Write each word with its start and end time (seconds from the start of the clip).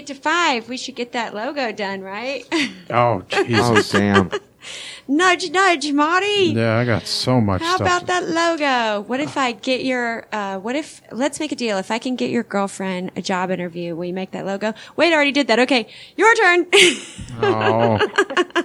get 0.00 0.06
to 0.14 0.20
five, 0.20 0.68
we 0.68 0.76
should 0.76 0.94
get 0.96 1.12
that 1.12 1.34
logo 1.34 1.72
done, 1.72 2.00
right? 2.00 2.44
Oh, 2.52 3.22
Oh, 3.30 3.44
Jesus. 3.44 3.88
Sam. 3.88 4.30
nudge, 5.08 5.50
nudge, 5.50 5.92
Marty. 5.92 6.52
yeah, 6.54 6.76
I 6.76 6.84
got 6.84 7.06
so 7.06 7.40
much 7.40 7.60
How 7.62 7.76
stuff. 7.76 7.86
about 7.86 8.06
that 8.06 8.28
logo? 8.28 9.02
What 9.06 9.20
if 9.20 9.36
I 9.36 9.52
get 9.52 9.84
your, 9.84 10.26
uh, 10.32 10.58
what 10.58 10.76
if, 10.76 11.02
let's 11.12 11.38
make 11.40 11.52
a 11.52 11.56
deal. 11.56 11.78
If 11.78 11.90
I 11.90 11.98
can 11.98 12.16
get 12.16 12.30
your 12.30 12.42
girlfriend 12.42 13.12
a 13.16 13.22
job 13.22 13.50
interview, 13.50 13.94
will 13.94 14.06
you 14.06 14.14
make 14.14 14.30
that 14.32 14.46
logo? 14.46 14.72
Wait, 14.96 15.12
I 15.12 15.14
already 15.14 15.32
did 15.32 15.46
that. 15.48 15.58
Okay. 15.60 15.86
Your 16.16 16.34
turn. 16.34 16.66
Oh, 17.42 17.96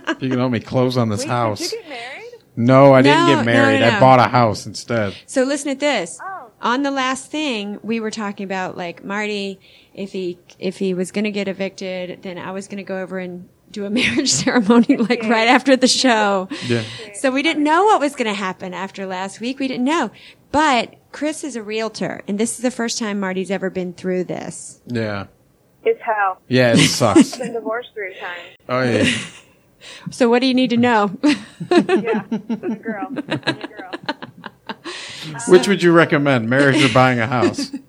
if 0.09 0.21
you 0.21 0.29
can 0.29 0.37
help 0.39 0.51
me 0.51 0.59
close 0.59 0.97
on 0.97 1.07
this 1.07 1.21
Wait, 1.21 1.29
house. 1.29 1.59
Did 1.59 1.71
you 1.71 1.79
get 1.83 1.89
married? 1.89 2.31
No, 2.57 2.93
I 2.93 3.01
didn't 3.01 3.27
get 3.27 3.45
married. 3.45 3.79
no, 3.79 3.89
no. 3.89 3.97
I 3.97 3.99
bought 4.01 4.19
a 4.19 4.23
house 4.27 4.65
instead. 4.65 5.15
so 5.25 5.43
listen 5.43 5.71
to 5.73 5.79
this. 5.79 6.19
Oh. 6.21 6.44
On 6.65 6.81
the 6.81 6.89
last 6.89 7.29
thing, 7.29 7.79
we 7.83 7.99
were 7.99 8.09
talking 8.09 8.43
about 8.43 8.75
like 8.75 9.03
Marty, 9.05 9.59
if 9.93 10.11
he, 10.11 10.39
if 10.57 10.79
he 10.79 10.95
was 10.95 11.11
going 11.11 11.25
to 11.25 11.31
get 11.31 11.47
evicted, 11.47 12.23
then 12.23 12.39
I 12.39 12.51
was 12.51 12.67
going 12.67 12.77
to 12.77 12.83
go 12.83 12.97
over 13.01 13.19
and 13.19 13.47
do 13.69 13.85
a 13.85 13.89
marriage 13.91 14.31
ceremony 14.31 14.97
like 14.97 15.21
right 15.23 15.47
after 15.47 15.75
the 15.75 15.87
show. 15.87 16.49
Yeah. 16.65 16.83
So 17.13 17.29
we 17.29 17.43
didn't 17.43 17.63
know 17.63 17.85
what 17.85 17.99
was 17.99 18.15
going 18.15 18.27
to 18.27 18.33
happen 18.33 18.73
after 18.73 19.05
last 19.05 19.39
week. 19.39 19.59
We 19.59 19.67
didn't 19.67 19.85
know. 19.85 20.09
But 20.51 20.95
Chris 21.11 21.43
is 21.43 21.55
a 21.55 21.61
realtor, 21.61 22.23
and 22.27 22.39
this 22.39 22.55
is 22.55 22.63
the 22.63 22.71
first 22.71 22.97
time 22.97 23.19
Marty's 23.19 23.51
ever 23.51 23.69
been 23.69 23.93
through 23.93 24.23
this. 24.23 24.81
Yeah. 24.87 25.27
It's 25.83 26.01
hell. 26.01 26.41
Yeah, 26.47 26.73
it 26.73 26.89
sucks. 26.89 27.37
Been 27.37 27.53
divorced 27.53 27.89
three 27.93 28.15
times. 28.15 28.57
oh, 28.69 28.81
yeah. 28.81 29.17
So 30.09 30.29
what 30.29 30.39
do 30.39 30.47
you 30.47 30.55
need 30.55 30.71
to 30.71 30.77
know? 30.77 31.15
Yeah, 31.69 32.23
I'm 32.31 32.71
a 32.71 32.75
girl. 32.75 33.07
I'm 33.09 33.17
a 33.27 33.67
girl. 33.67 33.91
Which 35.47 35.67
would 35.67 35.81
you 35.83 35.91
recommend, 35.91 36.49
marriage 36.49 36.83
or 36.83 36.93
buying 36.93 37.19
a 37.19 37.27
house? 37.27 37.71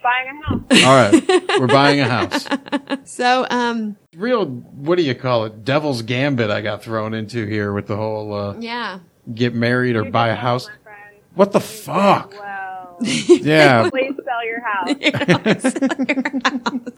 Buying 0.00 0.28
a 0.28 0.46
house. 0.46 0.84
All 0.84 0.94
right. 0.94 1.58
We're 1.60 1.66
buying 1.66 2.00
a 2.00 2.08
house. 2.08 2.46
so, 3.04 3.46
um, 3.50 3.96
Real, 4.16 4.46
what 4.46 4.96
do 4.96 5.02
you 5.02 5.14
call 5.14 5.44
it? 5.44 5.64
Devil's 5.64 6.02
gambit 6.02 6.50
I 6.50 6.60
got 6.62 6.82
thrown 6.82 7.12
into 7.14 7.44
here 7.44 7.72
with 7.74 7.88
the 7.88 7.96
whole 7.96 8.32
uh, 8.32 8.54
yeah. 8.58 9.00
get 9.34 9.54
married 9.54 9.96
or 9.96 10.04
buy 10.04 10.28
a 10.28 10.34
house. 10.36 10.66
my 10.68 10.74
friend. 10.82 11.16
What 11.34 11.52
the 11.52 11.60
fuck? 11.60 12.32
Well, 12.32 12.96
Yeah. 13.02 13.90
please 13.90 14.14
sell 14.24 14.46
your 14.46 14.60
house. 14.60 14.94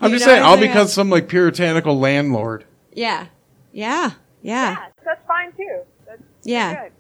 I'm 0.01 0.11
just 0.13 0.25
saying, 0.25 0.43
I'll 0.43 0.61
become 0.61 0.87
some 0.87 1.11
like 1.11 1.27
puritanical 1.29 1.99
landlord. 1.99 2.65
Yeah. 2.93 3.27
Yeah. 3.73 4.11
Yeah. 4.43 4.71
Yeah, 4.73 4.87
that's 5.05 5.27
fine 5.27 5.53
too. 5.57 5.81
That's 6.07 6.23
Yeah. 6.45 6.85
good. 6.85 6.93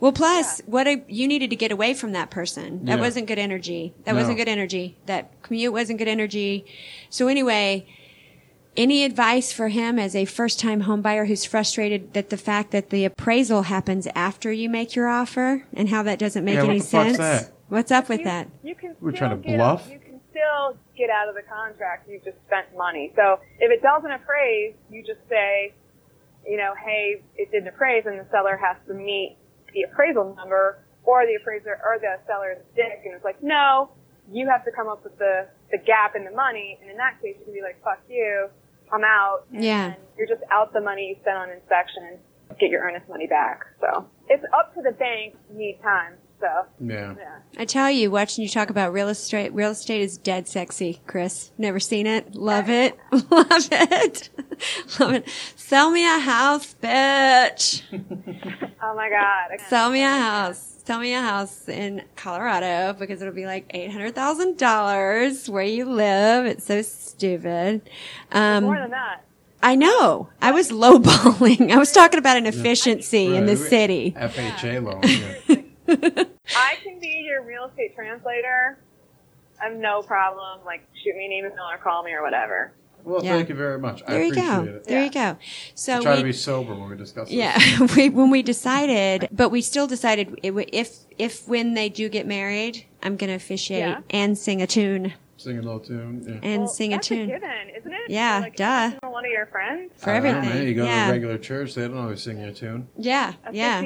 Well, 0.00 0.12
plus, 0.12 0.60
what 0.66 0.86
a, 0.86 1.02
you 1.08 1.26
needed 1.28 1.50
to 1.50 1.56
get 1.56 1.70
away 1.72 1.94
from 1.94 2.12
that 2.12 2.30
person. 2.30 2.84
That 2.84 2.96
Yeah. 2.96 3.00
wasn't 3.00 3.26
good 3.26 3.38
energy. 3.38 3.94
That 4.04 4.12
No. 4.12 4.18
wasn't 4.20 4.36
good 4.38 4.48
energy. 4.48 4.96
That 5.06 5.30
commute 5.42 5.72
wasn't 5.72 5.98
good 5.98 6.08
energy. 6.08 6.64
So 7.10 7.28
anyway, 7.28 7.86
any 8.76 9.04
advice 9.04 9.52
for 9.52 9.68
him 9.68 9.98
as 9.98 10.16
a 10.16 10.24
first-time 10.24 10.82
homebuyer 10.82 11.28
who's 11.28 11.44
frustrated 11.44 12.12
that 12.14 12.30
the 12.30 12.36
fact 12.36 12.72
that 12.72 12.90
the 12.90 13.04
appraisal 13.04 13.62
happens 13.62 14.08
after 14.14 14.50
you 14.50 14.68
make 14.68 14.96
your 14.96 15.08
offer 15.08 15.64
and 15.72 15.88
how 15.90 16.02
that 16.02 16.18
doesn't 16.18 16.44
make 16.44 16.56
Yeah, 16.56 16.62
what 16.62 16.70
any 16.70 16.78
the 16.80 16.84
fuck's 16.86 17.16
sense? 17.16 17.18
that? 17.18 17.50
What's 17.68 17.92
up 17.92 18.08
with 18.08 18.20
You- 18.20 18.24
that? 18.26 18.48
You 18.62 18.74
can 18.74 18.96
We're 19.00 19.12
still 19.14 19.28
trying 19.28 19.42
to 19.42 19.48
get 19.48 19.56
bluff? 19.56 19.88
You 19.90 19.98
can 20.00 20.20
still 20.30 20.76
get 20.96 21.08
out 21.08 21.28
of 21.28 21.34
the 21.36 21.42
contract. 21.42 22.08
You've 22.10 22.24
just 22.24 22.36
spent 22.46 22.66
money. 22.76 23.12
So 23.16 23.38
if 23.60 23.70
it 23.70 23.80
doesn't 23.80 24.10
appraise, 24.10 24.74
you 24.90 25.02
just 25.04 25.20
say, 25.28 25.72
you 26.46 26.56
know, 26.58 26.74
hey, 26.84 27.22
it 27.36 27.50
didn't 27.52 27.68
appraise, 27.68 28.04
and 28.06 28.18
the 28.18 28.26
seller 28.30 28.56
has 28.56 28.76
to 28.88 28.94
meet 28.94 29.36
the 29.74 29.82
appraisal 29.90 30.34
number, 30.34 30.78
or 31.04 31.26
the 31.26 31.34
appraiser 31.34 31.76
or 31.84 31.98
the 32.00 32.16
seller's 32.26 32.62
dick, 32.74 33.04
and 33.04 33.12
it's 33.14 33.24
like, 33.24 33.42
no, 33.42 33.90
you 34.32 34.48
have 34.48 34.64
to 34.64 34.72
come 34.72 34.88
up 34.88 35.04
with 35.04 35.18
the 35.18 35.46
the 35.70 35.78
gap 35.78 36.14
in 36.16 36.24
the 36.24 36.30
money, 36.30 36.78
and 36.80 36.90
in 36.90 36.96
that 36.96 37.20
case, 37.20 37.36
you 37.38 37.44
can 37.44 37.52
be 37.52 37.62
like, 37.62 37.82
fuck 37.82 38.00
you, 38.08 38.48
I'm 38.92 39.04
out. 39.04 39.46
And 39.52 39.62
Yeah. 39.62 39.94
You're 40.16 40.28
just 40.28 40.42
out 40.50 40.72
the 40.72 40.80
money 40.80 41.10
you 41.10 41.16
spent 41.20 41.36
on 41.36 41.50
inspection. 41.50 42.18
Get 42.60 42.70
your 42.70 42.82
earnest 42.82 43.08
money 43.08 43.26
back. 43.26 43.66
So 43.80 44.06
it's 44.28 44.44
up 44.56 44.72
to 44.74 44.82
the 44.82 44.92
bank. 44.92 45.34
You 45.50 45.58
need 45.58 45.78
time. 45.82 46.14
So 46.40 46.66
Yeah. 46.80 47.14
yeah. 47.18 47.38
I 47.56 47.64
tell 47.64 47.90
you, 47.90 48.10
watching 48.10 48.42
you 48.42 48.48
talk 48.50 48.68
about 48.70 48.92
real 48.92 49.08
estate, 49.08 49.52
real 49.54 49.70
estate 49.70 50.00
is 50.02 50.18
dead 50.18 50.46
sexy, 50.48 51.00
Chris. 51.06 51.52
Never 51.56 51.80
seen 51.80 52.06
it. 52.06 52.34
Love 52.34 52.68
it. 52.68 52.98
Love 53.12 53.68
it. 53.72 54.28
Love 55.00 55.12
it. 55.14 55.28
Sell 55.56 55.90
me 55.90 56.04
a 56.04 56.18
house, 56.18 56.74
bitch. 56.82 57.82
Oh 58.82 58.94
my 58.94 59.08
god. 59.08 59.60
Sell 59.68 59.90
me 59.90 60.02
a 60.02 60.10
house. 60.10 60.82
Sell 60.84 60.98
me 61.00 61.14
a 61.14 61.20
house 61.22 61.66
in 61.68 62.02
Colorado 62.16 62.92
because 62.98 63.22
it'll 63.22 63.32
be 63.32 63.46
like 63.46 63.64
eight 63.70 63.90
hundred 63.90 64.14
thousand 64.14 64.58
dollars 64.58 65.48
where 65.48 65.64
you 65.64 65.86
live. 65.86 66.44
It's 66.44 66.66
so 66.66 66.82
stupid. 66.82 67.88
Um, 68.32 68.64
More 68.64 68.78
than 68.78 68.90
that. 68.90 69.24
I 69.62 69.76
know. 69.76 70.28
I 70.42 70.50
was 70.52 70.70
lowballing. 70.70 71.70
I 71.72 71.78
was 71.78 71.90
talking 71.90 72.18
about 72.18 72.36
an 72.36 72.44
efficiency 72.44 73.34
in 73.34 73.46
the 73.46 73.56
city. 73.56 74.14
FHA 74.14 74.84
loan. 74.84 75.00
Yeah. 75.48 75.62
I 75.88 76.76
can 76.82 76.98
be 77.00 77.24
your 77.26 77.42
real 77.42 77.66
estate 77.66 77.94
translator. 77.94 78.78
I 79.60 79.68
have 79.68 79.76
no 79.76 80.02
problem. 80.02 80.60
Like, 80.64 80.86
shoot 81.02 81.16
me 81.16 81.26
an 81.26 81.32
email 81.32 81.52
or 81.70 81.78
call 81.78 82.02
me 82.02 82.12
or 82.12 82.22
whatever. 82.22 82.72
Well, 83.04 83.22
Yeah. 83.22 83.32
thank 83.36 83.50
you 83.50 83.54
very 83.54 83.78
much. 83.78 84.02
I 84.06 84.12
There 84.12 84.22
you 84.24 84.34
go. 84.34 84.62
it. 84.64 84.84
There 84.84 85.04
you 85.04 85.10
go. 85.10 85.36
So 85.74 85.98
I 85.98 86.00
try 86.00 86.12
we, 86.14 86.18
to 86.20 86.24
be 86.24 86.32
sober 86.32 86.74
when 86.74 86.88
we 86.88 86.96
discuss 86.96 87.28
this. 87.28 87.36
Yeah, 87.36 87.86
we, 87.96 88.08
when 88.08 88.30
we 88.30 88.42
decided, 88.42 89.28
but 89.30 89.50
we 89.50 89.60
still 89.60 89.86
decided 89.86 90.38
it, 90.42 90.54
if 90.72 91.00
if 91.18 91.46
when 91.46 91.74
they 91.74 91.90
do 91.90 92.08
get 92.08 92.26
married, 92.26 92.84
I'm 93.02 93.16
going 93.16 93.28
to 93.28 93.36
officiate 93.36 93.80
Yeah. 93.80 94.00
and 94.10 94.36
sing 94.38 94.62
a 94.62 94.66
tune 94.66 95.12
Sing 95.36 95.58
a 95.58 95.62
little 95.62 95.80
tune. 95.80 96.24
Yeah. 96.26 96.48
and 96.50 96.58
Well, 96.62 96.68
sing 96.68 96.92
a 96.92 96.96
that's 96.96 97.08
tune 97.08 97.28
a 97.30 97.34
given, 97.34 97.50
isn't 97.76 97.92
it? 97.92 98.08
Yeah, 98.08 98.38
like, 98.38 98.56
duh. 98.56 98.92
One 99.02 99.26
of 99.26 99.30
your 99.30 99.46
friends. 99.46 99.92
for 99.98 100.10
I 100.10 100.20
don't 100.20 100.32
know, 100.32 100.38
everything. 100.38 100.68
You 100.68 100.74
go 100.74 100.84
to 100.86 100.90
a 100.90 101.10
regular 101.10 101.38
church, 101.38 101.74
they 101.74 101.86
don't 101.86 101.98
always 101.98 102.22
sing 102.22 102.40
you 102.40 102.48
a 102.48 102.52
tune. 102.52 102.88
yeah, 102.96 103.34
yeah. 103.52 103.82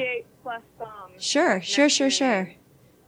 Officiate 0.48 0.78
plus 0.78 0.88
some. 0.88 1.20
Sure, 1.20 1.60
sure, 1.60 1.88
sure, 1.88 2.06
your 2.06 2.10
sure. 2.10 2.52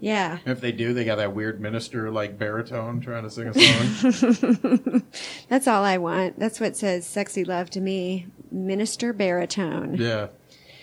Yeah. 0.03 0.39
If 0.47 0.61
they 0.63 0.73
do, 0.73 0.95
they 0.95 1.05
got 1.05 1.17
that 1.17 1.35
weird 1.35 1.61
minister 1.61 2.11
like 2.11 2.39
baritone 2.39 3.01
trying 3.01 3.23
to 3.25 3.31
sing 3.31 3.49
a 3.49 3.55
song. 3.55 5.03
That's 5.49 5.69
all 5.69 5.85
I 5.85 5.99
want. 5.99 6.39
That's 6.39 6.59
what 6.59 6.77
says 6.77 7.07
sexy 7.07 7.45
love 7.45 7.69
to 7.71 7.81
me. 7.81 8.27
Minister 8.51 9.13
baritone. 9.13 9.97
yeah. 9.97 10.29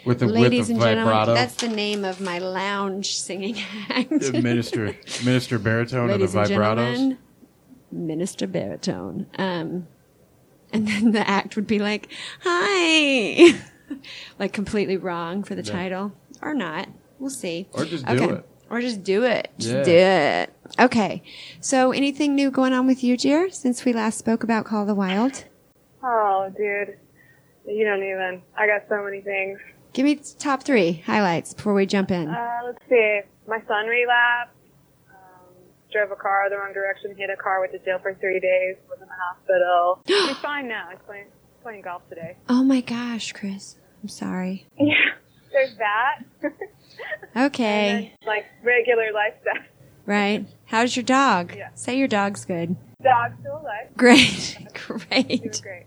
With 0.06 0.20
the 0.20 0.28
Ladies 0.28 0.70
with 0.70 0.78
and 0.78 0.82
the 0.82 0.86
gentlemen, 0.86 1.36
that's 1.36 1.56
the 1.56 1.68
name 1.68 2.06
of 2.06 2.22
my 2.22 2.40
lounge 2.40 3.18
singing 3.18 3.58
act. 3.90 4.10
Minister 4.32 4.96
minister 5.26 5.60
baritone 5.60 6.08
Ladies 6.08 6.34
and 6.34 6.46
and 6.46 6.50
the 6.50 6.56
vibratos. 6.56 6.76
gentlemen, 6.94 7.18
Minister 7.92 8.48
Baritone. 8.48 9.26
Um, 9.38 9.88
and 10.72 10.88
then 10.88 11.12
the 11.12 11.28
act 11.28 11.58
would 11.58 11.68
be 11.68 11.80
like, 11.80 12.10
"Hi," 12.44 13.60
like 14.40 14.54
completely 14.54 14.96
wrong 14.96 15.44
for 15.44 15.56
the 15.56 15.64
Yeah. 15.64 15.74
title, 15.74 16.14
or 16.42 16.54
not. 16.54 16.88
We'll 17.20 17.30
see. 17.30 17.68
Or 17.74 17.86
just 17.86 18.06
do 18.06 18.30
it. 18.36 18.46
Or 18.70 18.82
just 18.82 19.04
do 19.04 19.24
it. 19.24 19.50
Just 19.58 19.74
Yeah. 19.76 19.84
do 19.84 19.92
it. 19.94 20.54
Okay. 20.80 21.24
So, 21.62 21.92
anything 21.92 22.36
new 22.36 22.52
going 22.52 22.74
on 22.74 22.86
with 22.86 23.04
you, 23.04 23.16
dear? 23.18 23.50
Since 23.50 23.86
we 23.86 23.94
last 23.94 24.18
spoke 24.20 24.44
about 24.44 24.66
Call 24.66 24.82
of 24.82 24.88
the 24.88 24.96
Wild, 24.96 25.46
Oh, 26.04 26.52
dude. 26.56 26.98
You 27.66 27.84
don't 27.86 28.04
even. 28.04 28.42
I 28.58 28.68
got 28.68 28.84
so 28.88 29.04
many 29.04 29.22
things. 29.22 29.60
give 29.94 30.06
me 30.06 30.16
top 30.38 30.64
three 30.64 31.04
highlights 31.06 31.54
before 31.54 31.74
we 31.74 31.86
jump 31.86 32.12
in. 32.12 32.30
Uh, 32.30 32.60
let's 32.66 32.80
see. 32.90 33.22
My 33.48 33.60
son 33.68 33.88
relapsed. 33.88 34.54
Um, 35.10 35.56
drove 35.92 36.12
a 36.12 36.16
car 36.16 36.50
the 36.50 36.58
wrong 36.58 36.72
direction, 36.74 37.16
hit 37.18 37.30
a 37.30 37.36
car, 37.36 37.60
went 37.62 37.72
to 37.72 37.80
jail 37.80 37.98
for 38.02 38.14
three 38.16 38.40
days, 38.40 38.76
was 38.90 39.00
in 39.02 39.08
the 39.08 39.14
hospital. 39.18 40.02
He's 40.28 40.38
fine 40.38 40.68
now. 40.68 40.88
He's 40.92 41.00
playing, 41.06 41.28
playing 41.64 41.82
golf 41.82 42.08
today. 42.10 42.38
oh 42.50 42.64
my 42.64 42.82
gosh, 42.82 43.32
Chris, 43.34 43.78
I'm 44.04 44.10
sorry. 44.10 44.68
Yeah. 44.80 44.94
There's 45.52 45.76
that. 45.78 46.24
Okay. 47.36 47.90
And 47.90 48.06
then, 48.06 48.12
like 48.26 48.46
regular 48.64 49.12
life 49.14 49.34
stuff. 49.42 49.64
Right. 50.08 50.48
How's 50.66 50.96
your 50.96 51.04
dog? 51.04 51.54
Yeah. 51.56 51.70
Say 51.76 51.98
your 51.98 52.08
dog's 52.08 52.44
good. 52.46 52.76
Dog's 53.04 53.36
still 53.40 53.60
alive. 53.62 53.90
Great. 53.96 54.58
Doing 54.88 55.06
Great. 55.10 55.62
great. 55.62 55.86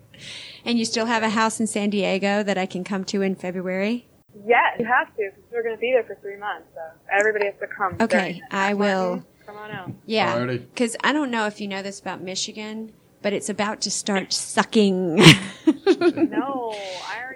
And 0.65 0.79
you 0.79 0.85
still 0.85 1.07
have 1.07 1.25
a 1.25 1.31
house 1.31 1.59
in 1.59 1.67
San 1.67 1.91
Diego 1.91 2.45
that 2.45 2.57
I 2.57 2.67
can 2.67 2.85
come 2.85 3.05
to 3.07 3.23
in 3.23 3.35
February? 3.35 4.07
Yes, 4.47 4.77
you 4.79 4.85
have 4.87 5.09
to 5.17 5.31
because 5.35 5.51
we're 5.53 5.65
going 5.65 5.75
to 5.75 5.81
be 5.81 5.91
there 5.93 6.05
for 6.05 6.15
three 6.23 6.37
months. 6.37 6.69
So 6.75 6.81
everybody 7.11 7.47
has 7.47 7.55
to 7.61 7.67
come. 7.67 7.97
Okay. 8.01 8.41
I 8.53 8.75
will. 8.75 9.25
Come 9.45 9.57
on 9.57 9.71
out. 9.73 9.91
Yeah. 10.07 10.47
Because 10.47 10.97
I 11.03 11.13
don't 11.13 11.33
know 11.33 11.47
if 11.47 11.61
you 11.61 11.67
know 11.67 11.83
this 11.83 11.99
about 11.99 12.23
Michigan, 12.23 12.93
but 13.23 13.33
it's 13.33 13.49
about 13.49 13.81
to 13.83 13.91
start 13.91 14.33
sucking. 14.33 15.17
No, 15.17 15.25
I 15.67 15.75
already 15.91 15.99
know 16.01 16.77
that. 16.77 17.30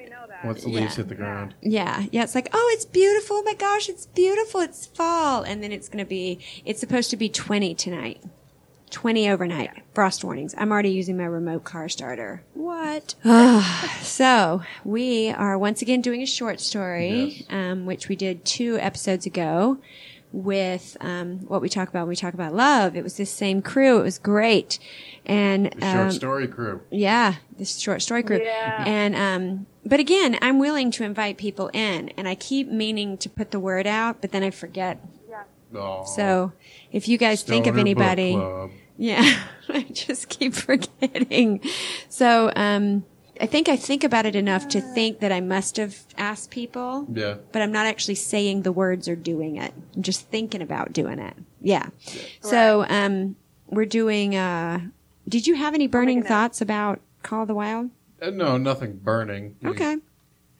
Once 0.44 0.62
the 0.64 0.70
Yeah. 0.70 0.80
leaves 0.80 0.96
hit 0.96 1.08
the 1.08 1.14
ground. 1.14 1.54
Yeah, 1.62 2.04
yeah. 2.12 2.22
It's 2.22 2.34
like, 2.34 2.48
oh, 2.52 2.70
it's 2.74 2.84
beautiful. 2.84 3.36
Oh 3.36 3.42
my 3.44 3.54
gosh, 3.54 3.88
it's 3.88 4.06
beautiful. 4.06 4.60
It's 4.60 4.86
fall, 4.86 5.42
and 5.42 5.62
then 5.62 5.72
it's 5.72 5.88
going 5.88 6.04
to 6.04 6.08
be. 6.08 6.38
It's 6.64 6.80
supposed 6.80 7.10
to 7.10 7.16
be 7.16 7.28
twenty 7.28 7.74
tonight. 7.74 8.22
Twenty 8.90 9.28
overnight. 9.28 9.70
Frost 9.94 10.22
warnings. 10.22 10.54
I'm 10.56 10.70
already 10.70 10.90
using 10.90 11.16
my 11.16 11.24
remote 11.24 11.64
car 11.64 11.88
starter. 11.88 12.42
What? 12.54 13.14
so 14.02 14.62
we 14.84 15.30
are 15.30 15.58
once 15.58 15.82
again 15.82 16.00
doing 16.00 16.22
a 16.22 16.26
short 16.26 16.60
story, 16.60 17.38
Yes. 17.38 17.44
um, 17.50 17.86
which 17.86 18.08
we 18.08 18.14
did 18.16 18.44
two 18.44 18.78
episodes 18.78 19.26
ago. 19.26 19.78
With 20.32 20.96
um, 21.00 21.40
what 21.46 21.62
we 21.62 21.68
talk 21.68 21.88
about, 21.88 22.00
when 22.02 22.08
we 22.08 22.16
talk 22.16 22.34
about 22.34 22.52
love. 22.52 22.96
It 22.96 23.04
was 23.04 23.16
this 23.16 23.30
same 23.30 23.62
crew. 23.62 24.00
It 24.00 24.02
was 24.02 24.18
great, 24.18 24.80
and 25.24 25.66
The 25.66 25.80
short 25.92 26.04
um, 26.06 26.10
story 26.10 26.48
crew. 26.48 26.80
yeah, 26.90 27.34
this 27.56 27.78
short 27.78 28.02
story 28.02 28.24
crew. 28.24 28.40
Yeah. 28.42 28.82
And 28.84 29.14
um 29.14 29.66
but 29.84 30.00
again, 30.00 30.38
I'm 30.42 30.58
willing 30.58 30.90
to 30.92 31.04
invite 31.04 31.36
people 31.38 31.70
in 31.72 32.08
and 32.16 32.26
I 32.28 32.34
keep 32.34 32.68
meaning 32.68 33.16
to 33.18 33.28
put 33.28 33.50
the 33.50 33.60
word 33.60 33.86
out, 33.86 34.20
but 34.20 34.32
then 34.32 34.42
I 34.42 34.50
forget. 34.50 34.98
Yeah. 35.28 35.44
Oh, 35.74 36.04
So 36.04 36.52
if 36.92 37.08
you 37.08 37.18
guys 37.18 37.42
think 37.42 37.66
of 37.66 37.76
anybody, 37.78 38.38
yeah, 38.96 39.40
I 39.68 39.82
just 39.92 40.28
keep 40.28 40.54
forgetting. 40.68 41.60
So 42.08 42.52
um 42.56 43.04
I 43.40 43.46
think 43.46 43.68
I 43.68 43.76
think 43.76 44.04
about 44.04 44.26
it 44.26 44.36
enough 44.36 44.68
to 44.68 44.80
think 44.80 45.18
that 45.18 45.32
I 45.32 45.40
must 45.40 45.76
have 45.78 45.98
asked 46.16 46.50
people, 46.52 47.06
Yeah. 47.12 47.34
but 47.50 47.62
I'm 47.62 47.72
not 47.72 47.84
actually 47.86 48.14
saying 48.14 48.62
the 48.62 48.70
words 48.70 49.08
or 49.08 49.16
doing 49.16 49.56
it. 49.56 49.72
I'm 49.96 50.02
just 50.02 50.28
thinking 50.28 50.62
about 50.62 50.92
doing 50.92 51.18
it. 51.18 51.34
Yeah. 51.60 51.88
So 52.40 52.86
um 52.88 53.34
we're 53.66 53.86
doing 53.86 54.36
uh 54.36 54.78
did 55.28 55.46
you 55.48 55.56
have 55.56 55.74
any 55.74 55.88
burning 55.88 56.20
note. 56.20 56.28
thoughts 56.28 56.60
about 56.60 57.00
Call 57.24 57.42
of 57.42 57.48
the 57.48 57.54
Wild? 57.54 57.90
Uh, 58.24 58.30
no, 58.30 58.56
nothing 58.56 58.96
burning. 58.96 59.56
Okay. 59.64 59.96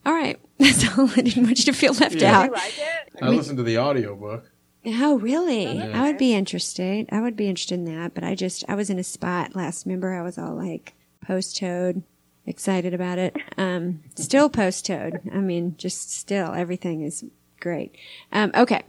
All 0.06 0.12
right. 0.12 0.38
That's 0.58 0.99
all. 0.99 1.08
I 1.11 1.22
didn't 1.22 1.44
want 1.44 1.58
you 1.58 1.64
to 1.64 1.72
feel 1.72 1.93
left 1.94 2.16
Yeah. 2.16 2.38
Out. 2.40 2.44
you 2.46 2.52
like 2.52 2.78
it? 2.78 3.12
I 3.22 3.28
listened 3.31 3.56
to 3.58 3.62
the 3.64 3.78
audiobook. 3.78 4.50
Oh, 4.87 5.19
really? 5.19 5.64
Yeah. 5.78 5.93
I 6.02 6.06
would 6.06 6.19
be 6.19 6.34
interested. 6.34 7.08
I 7.11 7.20
would 7.20 7.37
be 7.37 7.49
interested 7.49 7.75
in 7.76 7.84
that, 7.87 8.12
but 8.14 8.22
I 8.22 8.34
just, 8.34 8.64
I 8.69 8.75
was 8.75 8.90
in 8.90 8.99
a 8.99 9.05
spot 9.05 9.56
last, 9.56 9.87
remember 9.87 10.12
I 10.12 10.20
was 10.22 10.37
all 10.37 10.55
like 10.55 10.93
post 11.26 11.56
toad, 11.56 12.02
excited 12.46 12.93
about 12.93 13.19
it. 13.19 13.34
Um, 13.56 14.02
still 14.14 14.50
post 14.50 14.84
toad. 14.87 15.20
I 15.32 15.38
mean, 15.38 15.76
just 15.78 16.12
still 16.12 16.52
everything 16.52 17.00
is 17.00 17.25
great. 17.61 17.96
Um, 18.31 18.50
okay. 18.55 18.82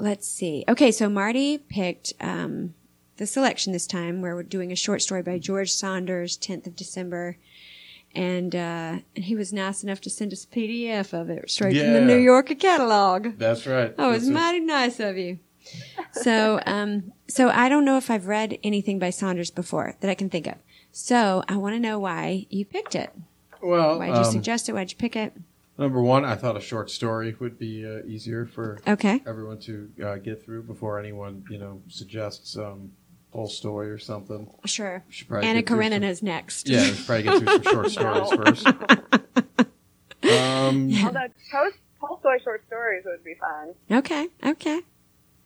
Let's 0.00 0.26
see. 0.26 0.64
Okay. 0.68 0.90
So 0.90 1.08
Marty 1.08 1.58
picked, 1.58 2.14
um, 2.20 2.74
the 3.18 3.26
selection 3.26 3.72
this 3.72 3.86
time 3.86 4.20
where 4.22 4.34
we're 4.34 4.42
doing 4.42 4.72
a 4.72 4.76
short 4.76 5.02
story 5.02 5.22
by 5.22 5.38
George 5.38 5.70
Saunders, 5.70 6.36
10th 6.36 6.66
of 6.66 6.74
December. 6.74 7.36
And, 8.14 8.54
uh, 8.54 8.98
and 9.16 9.24
he 9.24 9.34
was 9.34 9.52
nice 9.52 9.82
enough 9.82 10.00
to 10.02 10.10
send 10.10 10.32
us 10.32 10.44
a 10.44 10.46
PDF 10.46 11.12
of 11.18 11.30
it 11.30 11.50
straight 11.50 11.78
from 11.80 11.92
the 11.94 12.00
New 12.00 12.18
Yorker 12.18 12.54
catalog. 12.54 13.38
That's 13.38 13.66
right. 13.66 13.94
Oh, 13.98 14.12
it's 14.12 14.26
mighty 14.26 14.60
nice 14.60 15.00
of 15.00 15.16
you. 15.16 15.38
So, 16.12 16.60
um, 16.66 17.12
so 17.28 17.48
I 17.48 17.68
don't 17.68 17.84
know 17.84 17.96
if 17.96 18.10
I've 18.10 18.26
read 18.26 18.58
anything 18.62 18.98
by 18.98 19.10
Saunders 19.10 19.50
before 19.50 19.96
that 20.00 20.10
I 20.10 20.14
can 20.14 20.28
think 20.28 20.46
of. 20.46 20.56
So 20.90 21.42
I 21.48 21.56
want 21.56 21.74
to 21.74 21.80
know 21.80 21.98
why 21.98 22.46
you 22.50 22.64
picked 22.66 22.94
it. 22.94 23.10
Well, 23.62 23.98
Why'd 23.98 24.16
you 24.16 24.24
um, 24.24 24.24
suggest 24.24 24.68
it? 24.68 24.72
Why'd 24.74 24.90
you 24.90 24.96
pick 24.98 25.16
it? 25.16 25.32
number 25.78 26.02
one, 26.02 26.24
I 26.24 26.34
thought 26.36 26.56
a 26.56 26.60
short 26.60 26.90
story 26.90 27.34
would 27.40 27.58
be 27.58 27.84
uh, 27.86 28.04
easier 28.06 28.44
for 28.46 28.78
Okay. 28.86 29.22
everyone 29.26 29.58
to 29.60 29.90
uh, 30.04 30.16
get 30.16 30.44
through 30.44 30.64
before 30.64 30.98
anyone, 30.98 31.44
you 31.48 31.58
know, 31.58 31.80
suggests 31.88 32.56
um, 32.56 32.92
whole 33.32 33.48
story 33.48 33.90
or 33.90 33.98
something. 33.98 34.48
Sure. 34.66 35.02
We 35.08 35.12
should 35.12 35.28
probably 35.28 35.48
Anna 35.48 35.60
get 35.62 35.68
through 35.68 35.76
Karenina 35.78 35.94
some- 36.06 36.10
is 36.10 36.22
next. 36.22 36.68
Yeah, 36.68 36.80
we 36.82 36.94
should 36.94 37.06
probably 37.06 37.22
get 37.24 37.38
through 37.38 37.48
some 37.48 37.62
short 37.62 37.90
stories 38.30 38.62
first. 38.62 38.66
Um, 40.24 40.92
Although 41.04 41.26
post 41.50 41.76
Tolstoy 42.00 42.38
short 42.44 42.62
stories 42.66 43.02
would 43.04 43.24
be 43.24 43.34
fun. 43.34 43.74
Okay. 43.98 44.28
Okay. 44.44 44.80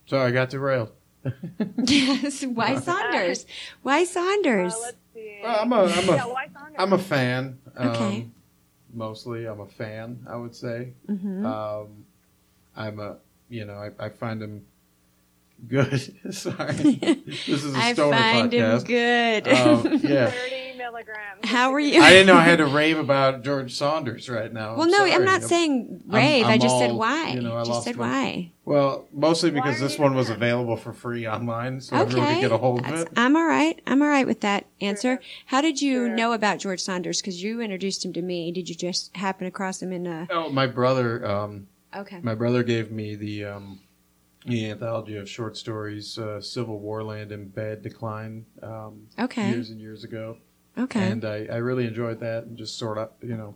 so 0.06 0.18
I 0.20 0.30
got 0.30 0.50
derailed. 0.50 0.90
Yes. 1.84 2.44
Why 2.44 2.76
Saunders? 2.80 3.46
Why 3.82 4.04
Saunders? 4.04 4.74
Uh, 4.74 4.78
let's 4.82 4.96
see. 5.14 5.40
Well, 5.42 5.58
I'm 5.60 5.72
a, 5.72 5.76
I'm, 5.84 6.08
a, 6.08 6.12
yeah, 6.12 6.24
I'm 6.78 6.92
a 6.92 6.98
fan. 6.98 7.58
Um, 7.76 7.88
Okay. 7.88 8.26
Mostly, 8.92 9.46
I'm 9.46 9.60
a 9.60 9.66
fan. 9.66 10.24
I 10.28 10.36
would 10.36 10.54
say. 10.54 10.92
Mhm. 11.08 11.44
Um, 11.44 12.04
I'm 12.76 12.98
a, 13.00 13.16
you 13.48 13.64
know, 13.64 13.74
I, 13.74 14.06
I 14.06 14.08
find 14.10 14.40
him 14.42 14.64
good. 15.68 16.00
Sorry, 16.34 16.72
this 17.26 17.48
is 17.48 17.64
a 17.76 17.94
stoner 17.94 18.16
I 18.16 18.32
find 18.32 18.52
him 18.52 18.62
podcast. 18.78 18.86
good. 18.86 19.48
Um, 19.48 20.00
yeah. 20.02 20.30
30 20.30 20.78
milligrams. 20.78 21.44
How 21.44 21.70
were 21.72 21.80
you? 21.80 22.00
I 22.00 22.10
didn't 22.10 22.26
know 22.28 22.34
I 22.36 22.42
had 22.42 22.58
to 22.58 22.66
rave 22.66 22.98
about 22.98 23.42
George 23.42 23.74
Saunders 23.74 24.28
right 24.28 24.52
now. 24.52 24.76
well, 24.76 24.86
no, 24.86 24.98
sorry. 24.98 25.12
I'm 25.12 25.24
not 25.24 25.42
saying 25.42 26.02
rave. 26.06 26.46
i 26.46 26.52
I'm 26.54 26.60
just 26.60 26.78
said 26.78 26.92
why. 26.92 27.30
you 27.30 27.40
know, 27.40 27.56
I 27.56 27.60
just 27.60 27.70
lost 27.70 27.84
said 27.84 27.96
my- 27.96 28.06
why. 28.08 28.52
Well, 28.64 29.06
mostly 29.12 29.50
because 29.52 29.78
this 29.78 29.96
one 29.98 30.14
was 30.16 30.28
available 30.28 30.76
for 30.76 30.92
free 30.92 31.26
online, 31.28 31.80
so 31.80 31.94
everyone 31.96 32.34
could 32.34 32.40
get 32.40 32.52
a 32.52 32.58
hold 32.58 32.80
of 32.80 32.84
That's- 32.84 33.02
it. 33.02 33.08
I'm 33.16 33.36
all 33.36 33.46
right. 33.46 33.80
I'm 33.86 34.02
all 34.02 34.08
right 34.08 34.26
with 34.26 34.40
that 34.40 34.66
answer. 34.80 35.16
Sure. 35.16 35.20
How 35.46 35.60
did 35.60 35.80
you 35.80 36.06
Sure. 36.06 36.14
know 36.16 36.32
about 36.32 36.58
George 36.58 36.80
Saunders? 36.80 37.20
Because 37.20 37.40
you 37.42 37.60
introduced 37.60 38.04
him 38.04 38.12
to 38.14 38.22
me. 38.22 38.50
Did 38.50 38.68
you 38.68 38.74
just 38.74 39.16
happen 39.16 39.46
across 39.46 39.80
him 39.80 39.92
in 39.92 40.06
a? 40.06 40.26
Oh, 40.30 40.48
my 40.48 40.66
brother, 40.66 41.24
um, 41.24 41.68
Okay. 41.94 42.18
my 42.22 42.34
brother 42.34 42.62
gave 42.64 42.90
me 42.90 43.14
the 43.14 43.44
um, 43.44 43.78
the 44.46 44.70
anthology 44.70 45.16
of 45.16 45.28
short 45.28 45.56
stories, 45.56 46.18
uh, 46.18 46.40
Civil 46.40 46.78
War 46.78 47.02
Land 47.02 47.32
in 47.32 47.48
Bad 47.48 47.82
Decline, 47.82 48.46
um, 48.62 49.06
Okay. 49.18 49.50
years 49.50 49.70
and 49.70 49.80
years 49.80 50.04
ago. 50.04 50.38
Okay. 50.78 51.10
and 51.10 51.24
I, 51.24 51.46
I 51.50 51.56
really 51.56 51.86
enjoyed 51.86 52.20
that 52.20 52.44
and 52.44 52.54
just 52.58 52.76
sort 52.76 52.98
of 52.98 53.08
you 53.22 53.34
know 53.36 53.54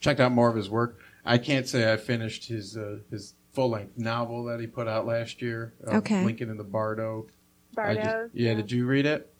checked 0.00 0.18
out 0.18 0.32
more 0.32 0.48
of 0.48 0.56
his 0.56 0.70
work. 0.70 0.98
I 1.24 1.36
can't 1.36 1.68
say 1.68 1.92
I 1.92 1.96
finished 1.98 2.46
his 2.48 2.76
uh, 2.76 2.98
his 3.10 3.34
full 3.52 3.68
length 3.70 3.98
novel 3.98 4.44
that 4.44 4.60
he 4.60 4.66
put 4.66 4.88
out 4.88 5.06
last 5.06 5.42
year. 5.42 5.74
uh, 5.86 5.96
Okay. 5.98 6.24
Lincoln 6.24 6.48
in 6.50 6.56
the 6.56 6.64
Bardo. 6.64 7.26
I 7.76 7.94
just- 7.94 8.06
Bardos. 8.06 8.30
yeah, 8.32 8.54
did 8.54 8.72
you 8.72 8.86
read 8.86 9.04
it, 9.04 9.30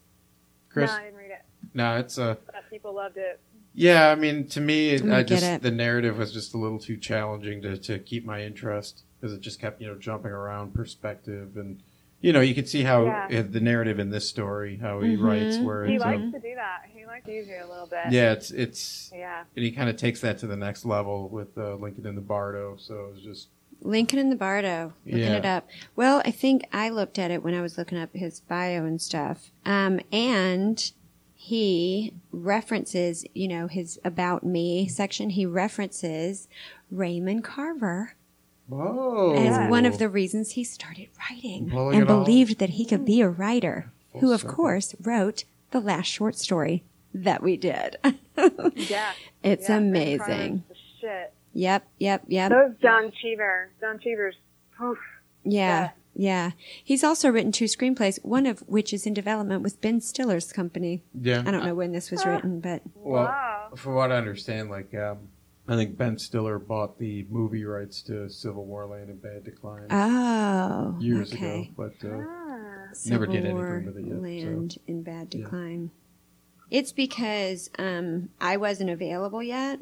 Chris? 0.69 0.91
No, 0.91 0.97
I 0.99 1.05
didn't 1.05 1.17
read 1.19 1.31
it. 1.31 1.43
No, 1.73 1.97
it's 1.97 2.19
uh 2.19 2.35
people 2.71 2.95
loved 2.95 3.17
it. 3.17 3.41
Yeah. 3.75 4.09
I 4.11 4.15
mean, 4.15 4.47
to 4.49 4.61
me, 4.61 4.91
it, 4.91 5.03
I'm 5.03 5.13
I 5.13 5.23
just 5.23 5.45
it. 5.45 5.63
the 5.63 5.71
narrative 5.71 6.19
was 6.19 6.33
just 6.33 6.55
a 6.55 6.59
little 6.59 6.79
too 6.79 6.97
challenging 6.97 7.63
to 7.63 7.77
to 7.79 7.99
keep 7.99 8.25
my 8.25 8.43
interest 8.43 9.03
because 9.21 9.35
it 9.35 9.41
just 9.41 9.61
kept 9.61 9.81
you 9.81 9.87
know 9.89 9.97
jumping 9.97 10.33
around 10.33 10.75
perspective 10.75 11.57
and. 11.57 11.83
You 12.21 12.33
know, 12.33 12.41
you 12.41 12.55
can 12.55 12.65
see 12.65 12.85
how 12.85 13.05
Yeah. 13.29 13.43
the 13.43 13.61
narrative 13.61 13.99
in 13.99 14.09
this 14.09 14.27
story, 14.27 14.79
how 14.79 15.03
he 15.03 15.15
Mhm. 15.15 15.23
writes, 15.23 15.59
where 15.59 15.85
He 15.85 15.99
likes 15.99 16.23
um, 16.23 16.33
to 16.33 16.39
do 16.39 16.55
that. 16.55 16.85
He 16.91 17.05
likes 17.05 17.27
to 17.27 17.33
use 17.35 17.47
you 17.47 17.57
a 17.63 17.69
little 17.69 17.87
bit. 17.87 18.11
yeah, 18.13 18.33
it's 18.33 18.51
it's 18.51 19.13
Yeah. 19.15 19.45
and 19.55 19.63
he 19.63 19.71
kind 19.71 19.91
of 19.91 19.97
takes 19.97 20.23
that 20.23 20.39
to 20.39 20.47
the 20.47 20.57
next 20.57 20.87
level 20.87 21.29
with 21.29 21.59
uh, 21.59 21.75
Lincoln 21.75 22.07
in 22.07 22.15
the 22.15 22.23
Bardo. 22.23 22.77
So 22.79 23.09
it 23.09 23.15
was 23.17 23.23
just 23.23 23.49
Lincoln 23.83 24.19
in 24.19 24.31
the 24.31 24.37
Bardo. 24.37 24.95
Looking 25.05 25.21
Yeah. 25.21 25.37
it 25.37 25.45
up. 25.45 25.69
Well, 25.97 26.23
I 26.25 26.31
think 26.31 26.65
I 26.73 26.89
looked 26.89 27.19
at 27.19 27.31
it 27.31 27.43
when 27.43 27.53
I 27.53 27.61
was 27.61 27.77
looking 27.77 27.99
up 27.99 28.09
his 28.15 28.41
bio 28.41 28.87
and 28.87 29.03
stuff. 29.03 29.51
Um, 29.67 30.01
and 30.11 30.93
he 31.45 32.15
references, 32.33 33.23
you 33.35 33.49
know, 33.49 33.67
his 33.67 34.01
about 34.03 34.45
me 34.45 34.89
section. 34.89 35.29
He 35.29 35.45
references 35.45 36.49
Raymond 36.91 37.45
Carver 37.45 38.15
whoa 38.67 39.35
as 39.37 39.69
one 39.71 39.85
of 39.85 39.99
the 39.99 40.09
reasons 40.09 40.53
he 40.53 40.65
started 40.65 41.09
writing 41.31 41.67
Blowing 41.69 41.97
and 41.97 42.05
it 42.05 42.11
all. 42.11 42.25
believed 42.25 42.59
that 42.61 42.71
he 42.71 42.87
could 42.87 43.05
be 43.05 43.21
a 43.21 43.29
writer, 43.29 43.93
Full 44.13 44.21
who 44.23 44.33
of 44.33 44.41
circle. 44.41 44.55
course 44.57 44.95
wrote 45.03 45.45
the 45.71 45.81
last 45.81 46.07
short 46.07 46.39
story 46.39 46.83
that 47.13 47.43
we 47.43 47.59
did. 47.59 47.99
Yeah. 48.75 49.13
it's 49.43 49.69
yeah, 49.69 49.77
amazing. 49.77 50.65
Shit. 51.01 51.33
Yep, 51.53 51.87
yep, 51.99 52.23
yep. 52.27 52.51
Those 52.51 52.73
John 52.81 53.13
Cheever. 53.21 53.71
John 53.81 53.99
Cheever's. 54.01 54.35
Oof. 54.83 54.99
Yeah, 55.45 55.61
yeah. 55.61 55.91
He's 56.85 57.03
also 57.05 57.29
written 57.29 57.53
two 57.53 57.65
screenplays, 57.67 58.23
one 58.25 58.47
of 58.47 58.61
which 58.61 58.93
is 58.93 59.07
in 59.07 59.15
development 59.15 59.63
with 59.63 59.81
Ben 59.81 60.01
Stiller's 60.01 60.53
company. 60.53 61.03
yeah. 61.21 61.43
I 61.47 61.51
don't 61.51 61.65
know 61.65 61.75
when 61.75 61.93
this 61.93 62.11
was 62.11 62.25
written, 62.25 62.61
but 62.61 62.83
Well, 62.95 63.25
wow. 63.25 63.71
from 63.77 63.95
what 63.95 64.13
I 64.13 64.17
understand, 64.17 64.71
like 64.71 64.95
um, 64.95 65.29
I 65.67 65.77
think 65.77 65.97
Ben 65.97 66.19
Stiller 66.19 66.59
bought 66.59 66.99
the 66.99 67.27
movie 67.31 67.65
rights 67.65 68.03
to 68.03 68.29
Civil 68.29 68.65
War 68.65 68.87
Land 68.87 69.09
and 69.11 69.21
Bad 69.23 69.45
Decline 69.45 69.87
oh, 69.91 70.97
years 71.01 71.33
okay. 71.33 71.63
ago, 71.63 71.71
but 71.77 72.09
uh, 72.09 72.23
Ah. 72.23 72.51
Never 73.07 73.27
did 73.27 73.33
Civil 73.33 73.37
anything 73.37 73.55
War 73.57 73.83
with 73.85 73.97
it 73.97 74.05
yet, 74.07 74.73
so- 74.73 74.81
in 74.87 75.03
bad 75.03 75.35
Yeah. 75.35 75.43
decline. 75.45 75.91
It's 76.71 76.93
because 76.93 77.71
um, 77.79 78.29
I 78.41 78.57
wasn't 78.57 78.91
available 78.91 79.43
yet, 79.43 79.81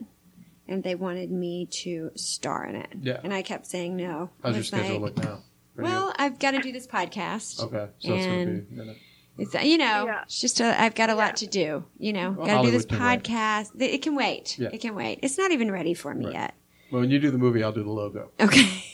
and 0.67 0.83
they 0.83 0.95
wanted 0.95 1.31
me 1.31 1.67
to 1.83 2.11
star 2.15 2.65
in 2.67 2.77
it. 2.77 2.89
Yeah. 3.01 3.21
and 3.23 3.33
I 3.35 3.43
kept 3.43 3.67
saying 3.67 3.97
no. 3.97 4.31
how's 4.43 4.51
I 4.53 4.55
your 4.55 4.59
was 4.59 4.69
schedule 4.69 5.01
like, 5.01 5.17
look 5.17 5.25
now? 5.25 5.39
For 5.75 5.83
you? 5.83 5.89
Well, 5.89 6.13
I've 6.19 6.39
got 6.39 6.53
to 6.53 6.61
do 6.61 6.73
this 6.73 6.87
podcast. 6.87 7.61
okay, 7.63 7.89
so 7.99 8.15
it's 8.15 8.27
gonna 8.27 8.39
and- 8.39 8.69
be 8.69 8.75
a 8.75 8.79
minute. 8.79 8.97
It's 9.39 9.55
you 9.65 9.79
know, 9.79 10.05
Yeah. 10.07 10.23
it's 10.25 10.41
just 10.41 10.61
a, 10.61 10.79
I've 10.81 10.95
got 10.95 11.09
a 11.09 11.13
Yeah. 11.13 11.17
lot 11.17 11.37
to 11.37 11.47
do. 11.47 11.85
You 11.99 12.13
know, 12.13 12.33
Well, 12.33 12.47
got 12.47 12.61
to 12.63 12.67
do 12.67 12.71
this 12.71 12.85
Hollywood 12.91 13.25
can 13.25 13.35
wait. 13.37 13.65
podcast. 13.65 13.81
It 13.95 14.03
can 14.03 14.15
wait. 14.15 14.59
Yeah. 14.59 14.69
It 14.73 14.81
can 14.83 14.95
wait. 14.95 15.21
It's 15.23 15.39
not 15.39 15.53
even 15.53 15.71
ready 15.71 15.95
for 15.95 16.15
me 16.15 16.27
Right. 16.27 16.35
yet. 16.35 16.55
Well, 16.91 17.01
when 17.01 17.11
you 17.11 17.19
do 17.19 17.31
the 17.31 17.39
movie, 17.39 17.63
I'll 17.65 17.73
do 17.73 17.83
the 17.83 17.91
logo. 17.91 18.31
Okay. 18.39 18.69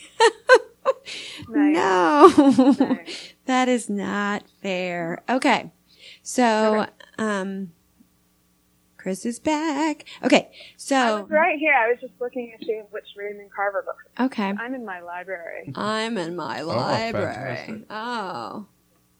Nice. 1.48 1.74
No, 1.76 2.74
Nice. 2.78 3.32
that 3.46 3.68
is 3.68 3.88
not 3.88 4.44
fair. 4.62 5.22
Okay, 5.28 5.70
so 6.22 6.86
um, 7.16 7.72
Chris 8.98 9.24
is 9.24 9.38
back. 9.38 10.04
Okay, 10.22 10.50
I 10.52 10.56
so 10.76 11.22
was 11.22 11.30
right 11.30 11.58
here. 11.58 11.72
I 11.72 11.88
was 11.88 11.98
just 12.00 12.12
looking 12.20 12.52
to 12.58 12.64
see 12.66 12.82
which 12.90 13.04
Raymond 13.16 13.50
Carver 13.54 13.82
books. 13.86 14.04
okay, 14.20 14.52
I'm 14.58 14.74
in 14.74 14.84
my 14.84 15.00
library. 15.00 15.72
I'm 15.74 16.18
in 16.18 16.36
my 16.36 16.60
oh, 16.62 16.66
library. 16.66 17.84
Oh, 17.88 18.66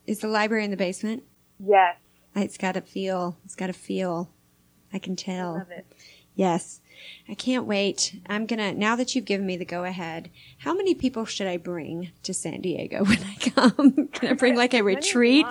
is 0.06 0.18
the 0.18 0.28
library 0.28 0.64
in 0.64 0.70
the 0.70 0.76
basement? 0.76 1.22
Yes, 1.58 1.96
It's 2.34 2.58
got 2.58 2.76
a 2.76 2.80
feel. 2.80 3.38
It's 3.44 3.54
got 3.54 3.70
a 3.70 3.72
feel. 3.72 4.30
I 4.92 4.98
can 4.98 5.16
tell. 5.16 5.54
love 5.54 5.70
it. 5.70 5.86
Yes. 6.34 6.80
I 7.28 7.34
can't 7.34 7.66
wait. 7.66 8.20
I'm 8.26 8.46
gonna 8.46 8.72
now 8.72 8.96
that 8.96 9.14
you've 9.14 9.24
given 9.24 9.46
me 9.46 9.56
the 9.56 9.64
go 9.64 9.84
ahead. 9.84 10.30
How 10.58 10.74
many 10.74 10.94
people 10.94 11.24
should 11.24 11.46
I 11.46 11.56
bring 11.56 12.10
to 12.22 12.34
San 12.34 12.60
Diego 12.60 13.04
when 13.04 13.18
I 13.22 13.34
come? 13.50 14.08
Can 14.08 14.30
I 14.30 14.32
bring 14.34 14.56
like 14.56 14.74
a 14.74 14.78
As 14.78 14.84
many 14.84 14.96
as 14.96 15.04
you 15.04 15.14
retreat? 15.14 15.46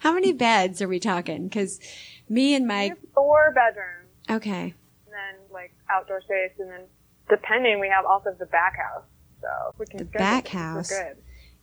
How 0.00 0.12
many 0.12 0.32
beds 0.32 0.80
are 0.82 0.88
we 0.88 1.00
talking? 1.00 1.48
Because 1.48 1.80
me 2.28 2.54
and 2.54 2.66
my 2.66 2.92
four 3.14 3.52
bedrooms, 3.54 4.08
okay, 4.30 4.74
and 5.06 5.12
then 5.12 5.34
like 5.52 5.72
outdoor 5.90 6.20
space, 6.22 6.52
and 6.58 6.70
then 6.70 6.80
depending, 7.28 7.80
we 7.80 7.88
have 7.88 8.04
also 8.04 8.34
the 8.38 8.46
back 8.46 8.76
house. 8.76 9.04
So 9.40 9.48
we 9.78 9.86
can 9.86 9.98
The 9.98 10.04
back 10.04 10.48
house. 10.48 10.88
Good. 10.88 11.16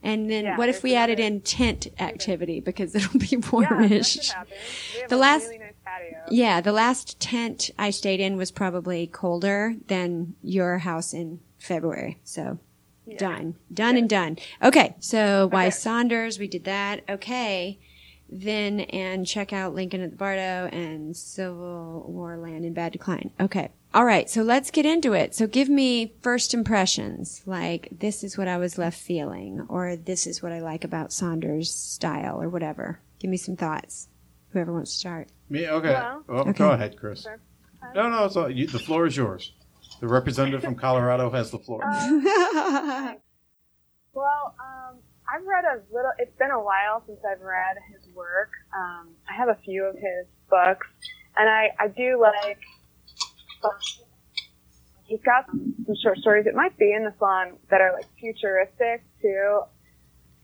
and 0.03 0.29
then 0.29 0.43
Yeah, 0.46 0.58
what 0.58 0.70
if 0.70 0.84
we 0.84 0.96
added 0.96 1.20
in 1.20 1.41
tent 1.41 1.88
activity 2.00 2.60
because 2.60 2.93
it'll 2.96 3.20
be 3.20 3.38
warmish? 3.38 4.15
could 4.17 4.25
happen. 4.27 4.53
We 4.96 5.00
have 5.01 5.10
The 5.10 5.17
last- 5.17 5.46
really 5.46 5.58
nice 5.60 5.74
patio. 5.84 6.20
Yeah, 6.29 6.62
the 6.62 6.72
last 6.72 7.20
tent 7.20 7.72
I 7.77 7.89
stayed 7.89 8.20
in 8.20 8.38
was 8.38 8.51
probably 8.51 9.08
colder 9.08 9.75
than 9.88 10.36
your 10.41 10.77
house 10.79 11.13
in 11.13 11.39
February. 11.58 12.20
So 12.24 12.60
Yeah. 13.05 13.17
done, 13.17 13.55
done 13.74 13.98
and 13.98 14.10
done. 14.10 14.38
Okay, 14.62 14.96
so 15.00 15.48
why 15.48 15.63
Okay. 15.67 15.72
Saunders? 15.72 16.39
We 16.39 16.48
did 16.48 16.63
that. 16.65 17.01
Okay, 17.10 17.79
then 18.39 18.81
and 18.81 19.25
check 19.27 19.53
out 19.53 19.73
Lincoln 19.75 20.01
at 20.01 20.11
the 20.11 20.17
Bardo 20.17 20.67
and 20.71 21.15
Civil 21.15 22.05
War 22.07 22.37
Land 22.37 22.65
in 22.65 22.73
Bad 22.73 22.91
Decline. 22.93 23.31
Okay, 23.39 23.69
all 23.93 24.05
right. 24.05 24.29
So 24.29 24.41
let's 24.41 24.71
get 24.71 24.85
into 24.85 25.13
it. 25.13 25.35
So 25.35 25.47
give 25.47 25.69
me 25.69 26.13
first 26.21 26.53
impressions. 26.53 27.41
Like 27.45 27.89
this 27.91 28.23
is 28.23 28.37
what 28.37 28.47
I 28.47 28.57
was 28.57 28.77
left 28.77 28.99
feeling, 28.99 29.65
or 29.69 29.95
this 29.95 30.25
is 30.27 30.41
what 30.41 30.51
I 30.51 30.59
like 30.59 30.83
about 30.83 31.13
Saunders' 31.13 31.73
style, 31.73 32.41
or 32.41 32.49
whatever. 32.49 32.99
Give 33.19 33.29
me 33.31 33.37
some 33.37 33.55
thoughts. 33.55 34.09
Whoever 34.51 34.73
wants 34.73 34.91
to 34.93 34.97
start. 34.97 35.29
Me? 35.49 35.67
Okay. 35.67 35.89
Well- 35.93 36.23
Well, 36.27 36.39
Okay. 36.41 36.53
Go 36.53 36.71
ahead, 36.71 36.97
Chris. 36.97 37.25
Okay. 37.25 37.35
No, 37.95 38.09
no, 38.09 38.25
it's 38.25 38.35
all, 38.37 38.49
you, 38.49 38.65
the 38.67 38.79
floor 38.79 39.05
is 39.07 39.17
yours. 39.17 39.51
The 39.99 40.07
representative 40.07 40.61
from 40.63 40.75
Colorado 40.75 41.29
has 41.31 41.51
the 41.51 41.59
floor. 41.59 41.81
Well, 44.13 44.55
um, 44.59 44.97
I've 45.27 45.45
read 45.45 45.65
a 45.65 45.81
little. 45.93 46.11
It's 46.19 46.35
been 46.37 46.51
a 46.51 46.59
while 46.61 47.03
since 47.07 47.19
I've 47.25 47.41
read 47.41 47.77
his 47.91 48.02
work. 48.15 48.50
Um, 48.75 49.10
I 49.29 49.34
have 49.38 49.50
a 49.50 49.58
few 49.63 49.84
of 49.86 49.96
his 49.96 50.27
books, 50.50 50.88
and 51.36 51.50
I 51.50 51.70
I 51.79 51.88
do 51.88 52.20
like. 52.22 52.60
He's 55.05 55.22
got 55.22 55.46
some 55.51 55.96
short 56.01 56.17
stories. 56.20 56.46
It 56.48 56.55
might 56.55 56.77
be 56.77 56.93
in 56.93 57.03
the 57.03 57.13
salon 57.17 57.53
that 57.70 57.82
are 57.82 57.93
like 57.93 58.05
futuristic 58.20 59.03
too. 59.22 59.62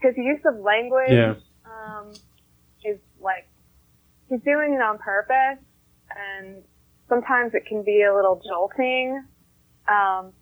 His 0.02 0.16
use 0.18 0.42
of 0.46 0.60
language 0.60 1.10
Yeah. 1.10 1.36
um, 1.66 2.12
is 2.84 3.00
like 3.20 3.48
he's 4.30 4.42
doing 4.42 4.74
it 4.74 4.82
on 4.82 4.98
purpose, 5.00 5.64
and 6.16 6.64
sometimes 7.08 7.54
it 7.56 7.66
can 7.66 7.84
be 7.84 8.04
a 8.04 8.14
little 8.14 8.42
jolting. 8.48 9.24
Um, 9.88 10.34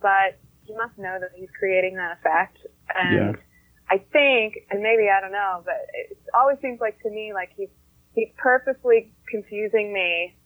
but 0.00 0.38
you 0.66 0.76
must 0.76 0.96
know 0.98 1.18
that 1.18 1.30
he's 1.34 1.48
creating 1.58 1.96
that 1.96 2.18
effect. 2.18 2.58
And 2.94 3.36
I 3.90 3.98
think, 3.98 4.58
and 4.70 4.82
maybe 4.82 5.08
I 5.08 5.20
don't 5.20 5.32
know, 5.32 5.62
but 5.64 5.86
it 5.92 6.18
always 6.34 6.58
seems 6.62 6.80
like 6.80 7.00
to 7.02 7.10
me 7.10 7.32
like 7.34 7.50
he's 7.56 7.68
he's 8.14 8.28
purposely 8.38 9.12
confusing 9.28 9.92
me 9.92 10.36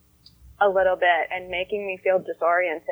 a 0.60 0.68
little 0.68 0.96
bit 0.96 1.28
and 1.32 1.48
making 1.50 1.86
me 1.86 1.98
feel 2.02 2.18
disoriented. 2.18 2.84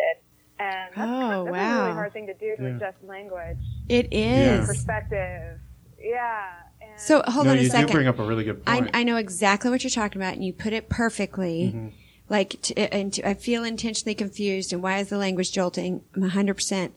And 0.58 0.90
that's, 0.94 0.98
Oh, 0.98 1.44
that's 1.44 1.56
a 1.56 1.82
really 1.82 1.92
hard 1.92 2.12
thing 2.12 2.26
to 2.28 2.34
do 2.34 2.54
Yeah. 2.58 2.62
with 2.64 2.80
just 2.80 2.96
language, 3.02 3.58
It 3.88 4.12
is 4.12 4.60
Yeah. 4.60 4.66
perspective. 4.66 5.58
Yeah. 5.98 6.44
And 6.80 7.00
So 7.00 7.22
hold 7.26 7.46
no, 7.46 7.52
on 7.52 7.58
a 7.58 7.62
you 7.62 7.68
second. 7.68 7.88
do 7.88 7.92
bring 7.94 8.06
up 8.06 8.18
a 8.18 8.24
really 8.24 8.44
good 8.44 8.62
I, 8.66 8.80
point. 8.80 8.90
I 8.94 9.02
know 9.02 9.16
exactly 9.16 9.70
what 9.70 9.82
you're 9.82 9.90
talking 9.90 10.20
about, 10.20 10.34
and 10.34 10.44
you 10.44 10.52
put 10.52 10.72
it 10.72 10.88
perfectly. 10.88 11.72
Mm-hmm. 11.74 11.88
Like, 12.28 12.60
t- 12.62 12.74
and 12.76 13.12
t- 13.12 13.24
I 13.24 13.34
feel 13.34 13.64
intentionally 13.64 14.14
confused. 14.14 14.72
And 14.72 14.82
why 14.82 14.98
is 14.98 15.08
the 15.08 15.18
language 15.18 15.52
jolting? 15.52 16.02
I'm 16.14 16.22
100. 16.22 16.54
percent 16.54 16.94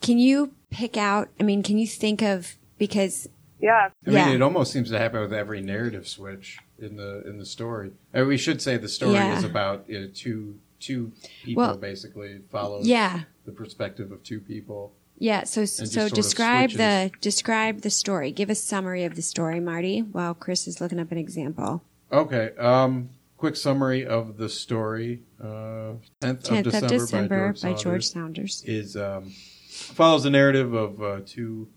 Can 0.00 0.18
you 0.18 0.52
pick 0.70 0.96
out? 0.96 1.28
I 1.38 1.42
mean, 1.44 1.62
can 1.62 1.78
you 1.78 1.86
think 1.86 2.20
of 2.22 2.56
because 2.86 3.28
yeah, 3.60 3.90
I 4.06 4.10
Yeah. 4.10 4.26
mean, 4.26 4.34
it 4.34 4.42
almost 4.42 4.72
seems 4.72 4.90
to 4.90 4.98
happen 4.98 5.20
with 5.20 5.32
every 5.32 5.60
narrative 5.60 6.08
switch 6.08 6.58
in 6.80 6.96
the 6.96 7.22
in 7.28 7.38
the 7.38 7.46
story. 7.46 7.92
And 8.12 8.26
we 8.26 8.36
should 8.36 8.60
say 8.60 8.76
the 8.76 8.88
story 8.88 9.14
Yeah. 9.14 9.38
is 9.38 9.44
about 9.44 9.84
you 9.88 10.00
know, 10.00 10.08
two 10.12 10.58
two 10.80 11.12
people 11.44 11.62
Well, 11.62 11.76
basically 11.76 12.40
follows 12.50 12.88
yeah, 12.88 13.20
the 13.44 13.52
perspective 13.52 14.10
of 14.10 14.24
two 14.24 14.40
people. 14.40 14.92
yeah. 15.16 15.44
So 15.44 15.64
so 15.64 16.08
describe 16.08 16.70
the 16.72 17.12
describe 17.20 17.82
the 17.82 17.90
story. 17.90 18.32
Give 18.32 18.50
a 18.50 18.56
summary 18.56 19.04
of 19.04 19.14
the 19.14 19.22
story, 19.22 19.60
Marty, 19.60 20.00
while 20.00 20.34
Chris 20.34 20.66
is 20.66 20.80
looking 20.80 20.98
up 20.98 21.12
an 21.12 21.18
example. 21.18 21.84
Okay. 22.12 22.50
Um, 22.58 23.10
quick 23.36 23.54
summary 23.54 24.04
of 24.04 24.36
the 24.38 24.48
story. 24.48 25.22
Uh, 25.40 25.94
10th, 26.20 26.42
10th 26.48 26.66
of 26.66 26.88
December, 26.88 27.46
of 27.46 27.54
December 27.54 27.54
by 27.62 27.72
George, 27.74 28.06
Saunders. 28.08 28.56
Saunders 28.58 28.64
is 28.66 28.96
um, 28.96 29.30
follows 29.68 30.24
the 30.24 30.30
narrative 30.30 30.74
of 30.74 31.00
uh, 31.00 31.20
two 31.24 31.68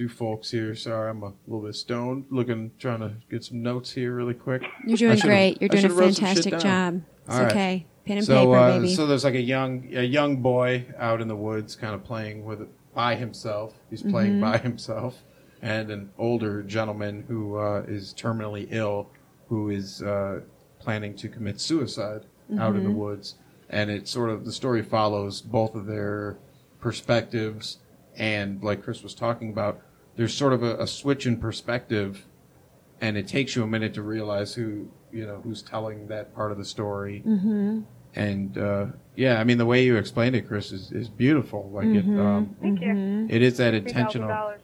two 0.00 0.08
folks 0.08 0.50
here. 0.50 0.74
Sorry, 0.74 1.10
I'm 1.10 1.22
a 1.22 1.32
little 1.46 1.66
bit 1.66 1.74
stoned. 1.74 2.24
Looking, 2.30 2.70
trying 2.78 3.00
to 3.00 3.12
get 3.30 3.44
some 3.44 3.62
notes 3.62 3.92
here 3.92 4.14
really 4.14 4.32
quick. 4.32 4.62
You're 4.86 4.96
doing 4.96 5.18
great. 5.18 5.60
You're 5.60 5.68
doing 5.68 5.78
a 5.84 5.88
should've 5.88 5.96
wrote 5.98 6.14
some 6.14 6.24
shit 6.34 6.44
fantastic 6.44 6.58
job. 6.58 7.02
It's 7.26 7.34
All 7.34 7.42
right. 7.42 7.50
okay. 7.50 7.86
Pen 8.06 8.16
and 8.16 8.26
so, 8.26 8.46
paper, 8.46 8.56
uh, 8.56 8.78
baby. 8.78 8.94
so 8.94 9.06
there's 9.06 9.24
like 9.24 9.34
a 9.34 9.40
young 9.42 9.90
a 9.94 10.02
young 10.02 10.40
boy 10.40 10.86
out 10.98 11.20
in 11.20 11.28
the 11.28 11.36
woods, 11.36 11.76
kind 11.76 11.94
of 11.94 12.02
playing 12.02 12.46
with 12.46 12.62
it 12.62 12.68
by 12.94 13.14
himself. 13.14 13.74
He's 13.90 14.02
playing 14.02 14.32
Mm-hmm. 14.32 14.40
by 14.52 14.56
himself, 14.56 15.22
and 15.60 15.90
an 15.90 16.08
older 16.16 16.62
gentleman 16.62 17.24
who 17.28 17.58
uh, 17.58 17.82
is 17.86 18.14
terminally 18.14 18.68
ill, 18.70 19.10
who 19.50 19.68
is 19.68 20.00
uh, 20.02 20.40
planning 20.78 21.14
to 21.16 21.28
commit 21.28 21.60
suicide 21.60 22.22
out 22.58 22.70
Mm-hmm. 22.72 22.78
in 22.78 22.84
the 22.84 22.90
woods. 22.90 23.34
And 23.68 23.90
it 23.90 24.08
sort 24.08 24.30
of 24.30 24.46
the 24.46 24.50
story 24.52 24.82
follows 24.82 25.42
both 25.42 25.74
of 25.74 25.84
their 25.84 26.38
perspectives, 26.80 27.78
and 28.16 28.62
like 28.64 28.82
Chris 28.82 29.02
was 29.02 29.14
talking 29.14 29.50
about, 29.50 29.82
there's 30.20 30.34
sort 30.34 30.52
of 30.52 30.62
a, 30.62 30.76
a 30.76 30.86
switch 30.86 31.26
in 31.26 31.38
perspective, 31.38 32.26
and 33.00 33.16
it 33.16 33.26
takes 33.26 33.56
you 33.56 33.62
a 33.62 33.66
minute 33.66 33.94
to 33.94 34.02
realize 34.02 34.52
who 34.52 34.86
you 35.10 35.26
know 35.26 35.40
who's 35.42 35.62
telling 35.62 36.08
that 36.08 36.34
part 36.34 36.52
of 36.52 36.58
the 36.58 36.64
story. 36.64 37.22
mm-hmm. 37.26 37.80
And 38.14 38.58
uh, 38.58 38.86
yeah, 39.16 39.40
I 39.40 39.44
mean 39.44 39.56
the 39.56 39.64
way 39.64 39.82
you 39.82 39.96
explained 39.96 40.36
it, 40.36 40.46
Chris, 40.46 40.72
is, 40.72 40.92
is 40.92 41.08
beautiful. 41.08 41.70
Like 41.72 41.86
Mm-hmm. 41.86 42.18
it, 42.18 42.22
um, 42.22 42.54
thank 42.60 42.82
you. 42.82 43.28
it 43.30 43.40
is 43.40 43.56
that 43.56 43.72
Sixty 43.72 43.94
thousand 43.94 44.22
intentional. 44.22 44.28
dollars. 44.28 44.60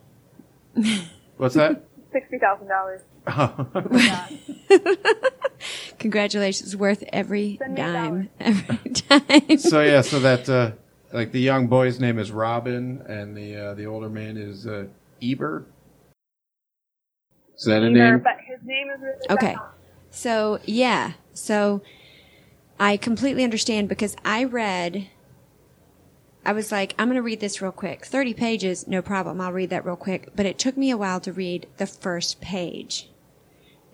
What's 1.38 1.54
that? 1.54 1.84
Sixty 2.12 2.38
thousand 2.38 2.68
dollars. 2.68 3.00
Congratulations, 5.98 6.76
worth 6.76 7.02
every 7.14 7.56
Send 7.56 7.74
me 7.74 7.80
a 7.80 7.84
dime. 7.84 8.28
Every 8.40 8.78
dime. 8.90 9.58
so 9.70 9.80
yeah, 9.80 10.02
so 10.02 10.18
that 10.20 10.46
uh, 10.50 10.72
like 11.14 11.32
the 11.32 11.40
young 11.40 11.66
boy's 11.66 11.98
name 11.98 12.18
is 12.18 12.30
Robin, 12.30 13.02
and 13.08 13.34
the 13.34 13.56
uh, 13.56 13.72
the 13.74 13.86
older 13.86 14.10
man 14.10 14.36
is 14.36 14.66
uh, 14.66 14.84
Eber. 15.22 15.66
Is 17.56 17.64
that 17.64 17.82
a 17.82 17.86
Either, 17.86 17.90
name? 17.90 18.18
but 18.20 18.36
his 18.46 18.60
name 18.64 18.88
is 18.90 19.00
really 19.00 19.16
Okay. 19.30 19.52
special. 19.54 19.66
So, 20.10 20.58
yeah. 20.64 21.12
So, 21.32 21.82
I 22.78 22.96
completely 22.96 23.44
understand 23.44 23.88
because 23.88 24.14
I 24.24 24.44
read, 24.44 25.08
I 26.44 26.52
was 26.52 26.70
like, 26.70 26.94
I'm 26.98 27.08
going 27.08 27.16
to 27.16 27.22
read 27.22 27.40
this 27.40 27.62
real 27.62 27.72
quick. 27.72 28.04
30 28.04 28.34
pages, 28.34 28.86
no 28.86 29.00
problem. 29.00 29.40
I'll 29.40 29.52
read 29.52 29.70
that 29.70 29.84
real 29.86 29.96
quick. 29.96 30.30
But 30.36 30.44
it 30.46 30.58
took 30.58 30.76
me 30.76 30.90
a 30.90 30.96
while 30.96 31.20
to 31.20 31.32
read 31.32 31.66
the 31.78 31.86
first 31.86 32.40
page 32.42 33.08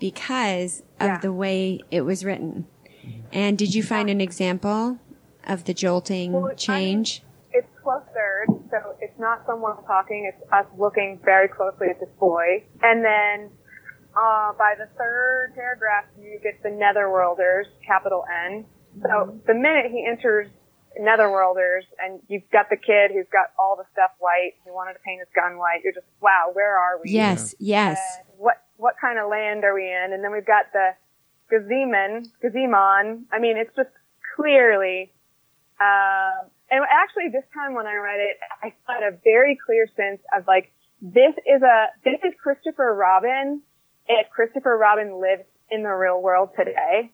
because 0.00 0.82
of 1.00 1.06
Yeah. 1.06 1.18
the 1.18 1.32
way 1.32 1.80
it 1.90 2.00
was 2.02 2.24
written. 2.24 2.66
And 3.32 3.56
did 3.56 3.74
you 3.74 3.82
find 3.82 4.10
an 4.10 4.20
example 4.20 4.98
of 5.46 5.64
the 5.64 5.74
jolting 5.74 6.32
Well, 6.32 6.46
I 6.46 6.48
mean- 6.48 6.56
change? 6.56 7.22
It's 7.52 7.68
close 7.82 8.02
third, 8.14 8.46
so 8.70 8.96
it's 9.00 9.11
not 9.22 9.46
someone 9.46 9.76
talking, 9.86 10.28
it's 10.28 10.52
us 10.52 10.66
looking 10.76 11.20
very 11.24 11.48
closely 11.48 11.86
at 11.88 12.00
this 12.00 12.10
boy. 12.18 12.64
And 12.82 13.04
then 13.04 13.50
uh, 14.14 14.52
by 14.58 14.74
the 14.76 14.90
third 14.98 15.52
paragraph, 15.54 16.04
you 16.20 16.38
get 16.42 16.62
the 16.62 16.68
Netherworlders, 16.68 17.64
capital 17.86 18.24
N. 18.46 18.66
So 19.00 19.40
the 19.46 19.54
minute 19.54 19.86
he 19.90 20.04
enters 20.04 20.48
Netherworlders 21.00 21.88
and 21.98 22.20
you've 22.28 22.42
got 22.52 22.68
the 22.68 22.76
kid 22.76 23.12
who's 23.14 23.30
got 23.32 23.54
all 23.58 23.76
the 23.76 23.84
stuff 23.92 24.10
white, 24.18 24.52
he 24.64 24.70
wanted 24.70 24.94
to 24.94 24.98
paint 24.98 25.20
his 25.20 25.28
gun 25.34 25.56
white, 25.56 25.80
you're 25.84 25.94
just, 25.94 26.06
wow, 26.20 26.50
where 26.52 26.76
are 26.76 27.00
we? 27.02 27.10
yes, 27.10 27.54
yes. 27.58 27.98
And 28.18 28.38
what 28.38 28.56
what 28.76 28.96
kind 29.00 29.18
of 29.18 29.30
land 29.30 29.62
are 29.64 29.72
we 29.72 29.84
in? 29.84 30.12
And 30.12 30.24
then 30.24 30.32
we've 30.32 30.44
got 30.44 30.66
the 30.72 30.90
Gazeman, 31.50 32.26
Gazemon. 32.42 33.22
I 33.32 33.38
mean, 33.38 33.56
it's 33.56 33.74
just 33.76 33.90
clearly. 34.36 35.12
Um, 35.80 36.50
and 36.72 36.82
actually, 36.88 37.28
this 37.30 37.44
time 37.54 37.74
when 37.74 37.86
I 37.86 37.94
read 37.96 38.18
it, 38.20 38.36
I 38.62 38.72
got 38.88 39.02
a 39.04 39.12
very 39.22 39.58
clear 39.64 39.86
sense 39.94 40.20
of 40.36 40.46
like 40.48 40.72
this 41.00 41.34
is 41.46 41.62
a 41.62 41.86
this 42.04 42.18
is 42.24 42.32
Christopher 42.42 42.94
Robin 42.94 43.62
if 44.08 44.30
Christopher 44.30 44.76
Robin 44.76 45.20
lives 45.20 45.44
in 45.70 45.82
the 45.84 45.90
real 45.94 46.20
world 46.20 46.50
today, 46.58 47.12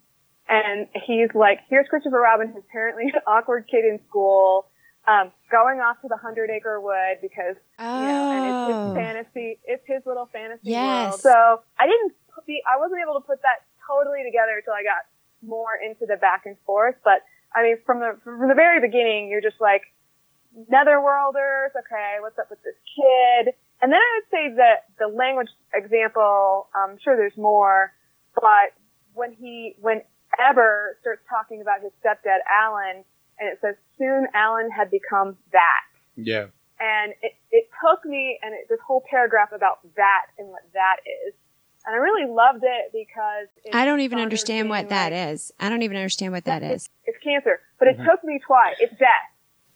and 0.49 0.89
he's 1.07 1.29
like, 1.35 1.61
here's 1.69 1.87
Christopher 1.89 2.21
Robin, 2.21 2.49
who's 2.49 2.65
apparently 2.69 3.05
an 3.13 3.21
awkward 3.27 3.67
kid 3.71 3.85
in 3.85 4.01
school, 4.09 4.71
um, 5.07 5.33
going 5.51 5.81
off 5.81 6.01
to 6.03 6.09
the 6.09 6.17
Hundred 6.17 6.51
Acre 6.51 6.81
Wood 6.81 7.19
because 7.21 7.57
you 8.01 8.07
know, 8.07 8.29
and 8.31 8.45
it's 8.47 8.59
Oh. 8.65 8.69
his 8.85 8.95
fantasy, 8.95 9.59
it's 9.65 9.83
his 9.87 10.03
little 10.07 10.27
fantasy 10.33 10.71
Yes. 10.71 11.11
world. 11.11 11.21
So 11.23 11.63
I 11.79 11.87
didn't, 11.87 12.13
be, 12.47 12.63
I 12.63 12.79
wasn't 12.79 13.01
able 13.03 13.21
to 13.21 13.27
put 13.27 13.43
that 13.43 13.67
totally 13.87 14.23
together 14.23 14.57
until 14.59 14.75
I 14.75 14.83
got 14.83 15.03
more 15.43 15.75
into 15.75 16.07
the 16.07 16.17
back 16.17 16.47
and 16.47 16.57
forth. 16.67 16.95
But 17.03 17.23
I 17.55 17.63
mean, 17.63 17.77
from 17.85 18.01
the 18.01 18.19
from 18.25 18.49
the 18.49 18.55
very 18.55 18.81
beginning, 18.81 19.29
you're 19.29 19.43
just 19.43 19.61
like 19.61 19.83
netherworlders. 20.57 21.71
Okay, 21.77 22.21
what's 22.21 22.39
up 22.39 22.51
with 22.51 22.63
this 22.63 22.77
kid? 22.97 23.55
And 23.81 23.93
then 23.93 24.01
I 24.01 24.11
would 24.19 24.31
say 24.31 24.57
that 24.57 24.91
the 24.99 25.07
language 25.07 25.49
example, 25.73 26.69
I'm 26.75 26.99
sure 27.03 27.17
there's 27.17 27.37
more, 27.37 27.93
but 28.35 28.75
when 29.15 29.33
he, 29.33 29.77
when 29.81 30.03
Eber 30.39 30.99
starts 31.01 31.23
talking 31.31 31.61
about 31.63 31.83
his 31.83 31.93
stepdad 32.03 32.43
Alan, 32.51 33.05
and 33.39 33.47
it 33.47 33.59
says 33.63 33.77
soon 33.97 34.27
Alan 34.35 34.71
had 34.71 34.91
become 34.91 35.37
that. 35.53 35.87
Yeah. 36.17 36.47
And 36.81 37.15
it, 37.23 37.35
it 37.51 37.71
took 37.79 38.05
me, 38.05 38.39
and 38.43 38.55
it, 38.55 38.67
this 38.69 38.79
whole 38.85 39.03
paragraph 39.09 39.51
about 39.55 39.79
that 39.97 40.27
and 40.39 40.49
what 40.49 40.63
that 40.75 40.97
is. 41.07 41.35
And 41.89 41.97
I 41.97 42.01
really 42.01 42.31
loved 42.31 42.65
it 42.65 42.93
because 42.93 43.49
it 43.65 43.75
I 43.75 43.87
don't 43.87 44.01
even 44.01 44.19
understand 44.19 44.69
what 44.69 44.91
that 44.91 45.11
like, 45.11 45.33
is. 45.33 45.53
I 45.59 45.71
don't 45.71 45.81
even 45.81 45.97
understand 45.97 46.35
what 46.35 46.45
that 46.45 46.63
it's, 46.63 46.85
is. 46.85 46.91
It's 47.07 47.17
cancer, 47.25 47.61
but 47.79 47.89
it 47.89 47.97
took 47.97 48.23
me 48.23 48.39
twice. 48.47 48.77
It's 48.79 48.93
death. 48.99 49.09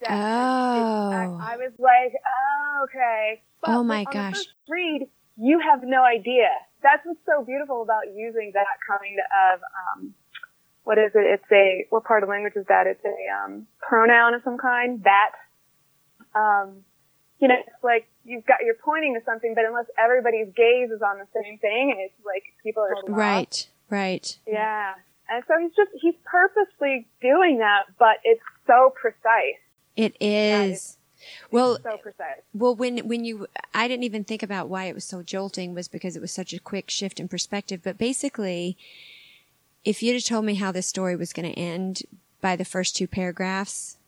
death. 0.00 0.10
Oh. 0.10 1.40
I, 1.40 1.54
I 1.54 1.56
was 1.56 1.72
like, 1.78 2.12
oh, 2.12 2.84
okay. 2.84 3.40
But 3.62 3.70
Oh 3.70 3.82
my 3.82 4.00
on 4.00 4.04
the 4.04 4.12
gosh. 4.12 4.34
first 4.34 4.48
read, 4.68 5.08
you 5.38 5.58
have 5.60 5.82
no 5.84 6.04
idea. 6.04 6.50
That's 6.82 7.00
what's 7.06 7.18
so 7.24 7.44
beautiful 7.46 7.80
about 7.80 8.02
using 8.14 8.50
that 8.52 8.76
kind 8.86 9.18
of, 9.48 9.60
um, 9.96 10.14
what 10.84 10.98
is 10.98 11.12
it? 11.14 11.40
It's 11.40 11.50
a, 11.50 11.86
what 11.88 12.04
part 12.04 12.22
of 12.22 12.28
language 12.28 12.56
is 12.56 12.66
that? 12.68 12.86
It's 12.86 13.02
a, 13.06 13.44
um, 13.46 13.66
pronoun 13.80 14.34
of 14.34 14.42
some 14.44 14.58
kind. 14.58 15.02
That. 15.04 15.30
Um, 16.34 16.84
you 17.42 17.48
know, 17.48 17.56
it's 17.58 17.82
like 17.84 18.06
you've 18.24 18.46
got, 18.46 18.58
you're 18.64 18.76
pointing 18.82 19.14
to 19.14 19.20
something, 19.24 19.52
but 19.54 19.64
unless 19.64 19.86
everybody's 19.98 20.46
gaze 20.54 20.90
is 20.90 21.02
on 21.02 21.18
the 21.18 21.26
same 21.34 21.58
thing, 21.58 21.96
it's 21.98 22.14
like 22.24 22.44
people 22.62 22.82
are 22.84 22.94
lost. 22.94 23.08
Right, 23.08 23.68
right. 23.90 24.38
Yeah. 24.46 24.94
And 25.28 25.42
so 25.48 25.54
he's 25.60 25.72
just, 25.74 25.90
he's 26.00 26.14
purposely 26.24 27.06
doing 27.20 27.58
that, 27.58 27.84
but 27.98 28.16
it's 28.22 28.40
so 28.66 28.94
precise. 28.94 29.58
It 29.96 30.16
is. 30.20 30.96
Well, 31.50 31.78
So 31.82 31.96
precise. 31.98 32.42
well, 32.54 32.74
when 32.74 32.98
when 33.06 33.24
you, 33.24 33.46
I 33.74 33.86
didn't 33.88 34.04
even 34.04 34.24
think 34.24 34.42
about 34.42 34.68
why 34.68 34.84
it 34.86 34.94
was 34.94 35.04
so 35.04 35.22
jolting 35.22 35.72
was 35.74 35.86
because 35.88 36.16
it 36.16 36.20
was 36.22 36.32
such 36.32 36.52
a 36.52 36.58
quick 36.58 36.90
shift 36.90 37.20
in 37.20 37.28
perspective. 37.28 37.80
But 37.82 37.96
basically, 37.98 38.76
if 39.84 40.02
you'd 40.02 40.14
have 40.14 40.24
told 40.24 40.44
me 40.44 40.54
how 40.54 40.72
this 40.72 40.86
story 40.86 41.14
was 41.16 41.32
going 41.32 41.50
to 41.52 41.58
end 41.58 42.02
by 42.40 42.56
the 42.56 42.64
first 42.64 42.96
two 42.96 43.06
paragraphs, 43.06 43.98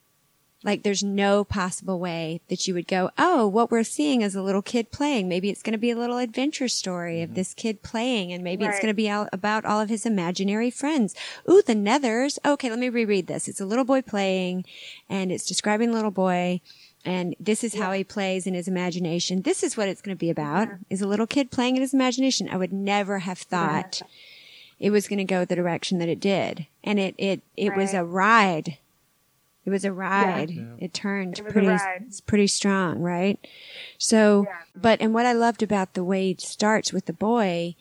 like 0.65 0.83
there's 0.83 1.05
no 1.05 1.45
possible 1.45 2.01
way 2.01 2.41
that 2.49 2.67
you 2.67 2.75
would 2.75 2.89
go, 2.89 3.11
oh, 3.19 3.47
what 3.47 3.71
we're 3.71 3.85
seeing 3.85 4.23
is 4.23 4.35
a 4.35 4.43
little 4.43 4.63
kid 4.63 4.91
playing. 4.91 5.29
Maybe 5.29 5.51
it's 5.51 5.63
going 5.63 5.73
to 5.73 5.79
be 5.79 5.91
a 5.91 5.97
little 5.97 6.17
adventure 6.17 6.69
story 6.69 7.21
of 7.21 7.29
mm-hmm. 7.29 7.37
this 7.37 7.55
kid 7.55 7.83
playing, 7.83 8.33
and 8.33 8.43
maybe 8.43 8.65
it's 8.65 8.81
going 8.81 8.89
to 8.89 8.95
be 8.95 9.11
all 9.11 9.29
about 9.33 9.67
all 9.67 9.81
of 9.81 9.91
his 9.91 10.07
imaginary 10.07 10.71
friends. 10.71 11.15
Ooh, 11.49 11.63
the 11.63 11.75
Nethers. 11.75 12.39
Okay, 12.45 12.71
let 12.71 12.79
me 12.79 12.89
reread 12.89 13.27
this. 13.27 13.47
It's 13.47 13.61
a 13.61 13.67
little 13.67 13.85
boy 13.85 14.01
playing, 14.01 14.65
and 15.09 15.31
it's 15.31 15.47
describing 15.47 15.91
the 15.91 15.97
little 15.97 16.11
boy. 16.11 16.61
And 17.05 17.37
this 17.39 17.63
is 17.63 17.75
how 17.75 17.93
he 17.93 18.03
plays 18.03 18.47
in 18.47 18.55
his 18.55 18.67
imagination. 18.67 19.43
This 19.43 19.63
is 19.63 19.77
what 19.77 19.89
it's 19.89 20.01
going 20.01 20.17
to 20.17 20.21
be 20.21 20.31
about: 20.31 20.69
is 20.89 21.03
a 21.03 21.07
little 21.07 21.27
kid 21.27 21.51
playing 21.51 21.77
in 21.77 21.83
his 21.83 21.93
imagination. 21.93 22.49
I 22.49 22.57
would 22.57 22.73
never 22.73 23.19
have 23.19 23.39
thought 23.39 24.01
it 24.81 24.91
was 24.91 25.09
going 25.09 25.19
to 25.19 25.25
go 25.25 25.45
the 25.45 25.57
direction 25.57 25.99
that 25.99 26.09
it 26.09 26.21
did, 26.21 26.67
and 26.83 26.99
it 26.99 27.15
it 27.19 27.43
it 27.57 27.77
was 27.77 27.93
a 27.93 28.05
ride. 28.05 28.79
It 29.65 29.71
was 29.71 29.85
a 29.85 29.93
ride. 29.93 30.51
Yeah. 30.51 30.63
It 30.79 30.93
turned 30.93 31.39
It 31.39 31.43
was 31.45 31.51
a 31.51 31.53
pretty 31.53 31.69
ride. 31.69 32.05
it's 32.07 32.21
pretty 32.21 32.47
strong, 32.47 33.01
right? 33.01 33.39
So, 33.99 34.45
Yeah. 34.49 34.57
but 34.77 35.01
and 35.01 35.15
what 35.15 35.27
I 35.27 35.33
loved 35.33 35.63
about 35.63 35.95
the 35.95 36.05
way 36.05 36.31
it 36.31 36.41
starts 36.41 36.93
with 36.93 37.07
the 37.07 37.13
boy 37.15 37.75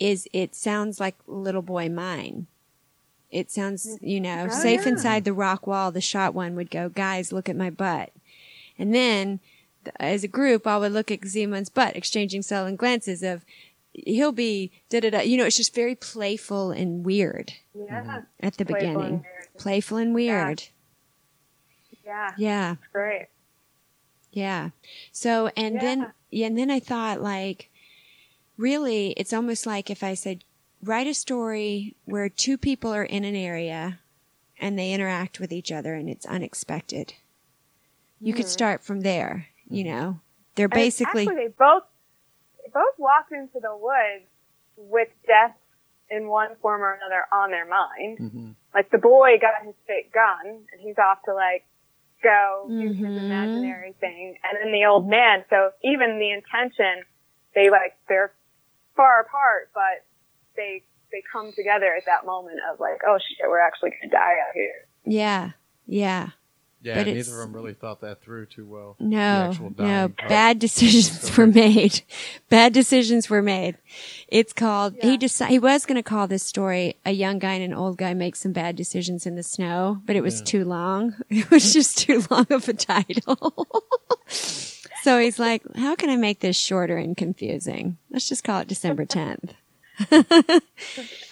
is 0.00 0.28
it 0.32 0.54
sounds 0.54 0.98
like 1.00 1.16
little 1.26 1.62
boy 1.62 1.88
mine. 1.88 2.46
It 3.30 3.50
sounds, 3.50 3.86
mm-hmm. 3.86 4.06
you 4.06 4.20
know, 4.20 4.46
Oh, 4.50 4.54
safe 4.54 4.82
yeah. 4.82 4.88
inside 4.92 5.24
the 5.24 5.32
rock 5.34 5.66
wall. 5.66 5.90
The 5.92 6.00
shot 6.00 6.34
one 6.34 6.54
would 6.56 6.70
go, 6.70 6.88
guys, 6.88 7.32
look 7.32 7.48
at 7.48 7.56
my 7.56 7.70
butt, 7.70 8.10
and 8.78 8.94
then 8.94 9.40
as 10.00 10.24
a 10.24 10.28
group, 10.28 10.66
all 10.66 10.80
would 10.80 10.92
look 10.92 11.10
at 11.10 11.20
Zeman's 11.26 11.68
butt, 11.68 11.94
exchanging 11.96 12.42
sullen 12.42 12.74
glances 12.76 13.22
of 13.22 13.44
he'll 13.92 14.32
be 14.32 14.70
da 14.90 15.00
da 15.00 15.10
da. 15.10 15.20
You 15.20 15.36
know, 15.36 15.44
it's 15.46 15.56
just 15.56 15.74
very 15.74 15.94
playful 15.94 16.70
and 16.72 17.04
weird 17.04 17.52
Yeah. 17.74 18.02
Mm-hmm. 18.02 18.18
at 18.40 18.56
the 18.56 18.64
Playful 18.64 18.88
beginning. 18.94 19.12
weird. 19.20 19.48
Playful 19.58 19.96
and 19.98 20.14
weird. 20.14 20.64
Yeah. 22.08 22.30
Yeah. 22.38 22.74
Great. 22.90 23.26
Yeah. 24.32 24.70
So, 25.12 25.50
and 25.56 25.74
Yeah. 25.74 25.80
then, 25.80 26.12
yeah, 26.30 26.46
and 26.46 26.58
then 26.58 26.70
I 26.70 26.80
thought 26.80 27.20
like, 27.20 27.70
really, 28.56 29.12
it's 29.18 29.32
almost 29.32 29.66
like 29.66 29.90
if 29.90 30.02
I 30.02 30.14
said, 30.14 30.42
write 30.82 31.06
a 31.06 31.14
story 31.14 31.96
where 32.06 32.28
two 32.30 32.56
people 32.56 32.94
are 32.94 33.04
in 33.04 33.24
an 33.24 33.36
area 33.36 34.00
and 34.58 34.78
they 34.78 34.92
interact 34.92 35.38
with 35.38 35.52
each 35.52 35.70
other 35.70 35.94
and 35.94 36.08
it's 36.08 36.24
unexpected. 36.26 37.14
You 38.20 38.32
could 38.32 38.48
start 38.48 38.82
from 38.82 39.02
there, 39.02 39.46
you 39.68 39.84
know. 39.84 40.20
They're 40.56 40.64
And 40.64 40.72
basically, 40.72 41.22
actually, 41.28 41.46
they 41.46 41.54
both 41.56 41.84
they 42.64 42.70
both 42.72 42.98
walked 42.98 43.30
into 43.32 43.60
the 43.60 43.76
woods 43.76 44.26
with 44.76 45.08
death 45.26 45.54
in 46.10 46.26
one 46.26 46.56
form 46.60 46.82
or 46.82 46.94
another 46.94 47.26
on 47.30 47.50
their 47.52 47.66
mind. 47.66 48.18
Mm-hmm. 48.18 48.50
Like 48.74 48.90
the 48.90 48.98
boy 48.98 49.38
got 49.40 49.64
his 49.64 49.74
fake 49.86 50.12
gun 50.12 50.46
and 50.72 50.80
he's 50.80 50.98
off 50.98 51.22
to 51.26 51.34
like 51.34 51.64
go 52.22 52.66
do 52.68 52.78
his 52.78 52.96
mm-hmm. 52.96 53.06
imaginary 53.06 53.94
thing, 54.00 54.36
and 54.42 54.58
then 54.60 54.72
the 54.72 54.86
old 54.86 55.08
man. 55.08 55.44
So 55.50 55.70
even 55.84 56.18
the 56.18 56.30
intention, 56.30 57.04
they 57.54 57.70
like 57.70 57.96
they're 58.08 58.32
far 58.96 59.20
apart, 59.20 59.70
but 59.74 60.04
they 60.56 60.82
they 61.12 61.22
come 61.32 61.52
together 61.52 61.94
at 61.94 62.04
that 62.06 62.26
moment 62.26 62.58
of 62.70 62.80
like, 62.80 63.00
oh 63.06 63.18
shit, 63.18 63.48
we're 63.48 63.60
actually 63.60 63.90
gonna 63.90 64.12
die 64.12 64.36
out 64.46 64.54
here. 64.54 64.86
yeah, 65.04 65.50
yeah. 65.86 66.30
Yeah, 66.80 66.94
But 67.02 67.06
neither 67.08 67.32
of 67.32 67.38
them 67.48 67.52
really 67.56 67.74
thought 67.74 68.00
that 68.02 68.22
through 68.22 68.46
too 68.46 68.64
well. 68.64 68.94
No, 69.00 69.52
no, 69.78 70.08
part. 70.10 70.28
bad 70.28 70.58
decisions 70.60 71.36
were 71.36 71.46
made. 71.48 72.02
Bad 72.48 72.72
decisions 72.72 73.28
were 73.28 73.42
made. 73.42 73.76
It's 74.28 74.52
called, 74.52 74.94
he 75.02 75.10
Yeah. 75.12 75.16
decided, 75.16 75.50
he 75.52 75.58
was 75.58 75.84
going 75.86 75.96
to 75.96 76.02
call 76.04 76.28
this 76.28 76.44
story, 76.44 76.94
a 77.04 77.10
young 77.10 77.40
guy 77.40 77.54
and 77.54 77.64
an 77.64 77.74
old 77.74 77.98
guy 77.98 78.14
make 78.14 78.36
some 78.36 78.52
bad 78.52 78.76
decisions 78.76 79.26
in 79.26 79.34
the 79.34 79.42
snow, 79.42 80.00
but 80.06 80.14
it 80.14 80.20
was 80.22 80.38
Yeah. 80.38 80.44
too 80.44 80.64
long. 80.64 81.14
It 81.30 81.50
was 81.50 81.72
just 81.72 81.98
too 81.98 82.22
long 82.30 82.46
of 82.50 82.68
a 82.68 82.72
title. 82.74 83.66
so 84.28 85.18
he's 85.18 85.38
like, 85.40 85.62
how 85.76 85.96
can 85.96 86.10
I 86.10 86.16
make 86.16 86.40
this 86.40 86.56
shorter 86.56 86.96
and 86.96 87.16
confusing? 87.16 87.98
Let's 88.10 88.28
just 88.28 88.44
call 88.44 88.60
it 88.60 88.68
December 88.68 89.04
10th. 89.04 89.50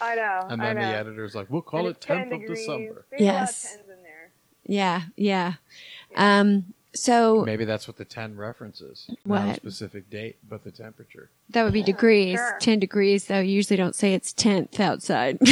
I 0.01 0.15
know. 0.15 0.47
And 0.49 0.61
I 0.61 0.73
then 0.73 0.75
the 0.75 0.97
editor's 0.97 1.35
like, 1.35 1.49
we'll 1.49 1.61
call 1.61 1.87
And 1.87 1.95
it 1.95 2.01
10th 2.01 2.33
of. 2.43 2.47
December. 2.55 3.05
There's 3.09 3.21
a 3.21 3.23
Yes. 3.23 3.77
Tens 4.67 4.69
in 4.69 4.75
there. 4.77 5.03
Yeah, 5.17 5.53
yeah. 6.15 6.39
Um, 6.39 6.73
so 6.93 7.43
Maybe 7.45 7.65
that's 7.65 7.87
what 7.87 7.97
the 7.97 8.05
10 8.05 8.37
references. 8.37 9.07
Not 9.25 9.49
a 9.49 9.53
specific 9.55 10.09
date, 10.09 10.37
but 10.47 10.63
the 10.63 10.71
temperature. 10.71 11.29
that 11.49 11.63
would 11.63 11.73
be 11.73 11.83
degrees. 11.83 12.37
sure. 12.39 12.57
10 12.59 12.79
degrees 12.79 13.25
though. 13.25 13.39
You 13.39 13.53
usually 13.53 13.77
don't 13.77 13.93
say 13.95 14.13
it's 14.13 14.33
10th 14.33 14.79
outside. 14.79 15.37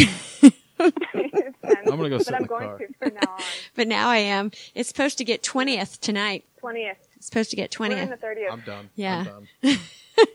I'm 0.80 1.86
gonna 1.86 2.10
go 2.10 2.18
sit 2.18 2.28
but 2.28 2.30
in 2.32 2.36
I'm 2.36 2.42
the 2.44 2.48
going 2.48 2.68
car. 2.68 2.78
to 2.80 2.88
from 3.00 3.14
now 3.14 3.32
on. 3.34 3.42
but 3.76 3.88
now 3.88 4.10
I 4.10 4.18
am. 4.18 4.52
It's 4.74 4.90
supposed 4.90 5.18
to 5.20 5.24
get 5.24 5.44
20th 5.44 6.00
tonight. 6.00 6.46
20th. 6.62 6.96
It's 7.18 7.28
supposed 7.28 7.50
to 7.52 7.56
get 7.56 7.78
We're 7.80 7.86
in 7.88 7.92
20th. 8.10 8.10
the 8.20 8.28
30th. 8.28 8.52
I'm 8.52 8.60
done. 8.62 8.90
Yeah. 8.96 9.20
I'm 9.20 9.48
done. 9.64 9.78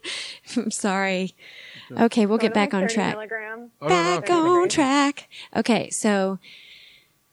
I'm 0.57 0.71
sorry. 0.71 1.35
Okay, 1.91 2.25
we'll 2.27 2.39
get 2.39 2.55
back 2.55 2.73
on 2.73 2.87
track. 2.89 3.15
Milligrams. 3.15 3.71
Oh, 3.83 3.89
no, 3.89 3.95
no, 3.95 4.21
Back 4.21 4.31
on 4.31 4.45
going. 4.47 4.69
track. 4.69 5.29
Okay, 5.57 5.91
so, 5.91 6.39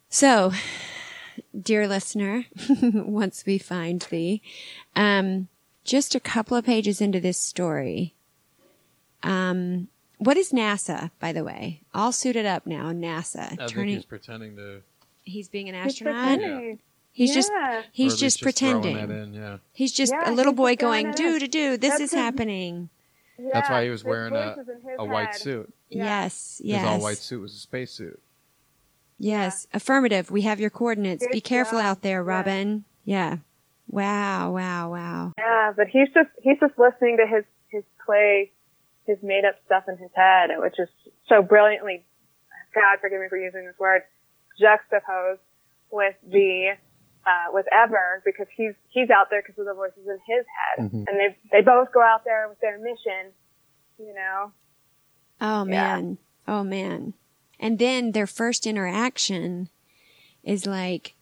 so, 0.10 0.52
dear 1.60 1.88
listener, 1.88 2.46
once 2.82 3.44
we 3.46 3.58
find 3.58 4.02
thee, 4.10 4.42
um, 4.96 5.48
just 5.84 6.16
a 6.16 6.20
couple 6.20 6.56
of 6.58 6.66
pages 6.66 7.02
into 7.02 7.20
this 7.20 7.38
story, 7.38 8.14
um, 9.24 9.88
what 10.20 10.38
is 10.38 10.52
NASA, 10.52 11.12
by 11.20 11.32
the 11.34 11.44
way? 11.44 11.82
All 11.94 12.12
suited 12.12 12.46
up 12.46 12.66
now, 12.66 12.92
NASA. 12.92 13.54
I 13.54 13.56
think 13.56 13.70
turning, 13.72 13.96
he's 13.96 14.06
pretending 14.06 14.56
to. 14.56 14.82
he's 15.24 15.48
being 15.50 15.70
an 15.70 15.76
astronaut. 15.76 16.40
He's 17.12 17.34
just, 17.34 17.52
Yeah. 17.52 17.80
or 17.80 17.84
he's 17.92 18.14
at 18.14 18.20
just 18.20 18.42
pretending. 18.44 18.96
that 18.96 19.10
in, 19.10 19.34
yeah. 19.34 19.58
He's 19.74 19.92
just 19.92 20.14
Yeah, 20.14 20.30
a 20.30 20.34
little 20.34 20.54
boy 20.54 20.76
going, 20.76 21.14
do, 21.14 21.40
to 21.40 21.48
do, 21.48 21.72
do, 21.72 21.78
this 21.78 21.92
That's 21.92 22.02
is 22.04 22.12
his- 22.12 22.20
happening. 22.20 22.90
That's 23.54 23.70
why 23.70 23.84
he 23.84 23.90
was 23.92 24.04
wearing 24.04 24.34
a, 24.36 24.56
voice 24.56 24.58
is 24.58 24.68
in 24.70 24.76
his 24.90 24.96
a 25.00 25.06
white 25.06 25.28
head. 25.28 25.36
suit. 25.36 25.74
Yeah. 25.90 26.04
Yes, 26.06 26.62
His 26.64 26.84
all 26.84 27.00
white 27.00 27.18
suit 27.18 27.40
was 27.40 27.54
a 27.54 27.58
space 27.60 27.92
suit. 27.92 28.20
Yes, 29.20 29.68
affirmative. 29.74 30.30
We 30.32 30.42
have 30.44 30.60
your 30.60 30.70
coordinates. 30.70 31.24
Good 31.26 31.32
Be 31.34 31.42
careful 31.42 31.80
job. 31.80 31.86
out 31.86 32.02
there, 32.02 32.24
Robin. 32.24 32.84
Yeah. 33.06 33.38
Wow, 33.90 34.52
wow, 34.52 34.92
wow. 34.92 35.34
Yeah, 35.38 35.74
but 35.76 35.88
he's 35.88 36.10
just 36.14 36.30
he's 36.42 36.60
just 36.60 36.78
listening 36.78 37.18
to 37.18 37.26
his 37.28 37.46
his 37.70 37.84
play, 38.06 38.52
his 39.06 39.18
made 39.24 39.46
up 39.46 39.56
stuff 39.66 39.84
in 39.88 39.98
his 39.98 40.12
head, 40.16 40.50
which 40.58 40.76
is 40.78 40.90
so 41.30 41.42
brilliantly 41.42 42.06
God 42.76 43.00
forgive 43.02 43.22
me 43.22 43.28
for 43.30 43.38
using 43.38 43.66
this 43.66 43.80
word, 43.80 44.04
juxtaposed 44.60 45.40
with 45.90 46.16
the 46.30 46.74
uh, 47.26 47.52
with 47.54 47.66
Eber 47.72 48.22
because 48.26 48.48
he's 48.56 48.74
he's 48.90 49.10
out 49.10 49.30
there 49.30 49.42
because 49.42 49.58
of 49.60 49.66
the 49.66 49.74
voices 49.74 50.06
in 50.06 50.20
his 50.28 50.46
head, 50.46 50.92
Mhm. 50.92 51.08
and 51.08 51.18
they 51.20 51.38
they 51.52 51.62
both 51.62 51.92
go 51.92 52.02
out 52.02 52.24
there 52.26 52.48
with 52.50 52.60
their 52.60 52.78
mission, 52.78 53.32
you 53.98 54.14
know. 54.14 54.52
Oh 55.42 55.64
Yeah. 55.66 55.96
man. 55.96 56.18
Oh 56.48 56.64
man. 56.64 57.14
And 57.60 57.80
then 57.80 58.12
their 58.12 58.28
first 58.28 58.68
interaction 58.68 59.70
is 60.44 60.66
like 60.66 61.16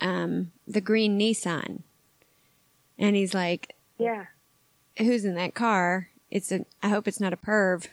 um 0.00 0.52
the 0.66 0.80
green 0.80 1.18
Nissan. 1.18 1.82
And 2.98 3.16
he's 3.16 3.34
like, 3.34 3.74
Yeah. 3.98 4.26
Who's 4.98 5.24
in 5.24 5.34
that 5.34 5.54
car? 5.54 6.10
It's 6.30 6.50
a 6.50 6.64
I 6.82 6.88
hope 6.88 7.06
it's 7.06 7.20
not 7.20 7.32
a 7.32 7.36
perv 7.36 7.88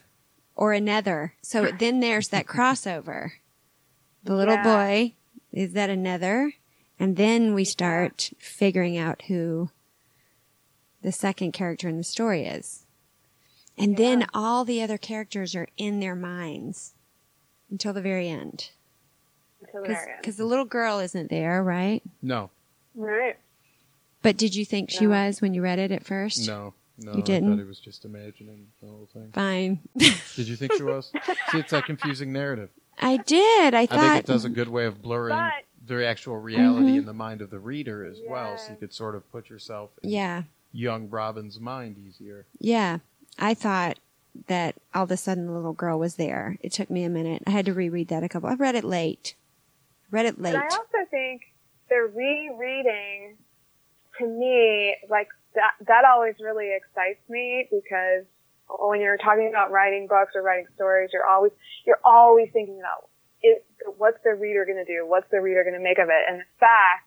or 0.55 0.73
another. 0.73 1.33
So 1.41 1.71
then 1.79 1.99
there's 1.99 2.29
that 2.29 2.45
crossover. 2.45 3.31
The 4.23 4.35
little 4.35 4.55
Yeah. 4.55 4.63
boy, 4.63 5.13
is 5.51 5.73
that 5.73 5.89
another? 5.89 6.53
And 6.99 7.17
then 7.17 7.53
we 7.53 7.65
start 7.65 8.31
figuring 8.37 8.97
out 8.97 9.23
who 9.23 9.69
the 11.01 11.11
second 11.11 11.51
character 11.51 11.89
in 11.89 11.97
the 11.97 12.03
story 12.03 12.45
is. 12.45 12.85
And 13.77 13.97
then 13.97 14.27
all 14.33 14.63
the 14.63 14.81
other 14.81 14.97
characters 14.97 15.55
are 15.55 15.67
in 15.75 15.99
their 15.99 16.15
minds 16.15 16.93
until 17.71 17.93
the 17.93 18.01
very 18.01 18.29
end. 18.29 18.69
Until 19.61 19.81
the 19.81 19.87
very 19.89 20.11
end. 20.11 20.21
Because 20.21 20.37
the 20.37 20.45
little 20.45 20.65
girl 20.65 20.99
isn't 20.99 21.29
there, 21.29 21.63
right? 21.63 22.01
No, 22.21 22.49
Right. 22.95 23.37
But 24.21 24.37
did 24.37 24.55
you 24.55 24.63
think 24.65 24.89
she 24.91 25.05
No. 25.05 25.09
was 25.09 25.41
when 25.41 25.53
you 25.53 25.61
read 25.63 25.79
it 25.79 25.91
at 25.91 26.05
first? 26.05 26.47
no, 26.47 26.73
no. 26.99 27.13
You 27.15 27.21
didn't? 27.23 27.49
I 27.49 27.55
thought 27.55 27.61
he 27.63 27.67
was 27.67 27.79
just 27.79 28.05
imagining 28.05 28.67
the 28.81 28.87
whole 28.87 29.09
thing. 29.11 29.31
Fine. 29.33 29.79
Did 30.35 30.47
you 30.47 30.55
think 30.55 30.73
she 30.73 30.83
was? 30.83 31.11
See, 31.51 31.57
it's 31.59 31.71
that 31.71 31.85
confusing 31.85 32.31
narrative. 32.31 32.69
I 32.99 33.17
did. 33.17 33.73
I 33.73 33.81
I 33.81 33.85
thought. 33.87 33.99
think 33.99 34.15
it 34.23 34.25
does 34.27 34.45
a 34.45 34.49
good 34.49 34.69
way 34.69 34.85
of 34.85 35.01
blurring 35.01 35.35
But- 35.35 35.65
the 35.85 36.05
actual 36.05 36.37
reality 36.37 36.91
Mhm. 36.93 36.99
in 36.99 37.05
the 37.05 37.13
mind 37.13 37.41
of 37.41 37.49
the 37.49 37.59
reader 37.59 38.05
as 38.05 38.19
well, 38.29 38.57
so 38.57 38.71
you 38.71 38.77
could 38.77 38.93
sort 38.93 39.15
of 39.15 39.29
put 39.31 39.49
yourself 39.49 39.89
in 40.03 40.11
yeah. 40.11 40.43
young 40.71 41.09
Robin's 41.09 41.59
mind 41.59 41.97
easier. 41.97 42.45
Yeah. 42.59 42.99
I 43.39 43.53
thought 43.55 43.97
that 44.47 44.75
all 44.93 45.03
of 45.03 45.11
a 45.11 45.17
sudden 45.17 45.45
the 45.45 45.53
little 45.53 45.73
girl 45.73 45.99
was 45.99 46.15
there. 46.15 46.57
It 46.61 46.71
took 46.71 46.89
me 46.89 47.03
a 47.03 47.09
minute. 47.09 47.43
I 47.45 47.51
had 47.51 47.65
to 47.65 47.73
reread 47.73 48.07
that 48.09 48.23
a 48.23 48.29
couple. 48.29 48.49
I 48.49 48.55
read 48.55 48.75
it 48.75 48.83
late. 48.83 49.35
Read 50.11 50.25
it 50.25 50.41
late. 50.41 50.53
But 50.53 50.63
I 50.63 50.75
also 50.75 51.09
think 51.09 51.41
the 51.89 52.11
rereading, 52.13 53.37
to 54.19 54.27
me, 54.27 54.95
like 55.09 55.27
that, 55.55 55.71
that 55.87 56.03
always 56.05 56.35
really 56.39 56.69
excites 56.75 57.21
me 57.29 57.67
because 57.71 58.25
when 58.79 59.01
you're 59.01 59.17
talking 59.17 59.49
about 59.49 59.71
writing 59.71 60.07
books 60.07 60.33
or 60.35 60.41
writing 60.41 60.65
stories, 60.75 61.09
you're 61.13 61.25
always, 61.25 61.51
you're 61.85 62.01
always 62.03 62.49
thinking 62.53 62.79
about 62.79 63.09
it, 63.43 63.65
what's 63.97 64.17
the 64.23 64.33
reader 64.33 64.65
going 64.65 64.83
to 64.83 64.85
do? 64.85 65.05
What's 65.05 65.29
the 65.29 65.41
reader 65.41 65.63
going 65.63 65.75
to 65.75 65.83
make 65.83 65.99
of 65.99 66.07
it? 66.07 66.23
And 66.27 66.39
the 66.39 66.49
fact 66.59 67.05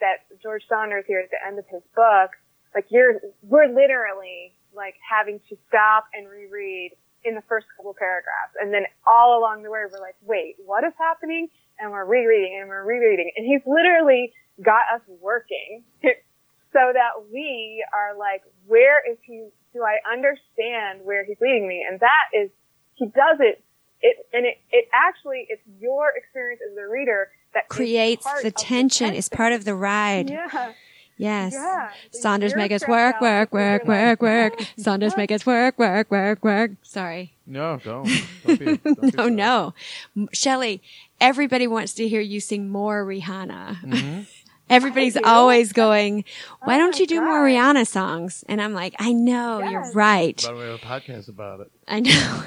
that 0.00 0.26
George 0.42 0.62
Saunders 0.68 1.04
here 1.06 1.20
at 1.20 1.30
the 1.30 1.38
end 1.46 1.58
of 1.58 1.64
his 1.70 1.82
book, 1.94 2.30
like 2.74 2.86
you're, 2.90 3.20
we're 3.42 3.68
literally 3.68 4.55
like 4.76 4.94
having 5.00 5.40
to 5.48 5.56
stop 5.68 6.06
and 6.12 6.28
reread 6.28 6.92
in 7.24 7.34
the 7.34 7.42
first 7.48 7.66
couple 7.76 7.94
paragraphs. 7.98 8.54
And 8.60 8.72
then 8.72 8.84
all 9.06 9.38
along 9.38 9.62
the 9.62 9.70
way, 9.70 9.80
we're 9.90 10.00
like, 10.00 10.14
wait, 10.22 10.56
what 10.64 10.84
is 10.84 10.92
happening? 10.98 11.48
And 11.78 11.90
we're 11.90 12.04
rereading 12.04 12.56
and 12.60 12.68
we're 12.68 12.84
rereading. 12.84 13.32
And 13.36 13.44
he's 13.44 13.62
literally 13.66 14.32
got 14.62 14.86
us 14.94 15.02
working 15.20 15.82
so 16.02 16.92
that 16.92 17.26
we 17.32 17.84
are 17.92 18.16
like, 18.16 18.42
where 18.66 19.02
is 19.10 19.18
he? 19.22 19.48
Do 19.74 19.82
I 19.82 19.98
understand 20.10 21.04
where 21.04 21.24
he's 21.24 21.36
leading 21.40 21.66
me? 21.66 21.84
And 21.88 22.00
that 22.00 22.30
is, 22.32 22.50
he 22.94 23.06
does 23.06 23.38
it. 23.40 23.62
It, 24.00 24.16
and 24.32 24.46
it, 24.46 24.58
it 24.70 24.88
actually, 24.92 25.46
it's 25.48 25.62
your 25.80 26.12
experience 26.14 26.60
as 26.68 26.76
the 26.76 26.86
reader 26.86 27.28
that 27.54 27.68
Creates 27.68 28.24
part 28.24 28.42
the 28.42 28.50
tension. 28.50 29.14
It's 29.14 29.28
part 29.28 29.52
of 29.52 29.64
the 29.64 29.74
ride. 29.74 30.30
Yeah. 30.30 30.72
Yes. 31.18 31.52
Yeah. 31.54 31.90
Saunders 32.12 32.52
You're 32.52 32.58
make 32.58 32.72
us 32.72 32.82
stressed 32.82 32.90
work, 32.90 33.14
out 33.16 33.22
work, 33.22 33.50
because 33.50 33.58
work, 33.58 33.82
you're 33.86 33.94
like, 33.96 34.22
work, 34.22 34.52
work. 34.52 34.54
"Oh, 34.60 34.64
Saunders 34.82 35.12
what?" 35.12 35.16
make 35.18 35.32
us 35.32 35.46
work, 35.46 35.78
work, 35.78 36.10
work, 36.10 36.44
work. 36.44 36.70
Sorry. 36.82 37.32
No, 37.46 37.78
don't. 37.82 38.08
don't 38.46 38.58
be, 38.58 38.64
don't 38.76 39.00
be 39.00 39.06
No, 39.06 39.10
sorry. 39.10 39.30
no. 39.30 39.74
M- 40.16 40.28
Shelley, 40.32 40.82
everybody 41.20 41.66
wants 41.66 41.94
to 41.94 42.06
hear 42.08 42.20
you 42.20 42.40
sing 42.40 42.68
more 42.68 43.04
Rihanna. 43.04 43.80
Mhm. 43.82 44.26
Everybody's 44.68 45.16
I 45.16 45.20
do. 45.20 45.28
always 45.28 45.72
going, 45.72 46.24
why 46.64 46.74
Oh 46.74 46.78
don't 46.78 46.94
my 46.94 46.98
you 46.98 47.06
do 47.06 47.20
more 47.20 47.38
God. 47.48 47.76
Rihanna 47.76 47.86
songs? 47.86 48.44
And 48.48 48.60
I'm 48.60 48.74
like, 48.74 48.96
I 48.98 49.12
know, 49.12 49.60
you're 49.60 49.82
Yes. 49.84 49.94
right. 49.94 50.36
By 50.44 50.52
the 50.52 50.58
way, 50.58 50.64
we 50.64 50.70
have 50.72 50.82
a 50.82 50.84
podcast 50.84 51.28
about 51.28 51.60
it. 51.60 51.70
I 51.86 52.00
know. 52.00 52.42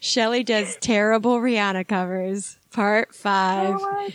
Shelley 0.00 0.44
does 0.44 0.76
terrible 0.76 1.38
Rihanna 1.40 1.88
covers, 1.88 2.58
part 2.70 3.14
five. 3.14 3.76
Oh 3.80 3.90
my 3.92 4.10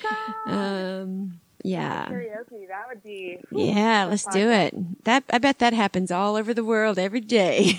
god. 0.45 0.53
Um, 1.01 1.39
yeah. 1.63 2.07
Karaoke, 2.07 2.67
that 2.67 2.87
would 2.87 3.03
be. 3.03 3.39
Yeah, 3.51 4.05
let's 4.05 4.25
do 4.25 4.49
it. 4.49 5.03
That 5.03 5.23
I 5.29 5.37
bet 5.39 5.59
that 5.59 5.73
happens 5.73 6.11
all 6.11 6.35
over 6.35 6.53
the 6.53 6.63
world 6.63 6.97
every 6.97 7.19
day. 7.19 7.73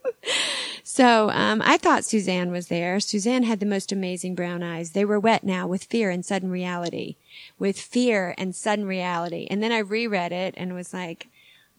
so 0.82 1.30
um, 1.30 1.62
I 1.64 1.76
thought 1.76 2.04
Suzanne 2.04 2.50
was 2.50 2.68
there. 2.68 2.98
Suzanne 2.98 3.44
had 3.44 3.60
the 3.60 3.66
most 3.66 3.92
amazing 3.92 4.34
brown 4.34 4.62
eyes. 4.62 4.90
They 4.90 5.04
were 5.04 5.20
wet 5.20 5.44
now 5.44 5.66
with 5.66 5.84
fear 5.84 6.10
and 6.10 6.24
sudden 6.24 6.50
reality, 6.50 7.16
with 7.58 7.78
fear 7.78 8.34
and 8.36 8.54
sudden 8.54 8.86
reality. 8.86 9.46
And 9.50 9.62
then 9.62 9.72
I 9.72 9.78
reread 9.78 10.32
it 10.32 10.54
and 10.56 10.74
was 10.74 10.92
like, 10.92 11.28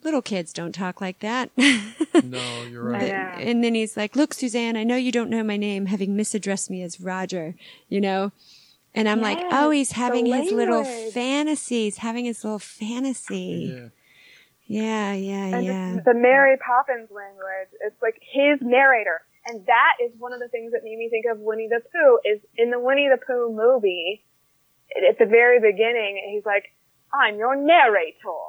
"Little 0.04 0.22
kids 0.22 0.54
don't 0.54 0.74
talk 0.74 1.02
like 1.02 1.20
that." 1.20 1.50
No, 1.58 2.63
you're 2.70 2.84
right. 2.90 3.08
know. 3.10 3.34
and 3.40 3.63
then 3.63 3.76
he's 3.76 3.98
like, 3.98 4.16
"Look, 4.16 4.34
Suzanne, 4.34 4.78
I 4.78 4.84
know 4.84 4.96
you 4.96 5.12
don't 5.12 5.30
know 5.30 5.44
my 5.44 5.58
name, 5.58 5.88
having 5.88 6.16
misaddressed 6.16 6.70
me 6.70 6.82
as 6.84 7.02
Roger, 7.02 7.56
you 7.90 8.00
know." 8.00 8.32
And 8.98 9.08
I'm 9.08 9.22
like, 9.22 9.38
"Oh, 9.52 9.70
he's 9.70 9.90
the 9.90 9.96
having 9.96 10.26
his 10.26 10.52
little 10.52 10.82
language. 10.82 11.14
fantasies, 11.14 11.98
having 11.98 12.26
his 12.26 12.44
little 12.44 12.60
fantasy." 12.60 13.72
Yeah. 13.74 13.90
Yeah, 14.70 15.14
yeah, 15.14 15.56
and 15.58 15.66
yeah. 15.66 15.98
the 16.04 16.14
Mary 16.14 16.58
Poppins 16.58 17.10
language. 17.10 17.70
It's 17.86 18.02
like 18.02 18.20
his 18.22 18.60
narrator. 18.62 19.22
And 19.46 19.66
that 19.66 19.94
is 20.04 20.12
one 20.20 20.34
of 20.34 20.40
the 20.42 20.50
things 20.50 20.74
that 20.74 20.82
made 20.84 20.98
me 20.98 21.08
think 21.10 21.26
of 21.32 21.40
Winnie 21.40 21.70
the 21.70 21.80
Pooh 21.80 22.20
is 22.26 22.42
in 22.58 22.70
the 22.70 22.80
Winnie 22.80 23.08
the 23.10 23.16
Pooh 23.26 23.54
movie, 23.56 24.26
at 25.08 25.18
the 25.20 25.26
very 25.26 25.60
beginning, 25.62 26.22
he's 26.34 26.46
like, 26.46 26.66
I'm 27.14 27.38
your 27.38 27.56
narrator. 27.56 28.44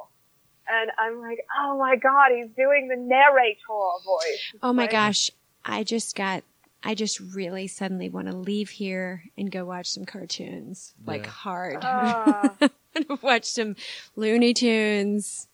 And 0.69 0.91
I'm 0.99 1.21
like, 1.21 1.39
oh 1.61 1.79
my 1.79 1.95
god, 1.97 2.31
he's 2.35 2.51
doing 2.57 2.89
the 2.89 2.97
narrator 2.97 3.59
voice. 4.05 4.43
It's 4.55 4.59
Oh 4.63 4.73
my 4.73 4.83
like- 4.83 4.91
gosh, 4.91 5.31
I 5.65 5.85
just 5.85 6.17
got. 6.17 6.43
I 6.83 6.95
just 6.95 7.21
really 7.21 7.67
suddenly 7.67 8.09
want 8.09 8.29
to 8.29 8.37
leave 8.37 8.71
here 8.71 9.25
and 9.37 9.51
go 9.51 9.65
watch 9.65 9.91
some 9.91 10.05
cartoons, 10.05 10.95
like 11.05 11.27
hard. 11.27 11.79
Ah. 11.83 12.55
watch 13.23 13.45
some 13.45 13.77
Looney 14.17 14.55
Tunes 14.55 15.49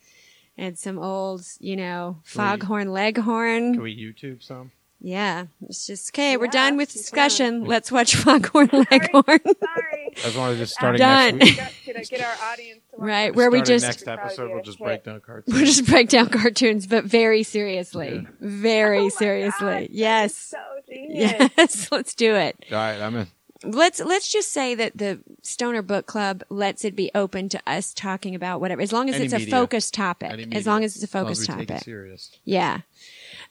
and 0.56 0.78
some 0.78 0.98
old, 0.98 1.44
you 1.60 1.76
know, 1.76 2.18
Foghorn 2.24 2.92
Leghorn. 2.92 3.74
Can 3.74 3.82
we 3.82 3.96
YouTube 3.96 4.42
some? 4.42 4.72
Yeah, 5.06 5.46
it's 5.68 5.86
just 5.86 6.14
okay. 6.14 6.38
we're 6.38 6.46
done 6.46 6.78
with 6.78 6.88
you 6.94 6.94
can. 6.94 7.02
discussion. 7.02 7.64
Let's 7.66 7.92
watch 7.92 8.16
Foghorn 8.16 8.70
Leghorn. 8.72 9.38
Sorry. 9.60 10.14
I 10.22 10.26
was 10.26 10.34
wanted 10.34 10.54
to 10.54 10.58
just 10.60 10.72
starting 10.72 10.98
done. 10.98 11.38
next 11.38 11.50
week. 11.50 11.56
Get, 11.84 11.94
get, 11.96 12.08
get 12.08 12.20
our 12.22 12.50
audience 12.52 12.80
to 12.90 12.96
watch 12.96 13.06
Right, 13.06 13.34
where 13.34 13.50
we 13.50 13.60
just- 13.60 13.84
next 13.84 14.08
episode, 14.08 14.50
we'll 14.50 14.62
just 14.62 14.78
break 14.78 15.04
down 15.04 15.20
cartoons. 15.20 15.54
We'll 15.54 15.66
just 15.66 15.84
break 15.84 16.08
down 16.08 16.30
cartoons, 16.30 16.86
but 16.86 17.04
very 17.04 17.42
seriously. 17.42 18.20
Yeah. 18.24 18.30
Very 18.40 19.00
Oh 19.00 19.08
seriously. 19.10 19.60
God, 19.66 19.74
that 19.74 19.82
is 19.82 19.90
yes. 19.90 20.34
So. 20.36 20.56
Yes. 20.88 21.88
Let's 21.92 22.14
do 22.14 22.34
it. 22.36 22.56
All 22.72 22.78
right, 22.78 22.98
I'm 22.98 23.14
in. 23.16 23.26
let's 23.64 24.00
let's 24.00 24.30
just 24.32 24.52
say 24.52 24.74
that 24.74 24.96
the 24.96 25.20
Stoner 25.42 25.82
Book 25.82 26.06
Club 26.06 26.44
lets 26.48 26.84
it 26.84 26.94
be 26.96 27.10
open 27.14 27.48
to 27.50 27.60
us 27.66 27.92
talking 27.92 28.34
about 28.34 28.60
whatever, 28.60 28.80
as 28.80 28.92
long 28.92 29.08
as 29.10 29.16
Any 29.16 29.24
it's 29.26 29.34
a 29.34 29.46
focused 29.50 29.92
topic. 29.92 30.30
Any 30.30 30.54
As 30.56 30.66
long 30.66 30.82
as 30.82 30.94
it's 30.94 31.04
a 31.04 31.08
focused 31.08 31.42
as 31.42 31.46
take 31.48 31.60
it 31.64 31.66
topic. 31.68 31.84
serious. 31.84 32.30
Yeah. 32.44 32.80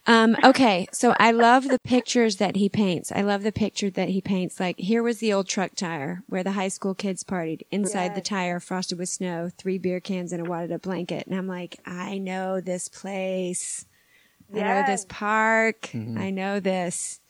Um, 0.06 0.36
okay, 0.44 0.88
so 0.92 1.16
I 1.18 1.32
love 1.32 1.68
the 1.68 1.80
pictures 1.80 2.36
that 2.38 2.58
he 2.58 2.68
paints. 2.68 3.12
I 3.12 3.22
love 3.22 3.44
the 3.44 3.54
picture 3.54 3.90
that 3.92 4.10
he 4.10 4.20
paints. 4.20 4.60
Like 4.60 4.78
here 4.78 5.02
was 5.02 5.20
the 5.20 5.32
old 5.32 5.48
truck 5.48 5.76
tire 5.76 6.24
where 6.28 6.44
the 6.44 6.52
high 6.52 6.68
school 6.68 6.94
kids 6.94 7.24
partied. 7.24 7.62
Inside 7.72 8.14
the 8.14 8.22
tire, 8.22 8.60
frosted 8.60 9.00
with 9.00 9.08
snow, 9.08 9.50
three 9.58 9.78
beer 9.78 10.02
cans 10.02 10.34
and 10.34 10.46
a 10.46 10.50
wadded 10.50 10.74
up 10.74 10.82
blanket. 10.82 11.26
And 11.26 11.36
I'm 11.36 11.48
like, 11.48 11.80
I 11.86 12.18
know 12.18 12.60
this 12.60 12.90
place. 12.90 13.86
I 14.54 14.58
know 14.58 14.84
this 14.86 15.02
Yes. 15.02 15.06
park. 15.08 15.82
Mhm. 15.94 16.20
I 16.20 16.30
know 16.32 16.60
this. 16.60 17.22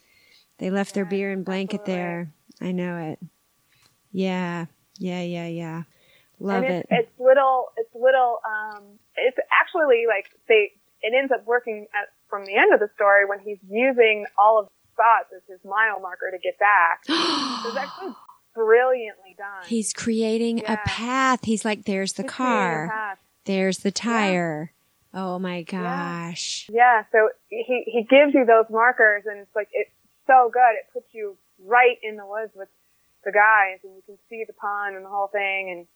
They 0.57 0.71
left 0.71 0.95
their 0.95 1.05
beer 1.05 1.31
and 1.31 1.45
blanket 1.45 1.81
absolutely. 1.81 2.03
there. 2.03 2.31
I 2.61 2.71
know 2.71 2.97
it. 2.97 3.19
Yeah, 4.11 4.65
yeah, 4.97 5.21
yeah, 5.21 5.47
yeah. 5.47 5.83
Love 6.39 6.63
and 6.63 6.73
it. 6.73 6.87
it's, 6.89 7.07
it's 7.07 7.19
little, 7.19 7.71
it's 7.77 7.93
little, 7.93 8.39
um, 8.45 8.83
it's 9.15 9.37
actually 9.61 10.05
like 10.07 10.29
they, 10.47 10.73
it 11.01 11.13
ends 11.15 11.31
up 11.31 11.45
working 11.45 11.87
at, 11.93 12.09
from 12.33 12.45
the 12.45 12.55
end 12.55 12.73
of 12.73 12.79
the 12.79 12.89
story 12.95 13.25
when 13.29 13.37
he's 13.45 13.59
using 13.69 14.25
all 14.39 14.57
of 14.57 14.65
the 14.65 14.71
spots 14.93 15.29
as 15.37 15.43
his 15.47 15.59
mile 15.63 15.99
marker 16.01 16.31
to 16.31 16.39
get 16.39 16.57
back. 16.57 17.03
It's 17.65 17.77
actually 17.77 18.13
brilliantly 18.55 19.35
done. 19.37 19.63
He's 19.67 19.93
creating 19.93 20.63
a 20.67 20.77
path. 20.85 21.45
He's 21.45 21.63
like, 21.63 21.85
there's 21.85 22.13
the 22.13 22.23
He's 22.23 22.31
car. 22.31 23.17
There's 23.45 23.77
the 23.77 23.91
tire. 23.91 24.73
Oh 25.13 25.37
my 25.37 25.61
gosh. 25.61 26.67
Yeah, 26.73 27.03
so 27.11 27.29
he, 27.49 27.83
he 27.85 28.03
gives 28.03 28.33
you 28.33 28.45
those 28.45 28.65
markers 28.69 29.23
and 29.27 29.39
it's 29.39 29.55
like, 29.55 29.69
it's 29.71 29.91
so 30.25 30.49
good. 30.51 30.73
It 30.73 30.91
puts 30.91 31.13
you 31.13 31.37
right 31.63 31.97
in 32.01 32.17
the 32.17 32.25
woods 32.25 32.51
with 32.55 32.69
the 33.23 33.31
guys 33.31 33.79
and 33.83 33.95
you 33.95 34.01
can 34.05 34.17
see 34.29 34.43
the 34.45 34.53
pond 34.53 34.95
and 34.95 35.05
the 35.05 35.09
whole 35.09 35.27
thing 35.27 35.69
and 35.71 35.87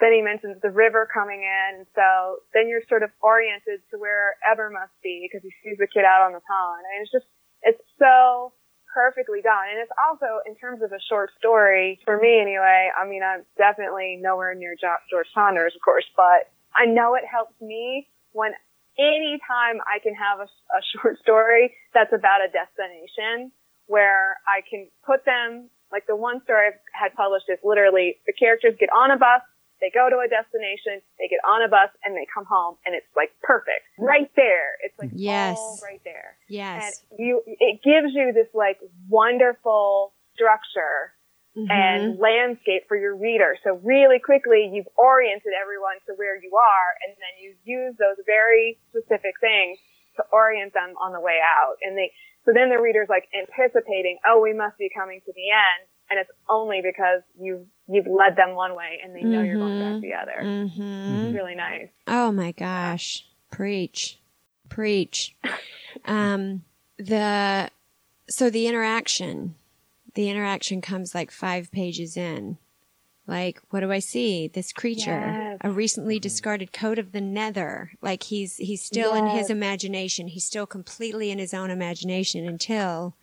then 0.00 0.12
he 0.12 0.20
mentions 0.20 0.60
the 0.60 0.70
river 0.70 1.08
coming 1.08 1.40
in. 1.40 1.86
So 1.94 2.44
then 2.52 2.68
you're 2.68 2.84
sort 2.88 3.02
of 3.02 3.10
oriented 3.22 3.80
to 3.90 3.96
where 3.96 4.36
Eber 4.44 4.68
must 4.68 4.92
be 5.02 5.24
because 5.24 5.40
he 5.42 5.52
sees 5.64 5.78
the 5.78 5.88
kid 5.88 6.04
out 6.04 6.24
on 6.24 6.32
the 6.32 6.44
pond. 6.44 6.84
And 6.84 7.02
it's 7.02 7.12
just 7.12 7.28
it's 7.62 7.80
so 7.98 8.52
perfectly 8.92 9.40
done. 9.40 9.72
And 9.72 9.80
it's 9.80 9.92
also 9.96 10.44
in 10.44 10.56
terms 10.56 10.84
of 10.84 10.92
a 10.92 11.00
short 11.08 11.30
story 11.38 12.00
for 12.04 12.16
me 12.20 12.40
anyway 12.40 12.92
I 12.92 13.08
mean 13.08 13.22
I'm 13.24 13.44
definitely 13.56 14.20
nowhere 14.20 14.54
near 14.54 14.76
George 14.76 15.28
Saunders 15.32 15.72
of 15.76 15.82
course 15.84 16.06
but 16.16 16.48
I 16.76 16.84
know 16.84 17.16
it 17.16 17.24
helps 17.24 17.56
me 17.60 18.08
when 18.32 18.52
anytime 18.98 19.80
I 19.84 20.00
can 20.00 20.12
have 20.16 20.40
a, 20.40 20.48
a 20.48 20.80
short 20.92 21.20
story 21.20 21.72
that's 21.92 22.12
about 22.12 22.44
a 22.44 22.48
destination 22.52 23.52
where 23.86 24.36
I 24.48 24.60
can 24.68 24.88
put 25.04 25.24
them, 25.24 25.70
like 25.92 26.06
the 26.06 26.16
one 26.16 26.42
story 26.42 26.68
I've 26.74 26.80
had 26.92 27.14
published 27.14 27.46
is 27.48 27.58
literally 27.62 28.18
the 28.26 28.32
characters 28.32 28.74
get 28.80 28.90
on 28.90 29.10
a 29.10 29.16
bus, 29.16 29.40
they 29.80 29.90
go 29.92 30.08
to 30.08 30.16
a 30.24 30.28
destination, 30.28 31.02
they 31.18 31.28
get 31.28 31.40
on 31.46 31.62
a 31.62 31.68
bus, 31.68 31.90
and 32.04 32.16
they 32.16 32.26
come 32.32 32.44
home, 32.44 32.76
and 32.84 32.94
it's 32.94 33.06
like 33.16 33.30
perfect. 33.42 33.84
Right 33.98 34.30
there. 34.36 34.76
It's 34.84 34.98
like 34.98 35.10
Yes. 35.12 35.58
all 35.58 35.78
right 35.82 36.00
there. 36.04 36.36
Yes. 36.48 37.04
And 37.10 37.18
you, 37.20 37.42
it 37.46 37.82
gives 37.82 38.14
you 38.14 38.32
this 38.32 38.48
like 38.54 38.78
wonderful 39.08 40.12
structure 40.34 41.12
Mhm. 41.56 41.70
and 41.72 42.18
landscape 42.18 42.84
for 42.86 42.96
your 42.96 43.16
reader. 43.16 43.56
So 43.64 43.80
really 43.82 44.18
quickly, 44.18 44.68
you've 44.72 44.88
oriented 44.96 45.52
everyone 45.58 45.96
to 46.06 46.12
where 46.14 46.36
you 46.36 46.52
are, 46.56 46.90
and 47.06 47.16
then 47.16 47.34
you 47.40 47.56
use 47.64 47.96
those 47.96 48.20
very 48.26 48.78
specific 48.90 49.40
things 49.40 49.78
to 50.16 50.24
orient 50.32 50.74
them 50.74 50.94
on 51.00 51.12
the 51.12 51.20
way 51.20 51.40
out. 51.40 51.76
And 51.82 51.96
they, 51.96 52.12
so 52.44 52.52
then 52.52 52.68
the 52.68 52.78
reader's 52.80 53.08
like 53.08 53.28
anticipating, 53.32 54.18
oh, 54.26 54.40
we 54.40 54.52
must 54.52 54.76
be 54.78 54.90
coming 54.94 55.20
to 55.24 55.32
the 55.32 55.48
end, 55.50 55.88
and 56.10 56.18
it's 56.20 56.30
only 56.48 56.82
because 56.82 57.22
you 57.40 57.66
you've 57.88 58.06
led 58.06 58.36
them 58.36 58.54
one 58.54 58.74
way 58.74 59.00
and 59.02 59.14
they 59.14 59.22
know 59.22 59.42
you're 59.42 59.56
going 59.58 59.78
back 59.78 60.00
the 60.00 60.14
other. 60.14 60.42
Mhm. 60.42 61.26
It's 61.26 61.34
really 61.34 61.54
nice. 61.54 61.88
Oh 62.06 62.32
my 62.32 62.52
gosh. 62.52 63.24
Preach. 63.50 64.18
Preach. 64.68 65.34
Um 66.04 66.64
the 66.98 67.70
so 68.28 68.50
the 68.50 68.66
interaction 68.66 69.54
the 70.14 70.28
interaction 70.30 70.80
comes 70.80 71.14
like 71.14 71.30
5 71.30 71.70
pages 71.70 72.16
in. 72.16 72.58
Like 73.26 73.60
what 73.70 73.80
do 73.80 73.90
I 73.92 73.98
see? 73.98 74.48
This 74.48 74.72
creature, 74.72 75.32
Yes. 75.36 75.58
a 75.62 75.70
recently 75.70 76.18
discarded 76.18 76.72
coat 76.72 76.98
of 76.98 77.12
the 77.12 77.20
nether. 77.20 77.92
Like 78.00 78.24
he's 78.24 78.56
he's 78.56 78.82
still 78.82 79.14
in 79.14 79.26
his 79.28 79.50
imagination. 79.50 80.28
He's 80.28 80.44
still 80.44 80.66
completely 80.66 81.30
in 81.30 81.38
his 81.38 81.52
own 81.54 81.70
imagination 81.70 82.46
until 82.46 83.14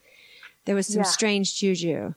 there 0.65 0.75
was 0.75 0.87
some 0.87 0.97
Yeah. 1.03 1.03
strange 1.03 1.55
juju. 1.55 2.13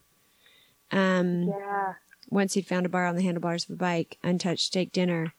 Um 0.92 1.48
Yeah. 1.48 1.94
Once 2.28 2.54
he'd 2.54 2.66
found 2.66 2.86
a 2.86 2.88
bar 2.88 3.06
on 3.06 3.16
the 3.16 3.22
handlebars 3.22 3.64
of 3.64 3.70
a 3.70 3.76
bike, 3.76 4.18
untouched 4.22 4.66
steak 4.66 4.92
dinner. 4.92 5.34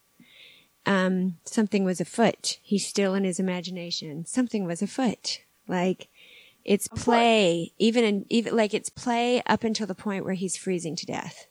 Um, 0.86 1.36
something 1.44 1.84
was 1.84 2.00
afoot. 2.00 2.58
He's 2.62 2.86
still 2.86 3.14
in 3.14 3.24
his 3.24 3.38
imagination. 3.38 4.24
Something 4.26 4.64
was 4.64 4.80
afoot. 4.80 5.40
Like 5.66 6.08
it's 6.64 6.88
play, 6.88 7.72
even 7.78 8.04
in 8.04 8.26
even 8.30 8.56
like 8.56 8.72
it's 8.74 8.88
play 8.90 9.42
up 9.46 9.64
until 9.64 9.86
the 9.86 9.94
point 9.94 10.24
where 10.24 10.34
he's 10.34 10.56
freezing 10.56 10.96
to 10.96 11.06
death. 11.06 11.46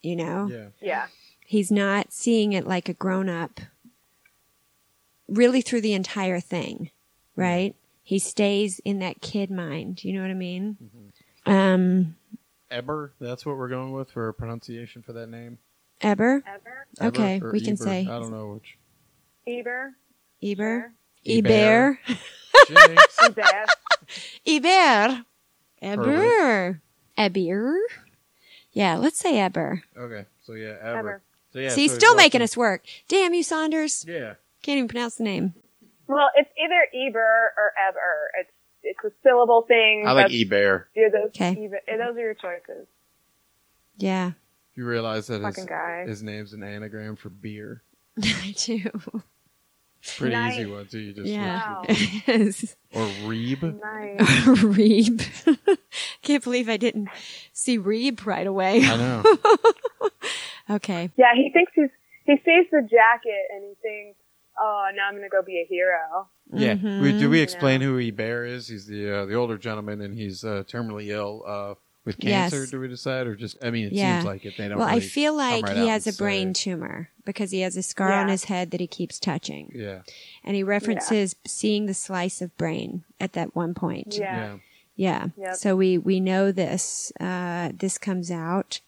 You 0.00 0.14
know, 0.16 0.48
Yeah. 0.50 0.68
Yeah. 0.80 1.06
he's 1.44 1.72
not 1.72 2.12
seeing 2.12 2.52
it 2.52 2.66
like 2.66 2.88
a 2.88 2.94
grown 2.94 3.28
up. 3.28 3.60
Really, 5.28 5.60
through 5.60 5.82
the 5.82 5.92
entire 5.92 6.40
thing, 6.40 6.90
right? 7.36 7.74
He 8.02 8.18
stays 8.18 8.78
in 8.84 9.00
that 9.00 9.20
kid 9.20 9.50
mind. 9.50 10.02
You 10.02 10.14
know 10.14 10.22
what 10.22 10.30
I 10.30 10.34
mean? 10.34 10.78
Um, 11.44 12.16
Eber, 12.70 13.14
that's 13.20 13.46
what 13.46 13.56
we're 13.56 13.68
going 13.68 13.92
with 13.92 14.10
for 14.10 14.28
a 14.28 14.34
pronunciation 14.34 15.02
for 15.02 15.12
that 15.14 15.28
name. 15.28 15.58
Eber, 16.00 16.42
Eber 16.46 16.86
Okay, 17.08 17.40
or 17.42 17.52
we 17.52 17.60
can 17.60 17.74
Eber? 17.74 17.84
say- 17.84 18.00
I 18.02 18.18
don't 18.18 18.30
know 18.30 18.54
which. 18.54 18.78
Eber? 19.46 19.94
Eber, 20.42 20.92
Eber. 21.26 21.98
Eber. 22.70 22.78
Eber. 23.26 23.66
Eber. 24.46 25.24
Eber. 25.82 26.80
Eber. 27.16 27.78
Yeah, 28.72 28.96
let's 28.96 29.18
say 29.18 29.38
Eber. 29.38 29.82
okay, 29.96 30.26
so 30.44 30.52
yeah, 30.52 30.76
Eber. 30.80 30.98
Eber. 30.98 31.22
So 31.52 31.58
yeah, 31.60 31.70
See, 31.70 31.82
he's 31.82 31.92
so 31.92 31.98
still 31.98 32.14
making 32.14 32.42
us 32.42 32.56
work. 32.56 32.84
Damn 33.08 33.32
you, 33.34 33.42
Saunders. 33.42 34.04
Yeah. 34.06 34.34
Can't 34.62 34.76
even 34.78 34.88
pronounce 34.88 35.16
the 35.16 35.24
name. 35.24 35.54
Well, 36.06 36.28
it's 36.36 36.50
either 36.62 36.86
Eber 36.94 37.52
or 37.56 37.72
Eber. 37.88 38.30
It's 38.40 38.50
it's 38.88 39.04
a 39.04 39.10
syllable 39.22 39.62
thing. 39.68 40.04
I 40.06 40.12
like 40.12 40.26
That's- 40.26 40.40
Eber. 40.42 40.88
Yeah, 40.96 41.08
those, 41.12 41.28
Okay. 41.28 41.50
Eber- 41.66 41.80
those 41.98 42.16
are 42.16 42.20
your 42.20 42.34
choices. 42.34 42.86
Yeah, 43.96 44.32
You 44.76 44.86
realize 44.86 45.26
that 45.26 45.42
his, 45.42 45.64
guy. 45.64 46.04
his 46.06 46.22
name's 46.22 46.52
an 46.52 46.62
anagram 46.62 47.16
for 47.16 47.30
beer. 47.30 47.82
I 48.22 48.54
do. 48.56 48.80
Pretty 50.16 50.34
Nice. 50.36 50.54
easy 50.54 50.66
one 50.70 50.86
too. 50.86 50.98
You 51.00 51.12
just 51.12 51.26
Yeah. 51.26 51.58
Wow. 51.72 51.84
Yes. 51.88 52.76
or 52.94 53.06
Reeb. 53.26 53.62
Nice. 53.80 54.20
Reeb. 54.62 55.78
Can't 56.22 56.44
believe 56.44 56.68
I 56.68 56.76
didn't 56.76 57.08
see 57.52 57.78
Reeb 57.78 58.24
right 58.24 58.46
away. 58.46 58.84
I 58.84 58.96
know. 58.96 59.24
Okay. 60.70 61.10
Yeah, 61.16 61.34
he 61.34 61.50
thinks 61.52 61.72
he's 61.74 61.88
he 62.24 62.36
sees 62.44 62.66
the 62.70 62.82
jacket 62.82 63.46
and 63.54 63.64
he 63.64 63.74
thinks, 63.82 64.18
"Oh, 64.60 64.88
now 64.94 65.08
I'm 65.08 65.14
gonna 65.14 65.28
go 65.28 65.42
be 65.42 65.58
a 65.60 65.66
hero." 65.68 66.28
Yeah. 66.52 66.74
Mhm. 66.74 67.02
We, 67.02 67.18
do 67.18 67.28
we 67.30 67.38
You 67.38 67.42
explain 67.42 67.80
know. 67.80 67.88
who 67.88 68.00
Eber 68.00 68.44
is? 68.44 68.68
He's 68.68 68.86
the 68.86 69.10
uh, 69.22 69.26
the 69.26 69.34
older 69.34 69.58
gentleman, 69.58 70.00
and 70.00 70.16
he's 70.16 70.44
uh, 70.44 70.64
terminally 70.66 71.08
ill 71.08 71.42
uh, 71.46 71.74
with 72.04 72.16
Yes. 72.20 72.50
cancer. 72.52 72.70
Do 72.70 72.80
we 72.80 72.88
decide, 72.88 73.26
or 73.26 73.34
just? 73.36 73.56
I 73.62 73.70
mean, 73.70 73.86
it 73.88 73.92
Yeah. 73.92 74.18
seems 74.20 74.26
like 74.26 74.44
it. 74.46 74.54
They 74.56 74.68
don't. 74.68 74.78
Well, 74.78 74.88
I 74.88 75.00
feel 75.00 75.34
like 75.34 75.64
right 75.66 75.76
he 75.76 75.88
has 75.88 76.06
a 76.06 76.10
and 76.10 76.16
say 76.16 76.24
brain 76.24 76.52
tumor 76.54 77.10
because 77.26 77.50
he 77.50 77.60
has 77.60 77.76
a 77.76 77.82
scar 77.82 78.12
on 78.12 78.28
his 78.28 78.44
head 78.44 78.70
that 78.70 78.80
he 78.80 78.86
keeps 78.86 79.18
touching. 79.20 79.70
Yeah. 79.74 80.00
And 80.44 80.56
he 80.56 80.62
references 80.62 81.36
seeing 81.46 81.84
the 81.86 81.92
slice 81.94 82.40
of 82.40 82.56
brain 82.56 83.04
at 83.20 83.34
that 83.34 83.54
one 83.54 83.74
point. 83.74 84.16
Yeah. 84.18 84.56
Yeah. 84.96 85.26
Yep. 85.36 85.54
So 85.56 85.76
we 85.76 85.98
we 85.98 86.18
know 86.18 86.50
this. 86.50 87.12
Uh, 87.20 87.72
this 87.78 87.98
comes 87.98 88.30
out. 88.30 88.80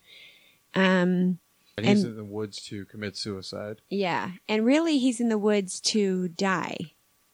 Um. 0.74 1.38
And 1.84 1.96
he's 1.96 2.04
And- 2.04 2.12
in 2.12 2.16
the 2.16 2.24
woods 2.24 2.60
to 2.66 2.84
commit 2.86 3.16
suicide. 3.16 3.80
Yeah. 3.88 4.32
And 4.48 4.64
really, 4.64 4.98
he's 4.98 5.20
in 5.20 5.28
the 5.28 5.38
woods 5.38 5.80
to 5.80 6.28
die. 6.28 6.76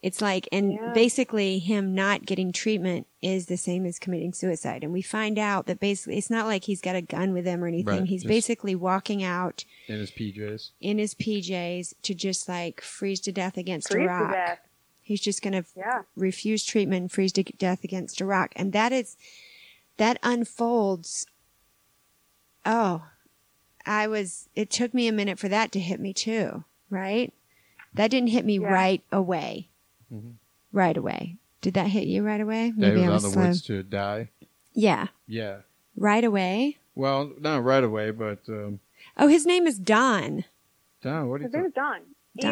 It's 0.03 0.21
like, 0.21 0.47
and 0.53 0.73
Yeah. 0.73 0.93
basically, 0.93 1.59
him 1.59 1.95
not 1.95 2.27
getting 2.27 2.53
treatment 2.53 3.07
is 3.23 3.47
the 3.47 3.57
same 3.57 3.85
as 3.87 3.99
committing 3.99 4.33
suicide. 4.33 4.85
And 4.85 4.93
we 4.93 5.03
find 5.03 5.37
out 5.39 5.67
that 5.67 5.81
basically, 5.81 6.17
it's 6.19 6.31
not 6.31 6.47
like 6.47 6.65
he's 6.65 6.81
got 6.81 6.95
a 6.95 7.03
gun 7.03 7.33
with 7.33 7.45
him 7.45 7.65
or 7.65 7.67
anything. 7.67 8.01
Right, 8.01 8.05
he's 8.09 8.23
just- 8.23 8.29
basically 8.29 8.75
walking 8.77 9.23
out 9.25 9.65
in 9.89 9.99
his 9.99 10.11
PJs. 10.13 10.71
in 10.81 10.99
his 10.99 11.15
PJs 11.15 11.95
to 12.03 12.15
just 12.15 12.49
like 12.49 12.81
freeze 12.81 13.21
to 13.21 13.33
death 13.33 13.57
against 13.57 13.89
Freeze 13.89 14.05
a 14.05 14.07
to 14.07 14.07
rock. 14.09 14.33
death. 14.33 14.59
He's 15.01 15.21
just 15.21 15.41
going 15.43 15.55
to 15.61 15.65
Yeah. 15.77 16.03
refuse 16.15 16.65
treatment 16.65 17.01
and 17.03 17.13
freeze 17.13 17.33
to 17.33 17.43
death 17.43 17.83
against 17.83 18.21
a 18.21 18.27
rock. 18.27 18.53
And 18.55 18.73
that 18.75 18.93
is, 18.93 19.17
that 19.97 20.19
unfolds. 20.23 21.27
Oh, 22.65 23.07
I 23.87 24.07
was, 24.09 24.49
it 24.55 24.69
took 24.71 24.93
me 24.93 25.07
a 25.09 25.13
minute 25.13 25.39
for 25.39 25.49
that 25.49 25.71
to 25.73 25.81
hit 25.81 26.01
me 26.01 26.13
too, 26.13 26.65
right? 26.91 27.33
That 27.95 28.11
didn't 28.11 28.29
hit 28.31 28.45
me 28.45 28.59
Yeah. 28.59 28.69
right 28.73 29.03
away. 29.13 29.69
Mhm. 30.13 30.35
Right 30.73 30.97
away. 30.97 31.37
Did 31.61 31.75
that 31.75 31.87
hit 31.89 32.07
you 32.07 32.23
right 32.25 32.41
away? 32.41 32.73
Yeah, 32.77 32.95
he 32.95 33.05
I 33.05 33.09
was 33.09 33.25
on 33.25 33.31
the 33.31 33.35
slow. 33.35 33.47
woods 33.47 33.63
to 33.63 33.83
die. 33.83 34.29
Yeah. 34.75 35.09
Yeah. 35.27 35.59
Right 35.97 36.25
away. 36.25 36.77
Well, 36.95 37.33
not 37.39 37.65
right 37.65 37.83
away, 37.85 38.11
but 38.11 38.41
um, 38.49 38.81
Oh, 39.17 39.29
his 39.29 39.47
name 39.47 39.67
is 39.67 39.79
Don. 39.79 40.45
Don, 41.03 41.29
what 41.29 41.39
do 41.39 41.43
you 41.45 41.47
His 41.49 41.55
name 41.55 41.63
think? 41.63 41.67
is 41.69 41.75
Don. 41.75 42.01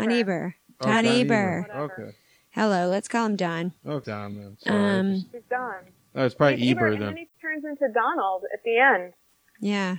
Don 0.02 0.12
Eber. 0.12 0.54
Oh, 0.80 0.86
Don 0.86 1.04
Don 1.04 1.12
Eber. 1.14 1.60
Whatever. 1.68 1.92
Okay. 2.04 2.16
Hello, 2.50 2.88
let's 2.88 3.08
call 3.08 3.26
him 3.26 3.36
Don. 3.36 3.72
Oh, 3.84 4.00
Don 4.00 4.34
then. 4.36 4.56
Sorry. 4.60 4.98
Um, 5.00 5.12
He's 5.32 5.42
Don. 5.50 5.74
oh, 6.14 6.24
it's 6.24 6.34
probably 6.34 6.56
He's 6.58 6.70
Eber 6.70 6.86
and 6.86 7.02
then. 7.02 7.08
then 7.08 7.16
he 7.18 7.28
turns 7.42 7.64
into 7.64 7.92
Donald 7.92 8.44
at 8.52 8.62
the 8.64 8.78
end. 8.78 9.12
Yeah. 9.60 9.96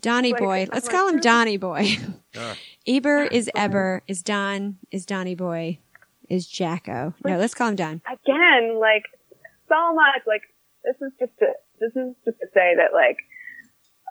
Donny 0.00 0.32
Boy. 0.32 0.66
Let's 0.72 0.88
call 0.94 1.08
him 1.08 1.14
who's- 1.14 1.24
Donny 1.30 1.56
Boy. 1.56 1.96
Ah, 2.36 2.56
Eber 2.86 3.24
is 3.24 3.50
Eber, 3.54 4.02
is 4.08 4.22
Don, 4.22 4.78
is 4.90 5.04
Donny 5.06 5.34
Boy, 5.34 5.78
is 6.28 6.46
Jacko. 6.46 7.14
No, 7.24 7.38
let's 7.38 7.54
call 7.54 7.68
him 7.68 7.76
Don. 7.76 8.00
Again, 8.06 8.78
like 8.80 9.04
so 9.68 9.94
much. 9.94 10.22
Like 10.26 10.42
this 10.84 10.96
is 11.00 11.12
just 11.18 11.32
to 11.40 11.46
this 11.80 11.90
is 11.96 12.14
just 12.24 12.38
to 12.40 12.46
say 12.54 12.74
that 12.76 12.92
like 12.94 13.18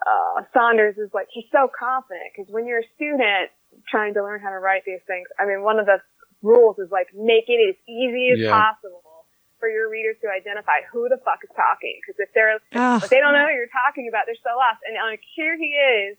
uh, 0.05 0.43
Saunders 0.53 0.97
is 0.97 1.09
like 1.13 1.27
he's 1.31 1.45
so 1.51 1.69
confident 1.77 2.31
because 2.35 2.51
when 2.51 2.65
you're 2.67 2.79
a 2.79 2.89
student 2.95 3.51
trying 3.89 4.13
to 4.15 4.23
learn 4.23 4.39
how 4.41 4.49
to 4.49 4.59
write 4.59 4.83
these 4.85 5.01
things, 5.07 5.27
I 5.39 5.45
mean, 5.45 5.61
one 5.63 5.79
of 5.79 5.85
the 5.85 5.97
rules 6.41 6.77
is 6.79 6.89
like 6.91 7.07
make 7.15 7.45
it 7.47 7.59
as 7.69 7.75
easy 7.87 8.29
as 8.33 8.39
Yeah. 8.39 8.51
possible 8.51 9.01
for 9.59 9.69
your 9.69 9.89
readers 9.89 10.15
to 10.21 10.27
identify 10.27 10.81
who 10.91 11.07
the 11.09 11.17
fuck 11.23 11.43
is 11.43 11.49
talking. 11.55 11.99
Because 12.01 12.19
if 12.19 12.33
they're 12.33 12.59
Oh, 12.73 12.97
if 12.97 13.09
they 13.09 13.19
don't 13.19 13.33
know 13.33 13.45
who 13.45 13.53
you're 13.53 13.71
talking 13.71 14.07
about, 14.07 14.25
they're 14.25 14.39
so 14.41 14.55
lost. 14.55 14.81
And 14.87 14.95
like 14.95 15.21
here 15.35 15.57
he 15.57 15.75
is, 15.75 16.17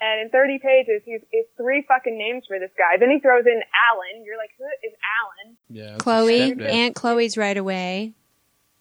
and 0.00 0.20
in 0.22 0.30
30 0.30 0.58
pages, 0.58 1.02
he's, 1.04 1.20
he's 1.30 1.44
three 1.56 1.84
fucking 1.86 2.16
names 2.16 2.44
for 2.46 2.58
this 2.58 2.70
guy. 2.78 2.98
Then 2.98 3.10
he 3.10 3.18
throws 3.18 3.46
in 3.46 3.60
Alan. 3.90 4.24
You're 4.24 4.36
like, 4.36 4.50
who 4.56 4.64
is 4.86 4.94
Alan? 5.18 5.56
yeah. 5.68 5.96
Chloe. 5.98 6.54
Aunt 6.66 6.94
Chloe's 6.94 7.36
right 7.36 7.56
away. 7.56 8.14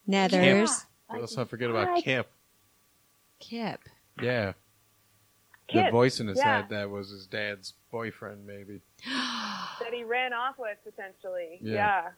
Nethers. 0.08 0.86
Let's 1.12 1.36
not 1.36 1.50
forget 1.50 1.70
about 1.70 2.04
Kip. 2.04 2.30
Kip. 3.39 3.82
Yeah. 4.22 4.54
The 5.74 5.89
voice 5.91 6.20
in 6.20 6.28
his 6.28 6.38
yeah. 6.38 6.62
head 6.62 6.70
that 6.70 6.89
was 6.89 7.10
his 7.10 7.28
dad's 7.28 7.74
boyfriend, 7.91 8.46
maybe. 8.46 8.82
that 9.08 9.93
he 9.93 10.04
ran 10.04 10.34
off 10.34 10.56
with 10.58 10.78
potentially. 10.84 11.60
Yeah. 11.62 11.74
Yeah. 11.74 12.10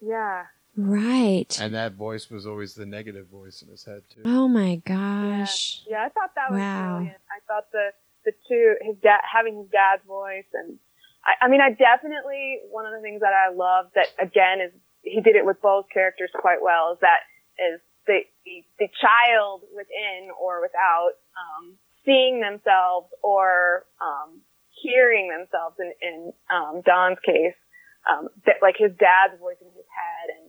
Yeah. 0.00 0.42
Right. 0.76 1.58
And 1.60 1.74
that 1.74 1.94
voice 1.94 2.30
was 2.30 2.46
always 2.46 2.74
the 2.74 2.86
negative 2.86 3.26
voice 3.28 3.62
in 3.62 3.68
his 3.68 3.84
head, 3.84 4.02
too. 4.08 4.22
Oh 4.24 4.48
my 4.48 4.76
gosh. 4.76 5.82
Yeah, 5.88 6.04
I 6.04 6.08
thought 6.08 6.34
that 6.34 6.50
was 6.50 6.60
Wow. 6.60 6.96
brilliant. 6.96 7.20
I 7.30 7.40
thought 7.46 7.70
the 7.72 7.92
the 8.24 8.32
two 8.48 8.76
his 8.82 8.96
dad 9.02 9.20
having 9.26 9.58
his 9.58 9.66
dad's 9.70 10.04
voice 10.06 10.46
and 10.54 10.78
I, 11.26 11.46
I 11.46 11.48
mean 11.48 11.60
I 11.60 11.70
definitely 11.70 12.60
one 12.70 12.86
of 12.86 12.92
the 12.92 13.02
things 13.02 13.20
that 13.20 13.34
I 13.34 13.52
love 13.52 13.86
that 13.96 14.06
again 14.18 14.60
is 14.60 14.70
he 15.02 15.20
did 15.20 15.34
it 15.34 15.44
with 15.44 15.60
both 15.60 15.86
characters 15.92 16.30
quite 16.32 16.62
well 16.62 16.92
is 16.94 16.98
that 17.00 17.26
is 17.58 17.80
the 18.06 18.20
the, 18.46 18.62
the 18.78 18.88
child 18.94 19.62
within 19.74 20.30
or 20.40 20.62
without 20.62 21.18
um, 21.34 21.74
seeing 22.04 22.40
themselves 22.40 23.10
or 23.22 23.86
um, 24.00 24.40
hearing 24.70 25.28
themselves 25.28 25.76
in 25.80 25.90
in 26.00 26.32
um, 26.50 26.82
Don's 26.86 27.18
case 27.26 27.58
um, 28.06 28.28
that, 28.46 28.62
like 28.62 28.76
his 28.78 28.92
dad's 28.98 29.34
voice 29.38 29.58
in 29.60 29.66
his 29.74 29.88
head 29.90 30.26
and 30.38 30.41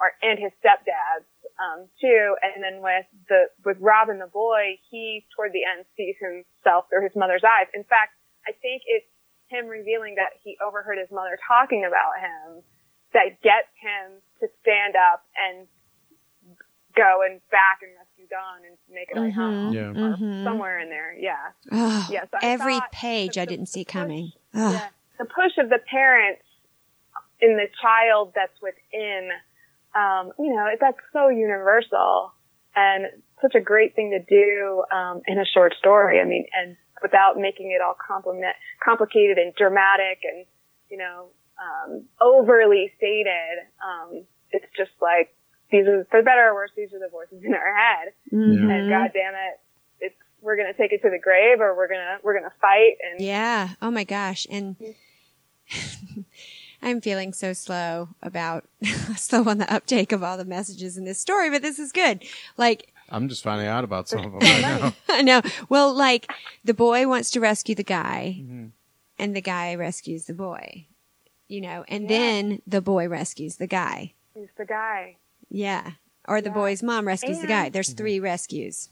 or 0.00 0.12
and 0.22 0.38
his 0.38 0.52
stepdad's 0.62 1.26
um, 1.58 1.86
too. 2.00 2.34
And 2.42 2.62
then 2.62 2.82
with 2.82 3.06
the 3.28 3.46
with 3.64 3.76
Robin 3.80 4.18
the 4.18 4.26
boy, 4.26 4.78
he 4.90 5.24
toward 5.34 5.52
the 5.52 5.62
end 5.64 5.86
sees 5.96 6.16
himself 6.20 6.86
through 6.90 7.04
his 7.04 7.14
mother's 7.16 7.44
eyes. 7.44 7.66
In 7.74 7.84
fact, 7.84 8.12
I 8.46 8.52
think 8.52 8.82
it's 8.86 9.06
him 9.48 9.66
revealing 9.66 10.16
that 10.16 10.34
he 10.42 10.56
overheard 10.64 10.98
his 10.98 11.10
mother 11.10 11.38
talking 11.46 11.84
about 11.86 12.18
him 12.18 12.62
that 13.14 13.40
gets 13.42 13.70
him 13.80 14.18
to 14.40 14.48
stand 14.60 14.94
up 14.98 15.22
and 15.38 15.66
go 16.96 17.20
and 17.28 17.40
back 17.50 17.80
and 17.82 17.92
rescue 17.96 18.26
Don 18.28 18.64
and 18.66 18.76
make 18.90 19.10
it 19.10 19.16
like 19.16 19.32
home. 19.34 19.72
Yeah. 19.72 19.90
Or 19.90 20.16
Mhm. 20.16 20.44
Somewhere 20.44 20.78
in 20.80 20.88
there, 20.88 21.14
yeah. 21.18 21.52
Oh, 21.70 22.06
Yes, 22.10 22.26
I 22.32 22.38
every 22.42 22.80
page 22.90 23.34
the- 23.34 23.42
I 23.42 23.44
didn't 23.44 23.66
see 23.66 23.84
push- 23.84 23.92
coming. 23.92 24.32
Ugh. 24.54 24.72
Yeah. 24.72 24.88
The 25.18 25.26
push 25.26 25.56
of 25.58 25.68
the 25.68 25.78
parents 25.78 26.42
in 27.40 27.56
the 27.56 27.68
child 27.80 28.32
that's 28.34 28.58
within, 28.62 29.30
um, 29.96 30.32
you 30.38 30.54
know, 30.54 30.66
that's 30.80 30.98
so 31.12 31.28
universal 31.28 32.32
and 32.74 33.06
such 33.40 33.54
a 33.54 33.60
great 33.60 33.94
thing 33.96 34.10
to 34.10 34.20
do 34.22 34.84
um, 34.94 35.22
in 35.26 35.38
a 35.38 35.44
short 35.46 35.74
story. 35.78 36.20
I 36.20 36.24
mean, 36.24 36.44
and 36.52 36.76
without 37.02 37.36
making 37.38 37.70
it 37.70 37.80
all 37.80 37.96
compliment, 38.06 38.54
complicated 38.84 39.38
and 39.38 39.54
dramatic 39.54 40.18
and, 40.24 40.44
you 40.90 40.98
know, 40.98 41.28
um, 41.58 42.04
overly 42.20 42.92
stated. 42.98 43.56
Um, 43.82 44.24
it's 44.50 44.66
just 44.76 44.90
like, 45.00 45.34
these 45.70 45.86
are, 45.86 46.06
for 46.10 46.22
better 46.22 46.48
or 46.50 46.54
worse, 46.54 46.70
these 46.76 46.92
are 46.92 46.98
the 46.98 47.08
voices 47.10 47.42
in 47.44 47.52
our 47.54 47.74
head 47.76 48.12
Mhm. 48.32 48.70
and 48.70 48.88
God 48.90 49.10
damn 49.12 49.34
it, 49.34 49.60
it's 50.00 50.14
we're 50.40 50.56
gonna 50.56 50.74
take 50.74 50.92
it 50.92 51.02
to 51.02 51.10
the 51.10 51.18
grave, 51.18 51.60
or 51.60 51.74
we're 51.76 51.88
gonna 51.88 52.18
we're 52.22 52.34
gonna 52.38 52.52
fight. 52.60 52.96
And 53.10 53.20
Yeah. 53.20 53.70
Oh 53.82 53.90
my 53.90 54.04
gosh. 54.04 54.46
And 54.50 54.76
I'm 56.82 57.00
feeling 57.00 57.32
so 57.32 57.52
slow 57.52 58.10
about 58.22 58.64
slow 59.16 59.44
on 59.44 59.58
the 59.58 59.72
uptake 59.72 60.12
of 60.12 60.22
all 60.22 60.36
the 60.36 60.44
messages 60.44 60.96
in 60.96 61.04
this 61.04 61.20
story, 61.20 61.50
but 61.50 61.62
this 61.62 61.78
is 61.78 61.92
good. 61.92 62.22
Like 62.56 62.92
I'm 63.08 63.28
just 63.28 63.42
finding 63.44 63.66
out 63.68 63.84
about 63.84 64.08
some 64.08 64.24
of 64.24 64.32
them 64.32 64.40
right 64.40 64.60
now. 64.60 64.92
I 65.08 65.22
know. 65.22 65.40
Well, 65.68 65.94
like 65.94 66.30
the 66.64 66.74
boy 66.74 67.06
wants 67.08 67.30
to 67.32 67.40
rescue 67.40 67.74
the 67.74 67.82
guy, 67.84 68.38
Mhm. 68.40 68.70
and 69.18 69.34
the 69.36 69.40
guy 69.40 69.74
rescues 69.74 70.26
the 70.26 70.34
boy. 70.34 70.86
You 71.48 71.60
know, 71.60 71.84
and 71.86 72.08
then 72.08 72.60
the 72.66 72.80
boy 72.82 73.08
rescues 73.08 73.56
the 73.56 73.68
guy. 73.68 74.14
he's 74.34 74.48
the 74.58 74.64
guy. 74.66 75.16
Yeah. 75.48 75.92
Or 76.28 76.40
the 76.40 76.48
Yeah. 76.48 76.54
boy's 76.54 76.82
mom 76.82 77.06
rescues 77.06 77.38
the 77.40 77.46
guy. 77.46 77.66
And- 77.66 77.72
There's 77.74 77.92
three 77.92 78.18
rescues. 78.18 78.90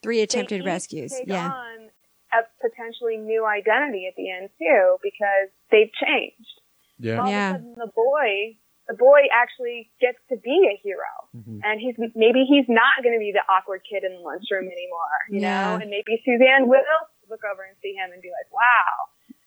Three 0.00 0.20
attempted 0.20 0.60
they 0.60 0.62
each 0.62 0.66
rescues. 0.66 1.10
Take 1.12 1.26
Yeah. 1.26 1.50
on 1.50 1.90
a 2.32 2.42
potentially 2.60 3.16
new 3.16 3.44
identity 3.44 4.06
at 4.06 4.14
the 4.14 4.30
end 4.30 4.50
too, 4.60 4.98
because 5.02 5.48
they've 5.72 5.90
changed. 5.92 6.57
Yeah. 6.98 7.20
All 7.20 7.30
Yeah. 7.30 7.50
of 7.50 7.56
a 7.56 7.58
sudden, 7.58 7.74
the 7.78 7.92
boy, 7.94 8.56
the 8.88 8.94
boy 8.94 9.20
actually 9.32 9.90
gets 10.00 10.18
to 10.30 10.36
be 10.36 10.66
a 10.72 10.76
hero, 10.82 11.12
Mhm. 11.36 11.60
and 11.62 11.80
he's 11.80 11.94
maybe 12.14 12.44
he's 12.44 12.68
not 12.68 13.02
going 13.02 13.14
to 13.14 13.20
be 13.20 13.32
the 13.32 13.44
awkward 13.52 13.82
kid 13.88 14.02
in 14.04 14.12
the 14.12 14.20
lunchroom 14.20 14.66
anymore, 14.68 15.18
you 15.30 15.40
Yeah. 15.40 15.62
know. 15.62 15.74
And 15.82 15.90
maybe 15.90 16.20
Suzanne 16.24 16.68
will 16.68 16.80
look 17.28 17.44
over 17.44 17.62
and 17.62 17.76
see 17.82 17.92
him 17.94 18.10
and 18.12 18.22
be 18.22 18.30
like, 18.30 18.50
"Wow." 18.52 18.94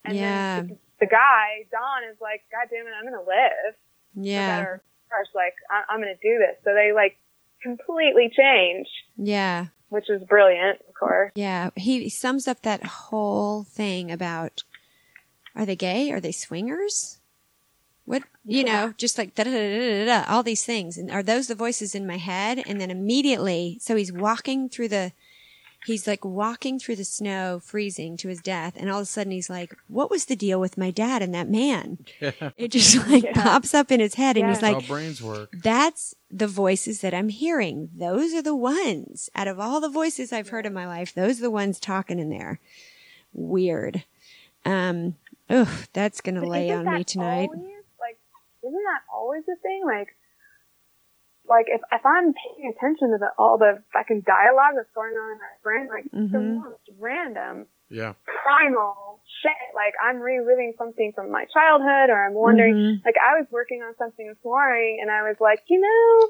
And 0.05 0.15
Yeah. 0.15 0.55
then 0.61 0.67
the, 0.99 1.05
the 1.05 1.07
guy, 1.07 1.65
Don, 1.71 2.03
is 2.05 2.19
like, 2.21 2.43
"God 2.51 2.67
damn 2.69 2.85
it, 2.87 2.91
I'm 2.93 3.03
going 3.07 3.17
to 3.17 3.27
live." 3.27 3.75
Yeah. 4.13 4.57
better 4.59 4.83
or 5.11 5.25
like 5.33 5.55
I- 5.69 5.85
I'm 5.89 6.01
going 6.01 6.13
to 6.15 6.21
do 6.21 6.37
this. 6.37 6.57
So 6.63 6.73
they 6.73 6.91
like 6.91 7.17
completely 7.63 8.29
change, 8.29 8.87
Yeah. 9.17 9.67
which 9.89 10.09
is 10.09 10.23
brilliant, 10.25 10.81
of 10.87 10.93
course. 10.93 11.31
Yeah. 11.35 11.69
He 11.75 12.09
sums 12.09 12.47
up 12.47 12.61
that 12.61 12.83
whole 12.83 13.63
thing 13.63 14.11
about 14.11 14.63
are 15.55 15.65
they 15.65 15.75
gay? 15.75 16.11
Are 16.11 16.19
they 16.19 16.31
swingers? 16.31 17.20
What 18.11 18.23
you 18.45 18.63
know, 18.65 18.93
just 18.97 19.17
like 19.17 19.35
da 19.35 19.43
da 19.45 19.51
da 19.51 19.57
da 19.79 20.05
da 20.05 20.05
da, 20.23 20.31
all 20.33 20.43
these 20.43 20.65
things, 20.65 20.97
and 20.97 21.09
are 21.09 21.23
those 21.23 21.47
the 21.47 21.55
voices 21.55 21.95
in 21.95 22.05
my 22.05 22.17
head? 22.17 22.61
And 22.67 22.79
then 22.81 22.91
immediately, 22.91 23.77
so 23.79 23.95
he's 23.95 24.11
walking 24.11 24.67
through 24.67 24.89
the, 24.89 25.13
he's 25.85 26.07
like 26.07 26.25
walking 26.25 26.77
through 26.77 26.97
the 26.97 27.05
snow, 27.05 27.61
freezing 27.63 28.17
to 28.17 28.27
his 28.27 28.41
death, 28.41 28.73
and 28.77 28.89
all 28.89 28.97
of 28.99 29.03
a 29.03 29.05
sudden 29.05 29.31
he's 29.31 29.49
like, 29.49 29.73
"What 29.87 30.09
was 30.11 30.25
the 30.25 30.35
deal 30.35 30.59
with 30.59 30.77
my 30.77 30.91
dad 30.91 31.21
and 31.21 31.33
that 31.33 31.47
man?" 31.49 31.99
It 32.57 32.71
just 32.71 32.97
like 33.07 33.23
Yeah. 33.33 33.43
pops 33.43 33.73
up 33.73 33.91
in 33.91 33.99
his 34.01 34.15
head, 34.15 34.35
and 34.35 34.45
Yeah. 34.47 34.53
he's 34.55 34.59
That's 34.61 34.73
like, 34.75 34.83
how 34.83 34.93
brains 34.95 35.21
work. 35.21 35.49
that's 35.63 36.13
the 36.29 36.47
voices 36.47 36.99
that 37.01 37.13
I'm 37.13 37.29
hearing. 37.29 37.91
Those 37.95 38.33
are 38.33 38.41
the 38.41 38.55
ones 38.55 39.29
out 39.35 39.47
of 39.47 39.57
all 39.59 39.79
the 39.79 39.89
voices 39.89 40.33
I've 40.33 40.49
heard 40.49 40.65
in 40.65 40.73
my 40.73 40.85
life. 40.87 41.13
Those 41.13 41.39
are 41.39 41.43
the 41.43 41.51
ones 41.51 41.79
talking 41.79 42.19
in 42.19 42.29
there. 42.29 42.59
Weird. 43.33 44.03
Um, 44.65 45.15
ugh, 45.49 45.67
that's 45.93 46.19
going 46.21 46.35
to 46.35 46.41
But 46.41 46.49
lay 46.49 46.65
isn't 46.65 46.79
on 46.79 46.85
that 46.85 46.97
me 46.97 47.03
tonight. 47.03 47.49
Always, 47.53 47.61
like, 47.61 47.80
isn't 48.63 48.83
that 48.91 49.01
always 49.13 49.43
the 49.45 49.55
thing? 49.61 49.81
Like, 49.85 50.09
like 51.47 51.65
if 51.67 51.81
if 51.91 52.05
I'm 52.05 52.33
paying 52.33 52.71
attention 52.75 53.11
to 53.11 53.17
the, 53.17 53.29
all 53.37 53.57
the 53.57 53.83
fucking 53.93 54.21
dialogue 54.21 54.73
that's 54.77 54.91
going 54.93 55.13
on 55.13 55.31
in 55.33 55.39
my 55.39 55.55
brain, 55.63 55.87
like 55.89 56.05
the 56.11 56.37
Mhm. 56.37 56.61
most 56.61 56.85
random, 56.99 57.67
Yeah. 57.89 58.13
primal 58.25 59.19
shit. 59.41 59.51
Like 59.75 59.93
I'm 60.01 60.19
reliving 60.21 60.73
something 60.77 61.11
from 61.13 61.31
my 61.31 61.45
childhood, 61.45 62.09
or 62.09 62.23
I'm 62.23 62.33
wondering. 62.33 62.75
Mhm. 62.75 63.05
Like 63.05 63.15
I 63.17 63.39
was 63.39 63.47
working 63.51 63.81
on 63.83 63.95
something 63.97 64.27
this 64.27 64.43
morning, 64.43 64.99
and 65.01 65.09
I 65.11 65.23
was 65.23 65.39
like, 65.41 65.63
you 65.67 65.79
know. 65.81 66.29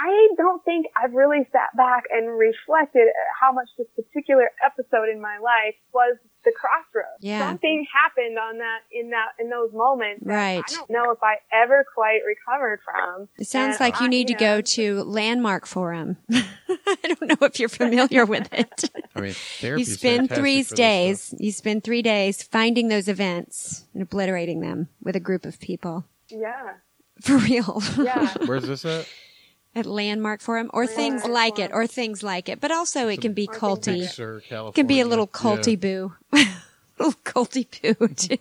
I 0.00 0.28
don't 0.36 0.62
think 0.64 0.86
I've 0.94 1.12
really 1.14 1.42
sat 1.50 1.74
back 1.74 2.04
and 2.10 2.28
reflected 2.38 3.08
how 3.40 3.50
much 3.50 3.68
this 3.76 3.88
particular 3.96 4.48
episode 4.64 5.08
in 5.08 5.20
my 5.20 5.38
life 5.38 5.74
was 5.92 6.16
the 6.48 6.54
crossroads. 6.58 7.20
Yeah. 7.20 7.46
Something 7.48 7.86
happened 7.92 8.38
on 8.38 8.58
that 8.58 8.78
in 8.92 9.10
that 9.10 9.28
in 9.38 9.50
those 9.50 9.72
moments. 9.72 10.24
Right. 10.24 10.62
I 10.66 10.74
don't 10.74 10.90
know 10.90 11.10
if 11.10 11.18
I 11.22 11.36
ever 11.52 11.84
quite 11.94 12.20
recovered 12.26 12.80
from. 12.84 13.28
It 13.38 13.46
sounds 13.46 13.76
And 13.76 13.80
like 13.80 14.00
you 14.00 14.06
I- 14.06 14.10
need 14.10 14.28
to 14.28 14.34
know, 14.34 14.38
go 14.38 14.60
to 14.60 15.02
Landmark 15.04 15.66
Forum. 15.66 16.16
I 16.30 16.96
don't 17.02 17.22
know 17.40 17.46
if 17.46 17.58
you're 17.60 17.68
familiar 17.68 18.24
with 18.24 18.48
it. 18.52 18.90
I 19.14 19.20
mean, 19.20 19.34
you 19.60 19.84
spend 19.84 20.30
three 20.30 20.62
days, 20.62 21.34
you 21.38 21.52
spend 21.52 21.84
three 21.84 22.02
days 22.02 22.42
finding 22.42 22.88
those 22.88 23.08
events 23.08 23.84
and 23.94 24.02
obliterating 24.02 24.60
them 24.60 24.88
with 25.02 25.16
a 25.16 25.20
group 25.20 25.44
of 25.44 25.58
people. 25.60 26.04
Yeah. 26.28 26.74
For 27.22 27.36
real. 27.38 27.82
Yeah. 27.98 28.32
Where's 28.46 28.66
this 28.66 28.84
at? 28.84 29.06
At 29.74 29.86
Landmark 29.86 30.40
Forum 30.40 30.70
or 30.74 30.86
things 30.86 31.24
like 31.24 31.58
it 31.58 31.70
or 31.72 31.86
things 31.86 32.22
like 32.22 32.48
it. 32.48 32.60
But 32.60 32.72
also 32.72 33.06
it 33.08 33.20
can 33.20 33.32
be 33.32 33.46
culty. 33.46 34.00
like 34.00 34.10
Pixar, 34.10 34.42
California. 34.44 34.68
It 34.70 34.74
can 34.74 34.86
be 34.86 35.00
a 35.00 35.06
little 35.06 35.26
culty 35.28 35.72
Yeah. 35.72 35.76
boo. 35.76 36.12
little 36.98 37.12
culty 37.24 37.66
boo 37.98 38.08
too. 38.14 38.36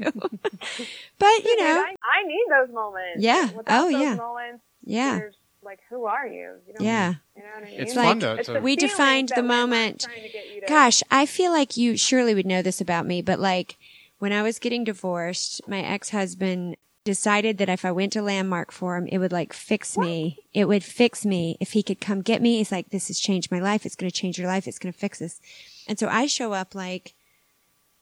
but 1.19 1.43
you 1.43 1.57
know, 1.63 1.86
I, 1.86 1.95
I 2.03 2.23
need 2.28 2.45
those 2.49 2.73
moments. 2.73 3.17
Yeah. 3.21 3.51
Without 3.51 3.63
Oh, 3.88 3.91
those 3.91 4.01
yeah. 4.01 4.15
moments, 4.15 4.63
yeah. 4.84 5.17
you're 5.17 5.32
like, 5.61 5.80
who 5.89 6.05
are 6.05 6.25
you? 6.25 6.53
you 6.67 6.73
don't, 6.73 6.86
Yeah. 6.86 7.13
You 7.36 7.43
know 7.43 7.49
what 7.55 7.63
I 7.63 7.69
mean? 7.71 7.80
It's 7.82 7.95
like- 7.95 8.05
fun 8.07 8.19
to, 8.21 8.34
It's 8.36 8.49
We 8.63 8.75
defined 8.75 9.32
the 9.36 9.43
moment. 9.43 10.01
trying 10.01 10.23
to 10.23 10.30
get 10.30 10.53
you 10.55 10.61
to- 10.61 10.67
Gosh, 10.67 11.03
I 11.11 11.25
feel 11.25 11.51
like 11.51 11.78
you 11.78 11.97
surely 11.97 12.34
would 12.34 12.45
know 12.47 12.61
this 12.63 12.82
about 12.82 13.05
me, 13.05 13.21
but 13.21 13.39
like 13.39 13.78
when 14.19 14.34
I 14.34 14.41
was 14.41 14.57
getting 14.59 14.84
divorced, 14.84 15.61
my 15.67 15.82
ex-husband 15.82 16.78
decided 17.07 17.57
that 17.57 17.69
if 17.69 17.85
I 17.85 17.91
went 17.91 18.13
to 18.13 18.21
Landmark 18.21 18.71
Forum, 18.71 19.07
it 19.07 19.17
would 19.17 19.31
like 19.31 19.53
fix 19.53 19.97
me. 19.97 20.37
It 20.53 20.65
would 20.65 20.83
fix 20.83 21.25
me. 21.25 21.57
If 21.59 21.71
he 21.71 21.81
could 21.81 22.01
come 22.01 22.21
get 22.21 22.41
me, 22.41 22.57
he's 22.57 22.71
like, 22.71 22.89
this 22.89 23.07
has 23.07 23.19
changed 23.19 23.49
my 23.49 23.59
life. 23.59 23.85
It's 23.85 23.95
going 23.95 24.11
to 24.11 24.15
change 24.15 24.37
your 24.37 24.47
life. 24.47 24.67
It's 24.67 24.77
going 24.77 24.91
to 24.91 24.99
fix 24.99 25.19
this. 25.19 25.39
And 25.87 25.97
so 25.97 26.07
I 26.09 26.27
show 26.27 26.51
up 26.51 26.75
like, 26.75 27.15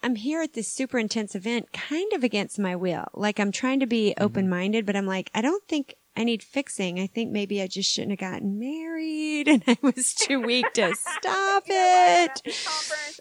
I'm 0.02 0.16
here 0.16 0.42
at 0.42 0.54
this 0.54 0.68
super 0.68 0.98
intense 0.98 1.36
event 1.36 1.72
kind 1.72 2.12
of 2.14 2.24
against 2.24 2.58
my 2.58 2.76
will. 2.76 3.06
Like 3.14 3.40
I'm 3.40 3.52
trying 3.52 3.80
to 3.80 3.86
be 3.86 4.14
open 4.20 4.50
minded, 4.50 4.86
but 4.86 4.96
I'm 4.96 5.08
like, 5.08 5.30
I 5.34 5.42
don't 5.42 5.68
think 5.68 5.96
I 6.18 6.24
need 6.24 6.42
fixing. 6.42 7.00
I 7.00 7.08
think 7.08 7.32
maybe 7.32 7.62
I 7.62 7.68
just 7.68 7.92
shouldn't 7.92 8.20
have 8.20 8.32
gotten 8.32 8.58
married 8.58 9.48
and 9.48 9.64
I 9.68 9.78
was 9.82 10.14
too 10.14 10.42
weak 10.42 10.74
to 10.74 10.96
stop 11.20 11.64
it. 11.68 12.42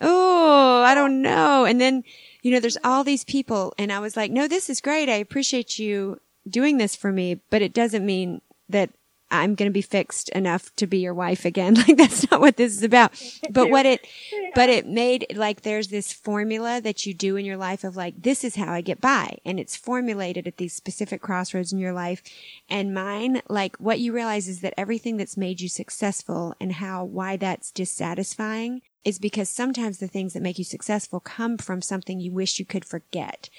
Oh, 0.00 0.82
I 0.82 0.94
don't 0.94 1.20
know. 1.22 1.64
And 1.64 1.80
then, 1.80 2.04
you 2.44 2.52
know, 2.52 2.60
there's 2.60 2.76
all 2.84 3.02
these 3.02 3.24
people 3.24 3.72
and 3.78 3.90
I 3.90 4.00
was 4.00 4.18
like, 4.18 4.30
no, 4.30 4.46
this 4.46 4.68
is 4.68 4.82
great. 4.82 5.08
I 5.08 5.14
appreciate 5.14 5.78
you 5.78 6.20
doing 6.48 6.76
this 6.76 6.94
for 6.94 7.10
me, 7.10 7.40
but 7.48 7.62
it 7.62 7.72
doesn't 7.72 8.04
mean 8.04 8.42
that 8.68 8.90
I'm 9.30 9.54
going 9.54 9.70
to 9.70 9.72
be 9.72 9.80
fixed 9.80 10.28
enough 10.28 10.70
to 10.76 10.86
be 10.86 10.98
your 10.98 11.14
wife 11.14 11.46
again. 11.46 11.74
Like 11.88 11.96
that's 11.96 12.30
not 12.30 12.42
what 12.42 12.58
this 12.58 12.76
is 12.76 12.82
about. 12.82 13.12
But 13.50 13.70
what 13.70 13.86
it, 13.86 14.06
but 14.54 14.68
it 14.68 14.86
made 14.86 15.34
like 15.34 15.62
there's 15.62 15.88
this 15.88 16.12
formula 16.12 16.82
that 16.82 17.06
you 17.06 17.14
do 17.14 17.36
in 17.36 17.46
your 17.46 17.56
life 17.56 17.82
of 17.82 17.96
like, 17.96 18.20
this 18.20 18.44
is 18.44 18.56
how 18.56 18.70
I 18.70 18.82
get 18.82 19.00
by. 19.00 19.38
And 19.46 19.58
it's 19.58 19.74
formulated 19.74 20.46
at 20.46 20.58
these 20.58 20.74
specific 20.74 21.22
crossroads 21.22 21.72
in 21.72 21.78
your 21.78 21.94
life. 21.94 22.22
And 22.68 22.92
mine, 22.92 23.40
like 23.48 23.76
what 23.76 24.00
you 24.00 24.12
realize 24.12 24.48
is 24.48 24.60
that 24.60 24.74
everything 24.76 25.16
that's 25.16 25.38
made 25.38 25.62
you 25.62 25.70
successful 25.70 26.54
and 26.60 26.72
how, 26.74 27.04
why 27.04 27.38
that's 27.38 27.70
dissatisfying 27.70 28.82
is 29.04 29.18
because 29.18 29.48
sometimes 29.48 29.98
the 29.98 30.08
things 30.08 30.32
that 30.32 30.42
make 30.42 30.58
you 30.58 30.64
successful 30.64 31.20
come 31.20 31.58
from 31.58 31.82
something 31.82 32.20
you 32.20 32.32
wish 32.32 32.58
you 32.58 32.64
could 32.64 32.84
forget. 32.84 33.50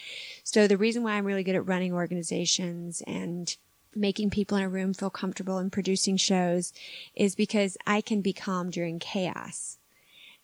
So 0.43 0.68
the 0.68 0.78
reason 0.78 1.04
why 1.04 1.14
I'm 1.14 1.26
really 1.26 1.43
good 1.43 1.56
at 1.56 1.68
running 1.68 1.93
organizations 1.93 3.02
and 3.06 3.56
making 3.96 4.30
people 4.30 4.58
in 4.58 4.64
a 4.64 4.70
room 4.70 4.93
feel 4.93 5.10
comfortable 5.10 5.58
and 5.58 5.72
producing 5.72 6.18
shows 6.18 6.74
is 7.16 7.36
because 7.36 7.78
I 7.88 8.02
can 8.02 8.22
be 8.22 8.34
calm 8.34 8.70
during 8.70 9.00
chaos. 9.00 9.78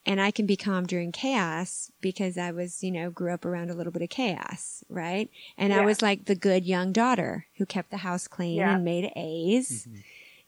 And 0.03 0.19
I 0.19 0.31
can 0.31 0.47
be 0.47 0.55
calm 0.57 0.87
during 0.87 1.11
chaos 1.11 1.91
because 2.01 2.35
I 2.35 2.51
was, 2.51 2.81
you 2.81 2.89
know, 2.91 3.11
grew 3.11 3.31
up 3.31 3.45
around 3.45 3.69
a 3.69 3.75
little 3.75 3.93
bit 3.93 4.01
of 4.01 4.09
chaos, 4.09 4.83
right? 4.89 5.29
And 5.59 5.71
I 5.71 5.85
was 5.85 6.01
like 6.01 6.25
the 6.25 6.33
good 6.33 6.65
young 6.65 6.91
daughter 6.91 7.45
who 7.57 7.67
kept 7.67 7.91
the 7.91 7.97
house 7.97 8.27
clean 8.27 8.55
Yeah. 8.55 8.75
and 8.75 8.83
made 8.83 9.11
A's 9.15 9.85
mm-hmm. 9.85 9.99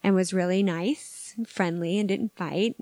and 0.04 0.16
was 0.16 0.34
really 0.34 0.64
nice 0.64 1.36
and 1.38 1.47
friendly 1.47 1.99
and 1.99 2.10
didn't 2.10 2.36
fight. 2.36 2.76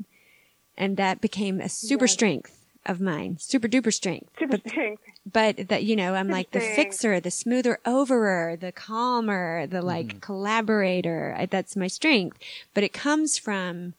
And 0.77 0.97
that 0.97 1.21
became 1.21 1.59
a 1.59 1.69
super 1.69 2.05
Yes. 2.05 2.13
strength 2.13 2.57
of 2.85 2.99
mine, 2.99 3.37
super 3.39 3.67
duper 3.67 3.93
strength. 3.93 4.29
Super 4.39 4.57
But 4.57 4.69
strength. 4.69 5.03
but 5.31 5.67
that 5.69 5.83
you 5.83 5.95
know 5.95 6.15
i'm 6.15 6.29
like 6.29 6.49
the 6.49 6.59
Interesting. 6.59 6.85
fixer 6.85 7.19
the 7.19 7.29
smoother 7.29 7.79
overer 7.85 8.59
the 8.59 8.71
calmer 8.71 9.67
the 9.67 9.77
mm-hmm. 9.77 9.85
like 9.87 10.21
collaborator. 10.21 11.35
I, 11.37 11.45
that's 11.45 11.75
my 11.75 11.87
strength. 11.87 12.39
But 12.73 12.83
it 12.83 12.91
comes 12.93 13.37
from 13.37 13.93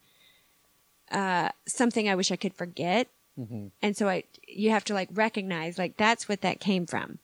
uh 1.11 1.49
something 1.67 2.09
i 2.09 2.15
wish 2.15 2.31
i 2.31 2.35
could 2.35 2.53
forget. 2.53 3.07
Mm-hmm. 3.39 3.67
And 3.81 3.95
so 3.95 4.09
i 4.09 4.23
you 4.47 4.71
have 4.71 4.83
to 4.85 4.93
like 4.93 5.09
recognize 5.13 5.77
like 5.77 5.95
that's 5.97 6.27
what 6.27 6.41
that 6.41 6.59
came 6.59 6.85
from. 6.85 7.19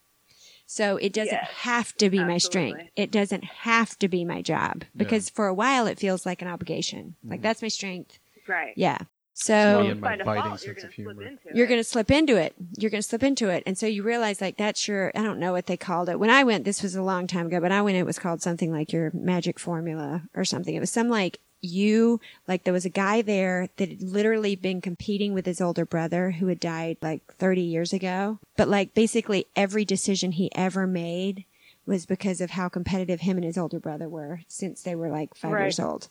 So 0.66 0.98
it 0.98 1.12
doesn't 1.14 1.34
Yes, 1.34 1.50
have 1.62 1.98
to 1.98 2.10
be 2.12 2.24
my 2.24 2.38
strength. 2.38 2.90
It 2.96 3.10
doesn't 3.12 3.44
have 3.44 3.98
to 4.00 4.08
be 4.08 4.24
my 4.24 4.42
job. 4.44 4.84
Because 4.96 5.28
for 5.30 5.48
a 5.48 5.54
while 5.54 5.88
it 5.88 5.98
feels 6.00 6.26
like 6.28 6.42
an 6.44 6.48
obligation. 6.48 7.16
Like 7.24 7.40
mm-hmm. 7.40 7.44
that's 7.44 7.62
my 7.64 7.68
strength. 7.70 8.20
Right. 8.48 8.74
yeah. 8.78 9.00
Me 9.00 9.06
so 9.42 9.80
and 9.82 10.02
my 10.02 10.10
By 10.10 10.16
default, 10.18 10.38
biting 10.38 10.60
you're 10.66 10.74
gonna 10.76 10.82
slip 10.82 10.94
humor. 10.94 11.12
into 11.24 11.40
you're 11.54 11.66
it. 11.66 11.70
going 11.70 11.80
to 11.80 11.84
slip 11.84 12.12
into 12.12 12.36
it. 12.38 12.54
You're 12.78 12.92
going 12.92 13.02
to 13.02 13.08
slip 13.08 13.24
into 13.24 13.48
it. 13.50 13.64
And 13.66 13.78
so 13.78 13.86
you 13.88 14.04
realize 14.04 14.42
like 14.42 14.58
that's 14.58 14.88
your, 14.88 15.12
I 15.16 15.22
don't 15.24 15.40
know 15.40 15.54
what 15.54 15.68
they 15.68 15.78
called 15.78 16.10
it. 16.10 16.20
When 16.20 16.30
I 16.30 16.44
went, 16.44 16.66
this 16.66 16.84
was 16.84 16.96
a 16.96 17.02
long 17.02 17.26
time 17.26 17.48
ago, 17.48 17.60
but 17.62 17.72
I 17.72 17.82
went, 17.82 17.98
it 17.98 18.06
was 18.06 18.20
called 18.20 18.42
something 18.42 18.72
like 18.72 18.92
your 18.92 19.12
magic 19.14 19.58
formula 19.60 20.24
or 20.36 20.44
something. 20.44 20.76
It 20.76 20.80
was 20.82 20.90
some 20.92 21.08
like 21.10 21.40
you, 21.62 22.20
like 22.48 22.64
there 22.64 22.74
was 22.74 22.86
a 22.86 22.90
guy 22.90 23.22
there 23.22 23.70
that 23.78 23.90
had 23.90 24.02
literally 24.02 24.56
been 24.56 24.82
competing 24.82 25.34
with 25.34 25.46
his 25.46 25.62
older 25.62 25.86
brother 25.86 26.32
who 26.32 26.48
had 26.48 26.60
died 26.60 26.98
like 27.02 27.22
30 27.36 27.62
years 27.62 27.94
ago. 27.94 28.40
But 28.58 28.68
like 28.68 28.94
basically 28.94 29.46
every 29.56 29.86
decision 29.86 30.34
he 30.34 30.54
ever 30.56 30.86
made 30.86 31.46
was 31.86 32.06
because 32.06 32.40
of 32.40 32.52
how 32.52 32.70
competitive 32.70 33.22
him 33.22 33.38
and 33.38 33.44
his 33.46 33.58
older 33.58 33.80
brother 33.80 34.08
were 34.08 34.42
since 34.48 34.84
they 34.84 34.96
were 34.96 35.10
like 35.10 35.34
five 35.36 35.52
Right. 35.52 35.62
years 35.64 35.80
old. 35.80 36.08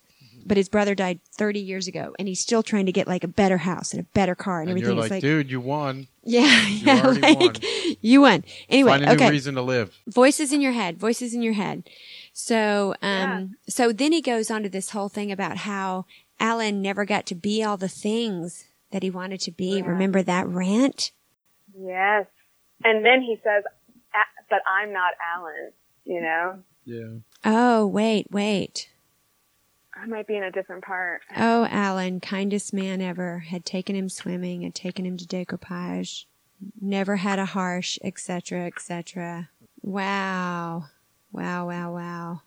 But 0.46 0.56
his 0.56 0.68
brother 0.68 0.94
died 0.94 1.20
30 1.36 1.60
years 1.60 1.86
ago 1.88 2.14
and 2.18 2.26
he's 2.28 2.40
still 2.40 2.62
trying 2.62 2.86
to 2.86 2.92
get 2.92 3.06
like 3.06 3.24
a 3.24 3.28
better 3.28 3.58
house 3.58 3.92
and 3.92 4.00
a 4.00 4.04
better 4.14 4.34
car 4.34 4.60
and, 4.60 4.70
And 4.70 4.78
everything. 4.78 4.96
you're 4.96 5.04
It's 5.04 5.10
like, 5.10 5.20
dude, 5.22 5.50
you 5.50 5.60
won. 5.60 6.06
yeah, 6.24 6.66
yeah, 6.68 7.02
already 7.04 7.20
like 7.20 7.38
won. 7.40 7.54
you 8.00 8.20
won. 8.22 8.44
Anyway, 8.68 8.90
Find 8.92 9.04
a 9.04 9.14
new 9.16 9.30
reason 9.30 9.54
to 9.56 9.62
live. 9.62 9.96
Voices 10.06 10.52
in 10.52 10.60
your 10.60 10.72
head, 10.72 10.98
voices 10.98 11.34
in 11.34 11.42
your 11.42 11.52
head. 11.54 11.88
So, 12.32 12.94
um, 13.02 13.56
so 13.68 13.92
then 13.92 14.12
he 14.12 14.20
goes 14.22 14.50
on 14.50 14.62
to 14.62 14.68
this 14.68 14.90
whole 14.90 15.08
thing 15.08 15.30
about 15.32 15.58
how 15.58 16.06
Alan 16.40 16.80
never 16.80 17.04
got 17.04 17.26
to 17.26 17.34
be 17.34 17.62
all 17.64 17.76
the 17.76 17.88
things 17.88 18.64
that 18.92 19.02
he 19.02 19.10
wanted 19.10 19.40
to 19.40 19.50
be. 19.50 19.82
Remember 19.82 20.22
that 20.22 20.46
rant? 20.48 21.10
Yes. 21.78 22.26
And 22.84 23.04
then 23.04 23.22
he 23.22 23.36
says, 23.42 23.64
but 24.48 24.60
I'm 24.66 24.92
not 24.92 25.12
Alan, 25.36 25.72
you 26.04 26.20
know? 26.20 26.58
Yeah. 26.84 27.18
Oh, 27.44 27.86
wait, 27.86 28.28
wait. 28.30 28.88
I 30.00 30.06
might 30.06 30.26
be 30.26 30.36
in 30.36 30.42
a 30.44 30.50
different 30.50 30.84
part. 30.84 31.22
Oh, 31.36 31.66
Alan, 31.70 32.20
kindest 32.20 32.72
man 32.72 33.00
ever, 33.00 33.40
had 33.40 33.64
taken 33.64 33.96
him 33.96 34.08
swimming, 34.08 34.62
had 34.62 34.74
taken 34.74 35.04
him 35.04 35.16
to 35.16 35.26
decoupage, 35.26 36.24
never 36.80 37.16
had 37.16 37.38
a 37.38 37.46
harsh, 37.46 37.98
etc., 38.02 38.66
etc. 38.66 39.50
Wow. 39.82 40.86
Wow, 41.32 41.68
wow, 41.68 41.92
wow. 41.94 42.40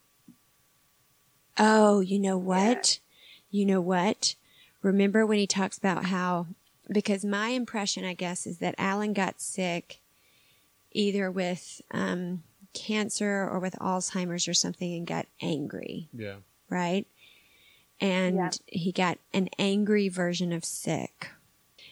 Oh, 1.58 2.00
you 2.00 2.20
know 2.20 2.38
what? 2.38 3.00
You 3.50 3.66
know 3.66 3.82
what? 3.82 4.36
Remember 4.82 5.26
when 5.26 5.38
he 5.38 5.48
talks 5.48 5.78
about 5.78 6.06
how, 6.06 6.48
because 6.90 7.24
my 7.24 7.50
impression, 7.50 8.04
I 8.06 8.14
guess, 8.14 8.48
is 8.48 8.58
that 8.60 8.76
Alan 8.78 9.14
got 9.14 9.42
sick 9.42 10.00
either 10.94 11.30
with 11.30 11.82
um, 11.92 12.44
cancer 12.74 13.48
or 13.50 13.60
with 13.60 13.76
Alzheimer's 13.80 14.48
or 14.48 14.54
something 14.54 14.94
and 14.94 15.06
got 15.08 15.26
angry 15.42 16.10
Yeah. 16.14 16.38
right? 16.70 17.06
And 18.02 18.36
Yeah. 18.36 18.50
he 18.68 18.92
got 18.92 19.20
an 19.34 19.48
angry 19.60 20.10
version 20.10 20.52
of 20.52 20.66
sick. 20.66 21.30